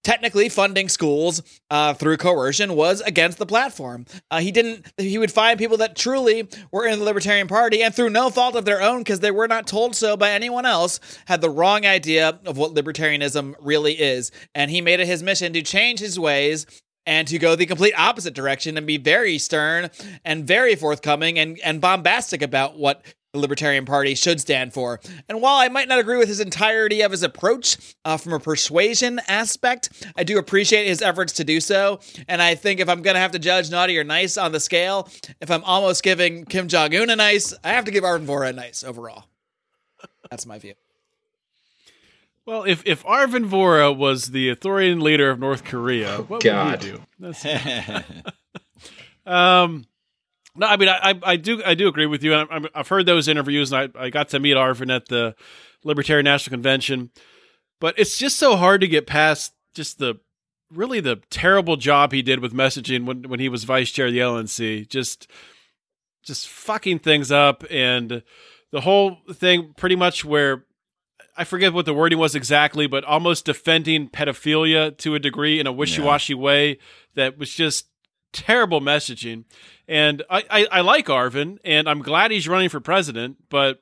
technically 0.07 0.47
funding 0.47 0.87
schools 0.87 1.43
uh, 1.69 1.93
through 1.93 2.15
coercion 2.15 2.75
was 2.75 3.01
against 3.01 3.37
the 3.39 3.45
platform. 3.45 4.05
Uh, 4.31 4.39
he 4.39 4.53
didn't. 4.53 4.85
He 4.97 5.17
would 5.17 5.33
find 5.33 5.59
people 5.59 5.75
that 5.77 5.97
truly 5.97 6.47
were 6.71 6.87
in 6.87 6.99
the 6.99 7.03
Libertarian 7.03 7.49
Party 7.49 7.83
and 7.83 7.93
through 7.93 8.11
no 8.11 8.29
fault 8.29 8.55
of 8.55 8.63
their 8.63 8.81
own, 8.81 8.99
because 9.01 9.19
they 9.19 9.31
were 9.31 9.49
not 9.49 9.67
told 9.67 9.97
so 9.97 10.15
by 10.15 10.31
anyone 10.31 10.65
else, 10.65 11.01
had 11.25 11.41
the 11.41 11.49
wrong 11.49 11.85
idea 11.85 12.39
of 12.45 12.57
what 12.57 12.73
libertarianism 12.73 13.55
really 13.59 13.99
is. 13.99 14.31
And 14.55 14.71
he 14.71 14.79
made 14.79 15.01
it 15.01 15.07
his 15.07 15.21
mission 15.21 15.51
to 15.51 15.61
change 15.61 15.99
his 15.99 16.17
ways. 16.17 16.65
And 17.05 17.25
to 17.29 17.39
go 17.39 17.55
the 17.55 17.65
complete 17.65 17.93
opposite 17.97 18.33
direction 18.33 18.75
and 18.75 18.85
be 18.85 18.97
very 18.97 19.37
stern 19.37 19.89
and 20.25 20.45
very 20.45 20.75
forthcoming 20.75 21.39
and, 21.39 21.57
and 21.63 21.79
bombastic 21.79 22.41
about 22.41 22.77
what 22.77 23.01
the 23.33 23.39
Libertarian 23.39 23.85
Party 23.85 24.15
should 24.15 24.39
stand 24.39 24.73
for. 24.73 24.99
And 25.27 25.41
while 25.41 25.55
I 25.55 25.67
might 25.67 25.87
not 25.87 25.99
agree 25.99 26.17
with 26.17 26.27
his 26.27 26.39
entirety 26.39 27.01
of 27.01 27.11
his 27.11 27.23
approach 27.23 27.77
uh, 28.05 28.17
from 28.17 28.33
a 28.33 28.39
persuasion 28.39 29.19
aspect, 29.27 30.05
I 30.15 30.23
do 30.23 30.37
appreciate 30.37 30.87
his 30.87 31.01
efforts 31.01 31.33
to 31.33 31.43
do 31.43 31.59
so. 31.59 31.99
And 32.27 32.41
I 32.41 32.55
think 32.55 32.79
if 32.79 32.89
I'm 32.89 33.01
going 33.01 33.15
to 33.15 33.19
have 33.19 33.31
to 33.31 33.39
judge 33.39 33.69
naughty 33.69 33.97
or 33.97 34.03
nice 34.03 34.37
on 34.37 34.51
the 34.51 34.59
scale, 34.59 35.09
if 35.41 35.51
I'm 35.51 35.63
almost 35.63 36.03
giving 36.03 36.45
Kim 36.45 36.67
Jong 36.67 36.95
un 36.95 37.09
a 37.09 37.15
nice, 37.15 37.53
I 37.63 37.69
have 37.69 37.85
to 37.85 37.91
give 37.91 38.03
Arvin 38.03 38.25
Vohra 38.25 38.49
a 38.49 38.53
nice 38.53 38.83
overall. 38.83 39.25
That's 40.29 40.45
my 40.45 40.59
view. 40.59 40.73
Well, 42.45 42.63
if 42.63 42.81
if 42.85 43.03
Arvin 43.03 43.49
Vohra 43.49 43.95
was 43.95 44.27
the 44.27 44.49
authoritarian 44.49 45.01
leader 45.01 45.29
of 45.29 45.37
North 45.37 45.65
Korea, 45.65 46.19
what 46.19 46.41
God. 46.41 46.81
would 46.81 46.83
he 46.83 46.91
do? 46.91 47.03
That's, 47.19 47.45
um, 49.25 49.85
no, 50.57 50.67
I 50.67 50.77
mean, 50.77 50.89
I, 50.89 51.11
I, 51.11 51.19
I 51.23 51.35
do, 51.35 51.61
I 51.65 51.75
do 51.75 51.87
agree 51.87 52.05
with 52.05 52.23
you. 52.23 52.33
I, 52.33 52.45
I've 52.73 52.87
heard 52.87 53.05
those 53.05 53.27
interviews, 53.27 53.71
and 53.71 53.91
I, 53.95 54.05
I 54.05 54.09
got 54.09 54.29
to 54.29 54.39
meet 54.39 54.55
Arvin 54.55 54.93
at 54.93 55.07
the 55.07 55.35
Libertarian 55.83 56.25
National 56.25 56.53
Convention. 56.55 57.11
But 57.79 57.97
it's 57.97 58.17
just 58.17 58.37
so 58.37 58.55
hard 58.55 58.81
to 58.81 58.87
get 58.87 59.07
past 59.07 59.53
just 59.73 59.99
the 59.99 60.15
really 60.71 60.99
the 60.99 61.21
terrible 61.29 61.77
job 61.77 62.11
he 62.11 62.21
did 62.21 62.39
with 62.39 62.53
messaging 62.53 63.05
when 63.05 63.23
when 63.29 63.39
he 63.39 63.49
was 63.49 63.63
vice 63.63 63.91
chair 63.91 64.07
of 64.07 64.13
the 64.13 64.19
LNC. 64.19 64.89
Just, 64.89 65.29
just 66.23 66.47
fucking 66.47 66.99
things 66.99 67.31
up, 67.31 67.63
and 67.69 68.23
the 68.71 68.81
whole 68.81 69.17
thing 69.31 69.73
pretty 69.77 69.95
much 69.95 70.25
where 70.25 70.65
I 71.37 71.43
forget 71.43 71.71
what 71.71 71.85
the 71.85 71.93
wording 71.93 72.17
was 72.17 72.33
exactly, 72.33 72.87
but 72.87 73.03
almost 73.03 73.45
defending 73.45 74.09
pedophilia 74.09 74.97
to 74.97 75.13
a 75.13 75.19
degree 75.19 75.59
in 75.59 75.67
a 75.67 75.71
wishy-washy 75.71 76.33
way 76.33 76.79
that 77.13 77.37
was 77.37 77.51
just 77.51 77.85
terrible 78.33 78.81
messaging. 78.81 79.45
And 79.87 80.23
I, 80.29 80.43
I, 80.49 80.67
I 80.71 80.81
like 80.81 81.05
Arvin, 81.07 81.59
and 81.63 81.87
I'm 81.89 82.01
glad 82.01 82.31
he's 82.31 82.47
running 82.47 82.69
for 82.69 82.79
president, 82.79 83.37
but 83.49 83.81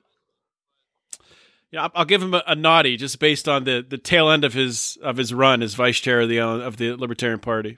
Yeah, 1.71 1.83
I'll- 1.83 1.91
I'll 1.95 2.05
give 2.05 2.21
him 2.21 2.33
a, 2.33 2.43
a 2.47 2.55
naughty 2.55 2.95
just 2.97 3.19
based 3.19 3.47
on 3.49 3.63
the, 3.63 3.85
the 3.87 3.97
tail 3.97 4.29
end 4.29 4.43
of 4.45 4.53
his 4.53 4.97
of 5.01 5.17
his 5.17 5.33
run 5.33 5.61
as 5.61 5.73
vice 5.73 5.99
chair 5.99 6.21
of 6.21 6.29
the 6.29 6.39
uh, 6.39 6.47
of 6.59 6.77
the 6.77 6.93
Libertarian 6.95 7.39
Party. 7.39 7.77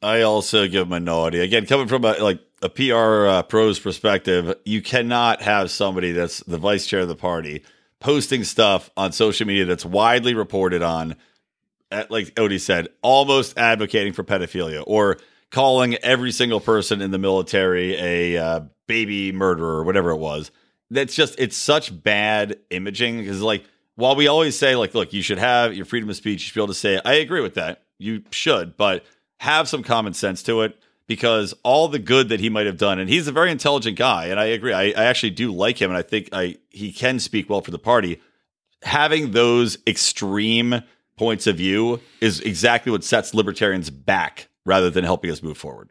I 0.00 0.22
also 0.22 0.68
give 0.68 0.86
him 0.86 0.92
a 0.92 1.00
naughty. 1.00 1.40
Again, 1.40 1.66
coming 1.66 1.88
from 1.88 2.04
a 2.04 2.12
like 2.18 2.40
a 2.62 2.68
PR 2.68 3.26
uh, 3.26 3.42
pros 3.42 3.80
perspective, 3.80 4.54
you 4.64 4.82
cannot 4.82 5.42
have 5.42 5.70
somebody 5.70 6.12
that's 6.12 6.40
the 6.44 6.58
vice 6.58 6.86
chair 6.86 7.00
of 7.00 7.08
the 7.08 7.16
party 7.16 7.62
posting 8.00 8.44
stuff 8.44 8.90
on 8.96 9.10
social 9.12 9.46
media 9.46 9.64
that's 9.64 9.84
widely 9.84 10.34
reported 10.34 10.82
on, 10.82 11.16
at, 11.90 12.10
like 12.12 12.32
Odie 12.36 12.60
said, 12.60 12.88
almost 13.02 13.58
advocating 13.58 14.12
for 14.12 14.22
pedophilia 14.22 14.84
or 14.86 15.16
calling 15.50 15.94
every 15.96 16.32
single 16.32 16.60
person 16.60 17.00
in 17.00 17.10
the 17.10 17.18
military 17.18 17.96
a 17.96 18.36
uh, 18.36 18.60
baby 18.86 19.32
murderer 19.32 19.78
or 19.78 19.84
whatever 19.84 20.10
it 20.10 20.18
was. 20.18 20.50
That's 20.90 21.14
just 21.14 21.38
it's 21.38 21.56
such 21.56 22.02
bad 22.02 22.58
imaging 22.70 23.18
because 23.18 23.42
like 23.42 23.64
while 23.94 24.16
we 24.16 24.26
always 24.26 24.58
say 24.58 24.76
like 24.76 24.94
look 24.94 25.12
you 25.12 25.22
should 25.22 25.38
have 25.38 25.74
your 25.74 25.84
freedom 25.84 26.08
of 26.08 26.16
speech 26.16 26.40
you 26.40 26.46
should 26.46 26.54
be 26.54 26.60
able 26.60 26.68
to 26.68 26.74
say 26.74 27.00
I 27.04 27.14
agree 27.14 27.40
with 27.40 27.54
that. 27.54 27.84
You 27.98 28.22
should 28.30 28.76
but 28.76 29.04
have 29.40 29.68
some 29.68 29.82
common 29.82 30.14
sense 30.14 30.42
to 30.44 30.62
it 30.62 30.78
because 31.06 31.54
all 31.62 31.88
the 31.88 31.98
good 31.98 32.30
that 32.30 32.40
he 32.40 32.48
might 32.48 32.66
have 32.66 32.78
done 32.78 32.98
and 32.98 33.08
he's 33.08 33.28
a 33.28 33.32
very 33.32 33.50
intelligent 33.50 33.98
guy 33.98 34.26
and 34.26 34.40
I 34.40 34.46
agree 34.46 34.72
I, 34.72 34.84
I 34.84 35.04
actually 35.04 35.30
do 35.30 35.52
like 35.52 35.80
him 35.80 35.90
and 35.90 35.98
I 35.98 36.02
think 36.02 36.30
I 36.32 36.56
he 36.70 36.92
can 36.92 37.18
speak 37.18 37.50
well 37.50 37.60
for 37.60 37.70
the 37.70 37.78
party. 37.78 38.20
Having 38.82 39.32
those 39.32 39.76
extreme 39.86 40.82
points 41.16 41.46
of 41.46 41.56
view 41.56 42.00
is 42.20 42.40
exactly 42.40 42.92
what 42.92 43.04
sets 43.04 43.34
libertarians 43.34 43.90
back 43.90 44.48
rather 44.64 44.90
than 44.90 45.04
helping 45.04 45.30
us 45.30 45.42
move 45.42 45.58
forward 45.58 45.90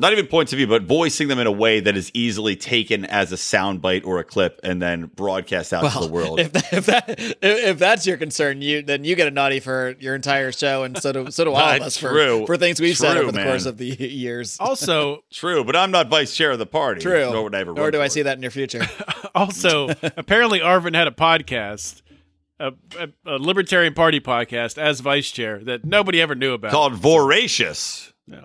not 0.00 0.12
even 0.12 0.26
points 0.26 0.52
of 0.52 0.56
view, 0.56 0.66
but 0.66 0.84
voicing 0.84 1.28
them 1.28 1.38
in 1.38 1.46
a 1.46 1.52
way 1.52 1.80
that 1.80 1.94
is 1.94 2.10
easily 2.14 2.56
taken 2.56 3.04
as 3.04 3.32
a 3.32 3.36
soundbite 3.36 4.06
or 4.06 4.18
a 4.18 4.24
clip 4.24 4.58
and 4.64 4.80
then 4.80 5.06
broadcast 5.06 5.74
out 5.74 5.92
to 5.92 6.00
the 6.00 6.08
world. 6.08 6.40
If 6.40 6.52
that, 6.52 6.72
if 6.72 6.86
that 6.86 7.10
if, 7.10 7.36
if 7.42 7.78
that's 7.78 8.06
your 8.06 8.16
concern, 8.16 8.62
you 8.62 8.82
then 8.82 9.04
you 9.04 9.14
get 9.14 9.28
a 9.28 9.30
naughty 9.30 9.60
for 9.60 9.96
your 10.00 10.14
entire 10.14 10.52
show, 10.52 10.84
and 10.84 10.96
so 10.96 11.12
do 11.12 11.30
so 11.30 11.44
do 11.44 11.52
all 11.52 11.58
of 11.76 11.82
us 11.82 11.98
true. 11.98 12.40
for, 12.40 12.46
for 12.46 12.56
things 12.56 12.80
we've 12.80 12.96
said 12.96 13.12
True, 13.12 13.22
over 13.24 13.32
the 13.32 13.44
course 13.44 13.66
of 13.66 13.76
the 13.76 13.86
years. 13.86 14.56
Also, 14.58 15.22
True, 15.30 15.64
but 15.64 15.76
I'm 15.76 15.90
not 15.90 16.08
vice 16.08 16.34
chair 16.34 16.52
of 16.52 16.58
the 16.58 16.66
party. 16.66 17.02
True. 17.02 17.30
Nor 17.30 17.44
would 17.44 17.54
I 17.54 17.60
ever. 17.60 17.74
Nor 17.74 17.90
do 17.90 18.00
I 18.00 18.08
see 18.08 18.20
it. 18.20 18.24
that 18.24 18.36
in 18.36 18.42
your 18.42 18.50
future. 18.50 18.86
also, 19.34 19.90
apparently 20.16 20.60
Arvin 20.60 20.94
had 20.94 21.08
a 21.08 21.12
podcast, 21.12 22.00
a, 22.60 22.72
a, 22.98 23.34
a 23.34 23.36
Libertarian 23.38 23.94
Party 23.94 24.20
podcast 24.20 24.78
as 24.78 25.00
vice 25.00 25.30
chair 25.30 25.58
that 25.64 25.84
nobody 25.84 26.20
ever 26.20 26.34
knew 26.34 26.52
about. 26.52 26.70
Called 26.70 26.94
voracious. 26.94 28.12
Yeah. 28.26 28.44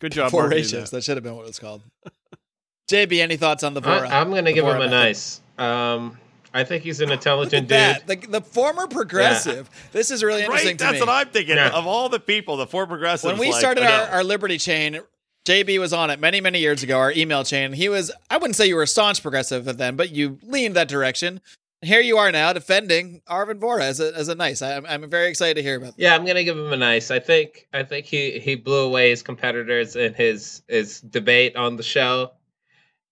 Good 0.00 0.12
job, 0.12 0.32
Voracious. 0.32 0.90
that. 0.90 0.96
That 0.96 1.04
should 1.04 1.16
have 1.16 1.24
been 1.24 1.36
what 1.36 1.46
it's 1.46 1.58
called. 1.58 1.82
JB, 2.90 3.20
any 3.20 3.36
thoughts 3.36 3.62
on 3.62 3.74
the 3.74 3.80
Vohra? 3.80 4.06
I, 4.06 4.20
am 4.20 4.30
going 4.30 4.44
to 4.44 4.52
give 4.52 4.64
Vohra 4.64 4.76
him 4.76 4.82
a 4.82 4.88
nice. 4.88 5.40
Um, 5.56 6.18
I 6.52 6.64
think 6.64 6.82
he's 6.82 7.00
an 7.00 7.08
Look 7.08 7.18
intelligent 7.18 7.70
at 7.72 7.98
dude. 8.00 8.08
that. 8.08 8.22
The, 8.22 8.38
the 8.38 8.40
former 8.40 8.86
progressive. 8.86 9.70
This 9.92 10.10
is 10.10 10.22
really 10.22 10.42
interesting 10.42 10.70
Right? 10.70 10.78
to 10.78 10.84
That's 10.84 10.94
me. 10.94 11.00
what 11.00 11.08
I'm 11.08 11.28
thinking. 11.28 11.56
Yeah. 11.56 11.70
Of 11.70 11.86
all 11.86 12.08
the 12.08 12.20
people, 12.20 12.56
the 12.56 12.66
four 12.66 12.86
progressives. 12.86 13.32
when 13.32 13.38
we 13.40 13.50
like, 13.50 13.60
started 13.60 13.84
our, 13.84 14.08
our 14.08 14.24
Liberty 14.24 14.58
chain, 14.58 15.00
JB 15.46 15.78
was 15.78 15.92
on 15.92 16.10
it 16.10 16.20
many, 16.20 16.40
many 16.40 16.58
years 16.58 16.82
ago, 16.82 16.98
our 16.98 17.12
email 17.12 17.44
chain. 17.44 17.72
He 17.72 17.88
was, 17.88 18.10
I 18.30 18.36
wouldn't 18.36 18.56
say 18.56 18.66
you 18.66 18.76
were 18.76 18.82
a 18.82 18.86
staunch 18.86 19.22
progressive 19.22 19.64
then, 19.64 19.96
but 19.96 20.10
you 20.10 20.38
leaned 20.42 20.74
that 20.76 20.88
direction. 20.88 21.40
Here 21.84 22.00
you 22.00 22.16
are 22.16 22.32
now 22.32 22.52
defending 22.52 23.20
Arvin 23.28 23.60
Vohra 23.60 23.82
as 23.82 24.00
a, 24.00 24.14
as 24.16 24.28
a 24.28 24.34
nice. 24.34 24.62
I'm, 24.62 24.86
I'm 24.86 25.08
very 25.10 25.28
excited 25.28 25.54
to 25.54 25.62
hear 25.62 25.76
about 25.76 25.96
that. 25.96 26.02
Yeah, 26.02 26.14
I'm 26.14 26.24
gonna 26.24 26.42
give 26.42 26.56
him 26.56 26.72
a 26.72 26.76
nice. 26.76 27.10
I 27.10 27.18
think 27.18 27.68
I 27.74 27.82
think 27.82 28.06
he 28.06 28.38
he 28.38 28.54
blew 28.54 28.86
away 28.86 29.10
his 29.10 29.22
competitors 29.22 29.94
in 29.94 30.14
his 30.14 30.62
his 30.66 31.00
debate 31.00 31.56
on 31.56 31.76
the 31.76 31.82
show, 31.82 32.32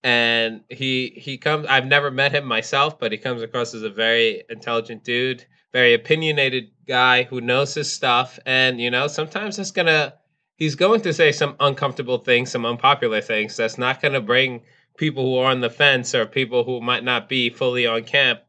and 0.03 0.61
he 0.69 1.13
he 1.15 1.37
comes. 1.37 1.67
I've 1.67 1.85
never 1.85 2.09
met 2.09 2.33
him 2.33 2.45
myself, 2.45 2.97
but 2.97 3.11
he 3.11 3.17
comes 3.19 3.43
across 3.43 3.75
as 3.75 3.83
a 3.83 3.89
very 3.89 4.43
intelligent 4.49 5.03
dude, 5.03 5.45
very 5.71 5.93
opinionated 5.93 6.71
guy 6.87 7.23
who 7.23 7.41
knows 7.41 7.75
his 7.75 7.91
stuff, 7.91 8.39
and 8.45 8.81
you 8.81 8.89
know 8.89 9.07
sometimes 9.07 9.59
it's 9.59 9.71
gonna 9.71 10.15
he's 10.55 10.75
going 10.75 11.01
to 11.01 11.13
say 11.13 11.31
some 11.31 11.55
uncomfortable 11.59 12.17
things, 12.17 12.49
some 12.49 12.65
unpopular 12.65 13.21
things. 13.21 13.55
That's 13.55 13.77
not 13.77 14.01
gonna 14.01 14.21
bring 14.21 14.63
people 14.97 15.25
who 15.25 15.37
are 15.37 15.51
on 15.51 15.61
the 15.61 15.69
fence 15.69 16.15
or 16.15 16.25
people 16.25 16.63
who 16.63 16.81
might 16.81 17.03
not 17.03 17.29
be 17.29 17.49
fully 17.49 17.85
on 17.85 18.03
camp 18.03 18.39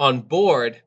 on 0.00 0.20
board 0.22 0.82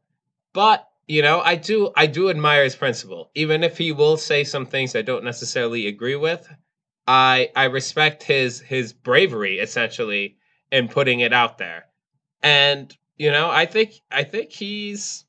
but 0.53 0.89
you 1.07 1.22
know 1.22 1.39
i 1.41 1.55
do 1.55 1.91
i 1.95 2.07
do 2.07 2.30
admire 2.30 2.64
his 2.64 2.76
principle. 2.76 3.30
Even 3.36 3.64
if 3.64 3.78
he 3.78 3.91
will 3.93 4.18
say 4.18 4.43
some 4.43 4.66
things 4.66 4.95
i 4.95 5.01
don't 5.01 5.24
necessarily 5.24 5.88
agree 5.88 6.16
with 6.16 6.49
i 7.07 7.49
i 7.55 7.66
respect 7.66 8.24
his 8.24 8.59
his 8.59 8.91
bravery 8.91 9.59
essentially 9.59 10.38
in 10.72 10.88
putting 10.89 11.22
it 11.22 11.32
out 11.32 11.57
there. 11.59 11.86
And 12.41 12.95
you 13.18 13.32
know 13.32 13.49
i 13.49 13.66
think 13.68 13.93
i 14.11 14.24
think 14.24 14.51
he's 14.51 15.26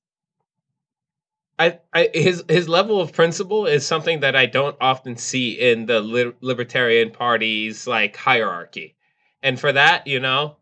I, 1.58 1.78
I 1.92 2.10
his 2.12 2.42
his 2.48 2.68
level 2.68 3.00
of 3.00 3.12
principle 3.12 3.66
is 3.66 3.86
something 3.86 4.20
that 4.20 4.34
I 4.34 4.46
don't 4.46 4.76
often 4.80 5.16
see 5.16 5.52
in 5.52 5.86
the 5.86 6.00
li- 6.00 6.32
libertarian 6.40 7.10
party's 7.10 7.86
like 7.86 8.16
hierarchy, 8.16 8.96
and 9.42 9.58
for 9.60 9.70
that, 9.72 10.06
you 10.08 10.18
know, 10.18 10.56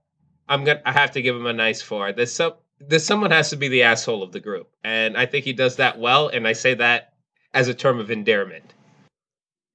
I'm 0.48 0.64
gonna 0.64 0.82
I 0.84 0.92
have 0.92 1.12
to 1.12 1.22
give 1.22 1.34
him 1.34 1.46
a 1.46 1.52
nice 1.54 1.80
four. 1.80 2.12
There's 2.12 2.32
some 2.32 2.52
this 2.88 3.04
someone 3.06 3.30
has 3.30 3.50
to 3.50 3.56
be 3.56 3.68
the 3.68 3.82
asshole 3.82 4.22
of 4.22 4.32
the 4.32 4.40
group, 4.40 4.70
and 4.84 5.16
I 5.16 5.26
think 5.26 5.44
he 5.44 5.52
does 5.52 5.76
that 5.76 5.98
well. 5.98 6.28
And 6.28 6.46
I 6.46 6.52
say 6.52 6.74
that 6.74 7.12
as 7.54 7.68
a 7.68 7.74
term 7.74 7.98
of 7.98 8.10
endearment. 8.10 8.74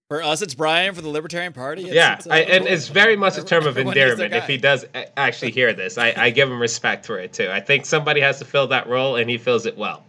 For 0.09 0.23
us, 0.23 0.41
it's 0.41 0.55
Brian 0.55 0.95
for 0.95 1.01
the 1.01 1.09
Libertarian 1.09 1.51
Party. 1.51 1.83
It's, 1.83 1.93
yeah, 1.93 2.15
it's, 2.15 2.27
uh, 2.27 2.31
I, 2.31 2.37
and 2.39 2.65
it's 2.65 2.87
very 2.87 3.17
much 3.17 3.37
a 3.37 3.43
term 3.43 3.63
of 3.63 3.77
everyone 3.77 3.93
needs 3.93 4.15
their 4.15 4.25
endearment 4.25 4.35
if 4.35 4.47
he 4.47 4.57
does 4.57 4.85
actually 5.17 5.51
hear 5.51 5.73
this. 5.73 5.97
I, 5.97 6.13
I 6.15 6.29
give 6.29 6.49
him 6.49 6.61
respect 6.61 7.05
for 7.05 7.19
it 7.19 7.33
too. 7.33 7.49
I 7.51 7.59
think 7.59 7.85
somebody 7.85 8.21
has 8.21 8.39
to 8.39 8.45
fill 8.45 8.67
that 8.67 8.87
role, 8.87 9.17
and 9.17 9.29
he 9.29 9.37
fills 9.37 9.65
it 9.65 9.77
well. 9.77 10.03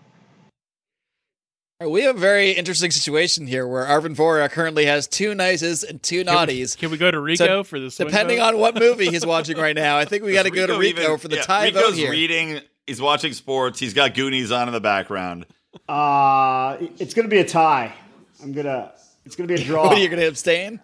We 1.81 2.03
have 2.03 2.17
a 2.17 2.19
very 2.19 2.51
interesting 2.53 2.91
situation 2.91 3.47
here 3.47 3.67
where 3.67 3.85
Arvin 3.85 4.17
Vohra 4.17 4.51
currently 4.51 4.87
has 4.87 5.07
two 5.07 5.33
nices 5.33 5.85
and 5.85 6.03
two 6.03 6.25
Can 6.25 6.35
we- 6.35 6.41
naughties. 6.55 6.77
Can 6.77 6.91
we 6.91 6.97
go 6.97 7.09
to 7.11 7.21
Rico 7.21 7.63
for 7.63 7.79
this? 7.79 7.97
Depending 7.97 8.41
on 8.41 8.59
what 8.59 8.75
movie 8.75 9.07
he's 9.11 9.25
watching 9.25 9.57
right 9.57 9.77
now, 9.77 9.97
I 9.97 10.05
think 10.05 10.25
we 10.25 10.33
got 10.35 10.43
to 10.45 10.51
go 10.51 10.67
to 10.67 10.77
Rico 10.77 11.03
even- 11.03 11.19
for 11.19 11.29
the 11.29 11.37
yeah, 11.37 11.43
tie 11.43 11.65
Rico's 11.67 11.83
vote 11.83 11.95
here. 11.95 12.11
reading. 12.11 12.61
He's 12.89 13.01
watching 13.01 13.33
sports. 13.35 13.79
He's 13.79 13.95
got 13.95 14.15
Goonies 14.15 14.51
on 14.51 14.67
in 14.67 14.75
the 14.75 14.81
background. 14.81 15.47
Uh, 15.89 16.77
it's 16.99 17.15
gonna 17.15 17.29
be 17.29 17.39
a 17.39 17.45
tie. 17.49 17.93
I'm 18.43 18.53
gonna. 18.53 18.93
It's 19.25 19.37
gonna 19.37 19.47
be 19.49 19.55
a 19.55 19.65
draw. 19.65 19.85
What 19.89 19.99
are 19.99 20.01
you 20.01 20.09
going 20.09 20.21
to 20.21 20.27
abstain? 20.27 20.81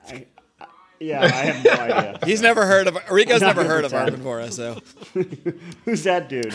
yeah, 1.00 1.22
I 1.22 1.26
have 1.28 1.64
no 1.64 1.70
idea. 1.96 2.18
He's 2.24 2.40
never 2.42 2.66
heard 2.66 2.86
of 2.88 2.96
Rico's 3.11 3.40
Not 3.40 3.57
never 3.57 3.64
heard 3.68 3.84
of 3.84 3.90
gonna 3.92 4.12
Arvin 4.12 4.20
Vohra, 4.20 4.52
so 4.52 4.80
Who's 5.84 6.02
that 6.05 6.28
dude? 6.28 6.52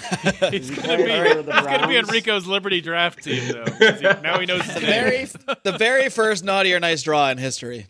He's 0.51 0.69
gonna 0.71 0.97
be 0.97 1.03
playing 1.03 1.37
he's 1.37 1.45
gonna 1.45 1.87
be 1.87 1.97
in 1.97 2.05
Rico's 2.05 2.45
Liberty 2.47 2.79
draft 2.81 3.23
team 3.23 3.51
though. 3.51 3.65
he- 3.65 4.21
now 4.21 4.39
he 4.39 4.45
knows 4.45 4.61
his 4.63 4.75
the 4.75 4.79
name. 4.81 4.87
very 4.89 5.27
the 5.63 5.77
very 5.77 6.09
first 6.09 6.43
naughty 6.43 6.73
or 6.73 6.79
nice 6.79 7.01
draw 7.03 7.29
in 7.29 7.37
history, 7.39 7.87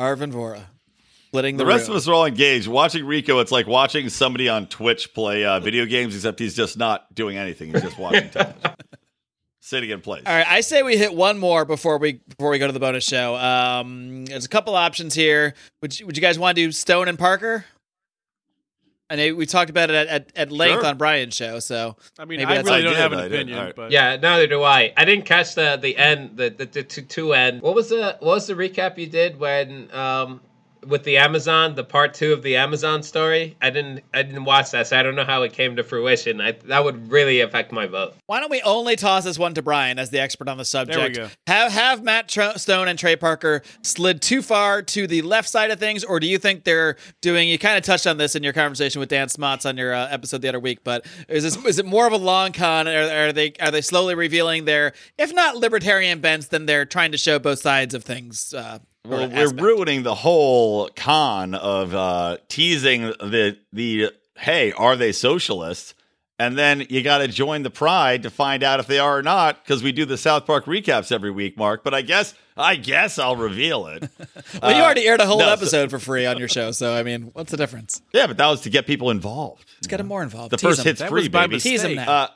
Arvin 0.00 0.32
Vohra, 0.32 0.64
splitting 1.32 1.56
the, 1.56 1.64
The 1.64 1.68
rest 1.68 1.88
room. 1.88 1.96
of 1.96 2.02
us 2.02 2.08
are 2.08 2.12
all 2.12 2.26
engaged. 2.26 2.68
Watching 2.68 3.06
Rico, 3.06 3.38
it's 3.38 3.50
like 3.50 3.66
watching 3.66 4.10
somebody 4.10 4.50
on 4.50 4.66
Twitch 4.66 5.14
play 5.14 5.44
uh, 5.46 5.60
video 5.60 5.86
games, 5.86 6.14
except 6.14 6.38
he's 6.38 6.54
just 6.54 6.76
not 6.76 7.12
doing 7.14 7.38
anything. 7.38 7.72
He's 7.72 7.80
just 7.82 7.98
watching 7.98 8.28
television, 8.30 8.60
sitting 9.60 9.88
in 9.90 10.02
place. 10.02 10.24
All 10.26 10.34
right, 10.34 10.46
I 10.46 10.60
say 10.60 10.82
we 10.82 10.98
hit 10.98 11.14
one 11.14 11.38
more 11.38 11.64
before 11.64 11.96
we 11.96 12.20
before 12.28 12.50
we 12.50 12.58
go 12.58 12.66
to 12.66 12.72
the 12.72 12.80
bonus 12.80 13.04
show. 13.04 13.34
Um, 13.36 14.26
there's 14.26 14.44
a 14.44 14.48
couple 14.48 14.76
options 14.76 15.14
here. 15.14 15.54
Would 15.80 15.98
you, 15.98 16.04
would 16.06 16.16
you 16.18 16.20
guys 16.20 16.38
want 16.38 16.54
to 16.56 16.62
do 16.66 16.70
Stone 16.70 17.08
and 17.08 17.18
Parker? 17.18 17.64
I 19.08 19.16
know 19.16 19.34
we 19.34 19.44
talked 19.44 19.68
about 19.68 19.90
it 19.90 19.96
at, 19.96 20.06
at, 20.08 20.32
at 20.36 20.52
length 20.52 20.80
Sure. 20.80 20.86
on 20.86 20.96
Brian's 20.96 21.34
show, 21.34 21.58
so 21.60 21.96
I 22.18 22.24
mean, 22.24 22.38
Maybe 22.40 22.50
I 22.52 22.60
really 22.62 22.82
don't 22.82 22.96
have 22.96 23.12
an 23.12 23.18
I 23.18 23.24
opinion, 23.26 23.58
All 23.58 23.64
right. 23.66 23.76
but 23.76 23.90
Yeah, 23.90 24.16
neither 24.16 24.46
do 24.46 24.62
I. 24.62 24.92
I 24.96 25.04
didn't 25.04 25.26
catch 25.26 25.54
the 25.54 25.78
the 25.80 25.96
end, 25.98 26.36
the 26.38 26.48
the, 26.50 26.64
the 26.66 26.82
two, 26.82 27.02
two 27.02 27.32
end. 27.34 27.60
What 27.62 27.74
was 27.74 27.88
the 27.90 28.16
what 28.20 28.34
was 28.36 28.46
the 28.46 28.54
recap 28.54 28.96
you 28.98 29.06
did 29.06 29.38
when 29.38 29.92
um 29.94 30.40
with 30.86 31.04
the 31.04 31.16
Amazon, 31.16 31.74
the 31.74 31.84
part 31.84 32.14
two 32.14 32.32
of 32.32 32.42
the 32.42 32.56
Amazon 32.56 33.02
story? 33.02 33.56
I 33.60 33.70
didn't 33.70 34.02
I 34.12 34.22
didn't 34.22 34.44
watch 34.44 34.70
that, 34.72 34.86
so 34.86 34.98
I 34.98 35.02
don't 35.02 35.14
know 35.14 35.24
how 35.24 35.42
it 35.42 35.52
came 35.52 35.76
to 35.76 35.84
fruition. 35.84 36.40
I, 36.40 36.52
that 36.52 36.84
would 36.84 37.10
really 37.10 37.40
affect 37.40 37.72
my 37.72 37.86
vote. 37.86 38.14
why 38.26 38.40
don't 38.40 38.50
we 38.50 38.62
only 38.62 38.96
toss 38.96 39.24
this 39.24 39.38
one 39.38 39.54
to 39.54 39.62
Brian 39.62 39.98
as 39.98 40.10
the 40.10 40.20
expert 40.20 40.48
on 40.48 40.58
the 40.58 40.64
subject? 40.64 40.98
There 40.98 41.08
we 41.08 41.14
go. 41.14 41.34
Have 41.46 41.72
have 41.72 42.02
Matt 42.02 42.28
Tro- 42.28 42.54
Stone 42.54 42.88
and 42.88 42.98
Trey 42.98 43.16
Parker 43.16 43.62
slid 43.82 44.22
too 44.22 44.42
far 44.42 44.82
to 44.82 45.06
the 45.06 45.22
left 45.22 45.48
side 45.48 45.70
of 45.70 45.78
things, 45.78 46.04
or 46.04 46.20
do 46.20 46.26
you 46.26 46.38
think 46.38 46.64
they're 46.64 46.96
doing? 47.20 47.48
You 47.48 47.58
kind 47.58 47.78
of 47.78 47.84
touched 47.84 48.06
on 48.06 48.18
this 48.18 48.34
in 48.34 48.42
your 48.42 48.52
conversation 48.52 49.00
with 49.00 49.08
Dan 49.08 49.28
Smots 49.28 49.66
on 49.66 49.76
your 49.76 49.94
uh, 49.94 50.08
episode 50.10 50.42
the 50.42 50.48
other 50.48 50.60
week, 50.60 50.84
but 50.84 51.06
is 51.28 51.42
this 51.42 51.56
is 51.64 51.78
it 51.78 51.86
more 51.86 52.06
of 52.06 52.12
a 52.12 52.18
long 52.18 52.52
con? 52.52 52.88
Or 52.88 53.02
are 53.02 53.32
they 53.32 53.52
are 53.60 53.70
they 53.70 53.80
slowly 53.80 54.14
revealing 54.14 54.64
their, 54.64 54.92
if 55.18 55.32
not 55.32 55.56
libertarian 55.56 56.20
bents, 56.20 56.48
then 56.48 56.66
they're 56.66 56.84
trying 56.84 57.12
to 57.12 57.18
show 57.18 57.38
both 57.38 57.60
sides 57.60 57.94
of 57.94 58.04
things? 58.04 58.52
Uh, 58.54 58.78
or 58.82 58.91
Well, 59.04 59.28
we're 59.28 59.36
aspect? 59.44 59.60
ruining 59.60 60.02
the 60.04 60.14
whole 60.14 60.88
con 60.94 61.54
of 61.54 61.94
uh, 61.94 62.36
teasing 62.48 63.02
the 63.02 63.58
the 63.72 64.12
hey, 64.36 64.72
are 64.72 64.96
they 64.96 65.12
socialists? 65.12 65.94
And 66.38 66.58
then 66.58 66.86
you 66.90 67.02
got 67.02 67.18
to 67.18 67.28
join 67.28 67.62
the 67.62 67.70
pride 67.70 68.24
to 68.24 68.30
find 68.30 68.64
out 68.64 68.80
if 68.80 68.88
they 68.88 68.98
are 68.98 69.18
or 69.18 69.22
not, 69.22 69.62
because 69.62 69.80
we 69.80 69.92
do 69.92 70.04
the 70.04 70.16
South 70.16 70.44
Park 70.44 70.64
recaps 70.64 71.12
every 71.12 71.30
week, 71.30 71.56
Mark. 71.56 71.84
But 71.84 71.94
I 71.94 72.02
guess, 72.02 72.34
I 72.56 72.74
guess 72.74 73.16
I'll 73.18 73.36
reveal 73.36 73.86
it. 73.86 74.08
Well, 74.60 74.72
you 74.72 74.80
Uh, 74.82 74.84
already 74.84 75.06
aired 75.06 75.20
a 75.20 75.26
whole 75.26 75.38
no, 75.38 75.44
so- 75.46 75.52
episode 75.52 75.90
for 75.90 75.98
free 76.00 76.26
on 76.26 76.38
your 76.38 76.48
show, 76.48 76.72
so 76.72 76.94
I 76.94 77.02
mean, 77.04 77.30
what's 77.32 77.50
the 77.52 77.56
difference? 77.56 78.02
yeah, 78.12 78.26
but 78.26 78.36
that 78.38 78.46
was 78.48 78.60
to 78.62 78.70
get 78.70 78.86
people 78.86 79.10
involved. 79.10 79.64
Let's 79.76 79.86
get 79.86 79.98
them 79.98 80.08
more 80.08 80.22
involved. 80.22 80.50
The 80.52 80.56
Tease 80.56 80.68
first 80.68 80.78
him. 80.80 80.84
hit's 80.86 81.00
That 81.00 81.08
free, 81.10 81.20
was 81.22 81.28
by 81.28 81.46
baby. 81.46 81.60
Tease 81.60 81.82
them 81.82 81.94
now. 81.96 82.10
Uh, 82.10 82.28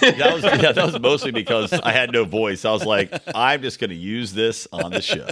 that 0.00 0.34
was 0.34 0.44
yeah, 0.44 0.72
that 0.72 0.84
was 0.84 1.00
mostly 1.00 1.30
because 1.30 1.72
I 1.72 1.92
had 1.92 2.12
no 2.12 2.24
voice. 2.24 2.64
I 2.64 2.72
was 2.72 2.84
like, 2.84 3.12
I'm 3.34 3.62
just 3.62 3.78
going 3.78 3.90
to 3.90 3.96
use 3.96 4.32
this 4.32 4.68
on 4.72 4.92
the 4.92 5.02
show. 5.02 5.28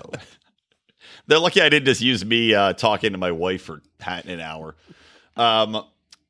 They're 1.26 1.38
lucky 1.38 1.60
I 1.60 1.68
didn't 1.68 1.86
just 1.86 2.00
use 2.00 2.24
me 2.24 2.54
uh, 2.54 2.72
talking 2.72 3.12
to 3.12 3.18
my 3.18 3.30
wife 3.30 3.62
for 3.62 3.82
an 4.06 4.40
hour. 4.40 4.76
Um, 5.36 5.84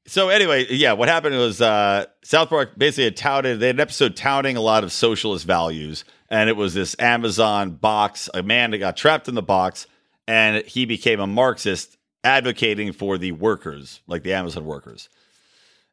so 0.06 0.30
anyway, 0.30 0.66
yeah, 0.70 0.94
what 0.94 1.08
happened 1.08 1.36
was 1.36 1.60
uh, 1.60 2.06
South 2.22 2.48
Park 2.48 2.76
basically 2.76 3.04
had 3.04 3.16
touted 3.16 3.60
they 3.60 3.66
had 3.68 3.76
an 3.76 3.80
episode 3.80 4.16
touting 4.16 4.56
a 4.56 4.60
lot 4.60 4.82
of 4.82 4.90
socialist 4.90 5.46
values, 5.46 6.04
and 6.30 6.48
it 6.48 6.56
was 6.56 6.74
this 6.74 6.96
Amazon 6.98 7.72
box. 7.72 8.28
A 8.34 8.42
man 8.42 8.72
that 8.72 8.78
got 8.78 8.96
trapped 8.96 9.28
in 9.28 9.34
the 9.34 9.42
box, 9.42 9.86
and 10.26 10.64
he 10.66 10.86
became 10.86 11.20
a 11.20 11.26
Marxist, 11.26 11.96
advocating 12.24 12.92
for 12.92 13.18
the 13.18 13.32
workers, 13.32 14.00
like 14.06 14.22
the 14.22 14.32
Amazon 14.32 14.64
workers. 14.64 15.08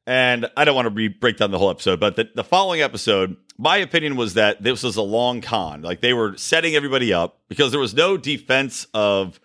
And 0.07 0.49
I 0.55 0.65
don't 0.65 0.75
want 0.75 0.85
to 0.85 0.91
re- 0.91 1.07
break 1.07 1.37
down 1.37 1.51
the 1.51 1.57
whole 1.57 1.71
episode, 1.71 1.99
but 1.99 2.15
the, 2.15 2.29
the 2.35 2.43
following 2.43 2.81
episode, 2.81 3.37
my 3.57 3.77
opinion 3.77 4.15
was 4.15 4.35
that 4.35 4.61
this 4.61 4.83
was 4.83 4.97
a 4.97 5.01
long 5.01 5.41
con. 5.41 5.81
Like 5.81 6.01
they 6.01 6.13
were 6.13 6.37
setting 6.37 6.75
everybody 6.75 7.11
up 7.11 7.39
because 7.49 7.71
there 7.71 7.79
was 7.79 7.95
no 7.95 8.15
defense 8.15 8.85
of 8.93 9.39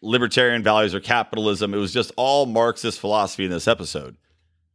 libertarian 0.00 0.62
values 0.62 0.94
or 0.94 1.00
capitalism. 1.00 1.74
It 1.74 1.78
was 1.78 1.92
just 1.92 2.12
all 2.16 2.46
Marxist 2.46 2.98
philosophy 2.98 3.44
in 3.44 3.50
this 3.50 3.68
episode. 3.68 4.16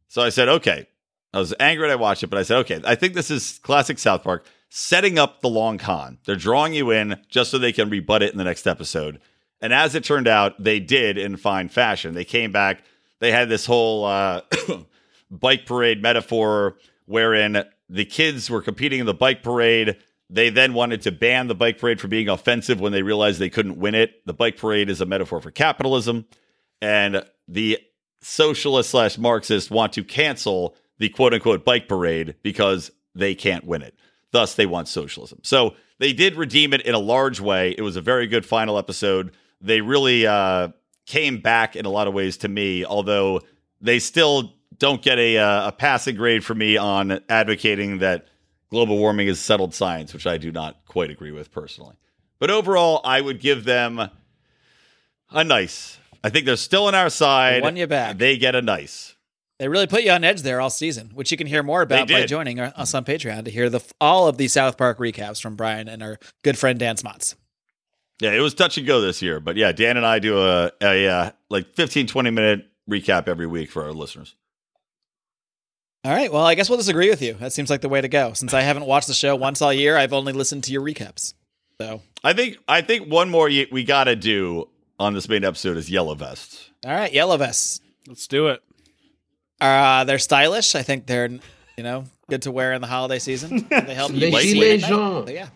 So 0.08 0.22
I 0.22 0.28
said, 0.28 0.48
okay. 0.48 0.86
I 1.34 1.38
was 1.38 1.54
angry 1.58 1.86
when 1.86 1.90
I 1.90 1.96
watched 1.96 2.22
it, 2.22 2.28
but 2.28 2.38
I 2.38 2.42
said, 2.42 2.58
okay, 2.58 2.80
I 2.84 2.94
think 2.94 3.14
this 3.14 3.30
is 3.30 3.58
classic 3.62 3.98
South 3.98 4.22
Park 4.22 4.44
setting 4.68 5.18
up 5.18 5.40
the 5.40 5.48
long 5.48 5.78
con. 5.78 6.18
They're 6.24 6.36
drawing 6.36 6.74
you 6.74 6.90
in 6.90 7.18
just 7.28 7.50
so 7.50 7.58
they 7.58 7.72
can 7.72 7.90
rebut 7.90 8.22
it 8.22 8.32
in 8.32 8.38
the 8.38 8.44
next 8.44 8.66
episode. 8.66 9.20
And 9.60 9.72
as 9.72 9.94
it 9.94 10.04
turned 10.04 10.28
out, 10.28 10.62
they 10.62 10.78
did 10.78 11.16
in 11.16 11.36
fine 11.36 11.68
fashion. 11.68 12.14
They 12.14 12.24
came 12.24 12.52
back. 12.52 12.82
They 13.20 13.32
had 13.32 13.48
this 13.48 13.64
whole 13.64 14.04
uh, 14.04 14.42
bike 15.32 15.66
parade 15.66 16.00
metaphor 16.00 16.76
wherein 17.06 17.64
the 17.88 18.04
kids 18.04 18.48
were 18.48 18.62
competing 18.62 19.00
in 19.00 19.06
the 19.06 19.14
bike 19.14 19.42
parade. 19.42 19.96
They 20.30 20.50
then 20.50 20.72
wanted 20.72 21.02
to 21.02 21.12
ban 21.12 21.48
the 21.48 21.54
bike 21.54 21.78
parade 21.78 22.00
for 22.00 22.08
being 22.08 22.28
offensive 22.28 22.80
when 22.80 22.92
they 22.92 23.02
realized 23.02 23.38
they 23.38 23.50
couldn't 23.50 23.78
win 23.78 23.94
it. 23.94 24.24
The 24.24 24.32
bike 24.32 24.56
parade 24.56 24.88
is 24.88 25.00
a 25.00 25.06
metaphor 25.06 25.40
for 25.40 25.50
capitalism. 25.50 26.26
And 26.80 27.24
the 27.48 27.78
socialist 28.20 28.90
slash 28.90 29.18
Marxists 29.18 29.70
want 29.70 29.92
to 29.94 30.04
cancel 30.04 30.76
the 30.98 31.08
quote 31.08 31.34
unquote 31.34 31.64
bike 31.64 31.88
parade 31.88 32.36
because 32.42 32.90
they 33.14 33.34
can't 33.34 33.64
win 33.64 33.82
it. 33.82 33.94
Thus, 34.30 34.54
they 34.54 34.66
want 34.66 34.88
socialism. 34.88 35.40
So 35.42 35.74
they 35.98 36.12
did 36.12 36.36
redeem 36.36 36.72
it 36.72 36.80
in 36.82 36.94
a 36.94 36.98
large 36.98 37.40
way. 37.40 37.74
It 37.76 37.82
was 37.82 37.96
a 37.96 38.00
very 38.00 38.26
good 38.26 38.46
final 38.46 38.78
episode. 38.78 39.32
They 39.60 39.82
really 39.82 40.26
uh, 40.26 40.68
came 41.04 41.40
back 41.40 41.76
in 41.76 41.84
a 41.84 41.90
lot 41.90 42.08
of 42.08 42.14
ways 42.14 42.38
to 42.38 42.48
me, 42.48 42.84
although 42.84 43.42
they 43.80 43.98
still 43.98 44.54
don't 44.82 45.00
get 45.00 45.16
a, 45.16 45.38
uh, 45.38 45.68
a 45.68 45.72
passing 45.72 46.16
grade 46.16 46.44
for 46.44 46.56
me 46.56 46.76
on 46.76 47.20
advocating 47.28 47.98
that 47.98 48.26
global 48.68 48.98
warming 48.98 49.28
is 49.28 49.38
settled 49.38 49.72
science, 49.72 50.12
which 50.12 50.26
I 50.26 50.38
do 50.38 50.50
not 50.50 50.84
quite 50.86 51.08
agree 51.08 51.30
with 51.30 51.52
personally. 51.52 51.94
But 52.40 52.50
overall, 52.50 53.00
I 53.04 53.20
would 53.20 53.38
give 53.38 53.62
them 53.62 54.10
a 55.30 55.44
nice. 55.44 56.00
I 56.24 56.30
think 56.30 56.46
they're 56.46 56.56
still 56.56 56.86
on 56.86 56.96
our 56.96 57.10
side. 57.10 57.62
won 57.62 57.76
you 57.76 57.86
back. 57.86 58.18
They 58.18 58.36
get 58.36 58.56
a 58.56 58.62
nice. 58.62 59.14
They 59.60 59.68
really 59.68 59.86
put 59.86 60.02
you 60.02 60.10
on 60.10 60.24
edge 60.24 60.42
there 60.42 60.60
all 60.60 60.68
season, 60.70 61.12
which 61.14 61.30
you 61.30 61.36
can 61.36 61.46
hear 61.46 61.62
more 61.62 61.82
about 61.82 62.08
by 62.08 62.26
joining 62.26 62.58
us 62.58 62.92
on 62.92 63.04
Patreon 63.04 63.44
to 63.44 63.52
hear 63.52 63.70
the 63.70 63.80
all 64.00 64.26
of 64.26 64.36
the 64.36 64.48
South 64.48 64.76
Park 64.76 64.98
recaps 64.98 65.40
from 65.40 65.54
Brian 65.54 65.88
and 65.88 66.02
our 66.02 66.18
good 66.42 66.58
friend 66.58 66.76
Dan 66.80 66.96
Smots. 66.96 67.36
Yeah, 68.20 68.32
it 68.32 68.40
was 68.40 68.52
touch 68.52 68.78
and 68.78 68.86
go 68.86 69.00
this 69.00 69.22
year. 69.22 69.38
But 69.38 69.54
yeah, 69.54 69.70
Dan 69.70 69.96
and 69.96 70.04
I 70.04 70.18
do 70.18 70.42
a, 70.42 70.72
a 70.80 71.06
uh, 71.06 71.30
like 71.50 71.72
15, 71.76 72.08
20 72.08 72.30
minute 72.30 72.66
recap 72.90 73.28
every 73.28 73.46
week 73.46 73.70
for 73.70 73.84
our 73.84 73.92
listeners. 73.92 74.34
All 76.04 76.12
right, 76.12 76.32
well, 76.32 76.44
I 76.44 76.54
guess 76.56 76.68
we'll 76.68 76.78
disagree 76.78 77.10
with 77.10 77.22
you. 77.22 77.34
That 77.34 77.52
seems 77.52 77.70
like 77.70 77.80
the 77.80 77.88
way 77.88 78.00
to 78.00 78.08
go. 78.08 78.32
Since 78.32 78.54
I 78.54 78.62
haven't 78.62 78.86
watched 78.86 79.06
the 79.06 79.14
show 79.14 79.36
once 79.36 79.62
all 79.62 79.72
year, 79.72 79.96
I've 79.96 80.12
only 80.12 80.32
listened 80.32 80.64
to 80.64 80.72
your 80.72 80.82
recaps. 80.82 81.34
So, 81.80 82.02
I 82.24 82.32
think 82.32 82.58
I 82.66 82.80
think 82.80 83.08
one 83.10 83.30
more 83.30 83.48
y- 83.48 83.66
we 83.70 83.84
got 83.84 84.04
to 84.04 84.16
do 84.16 84.68
on 84.98 85.14
this 85.14 85.28
main 85.28 85.44
episode 85.44 85.76
is 85.76 85.88
Yellow 85.90 86.14
Vests. 86.16 86.70
all 86.84 86.92
right, 86.92 87.12
Yellow 87.12 87.36
Vests. 87.36 87.80
Let's 88.08 88.26
do 88.26 88.48
it. 88.48 88.60
Uh, 89.60 90.02
they're 90.04 90.18
stylish. 90.18 90.74
I 90.74 90.82
think 90.82 91.06
they're, 91.06 91.28
you 91.28 91.84
know, 91.84 92.04
good 92.28 92.42
to 92.42 92.50
wear 92.50 92.72
in 92.72 92.80
the 92.80 92.88
holiday 92.88 93.20
season. 93.20 93.66
They 93.70 93.94
help 93.94 94.12
you 94.14 94.30
Les 94.30 94.42
sleep 94.50 94.80
gilets 94.80 94.88
jaunes. 94.88 95.30
Yeah. 95.30 95.48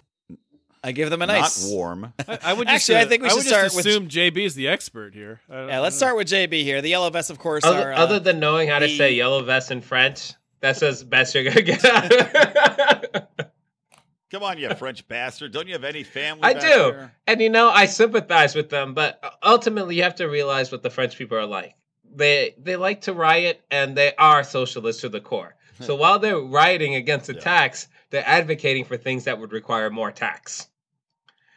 I 0.87 0.93
give 0.93 1.11
them 1.11 1.21
a 1.21 1.27
nice. 1.27 1.65
Not 1.65 1.75
warm. 1.75 2.13
I, 2.29 2.39
I 2.45 2.53
would 2.53 2.69
just, 2.69 2.89
Actually, 2.89 2.99
I 2.99 3.05
think 3.07 3.23
we 3.23 3.27
I 3.27 3.31
should 3.31 3.37
would 3.39 3.47
start 3.47 3.65
just 3.65 3.77
with- 3.77 3.87
assume 3.87 4.09
JB 4.09 4.39
is 4.47 4.55
the 4.55 4.69
expert 4.69 5.15
here. 5.15 5.41
I 5.51 5.55
don't- 5.57 5.69
Yeah, 5.69 5.81
let's 5.81 6.01
I 6.01 6.07
don't 6.07 6.15
start 6.15 6.17
with 6.17 6.29
JB 6.29 6.63
here. 6.63 6.81
The 6.81 6.89
Yellow 6.91 7.11
Vests, 7.11 7.31
of 7.31 7.39
course, 7.39 7.65
Other, 7.65 7.91
are. 7.91 7.93
Uh, 7.93 7.99
other 7.99 8.21
than 8.21 8.39
knowing 8.39 8.69
how 8.69 8.79
to 8.79 8.87
the- 8.87 8.97
say 8.97 9.13
yellow 9.15 9.43
vest 9.43 9.71
in 9.73 9.81
French, 9.81 10.33
that's 10.61 10.83
as 10.83 11.03
best 11.05 11.35
you're 11.35 11.45
gonna 11.45 11.63
get 11.63 11.85
out 11.85 12.05
of 12.05 12.13
it. 12.13 13.27
Come 14.31 14.43
on, 14.43 14.59
you 14.59 14.69
French 14.75 15.07
bastard! 15.07 15.53
Don't 15.53 15.67
you 15.69 15.75
have 15.75 15.85
any 15.85 16.03
family? 16.03 16.43
I 16.43 16.55
back 16.55 16.63
do. 16.63 16.69
there? 16.69 17.15
And 17.29 17.41
you 17.41 17.49
know, 17.51 17.69
I 17.71 17.87
sympathize 17.87 18.55
with 18.55 18.71
them, 18.71 18.93
but 18.95 19.21
ultimately 19.43 19.97
you 19.97 20.03
have 20.03 20.17
to 20.17 20.27
realize 20.27 20.73
what 20.73 20.83
the 20.83 20.91
French 20.91 21.17
people 21.17 21.39
are 21.39 21.47
like. 21.47 21.75
They 22.15 22.55
they 22.59 22.77
like 22.77 23.03
to 23.03 23.13
riot 23.13 23.63
and 23.71 23.97
they 23.97 24.15
are 24.17 24.43
socialists 24.45 25.03
to 25.03 25.09
the 25.09 25.21
core. 25.21 25.55
So 25.81 25.95
while 26.03 26.19
they're 26.19 26.39
rioting 26.41 26.97
against 26.97 27.27
the 27.29 27.35
Yeah. 27.35 27.41
tax, 27.41 27.87
they're 28.11 28.27
advocating 28.27 28.85
for 28.85 28.97
things 28.97 29.25
that 29.25 29.39
would 29.39 29.53
require 29.53 29.91
more 29.91 30.11
tax. 30.11 30.69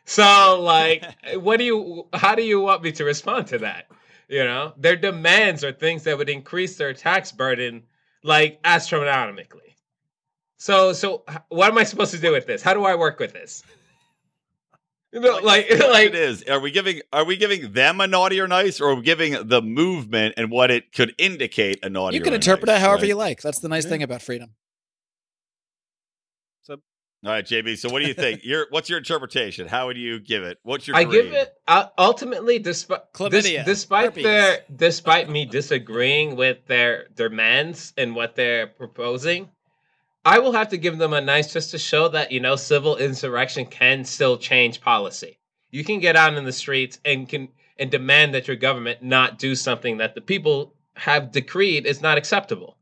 So 0.09 0.59
like 0.63 1.05
what 1.35 1.57
do 1.57 1.63
you 1.63 2.07
how 2.13 2.33
do 2.33 2.41
you 2.41 2.59
want 2.59 2.81
me 2.81 2.91
to 2.93 3.03
respond 3.03 3.45
to 3.47 3.59
that? 3.59 3.85
You 4.27 4.43
know, 4.43 4.73
their 4.75 4.95
demands 4.95 5.63
are 5.63 5.71
things 5.71 6.03
that 6.03 6.17
would 6.17 6.29
increase 6.29 6.77
their 6.77 6.93
tax 6.93 7.31
burden 7.31 7.83
like 8.23 8.59
astronomically. 8.63 9.75
So 10.57 10.93
so 10.93 11.23
what 11.49 11.69
am 11.69 11.77
I 11.77 11.83
supposed 11.83 12.11
to 12.11 12.19
do 12.19 12.31
with 12.31 12.47
this? 12.47 12.63
How 12.63 12.73
do 12.73 12.85
I 12.85 12.95
work 12.95 13.19
with 13.19 13.33
this? 13.33 13.63
You 15.11 15.21
know, 15.21 15.39
like 15.39 15.67
What 15.71 15.89
like 15.91 16.09
it 16.09 16.15
is. 16.15 16.43
Are 16.43 16.59
we 16.59 16.69
giving? 16.69 17.01
Are 17.11 17.23
we 17.25 17.35
giving 17.35 17.73
them 17.73 17.99
a 17.99 18.05
naughty 18.05 18.39
or 18.39 18.47
nice, 18.47 18.79
or 18.79 18.89
are 18.91 18.95
we 18.95 19.01
giving 19.01 19.47
the 19.47 19.59
movement 19.59 20.35
and 20.37 20.51
what 20.51 20.69
it 20.69 20.93
could 20.93 21.15
indicate 21.17 21.79
a 21.83 21.89
naughty? 21.89 22.17
you 22.17 22.21
can 22.21 22.33
or 22.33 22.35
interpret 22.35 22.67
nice, 22.67 22.77
it 22.77 22.81
however 22.81 23.01
right? 23.01 23.07
you 23.07 23.15
like. 23.15 23.41
That's 23.41 23.57
the 23.57 23.69
nice 23.69 23.85
Yeah. 23.85 23.89
thing 23.89 24.03
about 24.03 24.21
freedom. 24.21 24.51
All 27.25 27.31
right, 27.31 27.45
JB. 27.45 27.77
So, 27.77 27.89
what 27.89 28.01
do 28.01 28.07
you 28.07 28.13
think? 28.13 28.41
Your 28.45 28.67
what's 28.69 28.89
your 28.89 28.97
interpretation? 28.97 29.67
How 29.67 29.87
would 29.87 29.97
you 29.97 30.19
give 30.19 30.43
it? 30.43 30.57
What's 30.63 30.87
your? 30.87 30.95
I 30.95 31.03
give 31.03 31.33
it 31.33 31.53
uh, 31.67 31.87
ultimately 31.97 32.59
despite 32.59 33.11
Chlamydia, 33.13 33.65
despite 33.65 34.05
herpes. 34.05 34.23
their 34.23 34.59
despite 34.73 35.29
me 35.29 35.45
disagreeing 35.45 36.37
with 36.37 36.65
their 36.67 37.07
demands 37.15 37.93
and 37.97 38.15
what 38.15 38.35
they're 38.35 38.67
proposing, 38.67 39.49
I 40.23 40.39
will 40.39 40.53
have 40.53 40.69
to 40.69 40.77
give 40.77 40.97
them 40.97 41.11
a 41.11 41.19
nice 41.19 41.51
just 41.51 41.71
to 41.71 41.77
show 41.77 42.07
that 42.07 42.31
you 42.31 42.39
know 42.39 42.55
civil 42.55 42.95
insurrection 42.95 43.65
can 43.65 44.05
still 44.05 44.37
change 44.37 44.79
policy. 44.79 45.39
You 45.71 45.83
can 45.83 45.99
get 45.99 46.15
out 46.15 46.33
in 46.35 46.45
the 46.45 46.53
streets 46.53 46.99
and 47.03 47.27
can 47.27 47.49
and 47.77 47.91
demand 47.91 48.33
that 48.33 48.47
your 48.47 48.57
government 48.57 49.03
not 49.03 49.39
do 49.39 49.55
something 49.55 49.97
that 49.97 50.15
the 50.15 50.21
people 50.21 50.73
have 50.95 51.31
decreed 51.33 51.85
is 51.85 52.01
not 52.01 52.17
acceptable. 52.17 52.77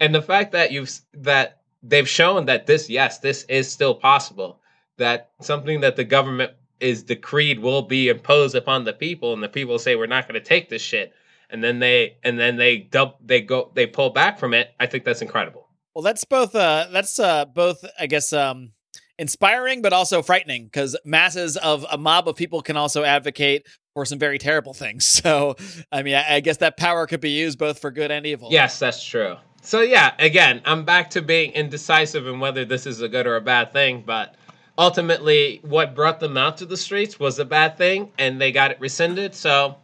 And 0.00 0.12
the 0.12 0.22
fact 0.22 0.52
that 0.52 0.72
you've 0.72 0.90
that 1.14 1.60
they've 1.82 2.08
shown 2.08 2.46
that 2.46 2.66
this 2.66 2.88
yes 2.90 3.18
this 3.18 3.44
is 3.44 3.70
still 3.70 3.94
possible 3.94 4.60
that 4.98 5.30
something 5.40 5.80
that 5.80 5.96
the 5.96 6.04
government 6.04 6.52
is 6.80 7.02
decreed 7.02 7.58
will 7.58 7.82
be 7.82 8.08
imposed 8.08 8.54
upon 8.54 8.84
the 8.84 8.92
people 8.92 9.32
and 9.32 9.42
the 9.42 9.48
people 9.48 9.78
say 9.78 9.96
we're 9.96 10.06
not 10.06 10.26
going 10.28 10.40
to 10.40 10.46
take 10.46 10.68
this 10.68 10.82
shit 10.82 11.12
and 11.50 11.62
then 11.62 11.78
they 11.78 12.16
and 12.24 12.38
then 12.38 12.56
they 12.56 12.78
dub 12.78 13.14
they 13.24 13.40
go 13.40 13.70
they 13.74 13.86
pull 13.86 14.10
back 14.10 14.38
from 14.38 14.52
it 14.54 14.70
i 14.80 14.86
think 14.86 15.04
that's 15.04 15.22
incredible 15.22 15.68
Well, 15.94 16.02
that's 16.02 16.24
both. 16.24 16.54
Uh, 16.54 16.88
that's 16.92 17.18
uh, 17.18 17.46
both. 17.46 17.82
I 17.98 18.06
guess 18.06 18.32
um, 18.34 18.72
inspiring, 19.18 19.80
but 19.80 19.92
also 19.94 20.20
frightening 20.22 20.64
because 20.64 20.94
masses 21.06 21.56
of 21.56 21.86
a 21.90 21.96
mob 21.96 22.28
of 22.28 22.36
people 22.36 22.60
can 22.60 22.76
also 22.76 23.02
advocate 23.02 23.66
for 23.94 24.04
some 24.04 24.18
very 24.18 24.38
terrible 24.38 24.74
things. 24.74 25.06
So, 25.22 25.56
I 25.90 26.02
mean, 26.02 26.14
I, 26.14 26.34
I 26.36 26.40
guess 26.40 26.58
that 26.58 26.76
power 26.76 27.06
could 27.06 27.22
be 27.22 27.30
used 27.30 27.58
both 27.58 27.78
for 27.78 27.90
good 27.90 28.10
and 28.10 28.26
evil. 28.26 28.48
yes 28.50 28.78
that's 28.78 29.02
true 29.02 29.36
so 29.66 29.80
yeah 29.80 30.14
again 30.18 30.60
i'm 30.64 30.84
back 30.84 31.10
to 31.10 31.20
being 31.20 31.52
indecisive 31.52 32.26
in 32.26 32.40
whether 32.40 32.64
this 32.64 32.86
is 32.86 33.00
a 33.00 33.08
good 33.08 33.26
or 33.26 33.36
a 33.36 33.40
bad 33.40 33.72
thing 33.72 34.02
but 34.06 34.34
ultimately 34.78 35.60
what 35.62 35.94
brought 35.94 36.20
them 36.20 36.36
out 36.36 36.56
to 36.56 36.66
the 36.66 36.76
streets 36.76 37.18
was 37.18 37.38
a 37.38 37.44
bad 37.44 37.76
thing 37.76 38.10
and 38.18 38.40
they 38.40 38.52
got 38.52 38.70
it 38.70 38.80
rescinded 38.80 39.34
so 39.34 39.76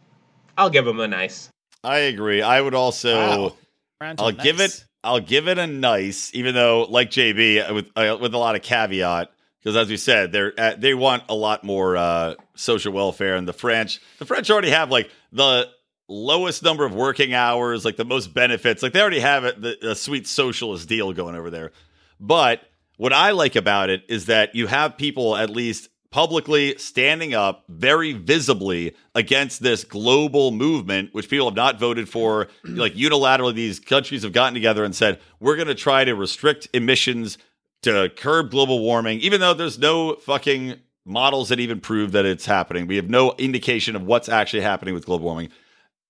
i'll 0.56 0.70
give 0.70 0.84
them 0.84 1.00
a 1.00 1.08
nice 1.08 1.50
I 1.84 1.98
agree. 1.98 2.42
I 2.42 2.60
would 2.60 2.74
also. 2.74 3.16
Wow. 3.16 3.56
I'll 4.00 4.28
a 4.28 4.32
give 4.32 4.60
it. 4.60 4.84
I'll 5.04 5.20
give 5.20 5.48
it 5.48 5.58
a 5.58 5.66
nice, 5.66 6.32
even 6.34 6.54
though, 6.54 6.86
like 6.88 7.10
JB, 7.10 7.74
with 7.74 7.90
uh, 7.96 8.16
with 8.20 8.34
a 8.34 8.38
lot 8.38 8.54
of 8.54 8.62
caveat, 8.62 9.32
because 9.60 9.76
as 9.76 9.88
we 9.88 9.96
said, 9.96 10.32
they're 10.32 10.52
uh, 10.58 10.74
they 10.76 10.94
want 10.94 11.24
a 11.28 11.34
lot 11.34 11.64
more 11.64 11.96
uh, 11.96 12.34
social 12.54 12.92
welfare, 12.92 13.34
and 13.34 13.48
the 13.48 13.52
French, 13.52 14.00
the 14.18 14.24
French 14.24 14.50
already 14.50 14.70
have 14.70 14.90
like 14.90 15.10
the 15.32 15.68
lowest 16.12 16.62
number 16.62 16.84
of 16.84 16.94
working 16.94 17.34
hours, 17.34 17.84
like 17.84 17.96
the 17.96 18.04
most 18.04 18.34
benefits. 18.34 18.82
Like 18.82 18.92
they 18.92 19.00
already 19.00 19.20
have 19.20 19.44
it, 19.44 19.60
the, 19.60 19.76
the 19.80 19.94
sweet 19.94 20.26
socialist 20.26 20.88
deal 20.88 21.12
going 21.12 21.34
over 21.34 21.50
there. 21.50 21.72
But 22.20 22.62
what 22.96 23.12
I 23.12 23.32
like 23.32 23.56
about 23.56 23.90
it 23.90 24.04
is 24.08 24.26
that 24.26 24.54
you 24.54 24.66
have 24.66 24.96
people 24.96 25.36
at 25.36 25.50
least 25.50 25.88
publicly 26.10 26.76
standing 26.76 27.34
up 27.34 27.64
very 27.68 28.12
visibly 28.12 28.94
against 29.14 29.62
this 29.62 29.82
global 29.82 30.50
movement, 30.50 31.12
which 31.12 31.28
people 31.28 31.46
have 31.46 31.56
not 31.56 31.80
voted 31.80 32.08
for. 32.08 32.48
like 32.64 32.94
unilaterally, 32.94 33.54
these 33.54 33.80
countries 33.80 34.22
have 34.22 34.32
gotten 34.32 34.54
together 34.54 34.84
and 34.84 34.94
said, 34.94 35.18
we're 35.40 35.56
going 35.56 35.68
to 35.68 35.74
try 35.74 36.04
to 36.04 36.14
restrict 36.14 36.68
emissions 36.74 37.38
to 37.82 38.10
curb 38.16 38.50
global 38.50 38.78
warming, 38.80 39.18
even 39.20 39.40
though 39.40 39.54
there's 39.54 39.78
no 39.78 40.14
fucking 40.14 40.74
models 41.04 41.48
that 41.48 41.58
even 41.58 41.80
prove 41.80 42.12
that 42.12 42.24
it's 42.24 42.46
happening. 42.46 42.86
We 42.86 42.96
have 42.96 43.10
no 43.10 43.34
indication 43.38 43.96
of 43.96 44.02
what's 44.02 44.28
actually 44.28 44.62
happening 44.62 44.94
with 44.94 45.06
global 45.06 45.24
warming. 45.24 45.48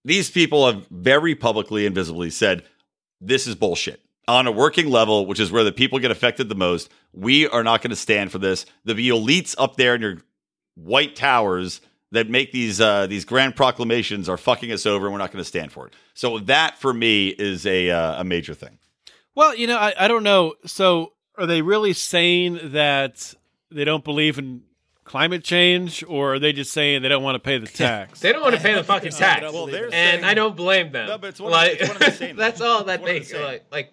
These 0.04 0.30
people 0.30 0.66
have 0.66 0.86
very 0.88 1.34
publicly 1.34 1.86
and 1.86 1.94
visibly 1.94 2.30
said, 2.30 2.64
this 3.20 3.46
is 3.46 3.54
bullshit. 3.54 4.00
On 4.28 4.46
a 4.46 4.52
working 4.52 4.90
level, 4.90 5.26
which 5.26 5.40
is 5.40 5.50
where 5.50 5.64
the 5.64 5.72
people 5.72 5.98
get 5.98 6.10
affected 6.10 6.48
the 6.48 6.54
most, 6.54 6.90
we 7.12 7.48
are 7.48 7.62
not 7.62 7.82
going 7.82 7.90
to 7.90 7.96
stand 7.96 8.30
for 8.32 8.38
this. 8.38 8.66
The 8.84 8.94
elites 8.94 9.54
up 9.58 9.76
there 9.76 9.94
in 9.94 10.02
your 10.02 10.18
white 10.74 11.16
towers 11.16 11.80
that 12.12 12.28
make 12.28 12.52
these 12.52 12.80
uh, 12.80 13.06
these 13.06 13.24
grand 13.24 13.56
proclamations 13.56 14.28
are 14.28 14.36
fucking 14.36 14.70
us 14.70 14.86
over, 14.86 15.06
and 15.06 15.12
we're 15.12 15.18
not 15.18 15.32
going 15.32 15.42
to 15.42 15.48
stand 15.48 15.72
for 15.72 15.86
it. 15.86 15.94
So 16.14 16.38
that, 16.40 16.78
for 16.78 16.92
me, 16.92 17.28
is 17.28 17.66
a 17.66 17.90
uh, 17.90 18.20
a 18.20 18.24
major 18.24 18.54
thing. 18.54 18.78
Well, 19.34 19.54
you 19.56 19.66
know, 19.66 19.78
I, 19.78 19.94
I 19.98 20.08
don't 20.08 20.22
know. 20.22 20.54
So 20.66 21.14
are 21.36 21.46
they 21.46 21.62
really 21.62 21.94
saying 21.94 22.60
that 22.72 23.34
they 23.70 23.84
don't 23.84 24.04
believe 24.04 24.38
in 24.38 24.62
climate 25.12 25.44
change, 25.44 26.02
or 26.08 26.34
are 26.34 26.38
they 26.38 26.54
just 26.54 26.72
saying 26.72 27.02
they 27.02 27.08
don't 27.10 27.22
want 27.22 27.34
to 27.34 27.38
pay 27.38 27.58
the 27.58 27.66
tax? 27.84 28.20
They 28.20 28.32
don't 28.32 28.40
want 28.40 28.54
to 28.54 28.60
pay 28.62 28.72
the 28.74 28.82
fucking 28.82 29.12
tax, 29.12 29.42
Well, 29.42 29.66
and 29.68 29.92
saying- 29.92 30.24
I 30.24 30.32
don't 30.32 30.56
blame 30.56 30.90
them. 30.90 31.06
No, 31.06 31.18
but 31.18 31.28
it's 31.28 31.40
one 31.40 31.52
of- 31.52 31.68
it's 31.68 31.82
one 31.86 31.96
of 31.96 31.98
the 32.02 32.10
same. 32.16 32.34
that's 32.36 32.62
all 32.62 32.84
that 32.84 32.94
It's 32.94 33.02
one 33.02 33.10
of 33.10 33.14
they 33.14 33.18
the 33.18 33.24
same. 33.26 33.42
like. 33.44 33.64
Like 33.70 33.92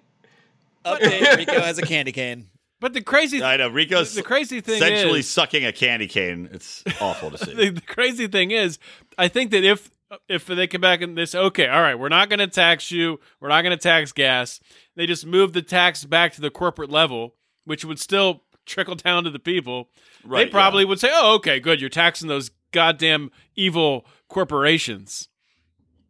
Update: 0.86 1.36
Rico 1.38 1.60
has 1.60 1.78
a 1.78 1.82
candy 1.82 2.14
cane. 2.14 2.48
but 2.80 2.94
the 2.94 3.02
crazy, 3.02 3.44
I 3.44 3.58
know 3.58 3.68
Rico's 3.68 4.16
the 4.16 4.24
crazy 4.24 4.62
thing 4.62 4.76
essentially 4.82 5.20
is, 5.20 5.30
sucking 5.30 5.66
a 5.66 5.74
candy 5.74 6.08
cane. 6.08 6.48
It's 6.54 6.86
awful 7.02 7.32
to 7.32 7.38
see. 7.38 7.54
the, 7.54 7.70
the 7.72 7.82
crazy 7.82 8.28
thing 8.28 8.52
is, 8.52 8.80
I 9.18 9.28
think 9.28 9.52
that 9.52 9.66
if 9.66 9.92
if 10.30 10.46
they 10.46 10.68
come 10.68 10.80
back 10.80 11.02
and 11.02 11.18
they 11.18 11.26
say, 11.26 11.38
okay, 11.38 11.68
all 11.68 11.82
right, 11.82 11.96
we're 12.00 12.08
not 12.10 12.30
going 12.30 12.40
to 12.40 12.48
tax 12.48 12.92
you, 12.92 13.20
we're 13.42 13.50
not 13.50 13.62
going 13.62 13.78
to 13.78 13.82
tax 13.84 14.14
gas, 14.14 14.62
they 14.96 15.06
just 15.06 15.26
move 15.26 15.52
the 15.52 15.62
tax 15.62 16.06
back 16.06 16.32
to 16.34 16.42
the 16.42 16.50
corporate 16.50 16.90
level, 16.90 17.36
which 17.66 17.84
would 17.84 18.00
still 18.00 18.42
trickle 18.70 18.96
down 18.96 19.26
to 19.26 19.30
the 19.30 19.40
people. 19.40 19.90
Right, 20.24 20.46
they 20.46 20.52
probably 20.52 20.86
would 20.86 21.00
say, 21.00 21.10
oh, 21.12 21.36
okay, 21.36 21.60
good, 21.60 21.82
you're 21.82 21.90
taxing 21.90 22.30
those 22.30 22.52
goddamn 22.72 23.32
evil 23.56 24.06
corporations. 24.28 25.28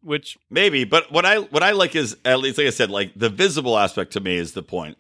Which 0.02 0.38
Maybe, 0.50 0.86
but 0.86 1.12
what 1.12 1.26
I 1.26 1.40
what 1.40 1.62
I 1.62 1.72
like 1.72 1.96
is 1.96 2.16
at 2.24 2.40
least 2.40 2.58
like 2.58 2.68
I 2.68 2.72
said, 2.72 2.90
like 2.90 3.12
the 3.16 3.30
visible 3.30 3.78
aspect 3.78 4.14
to 4.14 4.22
me 4.22 4.38
is 4.38 4.54
the 4.54 4.64
point. 4.64 4.98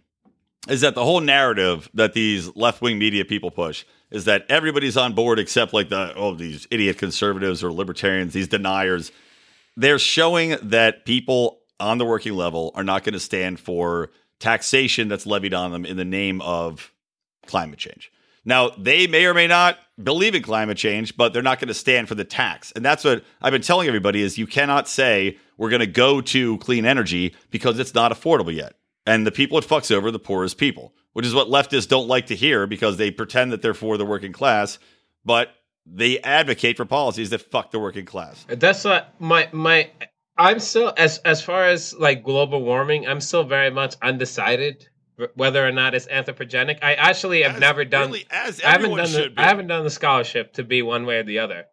Is 0.67 0.81
that 0.81 0.93
the 0.93 1.05
whole 1.05 1.21
narrative 1.21 1.89
that 1.93 2.13
these 2.13 2.53
left 2.55 2.81
wing 2.81 2.99
media 2.99 3.23
people 3.23 3.49
push 3.49 3.85
is 4.11 4.25
that 4.25 4.45
everybody's 4.49 4.97
on 4.97 5.13
board 5.13 5.39
except 5.39 5.73
like 5.73 5.87
the 5.87 6.13
oh 6.15 6.35
these 6.35 6.67
idiot 6.69 6.97
conservatives 6.97 7.63
or 7.63 7.71
libertarians, 7.71 8.33
these 8.33 8.49
deniers. 8.49 9.13
They're 9.77 9.99
showing 9.99 10.57
that 10.61 11.05
people 11.05 11.59
on 11.79 11.97
the 11.97 12.05
working 12.05 12.33
level 12.33 12.71
are 12.75 12.83
not 12.83 13.05
going 13.05 13.13
to 13.13 13.21
stand 13.21 13.57
for 13.57 14.11
taxation 14.39 15.07
that's 15.07 15.25
levied 15.25 15.53
on 15.53 15.71
them 15.71 15.85
in 15.85 15.95
the 15.95 16.03
name 16.05 16.41
of 16.41 16.91
climate 17.49 17.79
change. 17.79 18.11
Now, 18.45 18.69
they 18.77 19.07
may 19.07 19.25
or 19.25 19.33
may 19.33 19.47
not 19.47 19.77
believe 20.01 20.33
in 20.33 20.41
climate 20.41 20.77
change, 20.77 21.17
but 21.17 21.33
they're 21.33 21.43
not 21.43 21.59
going 21.59 21.67
to 21.67 21.73
stand 21.73 22.07
for 22.07 22.15
the 22.15 22.23
tax. 22.23 22.71
And 22.71 22.85
that's 22.85 23.03
what 23.03 23.23
I've 23.41 23.51
been 23.51 23.61
telling 23.61 23.87
everybody 23.87 24.21
is 24.21 24.37
you 24.37 24.47
cannot 24.47 24.87
say 24.87 25.37
we're 25.57 25.69
going 25.69 25.81
to 25.81 25.87
go 25.87 26.21
to 26.21 26.57
clean 26.59 26.85
energy 26.85 27.35
because 27.51 27.79
it's 27.79 27.93
not 27.93 28.11
affordable 28.11 28.55
yet. 28.55 28.75
And 29.05 29.25
the 29.25 29.31
people 29.31 29.57
it 29.57 29.65
fucks 29.65 29.91
over 29.91 30.11
the 30.11 30.19
poorest 30.19 30.57
people, 30.57 30.93
which 31.13 31.25
is 31.25 31.33
what 31.33 31.47
leftists 31.47 31.87
don't 31.87 32.07
like 32.07 32.27
to 32.27 32.35
hear 32.35 32.65
because 32.65 32.97
they 32.97 33.11
pretend 33.11 33.51
that 33.51 33.61
they're 33.61 33.73
for 33.73 33.97
the 33.97 34.05
working 34.05 34.31
class, 34.31 34.79
but 35.25 35.49
they 35.85 36.19
advocate 36.19 36.77
for 36.77 36.85
policies 36.85 37.31
that 37.31 37.41
fuck 37.41 37.71
the 37.71 37.79
working 37.79 38.05
class. 38.05 38.45
that's 38.47 38.83
what 38.83 39.13
my 39.19 39.49
my. 39.51 39.89
I'm 40.37 40.59
still 40.59 40.93
as 40.95 41.17
as 41.19 41.41
far 41.41 41.65
as 41.65 41.93
like 41.95 42.23
global 42.23 42.63
warming. 42.63 43.07
I'm 43.07 43.19
still 43.19 43.43
very 43.43 43.71
much 43.71 43.95
undecided 44.01 44.87
whether 45.35 45.65
or 45.65 45.71
not 45.71 45.95
it's 45.95 46.07
anthropogenic. 46.07 46.79
I 46.81 46.95
actually 46.95 47.43
have 47.43 47.55
As- 47.55 47.59
never 47.59 47.85
done. 47.85 48.07
really, 48.11 48.25
as 48.29 48.61
I 48.63 48.71
haven't 48.71 48.95
done 48.95 49.11
the, 49.11 49.29
be. 49.29 49.37
I 49.37 49.43
haven't 49.43 49.67
done 49.67 49.83
the 49.83 49.89
scholarship 49.89 50.53
to 50.53 50.63
be 50.63 50.81
one 50.81 51.05
way 51.05 51.17
or 51.19 51.23
the 51.23 51.39
other. 51.39 51.65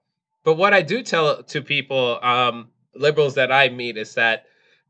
But 0.44 0.54
what 0.54 0.72
I 0.74 0.82
do 0.82 1.02
tell 1.02 1.42
to 1.42 1.62
people, 1.62 2.18
um, 2.22 2.68
liberals 2.94 3.34
that 3.34 3.50
I 3.52 3.68
meet, 3.68 3.96
is 3.96 4.14
that 4.14 4.44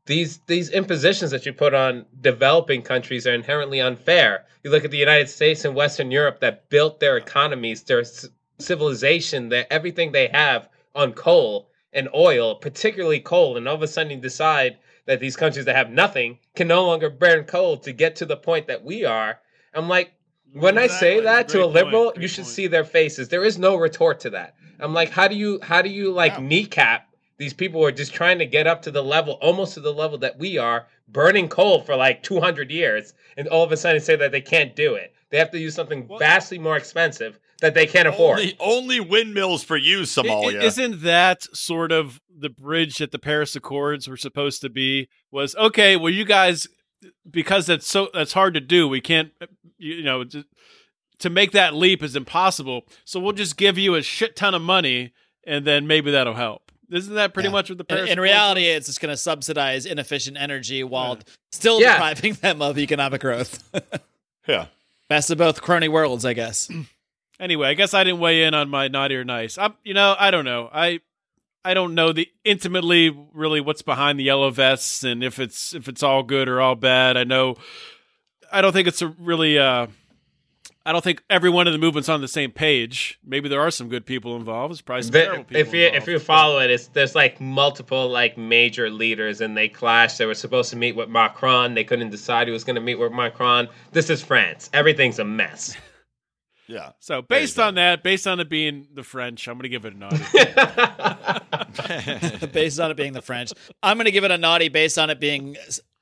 these 0.05 0.37
these 0.47 0.69
impositions 0.69 1.31
that 1.31 1.45
you 1.45 1.53
put 1.53 1.73
on 1.73 2.05
developing 2.21 2.81
countries 2.81 3.27
are 3.27 3.33
inherently 3.33 3.81
unfair. 3.81 4.45
You 4.63 4.71
look 4.71 4.85
at 4.85 4.91
the 4.91 4.97
United 4.97 5.29
States 5.29 5.65
and 5.65 5.75
Western 5.75 6.11
Europe 6.11 6.39
that 6.39 6.69
built 6.69 6.99
their 6.99 7.17
economies, 7.17 7.83
their 7.83 8.03
c- 8.03 8.29
civilization, 8.59 9.49
their 9.49 9.65
everything 9.71 10.11
they 10.11 10.27
have 10.27 10.69
on 10.95 11.13
coal 11.13 11.69
and 11.93 12.09
oil, 12.13 12.55
particularly 12.55 13.19
coal, 13.19 13.57
and 13.57 13.67
all 13.67 13.75
of 13.75 13.81
a 13.81 13.87
sudden 13.87 14.11
you 14.11 14.17
decide 14.17 14.77
that 15.07 15.19
these 15.19 15.35
countries 15.35 15.65
that 15.65 15.75
have 15.75 15.89
nothing 15.89 16.37
can 16.55 16.67
no 16.67 16.85
longer 16.85 17.09
burn 17.09 17.45
coal 17.45 17.77
to 17.77 17.91
get 17.91 18.17
to 18.17 18.25
the 18.25 18.37
point 18.37 18.67
that 18.67 18.83
we 18.83 19.05
are. 19.05 19.39
I'm 19.73 19.89
like, 19.89 20.11
when 20.53 20.77
I 20.77 20.87
say 20.87 21.17
Exactly. 21.17 21.23
that 21.23 21.47
to 21.49 21.57
a 21.57 21.61
Great 21.61 21.63
point, 21.63 21.73
liberal, 21.73 22.11
great 22.11 22.21
you 22.21 22.27
should 22.27 22.43
point. 22.43 22.53
see 22.55 22.67
their 22.67 22.83
faces. 22.83 23.29
There 23.29 23.43
is 23.43 23.57
no 23.57 23.75
retort 23.75 24.19
to 24.21 24.29
that. 24.31 24.55
I'm 24.79 24.93
like, 24.93 25.09
how 25.09 25.27
do 25.27 25.35
you 25.35 25.59
how 25.63 25.81
do 25.81 25.89
you 25.89 26.11
like 26.11 26.37
No. 26.37 26.43
kneecap 26.45 27.07
these 27.37 27.53
people 27.53 27.81
who 27.81 27.87
are 27.87 27.91
just 27.91 28.13
trying 28.13 28.39
to 28.39 28.45
get 28.45 28.67
up 28.67 28.81
to 28.83 28.91
the 28.91 29.03
level, 29.03 29.33
almost 29.41 29.75
to 29.75 29.79
the 29.79 29.93
level 29.93 30.17
that 30.19 30.37
we 30.39 30.57
are, 30.57 30.87
burning 31.07 31.47
coal 31.47 31.81
for 31.81 31.95
like 31.95 32.23
200 32.23 32.69
years, 32.71 33.13
and 33.37 33.47
all 33.47 33.63
of 33.63 33.71
a 33.71 33.77
sudden 33.77 34.01
say 34.01 34.15
that 34.15 34.31
they 34.31 34.41
can't 34.41 34.75
do 34.75 34.95
it. 34.95 35.13
They 35.29 35.37
have 35.37 35.51
to 35.51 35.59
use 35.59 35.75
something 35.75 36.09
vastly 36.19 36.57
more 36.57 36.77
expensive 36.77 37.39
that 37.61 37.73
they 37.73 37.85
can't 37.87 38.07
afford. 38.07 38.39
Only, 38.39 38.55
only 38.59 38.99
windmills 38.99 39.63
for 39.63 39.77
you, 39.77 40.01
Somalia. 40.01 40.61
I- 40.61 40.65
Isn't 40.65 41.01
that 41.03 41.43
sort 41.55 41.91
of 41.91 42.19
the 42.29 42.49
bridge 42.49 42.97
that 42.97 43.11
the 43.11 43.19
Paris 43.19 43.55
Accords 43.55 44.07
were 44.07 44.17
supposed 44.17 44.61
to 44.61 44.69
be? 44.69 45.09
Was 45.31 45.55
okay. 45.55 45.95
Well, 45.95 46.13
you 46.13 46.25
guys, 46.25 46.67
because 47.29 47.65
that's 47.67 47.87
so 47.87 48.09
that's 48.13 48.33
hard 48.33 48.53
to 48.55 48.59
do. 48.61 48.87
We 48.87 49.01
can't, 49.01 49.31
uh, 49.41 49.47
you 49.77 49.95
you 49.95 50.03
know, 50.03 50.23
to, 50.23 50.45
to 51.19 51.29
make 51.29 51.51
that 51.51 51.73
leap 51.73 52.03
is 52.03 52.15
impossible. 52.15 52.83
So 53.05 53.19
we'll 53.19 53.33
just 53.33 53.57
give 53.57 53.77
you 53.77 53.95
a 53.95 54.01
shit 54.03 54.35
ton 54.35 54.53
of 54.53 54.61
money, 54.61 55.13
and 55.45 55.65
then 55.65 55.87
maybe 55.87 56.11
that'll 56.11 56.35
help. 56.35 56.63
Isn't 56.89 57.15
that 57.15 57.33
pretty 57.33 57.47
Yeah. 57.49 57.53
much 57.53 57.69
what 57.69 57.77
the 57.79 57.83
In, 57.83 57.87
Paris? 57.97 58.09
in 58.11 58.17
Accords 58.17 58.19
reality, 58.19 58.65
it's 58.65 58.85
just 58.85 59.01
going 59.01 59.11
to 59.11 59.17
subsidize 59.17 59.85
inefficient 59.85 60.37
energy 60.37 60.83
while 60.85 61.15
Yeah. 61.17 61.23
still 61.51 61.81
Yeah. 61.81 61.93
depriving 61.93 62.33
them 62.41 62.61
of 62.61 62.77
economic 62.77 63.19
growth. 63.21 63.61
yeah. 64.47 64.67
Best 65.09 65.29
of 65.31 65.37
both 65.37 65.61
crony 65.61 65.89
worlds, 65.89 66.23
I 66.23 66.33
guess. 66.33 66.69
anyway, 67.39 67.69
I 67.69 67.73
guess 67.73 67.93
I 67.93 68.03
didn't 68.03 68.19
weigh 68.19 68.43
in 68.43 68.53
on 68.53 68.69
my 68.69 68.87
naughty 68.87 69.15
or 69.15 69.23
nice. 69.23 69.57
I'm, 69.57 69.75
you 69.83 69.93
know, 69.93 70.15
I 70.17 70.31
don't 70.31 70.45
know. 70.45 70.69
I 70.71 71.01
I 71.63 71.73
don't 71.73 71.95
know 71.95 72.13
the 72.13 72.29
intimately 72.45 73.09
really 73.33 73.59
what's 73.59 73.81
behind 73.81 74.19
the 74.19 74.23
yellow 74.23 74.49
vests 74.49 75.03
and 75.03 75.23
if 75.23 75.37
it's 75.39 75.73
if 75.73 75.87
it's 75.87 76.03
all 76.03 76.23
good 76.23 76.47
or 76.47 76.61
all 76.61 76.75
bad. 76.75 77.17
I 77.17 77.23
know 77.23 77.55
I 78.51 78.61
don't 78.61 78.71
think 78.71 78.87
it's 78.87 79.01
a 79.01 79.07
really 79.19 79.59
uh 79.59 79.87
I 80.85 80.93
don't 80.93 81.03
think 81.03 81.21
every 81.29 81.49
one 81.49 81.67
of 81.67 81.73
the 81.73 81.79
movements 81.79 82.07
on 82.07 82.21
the 82.21 82.29
same 82.29 82.51
page. 82.51 83.19
Maybe 83.21 83.49
there 83.49 83.59
are 83.59 83.71
some 83.71 83.89
good 83.89 84.05
people 84.05 84.37
involved. 84.37 84.71
There's 84.71 84.81
probably 84.81 85.03
some 85.03 85.11
terrible 85.11 85.43
people 85.43 85.59
if 85.59 85.73
you 85.73 85.87
if 85.87 86.07
you 86.07 86.19
follow 86.19 86.59
it, 86.59 86.71
it's 86.71 86.87
there's 86.87 87.13
like 87.13 87.41
multiple 87.41 88.07
like 88.07 88.37
major 88.37 88.89
leaders 88.89 89.41
and 89.41 89.57
they 89.57 89.67
clash. 89.67 90.15
They 90.15 90.25
were 90.25 90.33
supposed 90.33 90.69
to 90.69 90.77
meet 90.77 90.95
with 90.95 91.09
Macron. 91.09 91.73
They 91.73 91.83
couldn't 91.83 92.11
decide 92.11 92.47
who 92.47 92.53
was 92.53 92.63
going 92.63 92.75
to 92.75 92.81
meet 92.81 92.95
with 92.95 93.11
Macron. 93.11 93.67
This 93.91 94.09
is 94.09 94.21
France. 94.21 94.69
Everything's 94.71 95.19
a 95.19 95.25
mess. 95.25 95.75
Yeah. 96.67 96.91
So 96.99 97.21
based 97.21 97.59
on 97.59 97.75
that, 97.75 98.03
based 98.03 98.27
on 98.27 98.39
it 98.39 98.49
being 98.49 98.87
the 98.93 99.03
French, 99.03 99.47
I'm 99.47 99.57
going 99.57 99.63
to 99.63 99.69
give 99.69 99.85
it 99.85 99.93
a 99.93 99.97
naughty. 99.97 100.17
based 102.47 102.79
on 102.79 102.91
it 102.91 102.97
being 102.97 103.13
the 103.13 103.21
French. 103.21 103.53
I'm 103.81 103.97
going 103.97 104.05
to 104.05 104.11
give 104.11 104.23
it 104.23 104.31
a 104.31 104.37
naughty 104.37 104.69
based 104.69 104.97
on 104.97 105.09
it 105.09 105.19
being 105.19 105.55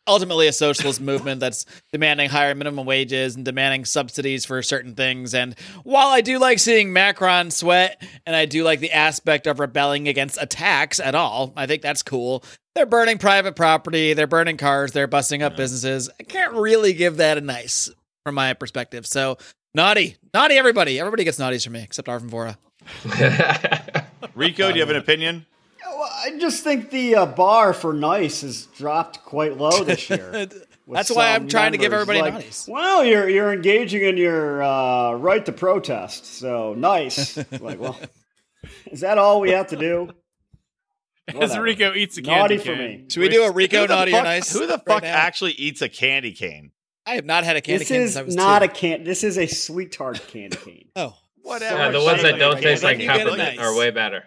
ultimately 0.07 0.47
a 0.47 0.53
socialist 0.53 1.01
movement 1.01 1.39
that's 1.39 1.65
demanding 1.91 2.29
higher 2.29 2.53
minimum 2.53 2.85
wages 2.85 3.35
and 3.35 3.43
demanding 3.43 3.85
subsidies 3.85 4.45
for 4.45 4.61
certain 4.61 4.93
things. 4.93 5.33
And 5.33 5.55
while 5.83 6.09
I 6.09 6.21
do 6.21 6.37
like 6.39 6.59
seeing 6.59 6.93
Macron 6.93 7.51
sweat 7.51 8.01
and 8.25 8.35
I 8.35 8.45
do 8.45 8.63
like 8.63 8.79
the 8.79 8.91
aspect 8.91 9.47
of 9.47 9.59
rebelling 9.59 10.07
against 10.07 10.41
attacks 10.41 10.99
at 10.99 11.15
all, 11.15 11.53
I 11.55 11.65
think 11.65 11.81
that's 11.81 12.03
cool. 12.03 12.43
They're 12.75 12.85
burning 12.85 13.17
private 13.17 13.55
property, 13.55 14.13
they're 14.13 14.27
burning 14.27 14.57
cars, 14.57 14.91
they're 14.91 15.07
busting 15.07 15.41
up 15.41 15.55
businesses. 15.55 16.09
I 16.19 16.23
can't 16.23 16.53
really 16.53 16.93
give 16.93 17.17
that 17.17 17.37
a 17.37 17.41
nice 17.41 17.89
from 18.23 18.35
my 18.35 18.53
perspective. 18.53 19.07
So 19.07 19.37
naughty, 19.75 20.15
naughty 20.33 20.55
everybody. 20.55 20.99
Everybody 20.99 21.23
gets 21.23 21.37
naughties 21.37 21.63
from 21.63 21.73
me 21.73 21.83
except 21.83 22.07
Arvin 22.07 22.29
Vohra. 22.29 22.57
Rico, 24.35 24.69
do 24.69 24.75
you 24.75 24.81
have 24.81 24.89
an 24.89 24.95
opinion? 24.95 25.45
Well, 25.85 26.09
I 26.11 26.37
just 26.39 26.63
think 26.63 26.89
the 26.89 27.15
uh, 27.15 27.25
bar 27.25 27.73
for 27.73 27.93
nice 27.93 28.41
has 28.41 28.65
dropped 28.77 29.23
quite 29.23 29.57
low 29.57 29.83
this 29.83 30.09
year. 30.09 30.47
That's 30.87 31.09
why 31.11 31.33
I'm 31.33 31.43
some 31.43 31.47
trying 31.49 31.71
to 31.71 31.77
give 31.77 31.93
everybody 31.93 32.21
like, 32.21 32.33
nice. 32.33 32.67
Well, 32.67 33.03
you're 33.03 33.29
you're 33.29 33.53
engaging 33.53 34.03
in 34.03 34.17
your 34.17 34.61
uh, 34.61 35.13
right 35.13 35.45
to 35.45 35.51
protest, 35.51 36.25
so 36.25 36.73
nice. 36.73 37.37
like, 37.59 37.79
well, 37.79 37.99
is 38.91 39.01
that 39.01 39.17
all 39.17 39.41
we 39.41 39.51
have 39.51 39.67
to 39.67 39.75
do? 39.75 40.09
As 41.27 41.57
Rico 41.57 41.93
eats 41.93 42.19
a 42.19 42.21
Naughty 42.21 42.57
candy 42.57 42.63
for 42.63 42.75
me. 42.75 43.05
Should 43.09 43.21
we 43.21 43.29
do 43.29 43.43
a 43.43 43.51
Rico 43.51 43.87
naughty 43.87 44.11
fuck, 44.11 44.21
or 44.21 44.25
nice? 44.25 44.53
Who 44.53 44.67
the 44.67 44.77
fuck 44.77 45.01
now? 45.01 45.09
actually 45.09 45.53
eats 45.53 45.81
a 45.81 45.89
candy 45.89 46.33
cane? 46.33 46.71
I 47.05 47.15
have 47.15 47.25
not 47.25 47.43
had 47.43 47.55
a 47.55 47.61
candy 47.61 47.79
This 47.79 47.87
cane 47.87 48.01
is 48.01 48.13
since 48.13 48.21
I 48.21 48.25
was 48.25 48.35
not 48.35 48.59
two. 48.59 48.65
a 48.65 48.67
can. 48.67 49.03
This 49.03 49.23
is 49.23 49.37
a 49.37 49.45
sweet 49.47 49.91
tart 49.91 50.21
candy 50.27 50.57
cane. 50.57 50.87
Oh, 50.95 51.15
Whatever. 51.43 51.77
Yeah, 51.77 51.89
the 51.91 52.01
ones 52.01 52.21
that 52.23 52.39
don't 52.39 52.59
taste 52.59 52.83
like 52.83 52.97
candy 52.97 53.03
you 53.05 53.09
get 53.09 53.15
a 53.27 53.29
cane. 53.29 53.37
peppermint 53.37 53.57
nice. 53.57 53.67
are 53.67 53.77
way 53.77 53.91
better. 53.91 54.23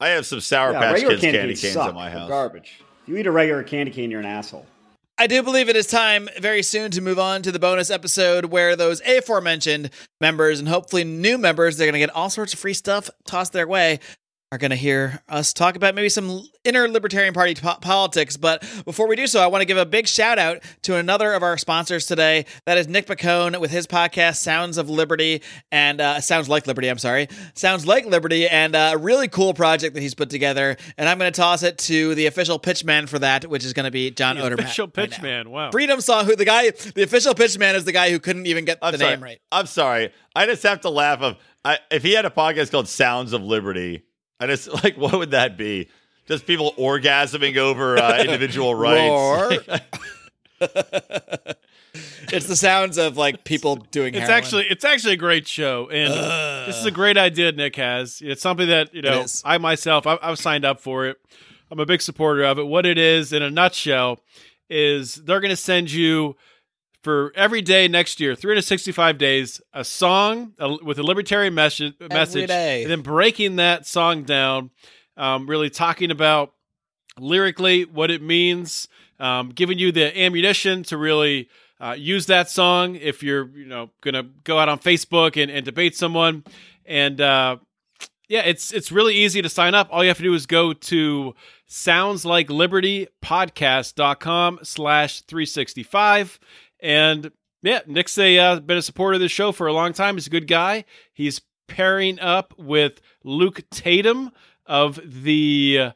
I 0.00 0.08
have 0.08 0.26
some 0.26 0.40
Sour 0.40 0.72
yeah, 0.72 0.80
Patch 0.80 1.00
Kids 1.00 1.20
candy, 1.20 1.38
candy 1.38 1.48
canes 1.48 1.60
canes 1.60 1.74
suck. 1.74 1.88
at 1.88 1.94
my 1.94 2.08
They're 2.08 2.18
house. 2.20 2.28
Garbage. 2.28 2.80
If 3.02 3.08
you 3.08 3.16
eat 3.16 3.26
a 3.26 3.30
regular 3.30 3.62
candy 3.62 3.92
cane, 3.92 4.10
you're 4.10 4.20
an 4.20 4.26
asshole. 4.26 4.66
I 5.16 5.26
do 5.28 5.42
believe 5.42 5.68
it 5.68 5.76
is 5.76 5.86
time 5.86 6.28
very 6.40 6.62
soon 6.62 6.90
to 6.92 7.00
move 7.00 7.18
on 7.20 7.42
to 7.42 7.52
the 7.52 7.60
bonus 7.60 7.90
episode 7.90 8.46
where 8.46 8.74
those 8.74 9.00
aforementioned 9.02 9.90
members 10.20 10.58
and 10.58 10.68
hopefully 10.68 11.04
new 11.04 11.38
members, 11.38 11.76
they're 11.76 11.86
going 11.86 11.92
to 11.92 12.00
get 12.00 12.10
all 12.10 12.30
sorts 12.30 12.52
of 12.52 12.58
free 12.58 12.74
stuff 12.74 13.08
tossed 13.24 13.52
their 13.52 13.68
way, 13.68 14.00
are 14.54 14.58
going 14.58 14.70
to 14.70 14.76
hear 14.76 15.20
us 15.28 15.52
talk 15.52 15.74
about 15.74 15.96
maybe 15.96 16.08
some 16.08 16.40
inner 16.62 16.86
Libertarian 16.88 17.34
Party 17.34 17.56
po- 17.56 17.74
politics. 17.80 18.36
But 18.36 18.60
before 18.84 19.08
we 19.08 19.16
do 19.16 19.26
so, 19.26 19.40
I 19.42 19.48
want 19.48 19.62
to 19.62 19.66
give 19.66 19.76
a 19.76 19.84
big 19.84 20.06
shout 20.06 20.38
out 20.38 20.62
to 20.82 20.94
another 20.94 21.32
of 21.32 21.42
our 21.42 21.58
sponsors 21.58 22.06
today. 22.06 22.46
That 22.64 22.78
is 22.78 22.86
Nick 22.86 23.06
Bacone 23.06 23.58
with 23.60 23.72
his 23.72 23.88
podcast, 23.88 24.36
Sounds 24.36 24.78
of 24.78 24.88
Liberty, 24.88 25.42
and 25.72 26.00
uh, 26.00 26.20
Sounds 26.20 26.48
Like 26.48 26.68
Liberty, 26.68 26.86
I'm 26.88 26.98
sorry. 26.98 27.26
Sounds 27.54 27.84
Like 27.84 28.06
Liberty, 28.06 28.46
and 28.48 28.76
uh, 28.76 28.92
a 28.94 28.96
really 28.96 29.26
cool 29.26 29.54
project 29.54 29.94
that 29.94 30.00
he's 30.00 30.14
put 30.14 30.30
together. 30.30 30.76
And 30.96 31.08
I'm 31.08 31.18
going 31.18 31.32
to 31.32 31.36
toss 31.36 31.64
it 31.64 31.76
to 31.78 32.14
the 32.14 32.26
official 32.26 32.60
pitchman 32.60 33.08
for 33.08 33.18
that, 33.18 33.44
which 33.46 33.64
is 33.64 33.72
going 33.72 33.86
to 33.86 33.90
be 33.90 34.12
John 34.12 34.36
The 34.36 34.42
Odermatt. 34.42 34.60
official 34.60 34.86
right 34.86 34.94
pitch 34.94 35.20
man. 35.20 35.50
Wow. 35.50 35.72
Freedom 35.72 36.00
Song, 36.00 36.26
who 36.26 36.36
the 36.36 36.44
guy, 36.44 36.70
the 36.70 37.02
official 37.02 37.34
pitchman 37.34 37.74
is 37.74 37.84
the 37.84 37.92
guy 37.92 38.10
who 38.10 38.20
couldn't 38.20 38.46
even 38.46 38.64
get 38.64 38.78
I'm 38.80 38.92
the 38.92 38.98
sorry. 38.98 39.10
name 39.10 39.22
right. 39.24 39.40
I'm 39.50 39.66
sorry. 39.66 40.12
I 40.36 40.46
just 40.46 40.62
have 40.62 40.80
to 40.82 40.90
laugh. 40.90 41.20
Of 41.22 41.38
I, 41.64 41.78
if 41.90 42.02
he 42.04 42.12
had 42.12 42.24
a 42.24 42.30
podcast 42.30 42.70
called 42.70 42.86
Sounds 42.88 43.32
of 43.32 43.42
Liberty, 43.42 44.04
I 44.44 44.46
just 44.46 44.72
like 44.84 44.96
what 44.96 45.18
would 45.18 45.32
that 45.32 45.56
be? 45.56 45.88
Just 46.26 46.46
people 46.46 46.72
orgasming 46.78 47.56
over 47.56 47.98
uh, 47.98 48.18
individual 48.20 48.74
rights. 48.74 49.68
it's 52.32 52.46
the 52.46 52.56
sounds 52.56 52.96
of 52.96 53.16
like 53.16 53.44
people 53.44 53.76
doing. 53.76 54.14
It. 54.14 54.18
It's 54.18 54.26
heroin. 54.26 54.44
actually 54.44 54.66
it's 54.66 54.84
actually 54.84 55.14
a 55.14 55.18
great 55.18 55.46
show, 55.46 55.88
and 55.90 56.12
this 56.68 56.76
is 56.76 56.86
a 56.86 56.90
great 56.90 57.18
idea 57.18 57.52
Nick 57.52 57.76
has. 57.76 58.22
It's 58.24 58.42
something 58.42 58.68
that 58.68 58.94
you 58.94 59.02
know. 59.02 59.26
I 59.44 59.58
myself 59.58 60.06
I, 60.06 60.18
I've 60.22 60.38
signed 60.38 60.64
up 60.64 60.80
for 60.80 61.06
it. 61.06 61.18
I'm 61.70 61.80
a 61.80 61.86
big 61.86 62.02
supporter 62.02 62.44
of 62.44 62.58
it. 62.58 62.66
What 62.66 62.86
it 62.86 62.98
is 62.98 63.32
in 63.32 63.42
a 63.42 63.50
nutshell 63.50 64.20
is 64.70 65.16
they're 65.16 65.40
going 65.40 65.50
to 65.50 65.56
send 65.56 65.90
you 65.90 66.36
for 67.04 67.32
every 67.36 67.60
day 67.60 67.86
next 67.86 68.18
year, 68.18 68.34
365 68.34 69.18
days, 69.18 69.60
a 69.74 69.84
song 69.84 70.54
uh, 70.58 70.76
with 70.82 70.98
a 70.98 71.02
libertarian 71.02 71.54
message, 71.54 71.92
message, 72.00 72.50
and 72.50 72.90
then 72.90 73.02
breaking 73.02 73.56
that 73.56 73.86
song 73.86 74.24
down, 74.24 74.70
um, 75.18 75.46
really 75.46 75.68
talking 75.68 76.10
about 76.10 76.54
lyrically 77.18 77.84
what 77.84 78.10
it 78.10 78.22
means, 78.22 78.88
um, 79.20 79.50
giving 79.50 79.78
you 79.78 79.92
the 79.92 80.18
ammunition 80.18 80.82
to 80.84 80.96
really 80.96 81.50
uh, 81.78 81.94
use 81.96 82.24
that 82.26 82.48
song 82.48 82.96
if 82.96 83.22
you're 83.22 83.50
you 83.50 83.66
know 83.66 83.90
gonna 84.00 84.22
go 84.42 84.58
out 84.58 84.70
on 84.70 84.78
Facebook 84.78 85.40
and, 85.40 85.52
and 85.52 85.66
debate 85.66 85.94
someone, 85.94 86.42
and 86.86 87.20
uh, 87.20 87.58
yeah, 88.28 88.40
it's 88.40 88.72
it's 88.72 88.90
really 88.90 89.14
easy 89.14 89.42
to 89.42 89.50
sign 89.50 89.74
up. 89.74 89.88
All 89.90 90.02
you 90.02 90.08
have 90.08 90.16
to 90.16 90.22
do 90.22 90.32
is 90.32 90.46
go 90.46 90.72
to 90.72 91.34
soundslike.libertypodcast.com 91.68 94.60
slash 94.62 95.20
365 95.22 96.38
and 96.84 97.32
yeah, 97.62 97.80
Nick's 97.86 98.18
a, 98.18 98.38
uh, 98.38 98.60
been 98.60 98.76
a 98.76 98.82
supporter 98.82 99.14
of 99.14 99.20
the 99.20 99.28
show 99.28 99.50
for 99.50 99.66
a 99.66 99.72
long 99.72 99.94
time. 99.94 100.16
He's 100.16 100.26
a 100.26 100.30
good 100.30 100.46
guy. 100.46 100.84
He's 101.14 101.40
pairing 101.66 102.20
up 102.20 102.52
with 102.58 103.00
Luke 103.24 103.62
Tatum 103.70 104.30
of 104.66 105.00
the 105.02 105.78
uh, 105.80 105.90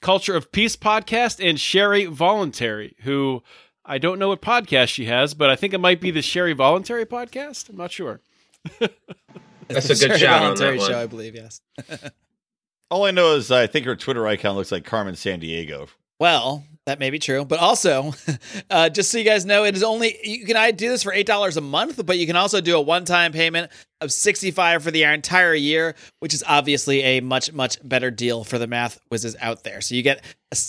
Culture 0.00 0.34
of 0.34 0.50
Peace 0.50 0.74
podcast 0.74 1.46
and 1.46 1.60
Sherry 1.60 2.06
Voluntary, 2.06 2.96
who 3.02 3.42
I 3.84 3.98
don't 3.98 4.18
know 4.18 4.28
what 4.28 4.40
podcast 4.40 4.88
she 4.88 5.04
has, 5.04 5.34
but 5.34 5.50
I 5.50 5.56
think 5.56 5.74
it 5.74 5.78
might 5.80 6.00
be 6.00 6.10
the 6.10 6.22
Sherry 6.22 6.54
Voluntary 6.54 7.04
podcast. 7.04 7.68
I'm 7.68 7.76
not 7.76 7.92
sure. 7.92 8.20
That's 9.68 9.84
a 9.84 9.88
good 9.88 9.98
Sherry 9.98 10.18
shout 10.18 10.42
on 10.42 10.56
Voluntary 10.56 10.76
that 10.78 10.82
one. 10.82 10.90
show, 10.90 11.02
I 11.02 11.06
believe. 11.06 11.34
Yes. 11.34 11.60
All 12.90 13.04
I 13.04 13.10
know 13.10 13.34
is 13.34 13.50
I 13.50 13.66
think 13.66 13.84
her 13.84 13.96
Twitter 13.96 14.26
icon 14.26 14.56
looks 14.56 14.72
like 14.72 14.84
Carmen 14.84 15.14
Sandiego. 15.14 15.88
Well, 16.18 16.64
that 16.86 17.00
may 17.00 17.10
be 17.10 17.18
true, 17.18 17.44
but 17.44 17.58
also, 17.58 18.14
uh, 18.70 18.88
just 18.88 19.10
so 19.10 19.18
you 19.18 19.24
guys 19.24 19.44
know, 19.44 19.64
it 19.64 19.74
is 19.74 19.82
only 19.82 20.16
you 20.22 20.46
can 20.46 20.56
I 20.56 20.70
do 20.70 20.88
this 20.88 21.02
for 21.02 21.12
eight 21.12 21.26
dollars 21.26 21.56
a 21.56 21.60
month, 21.60 22.04
but 22.06 22.16
you 22.16 22.26
can 22.26 22.36
also 22.36 22.60
do 22.60 22.76
a 22.76 22.80
one-time 22.80 23.32
payment 23.32 23.72
of 24.00 24.12
sixty-five 24.12 24.82
for 24.82 24.92
the 24.92 25.02
entire 25.02 25.54
year, 25.54 25.96
which 26.20 26.32
is 26.32 26.44
obviously 26.46 27.02
a 27.02 27.20
much 27.20 27.52
much 27.52 27.76
better 27.86 28.10
deal 28.10 28.44
for 28.44 28.58
the 28.58 28.68
math 28.68 29.00
whizzes 29.08 29.36
out 29.40 29.64
there. 29.64 29.80
So 29.80 29.96
you 29.96 30.02
get 30.02 30.22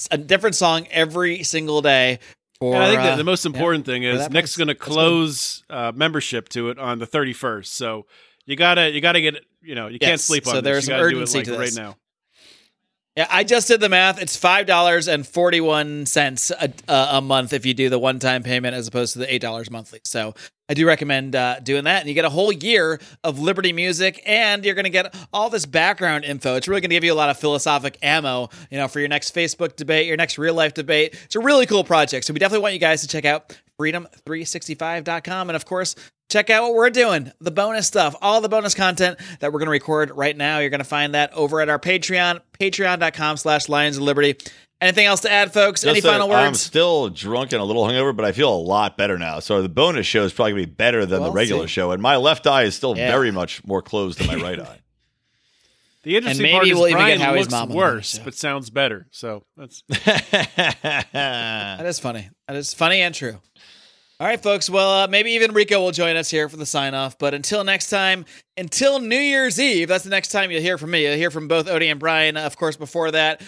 a 0.09 0.17
different 0.17 0.55
song 0.55 0.87
every 0.89 1.43
single 1.43 1.81
day. 1.81 2.19
For, 2.59 2.73
And 2.73 2.83
I 2.83 2.89
think 2.89 3.01
uh, 3.01 3.15
the 3.15 3.23
most 3.23 3.45
important 3.45 3.85
thing 3.85 4.01
is 4.01 4.27
Nick's 4.31 4.57
going 4.57 4.69
to 4.69 4.75
close 4.75 5.63
uh, 5.69 5.91
membership 5.93 6.49
to 6.49 6.69
it 6.69 6.79
on 6.79 6.97
the 6.97 7.05
31st. 7.05 7.67
So 7.67 8.07
you 8.47 8.55
gotta 8.55 8.89
you 8.89 9.01
gotta 9.01 9.21
get. 9.21 9.35
You 9.61 9.75
know 9.75 9.87
you 9.87 9.99
can't 9.99 10.19
sleep 10.19 10.47
on 10.47 10.51
so 10.51 10.61
this. 10.61 10.63
there's 10.63 10.87
you 10.87 10.93
some 10.93 10.99
gotta 10.99 11.09
do 11.09 11.17
it 11.17 11.21
urgency 11.21 11.37
like 11.39 11.45
to 11.47 11.57
right 11.59 11.75
now. 11.75 11.97
Yeah, 13.17 13.25
I 13.31 13.43
just 13.43 13.67
did 13.67 13.79
the 13.79 13.89
math. 13.89 14.21
It's 14.21 14.37
five 14.37 14.67
dollars 14.67 15.07
and 15.07 15.27
forty-one 15.27 16.05
cents 16.05 16.51
a, 16.51 16.71
uh, 16.87 17.07
a 17.13 17.21
month 17.21 17.51
if 17.51 17.65
you 17.65 17.73
do 17.73 17.89
the 17.89 17.97
one-time 17.97 18.43
payment 18.43 18.75
as 18.75 18.87
opposed 18.87 19.13
to 19.13 19.19
the 19.19 19.33
eight 19.33 19.41
dollars 19.41 19.71
monthly. 19.71 20.01
So 20.03 20.35
I 20.69 20.75
do 20.75 20.85
recommend 20.85 21.35
uh, 21.35 21.59
doing 21.61 21.85
that, 21.85 22.01
and 22.01 22.07
you 22.07 22.13
get 22.13 22.25
a 22.25 22.29
whole 22.29 22.51
year 22.51 22.99
of 23.23 23.39
Liberty 23.39 23.73
music, 23.73 24.21
and 24.23 24.63
you're 24.63 24.75
going 24.75 24.83
to 24.83 24.91
get 24.91 25.15
all 25.33 25.49
this 25.49 25.65
background 25.65 26.25
info. 26.25 26.57
It's 26.57 26.67
really 26.67 26.81
going 26.81 26.91
to 26.91 26.95
give 26.95 27.03
you 27.03 27.13
a 27.13 27.15
lot 27.15 27.31
of 27.31 27.39
philosophic 27.39 27.97
ammo, 28.03 28.49
you 28.69 28.77
know, 28.77 28.87
for 28.87 28.99
your 28.99 29.09
next 29.09 29.33
Facebook 29.33 29.75
debate, 29.75 30.05
your 30.05 30.17
next 30.17 30.37
real-life 30.37 30.75
debate. 30.75 31.19
It's 31.25 31.35
a 31.35 31.39
really 31.39 31.65
cool 31.65 31.83
project. 31.83 32.23
So 32.23 32.33
we 32.33 32.39
definitely 32.39 32.61
want 32.61 32.75
you 32.75 32.79
guys 32.79 33.01
to 33.01 33.07
check 33.07 33.25
out 33.25 33.57
freedom365.com, 33.81 35.49
and 35.49 35.55
of 35.55 35.65
course. 35.65 35.95
Check 36.29 36.49
out 36.49 36.63
what 36.63 36.73
we're 36.73 36.89
doing, 36.89 37.31
the 37.39 37.51
bonus 37.51 37.87
stuff, 37.87 38.13
all 38.21 38.41
the 38.41 38.49
bonus 38.49 38.73
content 38.75 39.17
that 39.39 39.53
we're 39.53 39.59
going 39.59 39.67
to 39.67 39.71
record 39.71 40.11
right 40.11 40.35
now. 40.35 40.59
You're 40.59 40.69
going 40.69 40.79
to 40.79 40.83
find 40.83 41.13
that 41.15 41.31
over 41.33 41.61
at 41.61 41.69
our 41.69 41.79
Patreon, 41.79 42.41
patreon.com 42.59 43.37
slash 43.37 43.69
Lions 43.69 43.95
of 43.95 44.03
Liberty. 44.03 44.35
Anything 44.81 45.05
else 45.05 45.21
to 45.21 45.31
add, 45.31 45.53
folks? 45.53 45.83
Any 45.85 45.95
Just 45.95 46.03
that 46.03 46.11
final 46.11 46.27
words 46.29 46.45
I'm 46.47 46.53
still 46.53 47.09
drunk 47.09 47.53
and 47.53 47.61
a 47.61 47.63
little 47.63 47.83
hungover, 47.83 48.15
but 48.15 48.25
I 48.25 48.31
feel 48.33 48.53
a 48.53 48.59
lot 48.59 48.97
better 48.97 49.17
now. 49.17 49.39
So 49.39 49.61
the 49.61 49.69
bonus 49.69 50.05
show 50.05 50.23
is 50.23 50.33
probably 50.33 50.51
going 50.51 50.63
to 50.63 50.67
be 50.67 50.75
better 50.75 51.05
than 51.05 51.21
Well, 51.21 51.29
the 51.31 51.35
regular 51.35 51.65
see. 51.67 51.71
show. 51.73 51.91
And 51.91 52.01
my 52.01 52.17
left 52.17 52.45
eye 52.45 52.63
is 52.63 52.75
still 52.75 52.95
Yeah. 52.97 53.09
very 53.09 53.31
much 53.31 53.65
more 53.65 53.81
closed 53.81 54.19
than 54.19 54.27
my 54.27 54.35
right 54.35 54.59
eye. 54.59 54.79
The 56.03 56.15
interesting 56.15 56.43
maybe 56.43 56.53
part 56.53 56.67
is 56.67 56.73
we'll 56.75 56.87
even 56.87 56.97
Brian 56.99 57.17
get 57.17 57.25
Howie's 57.27 57.39
looks 57.41 57.51
mom 57.51 57.69
worse, 57.69 58.17
but 58.19 58.33
sounds 58.33 58.69
better. 58.69 59.07
So 59.11 59.43
that's 59.57 59.83
That 59.89 61.83
is 61.85 61.99
funny. 61.99 62.29
That 62.47 62.55
is 62.55 62.73
funny 62.73 63.01
and 63.01 63.13
true. 63.13 63.41
All 64.19 64.25
right, 64.27 64.41
folks. 64.41 64.67
Well, 64.67 65.03
uh, 65.03 65.07
maybe 65.07 65.31
even 65.31 65.53
Rico 65.53 65.79
will 65.79 65.91
join 65.91 66.15
us 66.15 66.29
here 66.31 66.49
for 66.49 66.57
the 66.57 66.65
sign 66.65 66.95
off. 66.95 67.19
But 67.19 67.35
until 67.35 67.63
next 67.63 67.91
time, 67.91 68.25
until 68.57 68.99
New 68.99 69.19
Year's 69.19 69.59
Eve, 69.59 69.87
that's 69.87 70.03
the 70.03 70.09
next 70.09 70.29
time 70.29 70.49
you'll 70.49 70.61
hear 70.61 70.79
from 70.79 70.89
me. 70.89 71.05
You'll 71.05 71.17
hear 71.17 71.29
from 71.29 71.47
both 71.47 71.67
Odie 71.67 71.91
and 71.91 71.99
Brian. 71.99 72.35
Of 72.35 72.57
course, 72.57 72.77
before 72.77 73.11
that, 73.11 73.41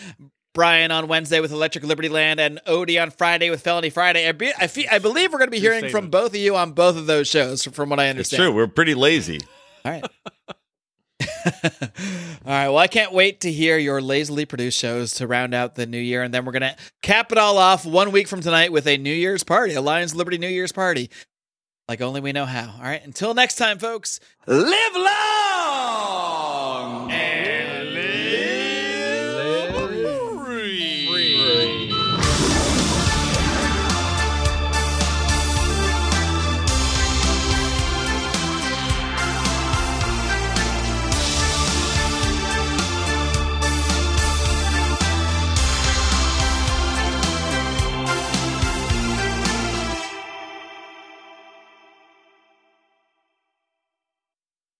Brian 0.53 0.91
on 0.91 1.07
Wednesday 1.07 1.39
with 1.39 1.51
Electric 1.51 1.83
Liberty 1.83 2.09
Land 2.09 2.39
and 2.39 2.61
Odie 2.67 3.01
on 3.01 3.09
Friday 3.09 3.49
with 3.49 3.61
Felony 3.61 3.89
Friday. 3.89 4.27
I, 4.27 4.31
be, 4.31 4.51
I, 4.59 4.67
fe- 4.67 4.87
I 4.91 4.99
believe 4.99 5.31
we're 5.31 5.39
going 5.39 5.47
to 5.47 5.51
be 5.51 5.59
True 5.59 5.71
hearing 5.71 5.89
from 5.89 6.11
both 6.11 6.31
of 6.31 6.35
you 6.39 6.55
on 6.55 6.73
both 6.73 6.97
of 6.97 7.07
those 7.07 7.27
shows, 7.27 7.63
from 7.63 7.89
what 7.89 7.99
I 7.99 8.09
understand. 8.09 8.39
it's 8.43 8.47
true. 8.47 8.55
We're 8.55 8.67
pretty 8.67 8.93
lazy. 8.93 9.39
All 9.85 9.91
right. 9.91 10.05
All 11.45 11.89
right. 12.45 12.69
Well, 12.69 12.77
I 12.77 12.87
can't 12.87 13.11
wait 13.11 13.41
to 13.41 13.51
hear 13.51 13.77
your 13.77 14.01
lazily 14.01 14.45
produced 14.45 14.79
shows 14.79 15.13
to 15.15 15.27
round 15.27 15.53
out 15.53 15.75
the 15.75 15.85
new 15.85 15.99
year. 15.99 16.23
And 16.23 16.33
then 16.33 16.45
we're 16.45 16.53
going 16.53 16.61
to 16.61 16.75
cap 17.01 17.31
it 17.31 17.37
all 17.37 17.57
off 17.57 17.85
one 17.85 18.11
week 18.11 18.27
from 18.27 18.41
tonight 18.41 18.71
with 18.71 18.87
a 18.87 18.97
New 18.97 19.13
Year's 19.13 19.43
party, 19.43 19.73
a 19.73 19.81
Lions 19.81 20.15
Liberty 20.15 20.37
New 20.37 20.47
Year's 20.47 20.71
party, 20.71 21.09
like 21.87 22.01
only 22.01 22.21
we 22.21 22.31
know 22.31 22.45
how. 22.45 22.73
All 22.77 22.83
right. 22.83 23.03
Until 23.03 23.33
next 23.33 23.55
time, 23.55 23.79
folks. 23.79 24.19
Live 24.47 24.95
long 24.95 25.09